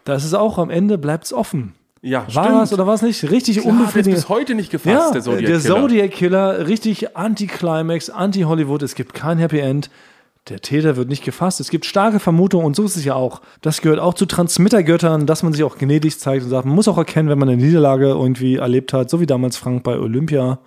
Da 0.04 0.16
ist 0.16 0.26
es 0.26 0.34
auch 0.34 0.58
am 0.58 0.70
Ende 0.70 0.98
bleibt 0.98 1.24
es 1.24 1.32
offen. 1.32 1.74
Ja, 2.02 2.28
War 2.34 2.62
es 2.64 2.74
oder 2.74 2.86
war 2.86 2.96
es 2.96 3.02
nicht? 3.02 3.32
Richtig 3.32 3.62
Klar, 3.62 3.74
unbefriedigend. 3.74 4.18
bis 4.18 4.28
heute 4.28 4.54
nicht 4.54 4.70
gefasst, 4.70 4.94
Ja, 4.94 5.12
der 5.12 5.22
Zodiac 5.22 5.46
der 5.46 5.60
Zodiac-Killer, 5.62 6.68
richtig 6.68 7.16
Anti-Climax, 7.16 8.10
Anti-Hollywood. 8.10 8.84
Es 8.84 8.94
gibt 8.94 9.14
kein 9.14 9.38
Happy 9.38 9.60
End. 9.60 9.90
Der 10.50 10.62
Täter 10.62 10.96
wird 10.96 11.10
nicht 11.10 11.24
gefasst. 11.24 11.60
Es 11.60 11.72
gibt 11.72 11.86
starke 11.86 12.20
Vermutungen 12.20 12.68
und 12.68 12.76
so 12.76 12.84
ist 12.84 12.96
es 12.96 13.04
ja 13.04 13.16
auch. 13.16 13.42
Das 13.62 13.82
gehört 13.82 14.00
auch 14.00 14.14
zu 14.14 14.28
Transmittergöttern, 14.28 15.26
dass 15.26 15.42
man 15.42 15.54
sich 15.54 15.64
auch 15.64 15.78
gnädig 15.78 16.20
zeigt 16.20 16.44
und 16.44 16.52
sagt, 16.52 16.66
man 16.66 16.76
muss 16.76 16.88
auch 16.88 17.00
erkennen, 17.00 17.30
wenn 17.30 17.40
man 17.40 17.50
eine 17.50 17.62
Niederlage 17.62 18.10
irgendwie 18.10 18.58
erlebt 18.58 18.94
hat, 18.94 19.10
so 19.10 19.20
wie 19.20 19.26
damals 19.26 19.58
Frank 19.58 19.82
bei 19.84 19.98
Olympia. 19.98 20.60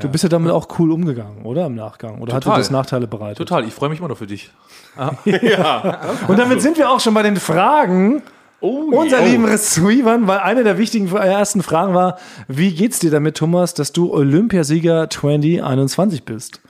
Du 0.00 0.08
bist 0.08 0.24
ja 0.24 0.28
damit 0.28 0.50
auch 0.50 0.66
cool 0.78 0.90
umgegangen, 0.90 1.44
oder? 1.44 1.66
Im 1.66 1.76
Nachgang. 1.76 2.20
Oder 2.20 2.34
hat 2.34 2.42
dir 2.42 2.46
Total. 2.46 2.58
das 2.58 2.70
Nachteile 2.70 3.06
bereitet? 3.06 3.38
Total, 3.38 3.64
ich 3.64 3.72
freue 3.72 3.88
mich 3.88 4.00
immer 4.00 4.08
noch 4.08 4.18
für 4.18 4.26
dich. 4.26 4.50
Und 6.28 6.38
damit 6.38 6.60
sind 6.60 6.76
wir 6.76 6.90
auch 6.90 6.98
schon 6.98 7.14
bei 7.14 7.22
den 7.22 7.36
Fragen. 7.36 8.22
Oh, 8.60 8.90
Unser 8.92 9.20
oh. 9.20 9.24
lieben 9.24 9.44
Retrievern, 9.44 10.26
weil 10.26 10.38
eine 10.38 10.64
der 10.64 10.78
wichtigen 10.78 11.14
äh, 11.14 11.28
ersten 11.28 11.62
Fragen 11.62 11.94
war, 11.94 12.18
wie 12.48 12.72
geht's 12.72 12.98
dir 12.98 13.10
damit, 13.10 13.36
Thomas, 13.36 13.74
dass 13.74 13.92
du 13.92 14.12
Olympiasieger 14.12 15.08
2021 15.08 16.24
bist? 16.24 16.60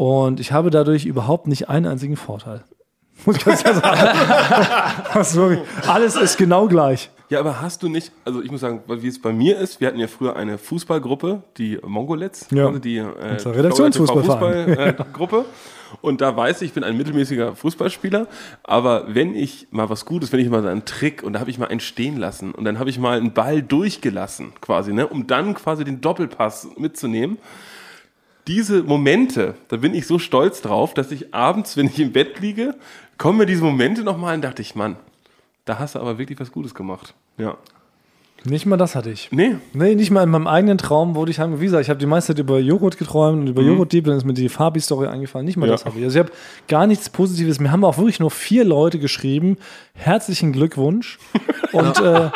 Und 0.00 0.40
ich 0.40 0.50
habe 0.50 0.70
dadurch 0.70 1.04
überhaupt 1.04 1.46
nicht 1.46 1.68
einen 1.68 1.84
einzigen 1.84 2.16
Vorteil. 2.16 2.64
Muss 3.26 3.36
ich 3.36 3.44
ganz 3.44 3.62
klar 3.62 5.24
sagen. 5.24 5.58
Alles 5.86 6.16
ist 6.16 6.38
genau 6.38 6.68
gleich. 6.68 7.10
Ja, 7.28 7.38
aber 7.38 7.60
hast 7.60 7.82
du 7.82 7.90
nicht, 7.90 8.10
also 8.24 8.40
ich 8.40 8.50
muss 8.50 8.62
sagen, 8.62 8.80
wie 8.88 9.06
es 9.06 9.20
bei 9.20 9.34
mir 9.34 9.58
ist, 9.58 9.78
wir 9.78 9.88
hatten 9.88 9.98
ja 9.98 10.06
früher 10.08 10.36
eine 10.36 10.56
Fußballgruppe, 10.56 11.42
die 11.58 11.78
Mongolets, 11.86 12.46
Ja. 12.50 12.68
also 12.68 12.78
die 12.78 12.96
äh, 12.96 13.04
Unser 13.32 13.54
Redaktionsfußballverein. 13.54 14.68
Fußballgruppe. 14.68 15.44
und 16.00 16.22
da 16.22 16.34
weiß 16.34 16.62
ich, 16.62 16.68
ich 16.68 16.72
bin 16.74 16.82
ein 16.82 16.96
mittelmäßiger 16.96 17.54
Fußballspieler, 17.54 18.26
aber 18.64 19.04
wenn 19.14 19.34
ich 19.34 19.68
mal 19.70 19.90
was 19.90 20.06
Gutes, 20.06 20.32
wenn 20.32 20.40
ich 20.40 20.48
mal 20.48 20.62
so 20.62 20.68
einen 20.68 20.86
Trick 20.86 21.22
und 21.22 21.34
da 21.34 21.40
habe 21.40 21.50
ich 21.50 21.58
mal 21.58 21.68
einen 21.68 21.80
stehen 21.80 22.16
lassen 22.16 22.52
und 22.52 22.64
dann 22.64 22.78
habe 22.78 22.88
ich 22.88 22.98
mal 22.98 23.18
einen 23.18 23.34
Ball 23.34 23.62
durchgelassen, 23.62 24.54
quasi, 24.62 24.94
ne, 24.94 25.06
um 25.06 25.26
dann 25.26 25.52
quasi 25.52 25.84
den 25.84 26.00
Doppelpass 26.00 26.68
mitzunehmen. 26.78 27.36
Diese 28.46 28.82
Momente, 28.82 29.54
da 29.68 29.76
bin 29.76 29.94
ich 29.94 30.06
so 30.06 30.18
stolz 30.18 30.62
drauf, 30.62 30.94
dass 30.94 31.12
ich 31.12 31.34
abends, 31.34 31.76
wenn 31.76 31.86
ich 31.86 31.98
im 32.00 32.12
Bett 32.12 32.40
liege, 32.40 32.74
kommen 33.18 33.38
mir 33.38 33.46
diese 33.46 33.62
Momente 33.62 34.02
nochmal 34.02 34.34
und 34.34 34.42
dachte 34.42 34.62
ich, 34.62 34.74
Mann, 34.74 34.96
da 35.64 35.78
hast 35.78 35.94
du 35.94 36.00
aber 36.00 36.18
wirklich 36.18 36.40
was 36.40 36.50
Gutes 36.52 36.74
gemacht. 36.74 37.14
Ja. 37.38 37.56
Nicht 38.44 38.64
mal 38.64 38.78
das 38.78 38.94
hatte 38.94 39.10
ich. 39.10 39.28
Nee. 39.32 39.56
Nee, 39.74 39.94
nicht 39.94 40.10
mal 40.10 40.22
in 40.22 40.30
meinem 40.30 40.46
eigenen 40.46 40.78
Traum 40.78 41.14
wurde 41.14 41.30
ich 41.30 41.38
haben, 41.38 41.60
wie 41.60 41.66
gesagt, 41.66 41.82
ich 41.82 41.90
habe 41.90 42.00
die 42.00 42.06
meiste 42.06 42.32
Zeit 42.32 42.38
über 42.40 42.58
Joghurt 42.58 42.96
geträumt 42.96 43.42
und 43.42 43.46
über 43.48 43.60
Joghurt-Dieb, 43.60 44.06
dann 44.06 44.16
ist 44.16 44.24
mir 44.24 44.32
die 44.32 44.48
Fabi-Story 44.48 45.08
eingefallen. 45.08 45.44
Nicht 45.44 45.58
mal 45.58 45.66
Ja. 45.66 45.72
das 45.72 45.84
habe 45.84 45.98
ich. 45.98 46.04
Also 46.04 46.18
ich 46.18 46.24
habe 46.26 46.32
gar 46.66 46.86
nichts 46.86 47.10
Positives. 47.10 47.60
Mir 47.60 47.70
haben 47.70 47.84
auch 47.84 47.98
wirklich 47.98 48.18
nur 48.18 48.30
vier 48.30 48.64
Leute 48.64 48.98
geschrieben. 48.98 49.58
Herzlichen 49.92 50.52
Glückwunsch. 50.52 51.18
Und 51.72 52.00
äh, 52.00 52.30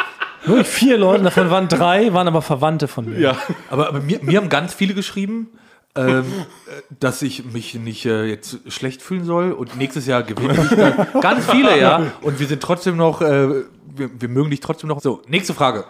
wirklich 0.44 0.66
vier 0.66 0.98
Leute, 0.98 1.24
davon 1.24 1.48
waren 1.48 1.68
drei, 1.68 2.12
waren 2.12 2.28
aber 2.28 2.42
Verwandte 2.42 2.86
von 2.86 3.06
mir. 3.08 3.18
Ja. 3.18 3.38
Aber, 3.70 3.88
aber 3.88 4.00
mir, 4.00 4.18
mir 4.22 4.36
haben 4.38 4.50
ganz 4.50 4.74
viele 4.74 4.92
geschrieben, 4.92 5.48
ähm, 5.96 6.20
äh, 6.20 6.82
dass 6.98 7.22
ich 7.22 7.44
mich 7.52 7.74
nicht 7.74 8.04
äh, 8.06 8.24
jetzt 8.24 8.58
schlecht 8.68 9.00
fühlen 9.00 9.24
soll 9.24 9.52
und 9.52 9.76
nächstes 9.76 10.06
Jahr 10.06 10.22
gewinne 10.22 10.54
ich 10.54 10.76
dann. 10.76 11.06
Ganz 11.20 11.48
viele, 11.50 11.78
ja. 11.78 12.12
Und 12.22 12.40
wir 12.40 12.46
sind 12.46 12.62
trotzdem 12.62 12.96
noch, 12.96 13.20
äh, 13.20 13.64
wir, 13.96 14.10
wir 14.20 14.28
mögen 14.28 14.50
dich 14.50 14.60
trotzdem 14.60 14.88
noch. 14.88 15.00
So, 15.00 15.22
nächste 15.28 15.54
Frage. 15.54 15.84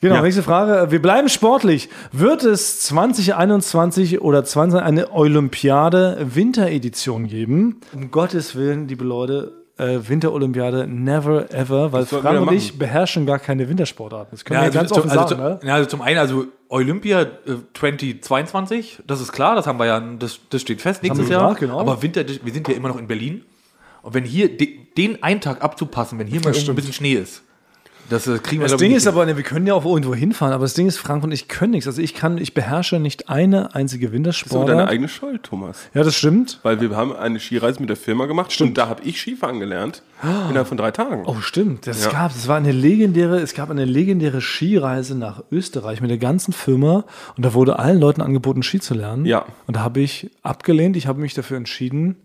Genau, 0.00 0.22
nächste 0.22 0.44
Frage. 0.44 0.92
Wir 0.92 1.02
bleiben 1.02 1.28
sportlich. 1.28 1.88
Wird 2.12 2.44
es 2.44 2.80
2021 2.82 4.20
oder 4.20 4.44
20 4.44 4.80
eine 4.80 5.10
Olympiade 5.10 6.24
Winteredition 6.34 7.26
geben? 7.26 7.80
Um 7.92 8.12
Gottes 8.12 8.54
Willen, 8.54 8.86
liebe 8.86 9.02
Leute, 9.02 9.57
äh, 9.78 10.08
Winterolympiade 10.08 10.86
never 10.86 11.52
ever, 11.52 11.92
weil 11.92 12.04
Frank 12.04 12.40
und 12.40 12.52
ich 12.52 12.78
beherrschen 12.78 13.26
gar 13.26 13.38
keine 13.38 13.68
Wintersportarten. 13.68 14.28
Das 14.32 14.44
können 14.44 14.62
wir 14.62 14.70
ganz 14.70 14.88
zum, 14.88 14.98
offen 14.98 15.10
also, 15.10 15.28
sagen. 15.28 15.40
zum, 15.40 15.40
ne? 15.40 15.60
ja, 15.62 15.74
also 15.74 15.88
zum 15.88 16.02
einen, 16.02 16.18
also 16.18 16.46
Olympia 16.68 17.22
äh, 17.22 17.26
2022, 17.74 19.02
das 19.06 19.20
ist 19.20 19.32
klar, 19.32 19.54
das 19.54 19.66
haben 19.66 19.78
wir 19.78 19.86
ja, 19.86 20.00
das, 20.00 20.40
das 20.50 20.62
steht 20.62 20.80
fest 20.80 21.02
nächstes 21.02 21.28
wir 21.28 21.36
Jahr. 21.36 21.42
gesagt, 21.42 21.60
genau. 21.60 21.80
Aber 21.80 22.02
Winter, 22.02 22.24
wir 22.26 22.52
sind 22.52 22.68
ja 22.68 22.74
immer 22.74 22.88
noch 22.88 22.98
in 22.98 23.06
Berlin. 23.06 23.44
Und 24.02 24.14
wenn 24.14 24.24
hier 24.24 24.56
de, 24.56 24.78
den 24.96 25.22
einen 25.22 25.40
Tag 25.40 25.62
abzupassen, 25.62 26.18
wenn 26.18 26.26
hier 26.26 26.40
mal 26.40 26.54
ein 26.54 26.74
bisschen 26.74 26.92
Schnee 26.92 27.14
ist, 27.14 27.42
das 28.10 28.26
äh, 28.26 28.38
kriegen 28.38 28.62
wir 28.62 28.68
Das 28.68 28.78
Ding 28.78 28.92
ist 28.92 29.04
hin. 29.04 29.12
aber, 29.12 29.26
ne, 29.26 29.36
wir 29.36 29.42
können 29.44 29.66
ja 29.66 29.74
auch 29.74 29.84
irgendwo 29.84 30.14
hinfahren, 30.14 30.52
aber 30.54 30.64
das 30.64 30.74
Ding 30.74 30.86
ist, 30.86 30.98
Frank 30.98 31.24
und 31.24 31.32
ich 31.32 31.48
können 31.48 31.72
nichts. 31.72 31.86
Also 31.86 32.00
ich 32.02 32.14
kann, 32.14 32.38
ich 32.38 32.54
beherrsche 32.54 32.98
nicht 33.00 33.28
eine 33.28 33.74
einzige 33.74 34.06
Das 34.10 34.12
ist 34.12 34.52
aber 34.54 34.64
deine 34.64 34.78
Wintersportart. 34.80 34.88
eigene 34.90 35.08
Schuld, 35.08 35.42
Thomas. 35.44 35.78
Ja, 35.94 36.02
das 36.02 36.14
stimmt. 36.16 36.60
Weil 36.62 36.80
wir 36.80 36.96
haben 36.96 37.14
eine 37.14 37.38
Skireise 37.40 37.80
mit 37.80 37.88
der 37.88 37.96
Firma 37.96 38.26
gemacht 38.26 38.58
und 38.60 38.76
da 38.78 38.88
habe 38.88 39.02
ich 39.04 39.20
Skifahren 39.20 39.60
gelernt. 39.60 40.02
Innerhalb 40.22 40.66
von 40.66 40.76
drei 40.76 40.90
Tagen. 40.90 41.22
Oh, 41.26 41.36
stimmt. 41.40 41.86
Das 41.86 42.04
Ja. 42.04 42.10
gab, 42.10 42.32
es 42.34 42.48
war 42.48 42.56
eine 42.56 42.72
legendäre, 42.72 43.38
es 43.38 43.54
gab 43.54 43.70
eine 43.70 43.84
legendäre 43.84 44.40
Skireise 44.40 45.16
nach 45.16 45.44
Österreich 45.52 46.00
mit 46.00 46.10
der 46.10 46.18
ganzen 46.18 46.52
Firma 46.52 47.04
und 47.36 47.44
da 47.44 47.54
wurde 47.54 47.78
allen 47.78 48.00
Leuten 48.00 48.20
angeboten, 48.20 48.62
Ski 48.64 48.80
zu 48.80 48.94
lernen. 48.94 49.26
Ja. 49.26 49.44
Und 49.68 49.76
da 49.76 49.80
habe 49.80 50.00
ich 50.00 50.30
abgelehnt. 50.42 50.96
Ich 50.96 51.06
habe 51.06 51.20
mich 51.20 51.34
dafür 51.34 51.56
entschieden. 51.56 52.16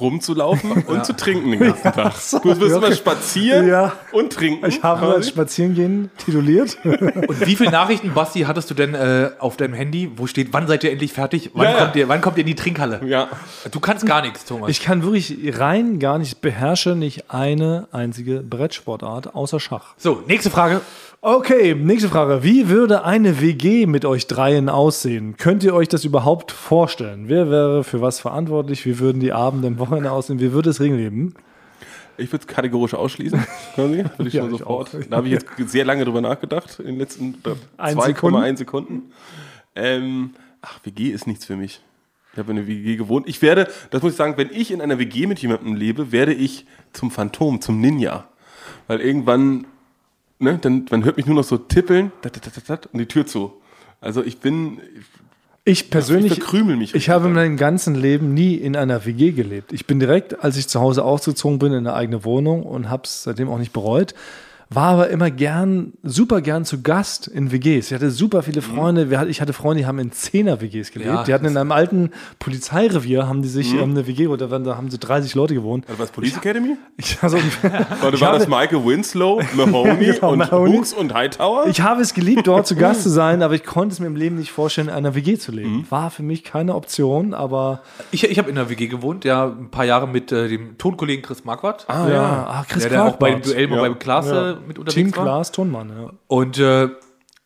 Rumzulaufen 0.00 0.72
und 0.86 1.04
zu 1.06 1.14
trinken 1.14 1.50
den 1.50 1.60
ganzen 1.60 1.92
Tag. 1.92 2.14
so, 2.16 2.38
du 2.38 2.58
wirst 2.60 2.70
ja, 2.72 2.76
immer 2.78 2.92
spazieren 2.92 3.68
Ja. 3.68 3.92
und 4.12 4.32
trinken. 4.32 4.66
Ich 4.66 4.82
habe 4.82 5.06
als 5.14 5.28
Spazierengehen 5.28 6.10
tituliert. 6.18 6.76
Und 6.84 7.46
wie 7.46 7.56
viele 7.56 7.70
Nachrichten, 7.70 8.12
Basti, 8.14 8.40
hattest 8.42 8.70
du 8.70 8.74
denn 8.74 8.94
äh, 8.94 9.30
auf 9.38 9.56
deinem 9.56 9.74
Handy, 9.74 10.10
wo 10.16 10.26
steht, 10.26 10.48
wann 10.52 10.66
seid 10.66 10.84
ihr 10.84 10.92
endlich 10.92 11.12
fertig? 11.12 11.50
Wann, 11.54 11.64
Ja, 11.64 11.70
ja. 11.72 11.78
kommt, 11.78 11.96
ihr, 11.96 12.08
wann 12.08 12.20
kommt 12.20 12.36
ihr 12.36 12.42
in 12.42 12.46
die 12.46 12.54
Trinkhalle? 12.54 13.00
ja. 13.06 13.28
Du 13.70 13.80
kannst 13.80 14.06
gar 14.06 14.22
nichts, 14.22 14.44
Thomas. 14.44 14.70
Ich 14.70 14.80
kann 14.80 15.02
wirklich 15.02 15.36
rein 15.58 15.98
gar 15.98 16.18
nicht, 16.18 16.40
beherrsche 16.40 16.94
nicht 16.94 17.30
eine 17.30 17.88
einzige 17.92 18.40
Brettsportart 18.40 19.34
außer 19.34 19.60
Schach. 19.60 19.94
so, 19.96 20.22
nächste 20.26 20.50
Frage. 20.50 20.80
Okay, 21.22 21.74
nächste 21.74 22.08
Frage. 22.08 22.44
Wie 22.44 22.68
würde 22.68 23.04
eine 23.04 23.40
WG 23.40 23.86
mit 23.86 24.04
euch 24.04 24.26
dreien 24.26 24.68
aussehen? 24.68 25.36
Könnt 25.36 25.64
ihr 25.64 25.74
euch 25.74 25.88
das 25.88 26.04
überhaupt 26.04 26.52
vorstellen? 26.52 27.24
Wer 27.28 27.50
wäre 27.50 27.84
für 27.84 28.00
was 28.00 28.20
verantwortlich? 28.20 28.84
Wie 28.86 28.98
würden 28.98 29.18
die 29.20 29.32
Abende 29.32 29.66
im 29.66 29.78
Wochenende 29.78 30.12
aussehen? 30.12 30.38
Wie 30.38 30.52
würde 30.52 30.70
es 30.70 30.80
Ringleben? 30.80 31.34
Ich 32.18 32.32
würde 32.32 32.42
es 32.42 32.46
kategorisch 32.46 32.94
ausschließen. 32.94 33.44
quasi. 33.74 33.98
Würde 34.16 34.28
ich 34.28 34.32
Ja, 34.34 34.42
schon 34.44 34.52
ich 34.54 34.58
sofort. 34.60 34.94
auch. 34.94 35.00
Da 35.10 35.16
habe 35.18 35.26
ich 35.28 35.34
jetzt 35.34 35.46
sehr 35.70 35.84
lange 35.84 36.04
drüber 36.04 36.22
nachgedacht, 36.22 36.78
in 36.78 36.86
den 36.86 36.98
letzten 36.98 37.34
Ein 37.76 37.98
2,1 37.98 38.56
Sekunden. 38.56 39.02
Ähm, 39.74 40.30
ach, 40.62 40.78
WG 40.84 41.10
ist 41.10 41.26
nichts 41.26 41.44
für 41.44 41.56
mich. 41.56 41.82
Ich 42.32 42.38
habe 42.38 42.52
in 42.52 42.58
einer 42.58 42.66
WG 42.66 42.96
gewohnt. 42.96 43.28
Ich 43.28 43.42
werde, 43.42 43.68
das 43.90 44.00
muss 44.02 44.12
ich 44.12 44.16
sagen, 44.16 44.34
wenn 44.38 44.48
ich 44.50 44.70
in 44.70 44.80
einer 44.80 44.98
WG 44.98 45.26
mit 45.26 45.40
jemandem 45.40 45.74
lebe, 45.74 46.10
werde 46.10 46.32
ich 46.32 46.64
zum 46.94 47.10
Phantom, 47.10 47.60
zum 47.60 47.80
Ninja. 47.82 48.28
Weil 48.86 49.00
irgendwann, 49.02 49.66
ne, 50.38 50.58
dann, 50.60 50.86
man 50.90 51.04
hört 51.04 51.16
mich 51.16 51.26
nur 51.26 51.36
noch 51.36 51.44
so 51.44 51.56
tippeln 51.58 52.12
und 52.92 52.98
die 52.98 53.06
Tür 53.06 53.26
zu. 53.26 53.52
Also 54.00 54.22
ich 54.22 54.38
bin, 54.38 54.80
Ich 55.64 55.90
persönlich, 55.90 56.32
Ich 56.32 56.38
verkrümel 56.38 56.76
mich 56.76 56.94
ich 56.94 57.08
habe 57.08 57.26
in 57.26 57.32
richtig. 57.32 57.50
meinem 57.50 57.56
ganzen 57.56 57.94
Leben 57.94 58.34
nie 58.34 58.54
in 58.54 58.76
einer 58.76 59.04
WG 59.04 59.32
gelebt. 59.32 59.72
Ich 59.72 59.86
bin 59.86 59.98
direkt, 59.98 60.44
als 60.44 60.56
ich 60.56 60.68
zu 60.68 60.80
Hause 60.80 61.04
ausgezogen 61.04 61.58
bin, 61.58 61.72
in 61.72 61.78
eine 61.78 61.94
eigene 61.94 62.24
Wohnung 62.24 62.62
und 62.62 62.88
habe 62.90 63.02
es 63.04 63.24
seitdem 63.24 63.48
auch 63.48 63.58
nicht 63.58 63.72
bereut. 63.72 64.14
War 64.68 64.88
aber 64.94 65.10
immer 65.10 65.30
gern, 65.30 65.92
super 66.02 66.40
gern 66.40 66.64
zu 66.64 66.82
Gast 66.82 67.28
in 67.28 67.52
WGs. 67.52 67.86
Ich 67.86 67.94
hatte 67.94 68.10
super 68.10 68.42
viele 68.42 68.62
Freunde. 68.62 69.10
Wir, 69.10 69.20
hat- 69.20 69.28
ich 69.28 69.40
hatte 69.40 69.52
Freunde, 69.52 69.82
die 69.82 69.86
haben 69.86 70.00
in 70.00 70.10
Zehner-WGs 70.10 70.90
gelebt. 70.90 71.08
Ja, 71.10 71.22
die 71.22 71.32
hatten 71.32 71.44
in 71.46 71.56
einem 71.56 71.70
alten 71.70 72.10
Polizeirevier, 72.40 73.28
haben 73.28 73.42
die 73.42 73.48
sich 73.48 73.74
ähm, 73.74 73.90
eine 73.90 74.06
WG, 74.06 74.26
oder 74.26 74.48
da 74.48 74.76
haben 74.76 74.90
so 74.90 74.96
30 74.98 75.34
Leute 75.36 75.54
gewohnt. 75.54 75.88
War 75.88 75.96
das 75.96 76.10
Police 76.10 76.36
Academy? 76.36 76.76
Ich, 76.98 77.18
also, 77.20 77.36
Warte, 77.36 77.86
ich 78.16 78.20
war 78.22 78.32
das 78.32 78.42
habe- 78.42 78.50
Michael 78.50 78.84
Winslow, 78.84 79.42
Mahoney 79.54 80.06
Genau, 80.14 80.32
und 80.32 80.38
Mahoney. 80.38 80.76
Hooks 80.78 80.92
und 80.94 81.12
Hightower? 81.14 81.66
Ich 81.66 81.80
habe 81.82 82.00
es 82.00 82.14
geliebt, 82.14 82.46
dort 82.46 82.66
zu 82.66 82.74
Gast 82.74 83.02
zu 83.02 83.10
sein, 83.10 83.42
aber 83.42 83.54
ich 83.54 83.64
konnte 83.64 83.92
es 83.92 84.00
mir 84.00 84.06
im 84.06 84.16
Leben 84.16 84.36
nicht 84.36 84.50
vorstellen, 84.50 84.88
in 84.88 84.94
einer 84.94 85.14
WG 85.14 85.36
zu 85.36 85.52
leben. 85.52 85.76
Mhm. 85.78 85.90
War 85.90 86.10
für 86.10 86.22
mich 86.22 86.42
keine 86.42 86.74
Option, 86.74 87.34
aber 87.34 87.82
Ich, 88.12 88.24
ich 88.24 88.38
habe 88.38 88.48
in 88.48 88.54
der 88.56 88.70
WG 88.70 88.86
gewohnt, 88.88 89.24
ja, 89.24 89.46
ein 89.46 89.70
paar 89.70 89.84
Jahre 89.84 90.08
mit 90.08 90.32
äh, 90.32 90.48
dem 90.48 90.78
Tonkollegen 90.78 91.22
Chris 91.22 91.44
Marquardt. 91.44 91.84
ah, 91.88 92.08
ja, 92.08 92.14
ja. 92.14 92.46
ah, 92.48 92.64
Chris 92.68 92.82
der, 92.84 92.90
der 92.92 93.04
auch 93.04 93.16
bei 93.16 93.30
dem 93.30 93.42
Duell 93.42 93.68
mal 93.68 93.76
Ja. 93.82 93.88
bei 93.88 93.94
Klaas 93.94 94.26
Äh, 94.56 94.66
mit 94.66 94.78
unterwegs 94.78 94.94
Team 94.94 95.16
war. 95.16 95.24
Klaas 95.24 95.52
Tonmann, 95.52 95.90
ja. 95.90 96.10
Und 96.26 96.58
äh, 96.58 96.88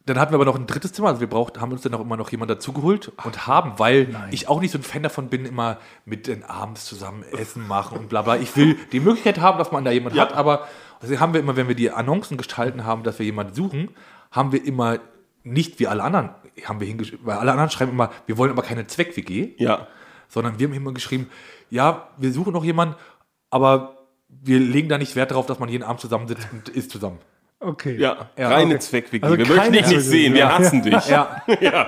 dann 0.07 0.19
hatten 0.19 0.33
wir 0.33 0.37
aber 0.37 0.45
noch 0.45 0.57
ein 0.57 0.67
drittes 0.67 0.93
Zimmer. 0.93 1.09
Also 1.09 1.21
wir 1.21 1.29
braucht, 1.29 1.61
haben 1.61 1.73
uns 1.73 1.83
dann 1.83 1.95
auch 1.95 2.01
immer 2.01 2.17
noch 2.17 2.31
jemand 2.31 2.51
dazugeholt 2.51 3.13
und 3.25 3.47
haben, 3.47 3.79
weil 3.79 4.17
ich 4.31 4.49
auch 4.49 4.61
nicht 4.61 4.73
so 4.73 4.79
ein 4.79 4.83
Fan 4.83 5.03
davon 5.03 5.29
bin, 5.29 5.45
immer 5.45 5.79
mit 6.05 6.27
den 6.27 6.43
abends 6.43 6.87
zusammen 6.87 7.23
Essen 7.23 7.69
machen 7.69 7.99
und 7.99 8.09
bla 8.09 8.23
bla. 8.23 8.37
Ich 8.37 8.57
will 8.57 8.77
die 8.93 9.01
Möglichkeit 9.01 9.41
haben, 9.41 9.59
dass 9.59 9.71
man 9.73 9.85
da 9.85 9.91
jemanden 9.91 10.17
Ja. 10.17 10.25
hat, 10.25 10.33
aber 10.35 10.67
also 11.01 11.19
haben 11.21 11.33
wir 11.33 11.41
immer, 11.41 11.57
wenn 11.57 11.69
wir 11.69 11.75
die 11.75 11.91
Annoncen 11.91 12.37
gestalten 12.37 12.85
haben, 12.85 13.03
dass 13.03 13.19
wir 13.19 13.27
jemanden 13.27 13.55
suchen, 13.55 13.91
haben 14.31 14.53
wir 14.53 14.65
immer 14.65 14.99
nicht 15.45 15.79
wie 15.79 15.87
alle 15.87 16.03
anderen, 16.03 16.31
haben 16.65 16.81
wir 16.81 16.87
hingeschrieben, 16.87 17.25
weil 17.27 17.39
alle 17.39 17.53
anderen 17.53 17.71
schreiben 17.71 17.93
immer, 17.93 18.11
wir 18.27 18.37
wollen 18.37 18.51
aber 18.51 18.63
keine 18.63 18.87
Zweck-WG, 18.87 19.55
ja. 19.59 19.87
sondern 20.29 20.59
wir 20.59 20.67
haben 20.67 20.75
immer 20.75 20.93
geschrieben, 20.93 21.31
ja, 21.71 22.09
wir 22.19 22.33
suchen 22.33 22.53
noch 22.53 22.65
jemanden, 22.65 22.97
aber 23.49 24.00
wir 24.43 24.59
legen 24.59 24.89
da 24.89 24.99
nicht 24.99 25.17
Wert 25.17 25.31
darauf, 25.31 25.47
dass 25.47 25.59
man 25.59 25.69
jeden 25.69 25.85
Abend 25.85 26.01
zusammensitzt 26.01 26.49
und 26.53 26.69
isst 26.71 26.91
zusammen. 26.91 27.19
Okay. 27.61 27.97
Ja, 27.99 28.31
Ja, 28.39 28.49
reine 28.49 28.71
okay. 28.71 28.79
Zweck-WG. 28.79 29.23
Also 29.23 29.37
wir 29.37 29.47
möchten 29.47 29.73
dich 29.73 29.87
nicht 29.87 30.01
sehen, 30.01 30.33
wir 30.33 30.41
ja. 30.41 30.59
hassen 30.59 30.83
dich. 30.83 31.09
Ja, 31.09 31.43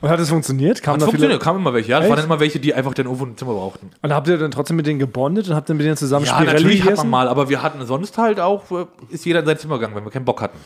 Und 0.00 0.08
hat 0.10 0.18
es 0.18 0.30
funktioniert? 0.30 0.82
Kam 0.82 0.94
hat 0.94 1.02
da 1.02 1.06
funktioniert, 1.06 1.40
viele, 1.40 1.44
kamen 1.44 1.60
immer 1.60 1.72
welche. 1.74 1.92
Ja, 1.92 2.00
das 2.00 2.08
waren 2.08 2.16
dann 2.16 2.24
immer 2.24 2.40
welche, 2.40 2.58
die 2.58 2.74
einfach 2.74 2.92
dann 2.92 3.06
irgendwo 3.06 3.24
ein 3.24 3.36
Zimmer 3.36 3.52
brauchten. 3.52 3.92
und 4.02 4.12
habt 4.12 4.26
ihr 4.26 4.36
dann 4.36 4.50
trotzdem 4.50 4.76
mit 4.76 4.84
denen 4.88 4.98
gebondet 4.98 5.48
und 5.48 5.54
habt 5.54 5.70
dann 5.70 5.76
mit 5.76 5.86
denen 5.86 5.96
zusammen 5.96 6.26
Ja, 6.26 6.32
Spirelli 6.34 6.54
natürlich 6.54 6.80
hat 6.80 6.88
gegessen? 6.88 7.08
man 7.08 7.26
mal, 7.26 7.28
aber 7.28 7.48
wir 7.48 7.62
hatten 7.62 7.86
sonst 7.86 8.18
halt 8.18 8.40
auch, 8.40 8.68
äh, 8.72 8.86
ist 9.10 9.24
jeder 9.24 9.38
in 9.40 9.46
sein 9.46 9.58
Zimmer 9.58 9.76
gegangen, 9.76 9.94
wenn 9.94 10.04
wir 10.04 10.10
keinen 10.10 10.24
Bock 10.24 10.42
hatten. 10.42 10.58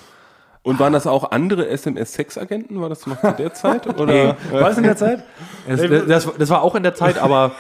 Und 0.63 0.81
waren 0.81 0.95
das 0.95 1.07
auch 1.07 1.31
andere 1.33 1.69
SMS-Sexagenten? 1.69 2.81
War 2.81 2.89
das 2.89 3.07
noch 3.07 3.21
zu 3.21 3.31
der 3.33 3.53
Zeit? 3.53 3.87
Oder? 4.01 4.07
Nee. 4.07 4.35
War 4.53 4.71
es 4.71 4.79
in 4.79 4.85
der 4.85 4.97
Zeit? 4.97 5.23
Das, 5.69 5.83
das, 6.09 6.29
das 6.39 6.49
war 6.49 6.63
auch 6.63 6.75
in 6.75 6.83
der 6.83 6.95
Zeit, 6.95 7.19
aber 7.19 7.53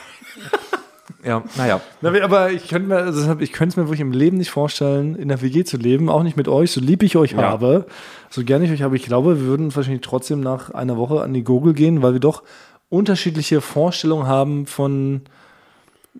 ja, 1.26 1.42
naja. 1.56 1.80
Aber 2.22 2.50
ich 2.52 2.68
könnte 2.68 2.88
mir, 2.88 2.96
also 2.96 3.36
ich 3.40 3.52
könnte 3.52 3.72
es 3.72 3.76
mir 3.76 3.84
wirklich 3.84 4.00
im 4.00 4.12
Leben 4.12 4.38
nicht 4.38 4.50
vorstellen, 4.50 5.16
in 5.16 5.28
der 5.28 5.42
WG 5.42 5.64
zu 5.64 5.76
leben, 5.76 6.08
auch 6.08 6.22
nicht 6.22 6.36
mit 6.36 6.48
euch, 6.48 6.70
so 6.70 6.80
lieb 6.80 7.02
ich 7.02 7.16
euch 7.16 7.32
Ja. 7.32 7.42
habe, 7.42 7.86
so 8.30 8.44
gerne 8.44 8.64
ich 8.64 8.70
euch 8.70 8.82
habe. 8.82 8.96
Ich 8.96 9.04
glaube, 9.04 9.40
wir 9.40 9.46
würden 9.46 9.74
wahrscheinlich 9.74 10.02
trotzdem 10.02 10.40
nach 10.40 10.70
einer 10.70 10.96
Woche 10.96 11.22
an 11.22 11.34
die 11.34 11.42
Gurgel 11.44 11.74
gehen, 11.74 12.02
weil 12.02 12.12
wir 12.12 12.20
doch 12.20 12.42
unterschiedliche 12.88 13.60
Vorstellungen 13.60 14.28
haben 14.28 14.66
von 14.66 15.22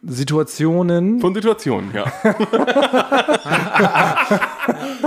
Situationen. 0.03 1.21
Von 1.21 1.35
Situationen, 1.35 1.91
ja. 1.95 2.05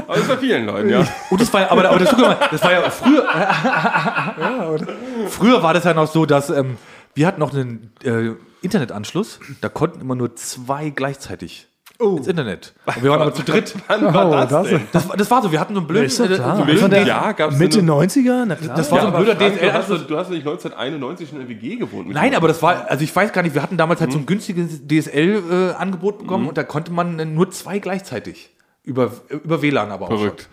Aber 0.08 0.16
das 0.16 0.28
bei 0.28 0.38
vielen 0.38 0.66
Leuten, 0.66 0.90
ja. 0.90 1.06
Und 1.30 1.42
das 1.42 1.54
war, 1.54 1.70
aber, 1.72 1.90
aber 1.90 2.00
das, 2.00 2.18
mal, 2.18 2.38
das 2.50 2.64
war 2.64 2.72
ja 2.72 2.90
früher. 2.90 3.26
früher 5.30 5.62
war 5.62 5.74
das 5.74 5.84
ja 5.84 5.94
noch 5.94 6.08
so, 6.08 6.26
dass 6.26 6.50
ähm, 6.50 6.78
wir 7.16 7.28
hatten 7.28 7.40
noch 7.40 7.54
einen 7.54 7.92
äh, 8.04 8.32
Internetanschluss, 8.62 9.40
da 9.62 9.70
konnten 9.70 10.02
immer 10.02 10.16
nur 10.16 10.36
zwei 10.36 10.90
gleichzeitig 10.90 11.68
ins 12.00 12.28
Internet. 12.28 12.74
Und 12.86 13.04
wir 13.04 13.10
waren 13.12 13.22
aber 13.22 13.34
zu 13.34 13.44
dritt. 13.44 13.76
Wann 13.88 14.14
war 14.14 14.30
Oh, 14.30 14.32
das, 14.32 14.50
das- 14.50 14.68
denn? 14.70 14.82
Das, 14.94 15.10
war- 15.10 15.18
das 15.18 15.30
war 15.32 15.42
so, 15.42 15.52
wir 15.52 15.60
hatten 15.60 15.74
so 15.74 15.82
einen 15.82 15.88
blöden. 15.88 16.08
Doch 16.10 16.30
äh, 16.30 16.36
so 16.38 16.44
einen 16.44 16.64
Blöden 16.66 16.90
blöden 16.90 17.08
Jahr 17.08 17.34
gab's 17.34 17.58
Mitte 17.58 17.80
eine- 17.80 17.92
90er? 17.92 18.46
Na 18.48 18.56
klar. 18.56 18.78
Das 18.78 18.90
war 18.90 19.02
so 19.02 19.08
ein 19.08 19.14
blöder 19.14 19.36
du, 19.36 19.74
hast, 19.74 19.90
du 19.90 20.18
hast 20.18 20.30
nicht 20.30 20.48
1991 20.48 21.28
schon 21.30 21.42
in 21.42 21.48
der 21.48 21.58
WG 21.58 21.76
gewohnt. 21.76 22.10
Nein, 22.10 22.36
aber 22.36 22.48
das 22.48 22.62
war, 22.62 22.86
also 22.90 23.04
ich 23.04 23.14
weiß 23.14 23.34
gar 23.34 23.42
nicht, 23.42 23.54
wir 23.54 23.62
hatten 23.62 23.76
damals 23.76 24.00
halt 24.00 24.14
so 24.14 24.18
ein 24.18 24.26
günstiges 24.26 24.80
DSL-Angebot 24.88 26.20
bekommen 26.20 26.48
und 26.48 26.58
da 26.58 26.64
konnte 26.64 26.92
man 26.94 27.20
äh, 27.20 27.26
nur 27.26 27.52
zwei 27.52 27.80
gleichzeitig. 27.80 28.50
Über, 28.84 29.12
über 29.30 29.62
WLAN 29.62 29.92
aber 29.92 30.06
auch. 30.06 30.10
Verrückt. 30.18 30.44
schon. 30.44 30.50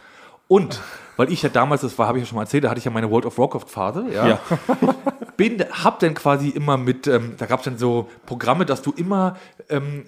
Und, 0.49 0.81
weil 1.17 1.33
ich 1.33 1.43
ja 1.43 1.49
damals, 1.49 1.81
das 1.83 1.97
war, 1.99 2.09
habe 2.09 2.19
ich 2.19 2.25
ja 2.25 2.29
schon 2.29 2.37
mal 2.37 2.43
erzählt, 2.43 2.65
da 2.65 2.71
hatte 2.71 2.79
ich 2.79 2.85
ja 2.85 2.91
meine 2.91 3.09
World 3.11 3.25
of 3.27 3.39
Warcraft-Phase, 3.39 4.07
ja. 4.13 4.27
Ja. 4.29 4.39
Bin, 5.37 5.64
hab 5.70 5.99
dann 5.99 6.14
quasi 6.14 6.49
immer 6.49 6.76
mit, 6.76 7.07
ähm, 7.07 7.34
da 7.39 7.47
gab 7.47 7.61
es 7.61 7.64
dann 7.64 7.78
so 7.78 8.09
Programme, 8.24 8.66
dass 8.66 8.82
du 8.82 8.93
immer 8.93 9.37
ähm, 9.68 10.05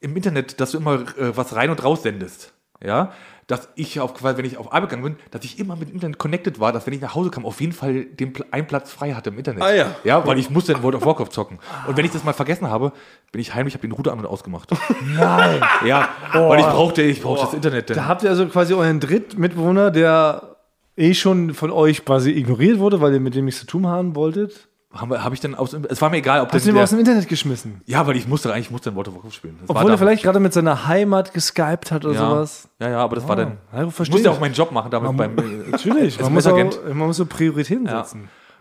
im 0.00 0.16
Internet, 0.16 0.60
dass 0.60 0.72
du 0.72 0.78
immer 0.78 1.00
äh, 1.18 1.36
was 1.36 1.54
rein 1.54 1.70
und 1.70 1.82
raus 1.82 2.02
sendest. 2.02 2.52
Ja, 2.82 3.12
dass 3.50 3.68
ich 3.74 3.98
auf, 3.98 4.14
quasi, 4.14 4.38
wenn 4.38 4.44
ich 4.44 4.56
auf 4.58 4.72
Arbeit 4.72 4.90
gegangen 4.90 5.02
bin, 5.02 5.16
dass 5.32 5.44
ich 5.44 5.58
immer 5.58 5.74
mit 5.74 5.88
dem 5.88 5.96
Internet 5.96 6.18
connected 6.18 6.60
war, 6.60 6.72
dass 6.72 6.86
wenn 6.86 6.94
ich 6.94 7.00
nach 7.00 7.16
Hause 7.16 7.30
kam, 7.30 7.44
auf 7.44 7.60
jeden 7.60 7.72
Fall 7.72 8.04
den 8.04 8.32
Pl 8.32 8.46
einen 8.52 8.66
Platz 8.66 8.92
frei 8.92 9.12
hatte 9.12 9.30
im 9.30 9.38
Internet. 9.38 9.62
Ah, 9.62 9.74
ja. 9.74 9.96
Ja, 10.04 10.24
weil 10.24 10.38
ich 10.38 10.50
musste 10.50 10.72
in 10.72 10.82
World 10.84 10.94
of 10.94 11.04
Warcraft 11.04 11.30
zocken. 11.30 11.58
Und 11.86 11.96
wenn 11.96 12.04
ich 12.04 12.12
das 12.12 12.22
mal 12.22 12.32
vergessen 12.32 12.70
habe, 12.70 12.92
bin 13.32 13.40
ich 13.40 13.52
heimlich, 13.52 13.74
habe 13.74 13.82
den 13.86 13.92
Router 13.92 14.12
an 14.12 14.20
und 14.20 14.26
ausgemacht. 14.26 14.70
Nein. 15.04 15.60
Ja, 15.84 16.08
weil 16.32 16.60
ich 16.60 16.66
brauchte, 16.66 17.02
ich 17.02 17.20
brauchte 17.20 17.46
das 17.46 17.54
Internet. 17.54 17.90
Da 17.90 17.94
Denn. 17.94 18.06
habt 18.06 18.22
ihr 18.22 18.30
also 18.30 18.46
quasi 18.46 18.72
euren 18.72 19.00
Drittmitbewohner, 19.00 19.90
der 19.90 20.49
eh 20.96 21.14
schon 21.14 21.54
von 21.54 21.70
euch 21.70 22.04
quasi 22.04 22.30
ignoriert 22.30 22.78
wurde, 22.78 23.00
weil 23.00 23.12
ihr 23.12 23.20
mit 23.20 23.34
dem 23.34 23.44
nichts 23.44 23.60
zu 23.60 23.66
tun 23.66 23.86
haben 23.86 24.14
wolltet. 24.14 24.68
Habe 24.92 25.22
hab 25.22 25.32
ich 25.32 25.38
dann 25.38 25.54
aus, 25.54 25.72
es 25.72 26.02
war 26.02 26.10
mir 26.10 26.16
egal, 26.16 26.40
ob 26.40 26.48
Hast 26.48 26.54
das 26.54 26.64
du 26.64 26.70
ihn 26.70 26.78
aus 26.78 26.90
dem 26.90 26.98
Internet 26.98 27.28
geschmissen? 27.28 27.80
Ja, 27.86 28.08
weil 28.08 28.16
ich 28.16 28.26
musste 28.26 28.52
eigentlich 28.52 28.72
musste 28.72 28.90
in 28.90 28.96
World 28.96 29.06
of 29.06 29.14
Warcraft 29.14 29.30
spielen. 29.30 29.56
Das 29.60 29.70
Obwohl 29.70 29.92
er 29.92 29.98
vielleicht 29.98 30.24
gerade 30.24 30.40
mit 30.40 30.52
seiner 30.52 30.88
Heimat 30.88 31.32
geskypt 31.32 31.92
hat 31.92 32.04
oder 32.04 32.14
ja. 32.14 32.28
sowas. 32.28 32.68
Ja, 32.80 32.90
ja, 32.90 32.98
aber 32.98 33.14
das 33.14 33.28
war 33.28 33.36
dann. 33.36 33.58
ja, 33.72 33.86
ich 33.86 33.98
musste 34.10 34.18
ja 34.22 34.30
auch 34.32 34.40
meinen 34.40 34.54
Job 34.54 34.72
machen 34.72 34.90
damit 34.90 35.16
beim. 35.16 35.38
äh, 35.38 35.70
Natürlich, 35.70 36.20
man 36.20 36.32
muss, 36.32 36.44
auch, 36.48 36.56
man 36.56 36.96
muss 36.96 37.18
so 37.18 37.26
Prioritäten 37.26 37.86
Ja. 37.86 38.04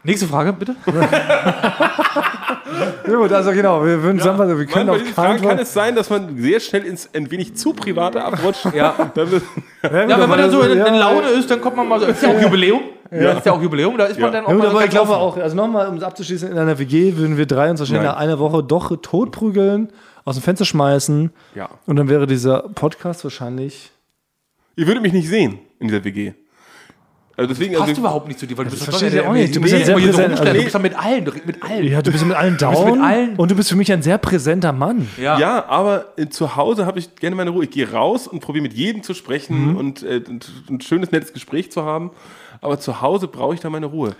Nächste 0.03 0.27
Frage, 0.27 0.53
bitte. 0.53 0.75
Ja, 3.07 3.15
gut, 3.15 3.31
also 3.31 3.51
genau, 3.51 3.83
wir 3.83 4.01
würden 4.03 4.19
sagen, 4.19 4.37
wir 4.37 4.45
Manchmal 4.55 4.65
können 4.67 4.89
auf 4.89 4.97
diesen 4.99 5.15
keinen 5.15 5.25
Fragen 5.25 5.41
kann 5.41 5.55
Fall. 5.55 5.59
es 5.63 5.73
sein, 5.73 5.95
dass 5.95 6.09
man 6.09 6.37
sehr 6.37 6.59
schnell 6.59 6.85
ins 6.85 7.09
ein 7.13 7.29
wenig 7.31 7.55
zu 7.55 7.73
private 7.73 8.23
abrutscht. 8.23 8.65
Ja. 8.73 8.93
Ja, 9.81 10.19
wenn 10.19 10.29
man 10.29 10.37
dann 10.37 10.51
so 10.51 10.61
in, 10.61 10.77
in 10.79 10.95
Laune 10.95 11.27
ist, 11.29 11.49
dann 11.49 11.59
kommt 11.61 11.77
man 11.77 11.87
mal 11.87 11.99
so. 11.99 12.05
Ist 12.05 12.21
ja 12.21 12.29
auch 12.29 12.41
Jubiläum. 12.41 12.81
Ja. 13.11 13.31
Ist 13.31 13.45
ja 13.45 13.53
auch 13.53 13.61
Jubiläum, 13.61 13.97
da 13.97 14.05
ist 14.05 14.19
man 14.19 14.31
dann 14.31 14.45
auch 14.45 14.49
Ja, 14.49 14.55
mal 14.55 14.67
aber 14.67 14.83
ich 14.83 14.91
glaube 14.91 15.11
offen. 15.13 15.39
auch, 15.39 15.43
also 15.43 15.55
nochmal, 15.55 15.87
um 15.87 15.97
es 15.97 16.03
abzuschließen, 16.03 16.51
in 16.51 16.57
einer 16.57 16.77
WG 16.77 17.17
würden 17.17 17.37
wir 17.37 17.47
drei 17.47 17.71
uns 17.71 17.79
wahrscheinlich 17.79 18.03
Nein. 18.03 18.13
nach 18.13 18.21
einer 18.21 18.37
Woche 18.37 18.63
doch 18.63 18.95
totprügeln, 19.01 19.89
aus 20.25 20.35
dem 20.35 20.43
Fenster 20.43 20.65
schmeißen 20.65 21.31
ja. 21.55 21.69
und 21.87 21.95
dann 21.95 22.07
wäre 22.07 22.27
dieser 22.27 22.69
Podcast 22.75 23.23
wahrscheinlich. 23.23 23.89
Ihr 24.75 24.85
würdet 24.85 25.01
mich 25.01 25.13
nicht 25.13 25.27
sehen 25.27 25.57
in 25.79 25.87
dieser 25.87 26.03
WG. 26.03 26.33
Also 27.39 27.53
deswegen, 27.53 27.73
Passt 27.75 27.87
also, 27.89 28.01
überhaupt 28.01 28.27
nicht 28.27 28.37
zu 28.37 28.45
dir, 28.45 28.57
weil 28.57 28.65
du 28.65 28.71
bist 28.71 28.83
verstehe 28.83 29.09
doch 29.11 29.27
auch 29.27 29.33
nicht. 29.33 29.55
Du 29.55 29.61
bist 29.61 29.71
ja 29.71 29.79
nee, 29.79 29.85
sehr 29.85 29.97
hier 29.97 30.11
so 30.11 30.17
präsent. 30.19 30.29
rumstellen. 30.31 30.47
Also- 30.47 30.59
Du 30.59 30.63
bist 30.63 30.75
doch 30.75 30.81
mit 30.81 30.99
allen, 30.99 31.25
du 31.25 31.31
redest 31.31 31.47
mit 31.47 31.63
allen. 31.63 31.87
Ja, 31.87 32.01
du 32.01 32.11
bist 32.11 32.25
mit 32.25 32.35
allen 32.35 32.57
bist 32.57 32.69
mit 32.69 32.75
down 32.75 33.01
allen- 33.01 33.35
und 33.37 33.51
du 33.51 33.55
bist 33.55 33.69
für 33.69 33.75
mich 33.77 33.91
ein 33.93 34.01
sehr 34.01 34.17
präsenter 34.17 34.73
Mann. 34.73 35.07
ja. 35.17 35.65
aber 35.67 36.13
äh, 36.17 36.27
zu 36.27 36.57
Hause 36.57 36.85
habe 36.85 36.99
ich 36.99 37.15
gerne 37.15 37.35
meine 37.37 37.51
Ruhe. 37.51 37.63
Ich 37.63 37.71
gehe 37.71 37.89
raus 37.89 38.27
und 38.27 38.41
probiere 38.41 38.63
mit 38.63 38.73
jedem 38.73 39.03
zu 39.03 39.13
sprechen 39.13 39.75
und 39.77 40.03
äh, 40.03 40.21
ein 40.69 40.81
schönes, 40.81 41.11
nettes 41.11 41.31
Gespräch 41.31 41.71
zu 41.71 41.83
haben. 41.83 42.11
Aber 42.59 42.77
zu 42.79 43.01
Hause 43.01 43.29
brauche 43.29 43.53
ich 43.53 43.61
da 43.61 43.69
meine 43.69 43.85
Ruhe. 43.85 44.15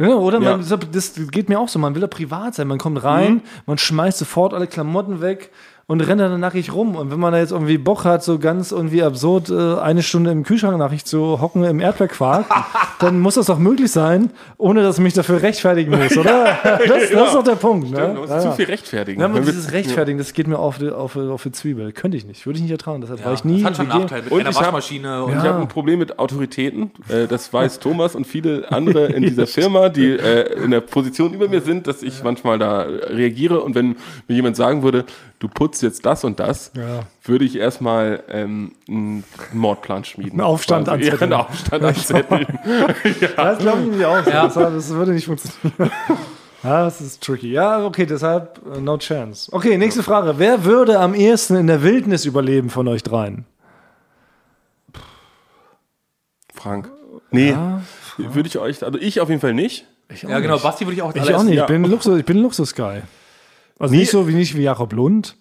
Ja, 0.00 0.14
oder? 0.14 0.40
Ja. 0.40 0.56
Man, 0.56 0.66
das 0.92 1.14
geht 1.30 1.48
mir 1.48 1.60
auch 1.60 1.68
so. 1.68 1.78
Man 1.78 1.94
will 1.94 2.02
ja 2.02 2.08
privat 2.08 2.54
sein. 2.54 2.66
Man 2.66 2.78
kommt 2.78 3.04
rein, 3.04 3.42
man 3.66 3.76
schmeißt 3.76 4.18
sofort 4.18 4.54
alle 4.54 4.66
Klamotten 4.66 5.20
weg 5.20 5.50
und 5.86 6.00
rennt 6.00 6.20
dann 6.20 6.38
nackig 6.40 6.72
rum. 6.72 6.96
Und 6.96 7.10
wenn 7.10 7.18
man 7.20 7.32
da 7.32 7.38
jetzt 7.38 7.52
irgendwie 7.52 7.76
Bock 7.78 8.04
hat, 8.04 8.22
so 8.24 8.38
ganz 8.38 8.72
irgendwie 8.72 9.02
absurd 9.02 9.50
äh, 9.50 9.78
eine 9.80 10.02
Stunde 10.02 10.30
im 10.30 10.44
Kühlschrank 10.44 10.78
nackig 10.78 11.04
zu 11.04 11.40
hocken 11.40 11.64
im 11.64 11.80
Erdbeerquark, 11.80 12.46
dann 13.00 13.20
muss 13.20 13.34
das 13.34 13.46
doch 13.46 13.58
möglich 13.58 13.90
sein, 13.90 14.30
ohne 14.58 14.82
dass 14.82 14.96
ich 14.98 15.02
mich 15.02 15.14
dafür 15.14 15.42
rechtfertigen 15.42 15.90
muss, 15.98 16.16
oder? 16.16 16.56
Das, 16.62 16.80
das 16.88 17.02
ist 17.28 17.34
doch 17.34 17.42
der 17.44 17.56
Punkt. 17.56 17.90
Ne? 17.90 17.96
Da 17.98 18.08
muss 18.14 18.24
ich 18.26 18.30
Ja, 18.30 18.40
zu 18.40 18.52
viel 18.52 18.64
rechtfertigen. 18.66 19.20
Ja, 19.20 19.32
wir- 19.34 19.40
dieses 19.42 19.72
Rechtfertigen, 19.72 20.18
das 20.18 20.32
geht 20.32 20.46
mir 20.46 20.58
auf 20.58 20.78
die, 20.78 20.90
auf, 20.90 21.16
auf 21.16 21.42
die 21.42 21.52
Zwiebel. 21.52 21.92
Könnte 21.92 22.16
ich 22.16 22.24
nicht. 22.26 22.46
Würde 22.46 22.56
ich 22.58 22.62
nicht 22.62 22.72
ertragen. 22.72 23.00
Deshalb 23.00 23.20
war 23.24 23.32
Ja, 23.32 23.34
ich 23.34 23.44
nie. 23.44 23.62
das 23.62 23.70
hat 23.70 23.76
schon 23.78 23.88
WG. 23.88 23.98
Nachteile 23.98 24.22
mit 24.22 24.32
Und 24.32 24.40
einer 24.40 24.50
ich 24.50 24.56
hab- 24.56 24.64
Waschmaschine 24.66 25.24
und 25.24 25.32
Ich 25.32 25.38
habe 25.38 25.60
ein 25.60 25.68
Problem 25.68 25.98
mit 25.98 26.18
Autoritäten. 26.18 26.90
Äh, 27.08 27.26
das 27.26 27.52
weiß 27.52 27.80
Thomas 27.80 28.14
und 28.14 28.26
viele 28.26 28.70
andere 28.70 29.06
in 29.06 29.22
dieser 29.22 29.46
Firma, 29.48 29.88
die 29.88 30.10
äh, 30.12 30.62
in 30.64 30.70
der 30.70 30.80
Position 30.80 31.34
über 31.34 31.48
mir 31.48 31.60
sind, 31.60 31.86
dass 31.86 32.02
ich 32.02 32.22
manchmal 32.22 32.58
da 32.58 32.82
reagiere. 32.82 33.60
Und 33.60 33.74
wenn 33.74 33.96
mir 34.28 34.34
jemand 34.36 34.56
sagen 34.56 34.82
würde, 34.82 35.04
du 35.42 35.48
putzt 35.48 35.82
jetzt 35.82 36.06
das 36.06 36.22
und 36.22 36.38
das, 36.38 36.70
Ja. 36.76 37.00
würde 37.24 37.44
ich 37.44 37.56
erstmal 37.56 38.22
ähm, 38.28 38.72
einen 38.88 39.24
Mordplan 39.52 40.04
schmieden. 40.04 40.32
Einen 40.34 40.42
Aufstand 40.42 40.86
Quasi. 40.86 41.02
Ja, 41.06 41.12
anzetteln. 41.14 41.32
einen 41.32 41.42
Aufstand 41.42 41.84
anzetteln. 41.84 42.46
Das 43.36 43.58
glaube 43.58 43.80
ich 43.80 43.86
nämlich 43.88 44.06
auch. 44.06 44.24
Das, 44.24 44.54
das 44.54 44.88
würde 44.90 45.12
nicht 45.12 45.26
funktionieren. 45.26 45.90
Ja, 46.64 46.84
das 46.84 47.00
ist 47.00 47.20
tricky. 47.20 47.50
Ja, 47.50 47.84
okay, 47.84 48.06
deshalb 48.06 48.60
äh, 48.72 48.80
no 48.80 48.96
chance. 48.96 49.50
Okay, 49.52 49.76
nächste 49.78 50.04
Frage. 50.04 50.34
Wer 50.38 50.64
würde 50.64 51.00
am 51.00 51.12
ehesten 51.12 51.56
in 51.56 51.66
der 51.66 51.82
Wildnis 51.82 52.24
überleben 52.24 52.70
von 52.70 52.86
euch 52.86 53.02
dreien? 53.02 53.46
Frank. 56.54 56.88
Nee, 57.32 57.56
würde 58.16 58.46
ich 58.48 58.58
euch, 58.58 58.84
also 58.84 58.96
ich 58.96 59.20
auf 59.20 59.28
jeden 59.28 59.40
Fall 59.40 59.54
nicht. 59.54 59.86
Ich 60.08 60.24
auch 60.24 60.30
Ja, 60.30 60.38
genau, 60.38 60.54
nicht. 60.54 60.62
Basti 60.62 60.84
würde 60.86 60.94
ich 60.94 61.02
auch 61.02 61.12
Ich 61.16 61.34
auch 61.34 61.42
nicht. 61.42 61.56
Ja. 61.56 61.62
Ich 61.62 61.66
bin 61.68 61.82
Luxus, 61.84 62.16
ich 62.20 62.24
bin 62.24 62.36
ein 62.36 62.42
Luxus-Guy. 62.44 63.02
Also 63.82 63.96
nicht 63.96 64.10
so 64.10 64.28
wie 64.28 64.34
nicht 64.34 64.56
wie 64.56 64.62
Jakob 64.62 64.92
Lund. 64.92 65.36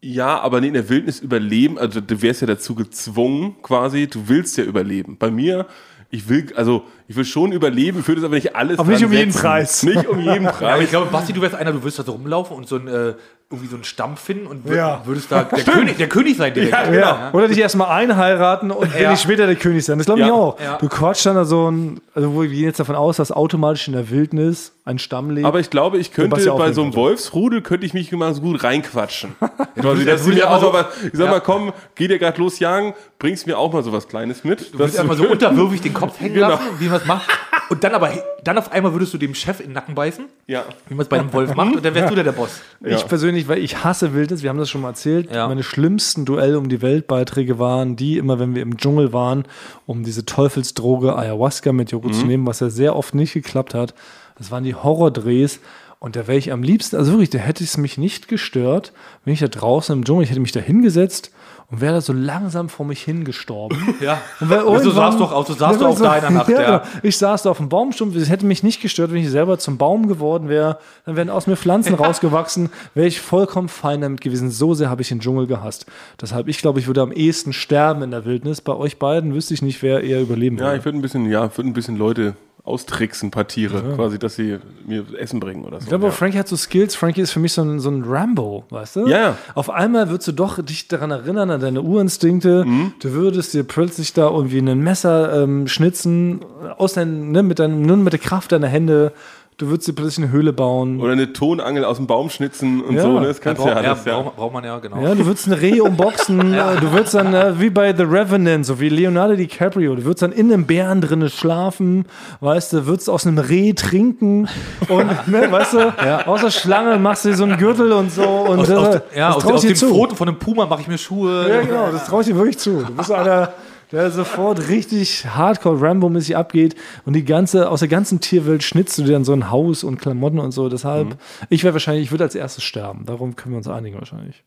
Ja, 0.00 0.38
aber 0.38 0.60
nee, 0.60 0.68
in 0.68 0.74
der 0.74 0.88
Wildnis 0.88 1.18
überleben, 1.18 1.78
also 1.78 2.00
du 2.00 2.22
wärst 2.22 2.40
ja 2.40 2.46
dazu 2.46 2.76
gezwungen, 2.76 3.56
quasi, 3.60 4.06
du 4.06 4.28
willst 4.28 4.56
ja 4.56 4.62
überleben. 4.62 5.16
Bei 5.18 5.32
mir, 5.32 5.66
ich 6.10 6.28
will, 6.28 6.52
also 6.54 6.84
ich 7.08 7.16
will 7.16 7.24
schon 7.24 7.50
überleben, 7.50 7.98
ich 8.00 8.06
würde 8.06 8.20
es 8.20 8.24
aber 8.24 8.36
nicht 8.36 8.54
alles 8.54 8.78
Aber 8.78 8.92
nicht 8.92 9.04
um 9.04 9.12
jeden. 9.12 9.32
Preis. 9.32 9.82
Nicht 9.82 10.06
um 10.06 10.20
jeden 10.20 10.44
Ja, 10.44 10.50
aber 10.50 10.58
Preis. 10.58 10.84
ich 10.84 10.90
glaube, 10.90 11.10
Basti, 11.10 11.32
du 11.32 11.40
wärst 11.40 11.56
einer, 11.56 11.72
du 11.72 11.82
würdest 11.82 11.98
da 11.98 12.04
so 12.04 12.12
rumlaufen 12.12 12.56
und 12.56 12.68
so 12.68 12.76
ein, 12.76 12.86
äh, 12.86 13.14
irgendwie 13.48 13.68
so 13.68 13.76
einen 13.76 13.84
Stamm 13.84 14.16
finden 14.16 14.48
und 14.48 14.66
wür- 14.66 14.74
Ja. 14.74 15.02
würdest 15.04 15.30
da 15.30 15.44
der 15.44 15.62
König, 15.62 15.96
der 15.98 16.08
König 16.08 16.36
sein 16.36 16.52
direkt. 16.52 16.92
Ja. 16.92 17.30
Oder 17.32 17.46
dich 17.46 17.58
erstmal 17.58 17.88
einheiraten 17.96 18.72
und 18.72 18.92
Ja. 18.98 19.10
will 19.10 19.16
später 19.16 19.46
der 19.46 19.54
König 19.54 19.84
sein. 19.84 19.98
Das 19.98 20.06
glaube 20.06 20.20
ich 20.22 20.26
Ja. 20.26 20.32
auch. 20.32 20.58
Ja. 20.60 20.78
Du 20.78 20.88
quatschst 20.88 21.26
dann 21.26 21.36
da 21.36 21.44
so 21.44 21.70
ein, 21.70 22.00
also 22.12 22.34
wo 22.34 22.42
wir 22.42 22.48
gehen 22.48 22.64
jetzt 22.64 22.80
davon 22.80 22.96
aus, 22.96 23.18
dass 23.18 23.30
automatisch 23.30 23.86
in 23.86 23.92
der 23.94 24.10
Wildnis 24.10 24.72
ein 24.84 24.98
Stamm 24.98 25.30
lebt. 25.30 25.46
Aber 25.46 25.60
ich 25.60 25.70
glaube, 25.70 25.98
ich 25.98 26.12
könnte 26.12 26.30
bei 26.34 26.40
so 26.42 26.54
einem 26.56 26.92
würde. 26.92 26.96
Wolfsrudel 26.96 27.62
könnte 27.62 27.86
ich 27.86 27.94
mich 27.94 28.10
immer 28.10 28.34
so 28.34 28.40
gut 28.40 28.64
reinquatschen. 28.64 29.36
Quasi, 29.40 29.56
würdest- 29.84 30.08
dass 30.08 30.20
sie 30.24 30.26
würdest 30.26 30.26
mir 30.26 30.44
einfach 30.50 30.56
auch 30.56 30.60
so- 30.60 30.72
mal, 30.72 30.86
ich 31.04 31.10
sag 31.12 31.24
Ja. 31.26 31.30
mal, 31.30 31.40
komm, 31.40 31.72
geh 31.94 32.08
dir 32.08 32.18
gerade 32.18 32.38
los 32.40 32.58
jagen, 32.58 32.94
bringst 33.20 33.46
mir 33.46 33.58
auch 33.58 33.72
mal 33.72 33.84
so 33.84 33.92
was 33.92 34.08
Kleines 34.08 34.42
mit. 34.42 34.74
Du 34.74 34.80
würdest 34.80 34.96
erstmal 34.96 35.16
so 35.16 35.24
unterwürfig 35.28 35.80
den 35.82 35.94
Kopf 35.94 36.18
hängen 36.18 36.34
Genau. 36.34 36.48
lassen, 36.48 36.64
wie 36.80 36.86
man 36.88 36.96
es 37.00 37.06
macht. 37.06 37.28
Und 37.68 37.82
dann 37.82 37.94
aber, 37.94 38.12
dann 38.44 38.58
auf 38.58 38.70
einmal 38.70 38.92
würdest 38.92 39.12
du 39.14 39.18
dem 39.18 39.34
Chef 39.34 39.58
in 39.60 39.66
den 39.66 39.72
Nacken 39.72 39.94
beißen, 39.94 40.26
Ja. 40.46 40.64
wie 40.88 40.94
man 40.94 41.02
es 41.02 41.08
bei 41.08 41.18
einem 41.18 41.32
Wolf 41.32 41.54
macht, 41.54 41.74
und 41.76 41.84
dann 41.84 41.94
wärst 41.94 42.10
du 42.10 42.14
der, 42.14 42.22
der 42.24 42.32
Boss. 42.32 42.60
Ich 42.84 43.06
persönlich, 43.08 43.48
weil 43.48 43.58
ich 43.58 43.82
hasse 43.82 44.14
Wildnis, 44.14 44.42
wir 44.42 44.50
haben 44.50 44.58
das 44.58 44.70
schon 44.70 44.82
mal 44.82 44.90
erzählt, 44.90 45.30
Ja. 45.32 45.48
meine 45.48 45.62
schlimmsten 45.64 46.24
Duell 46.24 46.56
um 46.56 46.68
die 46.68 46.80
Weltbeiträge 46.80 47.58
waren 47.58 47.96
die, 47.96 48.18
immer 48.18 48.38
wenn 48.38 48.54
wir 48.54 48.62
im 48.62 48.76
Dschungel 48.76 49.12
waren, 49.12 49.44
um 49.86 50.04
diese 50.04 50.24
Teufelsdroge 50.24 51.16
Ayahuasca 51.16 51.72
mit 51.72 51.90
Joghurt 51.90 52.12
Mhm. 52.14 52.18
zu 52.20 52.26
nehmen, 52.26 52.46
was 52.46 52.60
ja 52.60 52.70
sehr 52.70 52.94
oft 52.94 53.14
nicht 53.14 53.32
geklappt 53.34 53.74
hat. 53.74 53.94
Das 54.38 54.50
waren 54.50 54.62
die 54.64 54.74
Horrordrehs. 54.74 55.60
Und 55.98 56.14
da 56.14 56.26
wäre 56.28 56.36
ich 56.38 56.52
am 56.52 56.62
liebsten, 56.62 56.96
also 56.96 57.12
wirklich, 57.12 57.30
da 57.30 57.38
hätte 57.38 57.64
es 57.64 57.78
mich 57.78 57.96
nicht 57.98 58.28
gestört, 58.28 58.92
wenn 59.24 59.32
ich 59.32 59.40
da 59.40 59.48
draußen 59.48 59.96
im 59.96 60.04
Dschungel, 60.04 60.24
ich 60.24 60.30
hätte 60.30 60.40
mich 60.40 60.52
da 60.52 60.60
hingesetzt 60.60 61.30
und 61.70 61.80
wäre 61.80 61.94
da 61.94 62.00
so 62.00 62.12
langsam 62.12 62.68
vor 62.68 62.86
mich 62.86 63.02
hingestorben. 63.02 63.76
Ja. 64.00 64.20
Und 64.40 64.48
So 64.48 64.56
du 64.56 64.80
so 64.90 64.90
sahst 64.92 65.18
du 65.18 65.24
auch 65.24 65.98
da 65.98 66.14
in 66.16 66.20
der 66.20 66.30
Nacht, 66.30 66.48
Ja, 66.48 66.60
ja. 66.60 66.78
genau. 66.78 66.90
Ich 67.02 67.16
saß 67.18 67.42
da 67.42 67.50
auf 67.50 67.56
dem 67.56 67.68
Baumstumpf. 67.68 68.14
Es 68.14 68.28
hätte 68.28 68.46
mich 68.46 68.62
nicht 68.62 68.80
gestört, 68.80 69.10
wenn 69.12 69.18
ich 69.22 69.30
selber 69.30 69.58
zum 69.58 69.78
Baum 69.78 70.06
geworden 70.06 70.48
wäre. 70.48 70.78
Dann 71.06 71.16
wären 71.16 71.30
aus 71.30 71.46
mir 71.46 71.56
Pflanzen 71.56 71.94
rausgewachsen. 71.94 72.70
Wäre 72.94 73.06
ich 73.08 73.20
vollkommen 73.20 73.68
fein 73.68 74.00
damit 74.02 74.20
gewesen. 74.20 74.50
So 74.50 74.74
sehr 74.74 74.90
habe 74.90 75.02
ich 75.02 75.08
den 75.08 75.20
Dschungel 75.20 75.46
gehasst. 75.46 75.86
Deshalb, 76.20 76.46
ich 76.48 76.58
glaube, 76.58 76.78
ich 76.78 76.86
würde 76.86 77.00
am 77.02 77.10
ehesten 77.12 77.52
sterben 77.52 78.02
in 78.02 78.10
der 78.10 78.24
Wildnis. 78.24 78.60
Bei 78.60 78.74
euch 78.74 78.98
beiden 78.98 79.34
wüsste 79.34 79.54
ich 79.54 79.62
nicht, 79.62 79.82
wer 79.82 80.02
eher 80.04 80.20
überleben 80.20 80.58
Ja, 80.58 80.66
würde. 80.66 80.78
ich 80.78 80.84
würde 80.84 80.98
ein 80.98 81.02
bisschen, 81.02 81.28
ja, 81.30 81.42
würde 81.56 81.70
ein 81.70 81.72
bisschen 81.72 81.96
Leute 81.96 82.34
austricksen, 82.66 83.28
ein 83.28 83.30
paar 83.30 83.46
Tiere, 83.46 83.94
quasi, 83.94 84.18
dass 84.18 84.34
sie 84.34 84.58
mir 84.84 85.04
Essen 85.16 85.38
bringen 85.38 85.64
oder 85.64 85.78
so. 85.78 85.84
Ich 85.84 85.88
glaube, 85.88 86.06
ja. 86.06 86.10
Frankie 86.10 86.38
hat 86.38 86.48
so 86.48 86.56
Skills. 86.56 86.96
Frankie 86.96 87.20
ist 87.20 87.30
für 87.30 87.38
mich 87.38 87.52
so 87.52 87.62
ein, 87.62 87.78
so 87.78 87.88
ein 87.88 88.02
Rambo, 88.02 88.64
weißt 88.70 88.96
du? 88.96 89.06
Ja, 89.06 89.18
ja. 89.18 89.38
Auf 89.54 89.70
einmal 89.70 90.10
würdest 90.10 90.28
du 90.28 90.32
doch 90.32 90.60
dich 90.62 90.88
daran 90.88 91.12
erinnern, 91.12 91.50
an 91.50 91.60
deine 91.60 91.80
Urinstinkte. 91.80 92.64
Mhm. 92.64 92.94
Du 93.00 93.12
würdest 93.12 93.54
dir 93.54 93.62
plötzlich 93.62 94.12
da 94.12 94.28
irgendwie 94.28 94.58
ein 94.58 94.80
Messer 94.80 95.44
ähm, 95.44 95.68
schnitzen, 95.68 96.40
aus 96.76 96.94
dein, 96.94 97.30
ne, 97.30 97.44
mit, 97.44 97.60
deinem, 97.60 97.82
nur 97.82 97.96
mit 97.98 98.12
der 98.12 98.20
Kraft 98.20 98.50
deiner 98.50 98.68
Hände. 98.68 99.12
Du 99.58 99.68
würdest 99.68 99.88
dir 99.88 99.94
plötzlich 99.94 100.22
eine 100.22 100.30
Höhle 100.34 100.52
bauen. 100.52 101.00
Oder 101.00 101.12
eine 101.12 101.32
Tonangel 101.32 101.82
aus 101.86 101.96
dem 101.96 102.06
Baum 102.06 102.28
schnitzen 102.28 102.82
und 102.82 102.94
Ja. 102.96 103.02
so, 103.02 103.18
ne? 103.20 103.28
das 103.28 103.40
kannst 103.40 103.62
du 103.62 103.66
ja, 103.66 103.80
ja, 103.80 103.88
alles, 103.92 104.04
ja. 104.04 104.20
braucht, 104.20 104.36
braucht 104.36 104.52
man 104.52 104.64
ja, 104.64 104.78
genau. 104.80 105.00
Ja, 105.00 105.14
du 105.14 105.24
würdest 105.24 105.46
ein 105.46 105.54
Reh 105.54 105.80
unboxen, 105.80 106.52
äh, 106.54 106.76
du 106.78 106.92
würdest 106.92 107.14
dann, 107.14 107.32
äh, 107.32 107.58
wie 107.58 107.70
bei 107.70 107.96
The 107.96 108.02
Revenant, 108.02 108.66
so 108.66 108.78
wie 108.80 108.90
Leonardo 108.90 109.34
DiCaprio, 109.34 109.94
du 109.94 110.04
würdest 110.04 110.20
dann 110.20 110.32
in 110.32 110.52
einem 110.52 110.66
Bären 110.66 111.00
drinnen 111.00 111.30
schlafen, 111.30 112.04
weißt 112.40 112.74
du, 112.74 112.86
würdest 112.86 113.08
aus 113.08 113.26
einem 113.26 113.38
Reh 113.38 113.72
trinken 113.72 114.46
und, 114.90 115.06
ne, 115.26 115.50
weißt 115.50 115.72
du, 115.72 116.26
aus 116.26 116.42
der 116.42 116.50
Schlange 116.50 116.98
machst 116.98 117.24
du 117.24 117.30
dir 117.30 117.36
so 117.36 117.44
einen 117.44 117.56
Gürtel 117.56 117.92
und 117.92 118.12
so 118.12 118.24
und 118.28 118.58
Aus, 118.58 118.68
äh, 118.68 118.74
aus, 118.74 118.94
ja, 119.16 119.28
das 119.32 119.36
aus, 119.42 119.52
aus 119.52 119.60
dir 119.62 119.68
dem 119.68 119.76
zu. 119.76 119.88
Foto 119.88 120.14
von 120.16 120.28
einem 120.28 120.38
Puma 120.38 120.66
mache 120.66 120.82
ich 120.82 120.88
mir 120.88 120.98
Schuhe. 120.98 121.48
Ja, 121.48 121.62
genau, 121.62 121.88
das 121.92 122.04
traue 122.04 122.20
ich 122.20 122.26
dir 122.26 122.36
wirklich 122.36 122.58
zu. 122.58 122.82
Du 122.86 122.92
bist 122.92 123.10
einer, 123.10 123.54
der 123.92 124.10
sofort 124.10 124.68
richtig 124.68 125.26
hardcore 125.26 125.80
Rambo-mäßig 125.80 126.36
abgeht 126.36 126.74
und 127.04 127.12
die 127.12 127.24
ganze, 127.24 127.70
aus 127.70 127.80
der 127.80 127.88
ganzen 127.88 128.20
Tierwelt 128.20 128.62
schnitzt 128.62 128.98
du 128.98 129.02
dir 129.04 129.12
dann 129.12 129.24
so 129.24 129.32
ein 129.32 129.50
Haus 129.50 129.84
und 129.84 130.00
Klamotten 130.00 130.38
und 130.40 130.50
so. 130.52 130.68
Deshalb, 130.68 131.16
ich 131.50 131.62
wäre 131.64 131.72
wahrscheinlich, 131.74 132.04
ich 132.04 132.10
würde 132.10 132.24
als 132.24 132.34
erstes 132.34 132.64
sterben. 132.64 133.04
Darum 133.06 133.36
können 133.36 133.52
wir 133.54 133.58
uns 133.58 133.68
einigen 133.68 133.98
wahrscheinlich. 133.98 134.42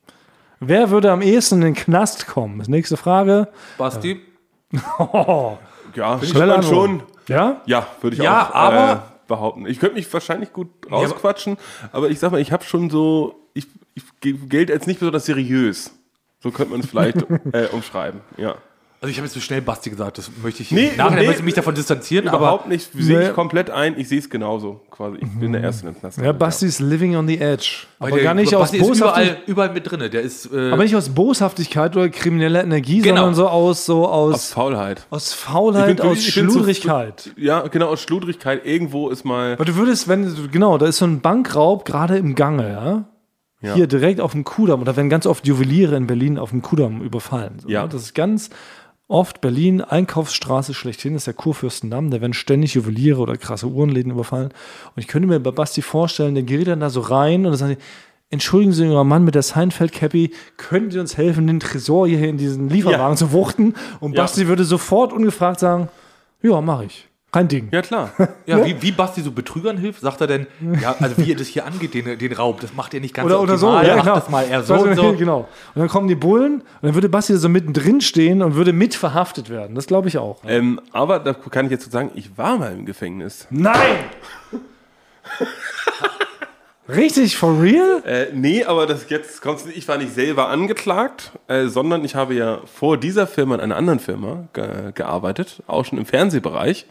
Wer 0.59 0.89
würde 0.89 1.11
am 1.11 1.21
ehesten 1.21 1.55
in 1.55 1.61
den 1.61 1.73
Knast 1.75 2.27
kommen? 2.27 2.61
Nächste 2.67 2.97
Frage. 2.97 3.47
Basti. 3.77 4.19
Ja, 5.95 6.19
Schnelle 6.23 6.47
man 6.47 6.55
Antwort. 6.57 6.65
schon. 6.89 7.03
Ja? 7.27 7.61
Ja, 7.65 7.87
würde 8.01 8.15
ich 8.15 8.21
Ja, 8.21 8.49
auch 8.49 8.53
aber- 8.55 8.91
äh, 8.93 9.27
behaupten. 9.27 9.65
Ich 9.67 9.79
könnte 9.79 9.95
mich 9.95 10.11
wahrscheinlich 10.13 10.53
gut 10.53 10.67
rausquatschen, 10.91 11.57
aber 11.91 12.09
ich 12.09 12.19
sag 12.19 12.31
mal, 12.31 12.41
ich 12.41 12.51
habe 12.51 12.63
schon 12.63 12.89
so, 12.89 13.35
ich, 13.53 13.67
ich 13.95 14.03
ge- 14.21 14.37
gelte 14.47 14.73
als 14.73 14.87
nicht 14.87 14.99
besonders 14.99 15.25
seriös. 15.25 15.91
So 16.41 16.51
könnte 16.51 16.71
man 16.71 16.81
es 16.81 16.87
vielleicht 16.87 17.17
äh, 17.53 17.67
umschreiben. 17.71 18.21
Ja. 18.37 18.55
Also 19.01 19.11
ich 19.11 19.17
habe 19.17 19.27
jetzt 19.27 19.33
so 19.33 19.39
schnell 19.39 19.61
Basti 19.61 19.89
gesagt, 19.89 20.17
das 20.17 20.29
möchte 20.43 20.61
ich 20.61 20.71
Nee, 20.71 20.91
nachher 20.97 21.21
nee, 21.21 21.25
möchte 21.25 21.39
ich 21.39 21.45
mich 21.45 21.53
davon 21.53 21.73
distanzieren, 21.73 22.27
Überhaupt 22.27 22.63
aber 22.65 22.73
nicht, 22.73 22.91
sehe 22.91 23.17
Nee. 23.19 23.27
ich 23.29 23.33
komplett 23.33 23.69
ein. 23.69 23.97
Ich 23.97 24.09
sehe 24.09 24.19
es 24.19 24.29
genauso 24.29 24.81
quasi. 24.91 25.19
Ich 25.21 25.39
bin 25.39 25.53
der 25.53 25.61
Erste 25.61 25.87
in 25.87 25.93
den 25.93 25.99
Knast. 26.01 26.17
Ja, 26.17 26.33
Basti 26.33 26.65
ist 26.65 26.81
living 26.81 27.15
on 27.15 27.25
the 27.25 27.39
edge. 27.39 27.85
Aber 27.99 28.11
der- 28.11 28.23
gar 28.23 28.33
nicht 28.33 28.53
aus 28.53 28.63
Basti 28.71 28.77
ist 28.79 28.87
Boshaftigkeit. 28.87 29.25
überall, 29.27 29.43
überall 29.47 29.73
mit 29.73 29.89
drin. 29.89 30.01
Der 30.11 30.21
ist 30.21 30.51
äh, 30.51 30.71
Aber 30.71 30.83
nicht 30.83 30.97
aus 30.97 31.07
Boshaftigkeit 31.07 31.95
oder 31.95 32.09
krimineller 32.09 32.61
Energie, 32.61 32.99
Genau. 33.01 33.15
sondern 33.21 33.35
so 33.35 33.47
aus, 33.47 33.85
so 33.85 34.05
aus, 34.05 34.33
Aus 34.35 34.51
Faulheit. 34.51 35.07
aus 35.11 35.31
Faulheit, 35.31 35.95
bin- 35.95 36.05
aus 36.05 36.21
Schludrigkeit. 36.21 37.31
Ja, 37.37 37.61
genau, 37.67 37.87
aus 37.87 38.01
Schludrigkeit. 38.01 38.65
Irgendwo 38.65 39.07
ist 39.09 39.23
mal. 39.23 39.53
Aber 39.53 39.63
du 39.65 39.75
würdest, 39.75 40.09
wenn, 40.09 40.23
du- 40.25 40.49
genau, 40.49 40.77
da 40.77 40.87
ist 40.87 40.97
so 40.97 41.05
ein 41.05 41.21
Bankraub 41.21 41.85
gerade 41.85 42.17
im 42.17 42.35
Gange, 42.35 42.69
ja? 42.69 43.05
Ja. 43.61 43.73
Hier 43.75 43.87
direkt 43.87 44.21
auf 44.21 44.31
dem 44.31 44.45
Kudamm. 44.45 44.79
Und 44.79 44.85
da 44.87 44.95
werden 44.95 45.09
ganz 45.09 45.25
oft 45.25 45.45
Juweliere 45.45 45.97
in 45.97 46.07
Berlin 46.07 46.37
auf 46.37 46.51
dem 46.51 46.61
Kudamm 46.61 47.01
überfallen. 47.01 47.59
So, 47.61 47.67
Ja. 47.67 47.83
ne? 47.83 47.89
Das 47.89 48.03
ist 48.03 48.13
ganz 48.15 48.49
oft 49.09 49.41
Berlin, 49.41 49.81
Einkaufsstraße 49.81 50.73
schlechthin, 50.73 51.15
ist 51.15 51.27
der 51.27 51.33
Kurfürstendamm. 51.33 52.11
Da 52.11 52.21
werden 52.21 52.33
ständig 52.33 52.75
Juweliere 52.75 53.19
oder 53.19 53.35
krasse 53.35 53.67
Uhrenläden 53.67 54.11
überfallen. 54.13 54.51
Und 54.95 55.01
ich 55.01 55.07
könnte 55.07 55.27
mir 55.27 55.39
bei 55.41 55.51
Basti 55.51 55.81
vorstellen, 55.81 56.35
der 56.35 56.43
geht 56.43 56.67
dann 56.67 56.79
da 56.79 56.89
so 56.89 57.01
rein 57.01 57.45
und 57.45 57.51
dann 57.51 57.55
sagen 57.57 57.75
die, 57.77 57.83
Entschuldigen 58.31 58.73
Sie, 58.73 58.85
junger 58.85 59.03
Mann 59.03 59.23
mit 59.23 59.33
der 59.33 59.41
Seinfeld-Cappy, 59.41 60.31
können 60.57 60.91
Sie 60.91 60.99
uns 60.99 61.17
helfen, 61.17 61.47
den 61.47 61.59
Tresor 61.59 62.07
hier 62.07 62.29
in 62.29 62.37
diesen 62.37 62.69
Lieferwagen 62.69 63.13
Ja. 63.13 63.15
zu 63.15 63.31
wuchten? 63.31 63.73
Und 63.99 64.13
Ja. 64.13 64.21
Basti 64.21 64.47
würde 64.47 64.65
sofort 64.65 65.11
ungefragt 65.11 65.59
sagen, 65.59 65.89
ja, 66.43 66.61
mache 66.61 66.85
ich. 66.85 67.08
Kein 67.31 67.47
Ding. 67.47 67.69
Ja, 67.71 67.81
klar. 67.81 68.09
ja, 68.47 68.65
wie, 68.65 68.81
wie 68.81 68.91
Basti 68.91 69.21
so 69.21 69.31
Betrügern 69.31 69.77
hilft, 69.77 70.01
sagt 70.01 70.19
er 70.21 70.27
denn, 70.27 70.47
ja, 70.81 70.95
also 70.99 71.17
wie 71.17 71.23
ihr 71.23 71.35
das 71.35 71.47
hier 71.47 71.65
angeht, 71.65 71.93
den, 71.93 72.17
den 72.17 72.33
Raub, 72.33 72.59
das 72.59 72.73
macht 72.73 72.93
ihr 72.93 73.01
nicht 73.01 73.13
ganz 73.13 73.25
Oder, 73.27 73.39
oder 73.41 73.57
so, 73.57 73.67
optimal, 73.67 73.87
ja, 73.87 73.95
macht 73.97 74.05
genau. 74.05 74.15
das 74.19 74.29
mal 74.29 74.43
eher 74.47 74.63
so 74.63 74.73
und 74.75 74.95
so. 74.95 75.13
Genau. 75.19 75.47
Und 75.75 75.79
dann 75.79 75.89
kommen 75.89 76.07
die 76.07 76.15
Bullen 76.15 76.61
und 76.61 76.65
dann 76.81 76.93
würde 76.93 77.09
Basti 77.09 77.35
so 77.35 77.49
mittendrin 77.49 78.01
stehen 78.01 78.41
und 78.41 78.55
würde 78.55 78.73
mit 78.73 78.95
verhaftet 78.95 79.49
werden. 79.49 79.75
Das 79.75 79.85
glaube 79.87 80.07
ich 80.07 80.17
auch. 80.17 80.41
ähm, 80.47 80.79
aber 80.91 81.19
da 81.19 81.33
kann 81.33 81.65
ich 81.65 81.71
jetzt 81.71 81.85
so 81.85 81.91
sagen, 81.91 82.11
ich 82.15 82.37
war 82.37 82.57
mal 82.57 82.71
im 82.73 82.85
Gefängnis. 82.85 83.45
Nein! 83.49 83.75
Richtig, 86.89 87.37
for 87.37 87.61
real? 87.61 88.01
Äh, 88.05 88.27
nee, 88.33 88.63
aber 88.63 88.87
das 88.87 89.09
jetzt 89.09 89.45
nicht. 89.45 89.77
Ich 89.77 89.87
war 89.87 89.97
nicht 89.97 90.13
selber 90.13 90.49
angeklagt, 90.49 91.31
äh, 91.47 91.67
sondern 91.67 92.03
ich 92.03 92.15
habe 92.15 92.33
ja 92.33 92.61
vor 92.65 92.97
dieser 92.97 93.27
Firma 93.27 93.55
in 93.55 93.61
einer 93.61 93.75
anderen 93.75 93.99
Firma 93.99 94.47
ge 94.53 94.91
gearbeitet, 94.93 95.61
auch 95.67 95.85
schon 95.85 95.99
im 95.99 96.05
Fernsehbereich. 96.05 96.87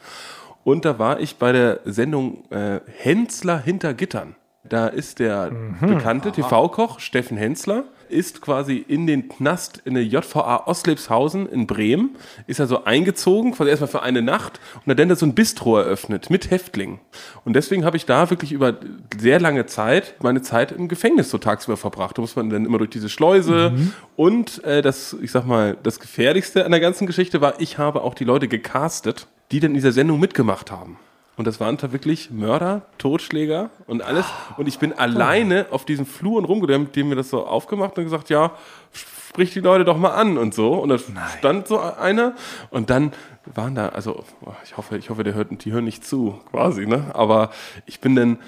Und 0.63 0.85
da 0.85 0.99
war 0.99 1.21
ich 1.21 1.37
bei 1.37 1.53
der 1.53 1.81
Sendung 1.85 2.45
äh, 2.51 2.81
Hensler 2.99 3.59
hinter 3.59 3.95
Gittern. 3.95 4.37
Da 4.69 4.89
ist 4.89 5.19
der 5.19 5.51
bekannte 5.81 6.31
TV-Koch 6.31 7.01
Steffen 7.01 7.39
Hensler, 7.39 7.85
ist 8.11 8.41
quasi 8.41 8.77
in 8.77 9.07
den 9.07 9.29
Knast 9.29 9.83
in 9.85 9.95
der 9.95 10.05
JVA 10.05 10.67
Oslepshausen 10.67 11.49
in 11.49 11.67
Bremen, 11.67 12.17
ist 12.47 12.61
also 12.61 12.85
eingezogen, 12.85 13.53
quasi 13.53 13.71
erstmal 13.71 13.89
für 13.89 14.03
eine 14.03 14.23
Nacht 14.23 14.61
und 14.85 14.91
hat 14.91 14.99
dann 14.99 15.09
da 15.09 15.17
so 15.17 15.27
ein 15.27 15.35
Bistro 15.35 15.79
eröffnet 15.79 16.31
mit 16.31 16.51
Häftlingen. 16.51 17.01
Und 17.45 17.55
deswegen 17.55 17.85
habe 17.85 17.97
ich 17.97 18.07
da 18.07 18.31
wirklich 18.31 18.53
über 18.53 18.77
sehr 19.19 19.41
lange 19.41 19.67
Zeit 19.67 20.15
meine 20.23 20.43
Zeit 20.43 20.73
im 20.73 20.89
Gefängnis 20.89 21.31
so 21.31 21.39
tagsüber 21.39 21.77
verbracht. 21.77 22.19
Da 22.19 22.23
muss 22.23 22.37
man 22.37 22.51
dann 22.51 22.65
immer 22.65 22.79
durch 22.79 22.91
diese 22.91 23.09
Schleuse 23.09 23.73
und 24.17 24.65
äh, 24.65 24.83
das, 24.83 25.17
ich 25.21 25.31
sag 25.31 25.47
mal, 25.47 25.77
das 25.83 26.01
Gefährlichste 26.01 26.65
an 26.65 26.71
der 26.71 26.81
ganzen 26.81 27.07
Geschichte 27.07 27.41
war, 27.41 27.61
ich 27.61 27.79
habe 27.79 28.03
auch 28.03 28.15
die 28.15 28.25
Leute 28.25 28.49
gecastet, 28.49 29.27
die 29.51 29.61
dann 29.61 29.71
in 29.71 29.75
dieser 29.75 29.93
Sendung 29.93 30.21
mitgemacht 30.21 30.71
haben. 30.71 30.99
Und 31.39 31.47
das 31.47 31.61
waren 31.61 31.77
da 31.77 31.93
wirklich 31.93 32.33
Mörder, 32.33 32.83
Totschläger 32.99 33.71
und 33.87 34.03
alles. 34.03 34.27
Und 34.57 34.67
ich 34.67 34.81
bin 34.81 34.93
alleine 34.93 35.67
auf 35.71 35.85
diesen 35.85 36.05
Fluren 36.05 36.45
rumgedrängt, 36.45 36.97
dem 36.97 37.11
wir 37.11 37.17
das 37.17 37.31
so 37.31 37.47
aufgemacht 37.47 37.97
und 37.97 38.05
gesagt, 38.05 38.29
ja, 38.29 38.51
sprich 38.93 39.53
die 39.53 39.61
Leute 39.61 39.85
doch 39.85 39.97
mal 39.97 40.11
an 40.11 40.37
und 40.37 40.53
so. 40.53 40.75
Und 40.75 40.89
da 40.89 40.99
stand 41.39 41.69
so 41.69 41.79
einer 41.79 42.35
und 42.71 42.91
dann 42.91 43.13
waren 43.55 43.77
da, 43.77 43.91
also 43.91 44.25
ich 44.65 44.77
hoffe, 44.77 44.99
ich 44.99 45.11
hoffe, 45.11 45.23
der 45.23 45.35
hört, 45.35 45.65
die 45.65 45.71
hören 45.71 45.85
nicht 45.85 46.05
zu, 46.05 46.41
quasi, 46.51 46.87
ne? 46.87 47.13
Aber 47.15 47.51
ich 47.87 48.01
bin 48.01 48.17
dann 48.17 48.39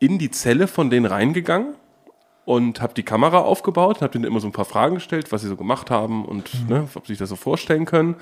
in 0.00 0.18
die 0.18 0.32
Zelle 0.32 0.66
von 0.66 0.90
denen 0.90 1.06
reingegangen 1.06 1.74
und 2.46 2.82
habe 2.82 2.94
die 2.94 3.04
Kamera 3.04 3.38
aufgebaut 3.38 3.98
und 3.98 4.02
habe 4.02 4.12
denen 4.12 4.24
immer 4.24 4.40
so 4.40 4.48
ein 4.48 4.52
paar 4.52 4.64
Fragen 4.64 4.96
gestellt, 4.96 5.30
was 5.30 5.42
sie 5.42 5.48
so 5.48 5.56
gemacht 5.56 5.88
haben 5.88 6.24
und 6.24 6.68
ne, 6.68 6.88
ob 6.96 7.06
sie 7.06 7.12
sich 7.12 7.18
das 7.18 7.28
so 7.28 7.36
vorstellen 7.36 7.84
können. 7.84 8.16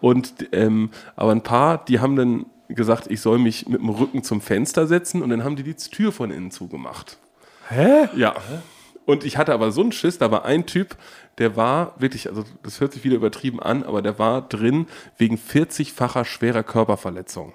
Und 0.00 0.34
ähm, 0.52 0.90
aber 1.16 1.32
ein 1.32 1.42
paar, 1.42 1.84
die 1.84 1.98
haben 1.98 2.14
dann 2.14 2.46
gesagt, 2.74 3.10
ich 3.10 3.20
soll 3.20 3.38
mich 3.38 3.68
mit 3.68 3.80
dem 3.80 3.88
Rücken 3.88 4.22
zum 4.22 4.40
Fenster 4.40 4.86
setzen 4.86 5.22
und 5.22 5.30
dann 5.30 5.44
haben 5.44 5.56
die 5.56 5.62
die 5.62 5.74
Tür 5.74 6.12
von 6.12 6.30
innen 6.30 6.50
zugemacht. 6.50 7.18
Hä? 7.68 8.08
Ja. 8.14 8.34
Und 9.04 9.24
ich 9.24 9.36
hatte 9.36 9.52
aber 9.52 9.72
so 9.72 9.80
einen 9.80 9.92
Schiss, 9.92 10.18
da 10.18 10.30
war 10.30 10.44
ein 10.44 10.66
Typ, 10.66 10.96
der 11.38 11.56
war 11.56 11.94
wirklich, 11.98 12.28
also 12.28 12.44
das 12.62 12.80
hört 12.80 12.92
sich 12.92 13.04
wieder 13.04 13.16
übertrieben 13.16 13.60
an, 13.60 13.82
aber 13.82 14.02
der 14.02 14.18
war 14.18 14.42
drin 14.42 14.86
wegen 15.16 15.36
40-facher 15.36 16.24
schwerer 16.24 16.62
Körperverletzung. 16.62 17.52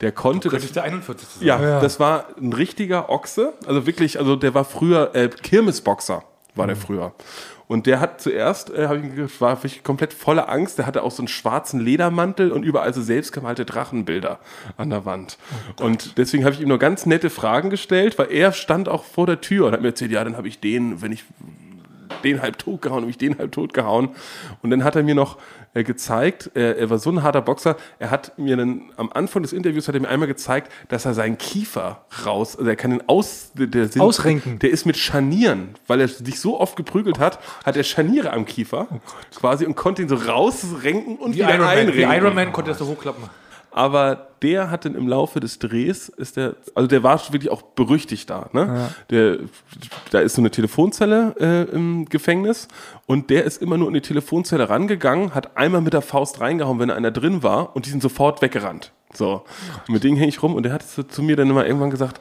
Der 0.00 0.12
konnte 0.12 0.48
Könnte 0.48 0.64
das, 0.64 0.72
der 0.72 0.84
41. 0.84 1.28
sein. 1.28 1.46
ja, 1.46 1.80
das 1.80 2.00
war 2.00 2.28
ein 2.40 2.52
richtiger 2.54 3.10
Ochse. 3.10 3.52
Also 3.66 3.86
wirklich, 3.86 4.18
also 4.18 4.36
der 4.36 4.54
war 4.54 4.64
früher 4.64 5.14
äh, 5.14 5.28
Kirmesboxer, 5.28 6.24
war 6.60 6.66
Mhm. 6.66 6.68
der 6.68 6.76
früher. 6.76 7.12
Und 7.66 7.86
der 7.86 8.00
hat 8.00 8.20
zuerst, 8.20 8.70
äh, 8.70 8.88
hab 8.88 8.96
ich, 8.96 9.40
war 9.40 9.56
wirklich 9.62 9.84
komplett 9.84 10.12
voller 10.12 10.48
Angst. 10.48 10.78
Der 10.78 10.86
hatte 10.86 11.04
auch 11.04 11.12
so 11.12 11.22
einen 11.22 11.28
schwarzen 11.28 11.78
Ledermantel 11.78 12.50
und 12.50 12.64
überall 12.64 12.92
so 12.92 13.00
selbstgemalte 13.00 13.64
Drachenbilder 13.64 14.40
an 14.76 14.90
der 14.90 15.04
Wand. 15.04 15.38
Oh 15.80 15.84
und 15.84 16.18
deswegen 16.18 16.44
habe 16.44 16.54
ich 16.54 16.60
ihm 16.60 16.66
nur 16.68 16.78
ganz 16.80 17.06
nette 17.06 17.30
Fragen 17.30 17.70
gestellt, 17.70 18.18
weil 18.18 18.32
er 18.32 18.50
stand 18.52 18.88
auch 18.88 19.04
vor 19.04 19.26
der 19.26 19.40
Tür 19.40 19.66
und 19.66 19.72
hat 19.72 19.82
mir 19.82 19.88
erzählt, 19.88 20.10
ja, 20.10 20.24
dann 20.24 20.36
habe 20.36 20.48
ich 20.48 20.58
den, 20.58 21.00
wenn 21.00 21.12
ich 21.12 21.22
den 22.22 22.42
halb 22.42 22.58
tot 22.58 22.82
gehauen, 22.82 23.02
habe 23.02 23.10
ich 23.10 23.18
den 23.18 23.38
halb 23.38 23.52
tot 23.52 23.74
gehauen. 23.74 24.10
Und 24.62 24.70
dann 24.70 24.84
hat 24.84 24.96
er 24.96 25.02
mir 25.02 25.14
noch 25.14 25.38
äh, 25.74 25.84
gezeigt, 25.84 26.50
äh, 26.54 26.78
er 26.78 26.90
war 26.90 26.98
so 26.98 27.10
ein 27.10 27.22
harter 27.22 27.42
Boxer, 27.42 27.76
er 27.98 28.10
hat 28.10 28.36
mir 28.38 28.56
dann 28.56 28.90
am 28.96 29.10
Anfang 29.12 29.42
des 29.42 29.52
Interviews 29.52 29.86
hat 29.86 29.94
er 29.94 30.00
mir 30.00 30.08
einmal 30.08 30.26
gezeigt, 30.26 30.72
dass 30.88 31.04
er 31.04 31.14
seinen 31.14 31.38
Kiefer 31.38 32.04
raus, 32.26 32.56
also 32.56 32.68
er 32.68 32.76
kann 32.76 32.90
den 32.90 33.08
aus, 33.08 33.52
der, 33.54 33.66
der 33.66 34.02
Ausrenken. 34.02 34.58
Der 34.58 34.70
ist 34.70 34.84
mit 34.84 34.96
Scharnieren, 34.96 35.74
weil 35.86 36.00
er 36.00 36.08
sich 36.08 36.40
so 36.40 36.58
oft 36.58 36.76
geprügelt 36.76 37.18
hat, 37.18 37.38
hat 37.64 37.76
er 37.76 37.84
Scharniere 37.84 38.32
am 38.32 38.46
Kiefer 38.46 38.88
quasi 39.38 39.64
und 39.64 39.76
konnte 39.76 40.02
ihn 40.02 40.08
so 40.08 40.16
rausrenken 40.16 41.16
und 41.16 41.34
Wie 41.34 41.38
wieder 41.38 41.54
Iron, 41.54 41.60
Man, 41.60 41.76
wie 41.76 42.04
einrenken. 42.04 42.24
Iron 42.24 42.34
Man 42.34 42.52
konnte 42.52 42.70
das 42.70 42.78
so 42.78 42.86
hochklappen. 42.86 43.24
Aber 43.70 44.29
der 44.42 44.70
hat 44.70 44.84
dann 44.84 44.94
im 44.94 45.06
Laufe 45.06 45.40
des 45.40 45.58
Drehs, 45.58 46.08
ist 46.08 46.36
der, 46.36 46.56
also 46.74 46.86
der 46.86 47.02
war 47.02 47.20
wirklich 47.32 47.50
auch 47.50 47.62
berüchtigt 47.62 48.30
da. 48.30 48.48
Ne? 48.52 48.90
Der, 49.10 49.38
da 50.10 50.20
ist 50.20 50.34
so 50.34 50.42
eine 50.42 50.50
Telefonzelle 50.50 51.34
äh, 51.38 51.74
im 51.74 52.06
Gefängnis 52.06 52.68
und 53.06 53.30
der 53.30 53.44
ist 53.44 53.60
immer 53.60 53.76
nur 53.76 53.88
in 53.88 53.94
die 53.94 54.00
Telefonzelle 54.00 54.68
rangegangen, 54.68 55.34
hat 55.34 55.56
einmal 55.56 55.80
mit 55.80 55.92
der 55.92 56.02
Faust 56.02 56.40
reingehauen, 56.40 56.78
wenn 56.78 56.90
einer 56.90 57.10
drin 57.10 57.42
war 57.42 57.76
und 57.76 57.86
die 57.86 57.90
sind 57.90 58.02
sofort 58.02 58.42
weggerannt. 58.42 58.92
So, 59.12 59.44
und 59.86 59.92
mit 59.92 60.04
dem 60.04 60.16
hänge 60.16 60.28
ich 60.28 60.42
rum 60.42 60.54
und 60.54 60.62
der 60.62 60.72
hat 60.72 60.82
zu, 60.82 61.02
zu 61.02 61.22
mir 61.22 61.36
dann 61.36 61.50
immer 61.50 61.66
irgendwann 61.66 61.90
gesagt, 61.90 62.20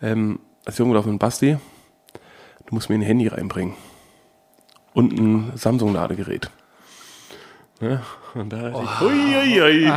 ähm, 0.00 0.40
als 0.64 0.78
Junge 0.78 0.98
auf 0.98 1.06
Basti, 1.18 1.58
du 2.66 2.74
musst 2.74 2.88
mir 2.88 2.96
ein 2.96 3.02
Handy 3.02 3.26
reinbringen 3.26 3.74
und 4.94 5.12
ein 5.12 5.52
Samsung-Ladegerät. 5.56 6.50
Ja, 7.80 8.02
und 8.34 8.50
da 8.52 8.70
dachte 8.70 8.82
ich, 8.84 9.00
huiuiui. 9.00 9.90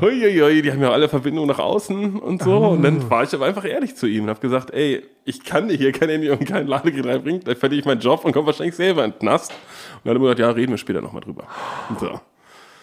Huiuiui, 0.00 0.62
die 0.62 0.72
haben 0.72 0.82
ja 0.82 0.90
alle 0.90 1.08
Verbindungen 1.08 1.48
nach 1.48 1.58
außen 1.58 2.18
und 2.18 2.42
so. 2.42 2.58
Und 2.68 2.82
dann 2.82 3.08
war 3.10 3.22
ich 3.22 3.34
aber 3.34 3.46
einfach 3.46 3.64
ehrlich 3.64 3.96
zu 3.96 4.06
ihm 4.06 4.24
und 4.24 4.30
habe 4.30 4.40
gesagt, 4.40 4.72
ey, 4.72 5.02
ich 5.24 5.44
kann 5.44 5.68
dir 5.68 5.76
hier 5.76 5.92
kein 5.92 6.08
Handy 6.08 6.30
und 6.30 6.44
kein 6.46 6.66
Ladegerät 6.66 7.06
reinbringen, 7.06 7.42
dann 7.44 7.56
verliere 7.56 7.80
ich 7.80 7.86
meinen 7.86 8.00
Job 8.00 8.24
und 8.24 8.32
komme 8.32 8.46
wahrscheinlich 8.46 8.76
selber 8.76 9.04
in 9.04 9.12
den 9.12 9.18
Knast. 9.18 9.50
Und 9.52 9.58
dann 10.04 10.10
hat 10.10 10.16
er 10.16 10.20
mir 10.20 10.24
gesagt, 10.26 10.40
ja, 10.40 10.50
reden 10.50 10.72
wir 10.72 10.78
später 10.78 11.00
nochmal 11.00 11.22
drüber. 11.22 11.44
Und 11.88 12.00
so. 12.00 12.20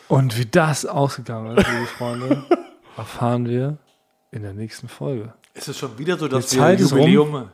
Und 0.07 0.37
wie 0.37 0.45
das 0.45 0.85
ausgegangen 0.85 1.57
ist, 1.57 1.67
liebe 1.67 1.85
Freunde, 1.85 2.43
erfahren 2.97 3.47
wir 3.47 3.77
in 4.31 4.41
der 4.43 4.53
nächsten 4.53 4.87
Folge. 4.87 5.33
Ist 5.53 5.67
es 5.67 5.77
schon 5.77 5.97
wieder 5.97 6.17
so, 6.17 6.27
dass 6.27 6.47
Die 6.47 6.57
Zeit 6.57 6.79
wir 6.79 6.85
ist 6.85 6.93
rum. 6.93 7.49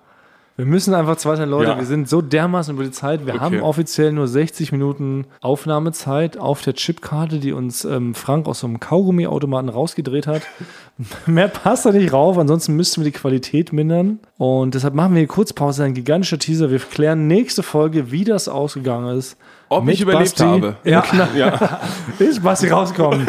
Wir 0.59 0.65
müssen 0.65 0.93
einfach, 0.93 1.15
zweite 1.15 1.45
Leute, 1.45 1.69
Ja. 1.71 1.77
wir 1.77 1.85
sind 1.85 2.09
so 2.09 2.21
dermaßen 2.21 2.75
über 2.75 2.83
die 2.83 2.91
Zeit. 2.91 3.25
Wir 3.25 3.35
Okay. 3.35 3.41
haben 3.43 3.61
offiziell 3.61 4.11
nur 4.11 4.27
60 4.27 4.73
Minuten 4.73 5.23
Aufnahmezeit 5.39 6.37
auf 6.37 6.61
der 6.61 6.73
Chipkarte, 6.73 7.39
die 7.39 7.53
uns 7.53 7.85
ähm, 7.85 8.13
Frank 8.13 8.45
aus 8.45 8.59
so 8.59 8.67
einem 8.67 8.81
Kaugummiautomaten 8.81 9.69
rausgedreht 9.69 10.27
hat. 10.27 10.41
Mehr 11.25 11.47
passt 11.47 11.85
da 11.85 11.93
nicht 11.93 12.11
rauf, 12.11 12.37
ansonsten 12.37 12.75
müssten 12.75 12.99
wir 12.99 13.05
die 13.09 13.17
Qualität 13.17 13.71
mindern. 13.71 14.19
Und 14.37 14.75
deshalb 14.75 14.95
machen 14.95 15.13
wir 15.13 15.19
hier 15.19 15.29
Kurzpause, 15.29 15.85
ein 15.85 15.93
gigantischer 15.93 16.39
Teaser. 16.39 16.69
Wir 16.69 16.79
klären 16.79 17.27
nächste 17.27 17.63
Folge, 17.63 18.11
wie 18.11 18.25
das 18.25 18.49
ausgegangen 18.49 19.17
ist. 19.17 19.37
Ob 19.69 19.87
ich 19.87 20.01
überlebt 20.01 20.25
Basti. 20.25 20.43
habe. 20.43 20.75
Ja, 20.83 20.99
klar. 21.01 21.29
Ja. 21.37 21.79
Ist 22.19 22.43
Basti 22.43 22.67
rauskommen. 22.67 23.25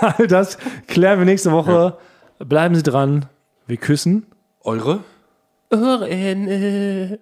All 0.00 0.28
das 0.28 0.58
klären 0.86 1.18
wir 1.18 1.26
nächste 1.26 1.50
Woche. 1.50 1.96
Bleiben 2.38 2.76
Sie 2.76 2.84
dran. 2.84 3.26
Wir 3.66 3.78
küssen. 3.78 4.26
Eure? 4.62 5.00
Ohren. 5.72 7.20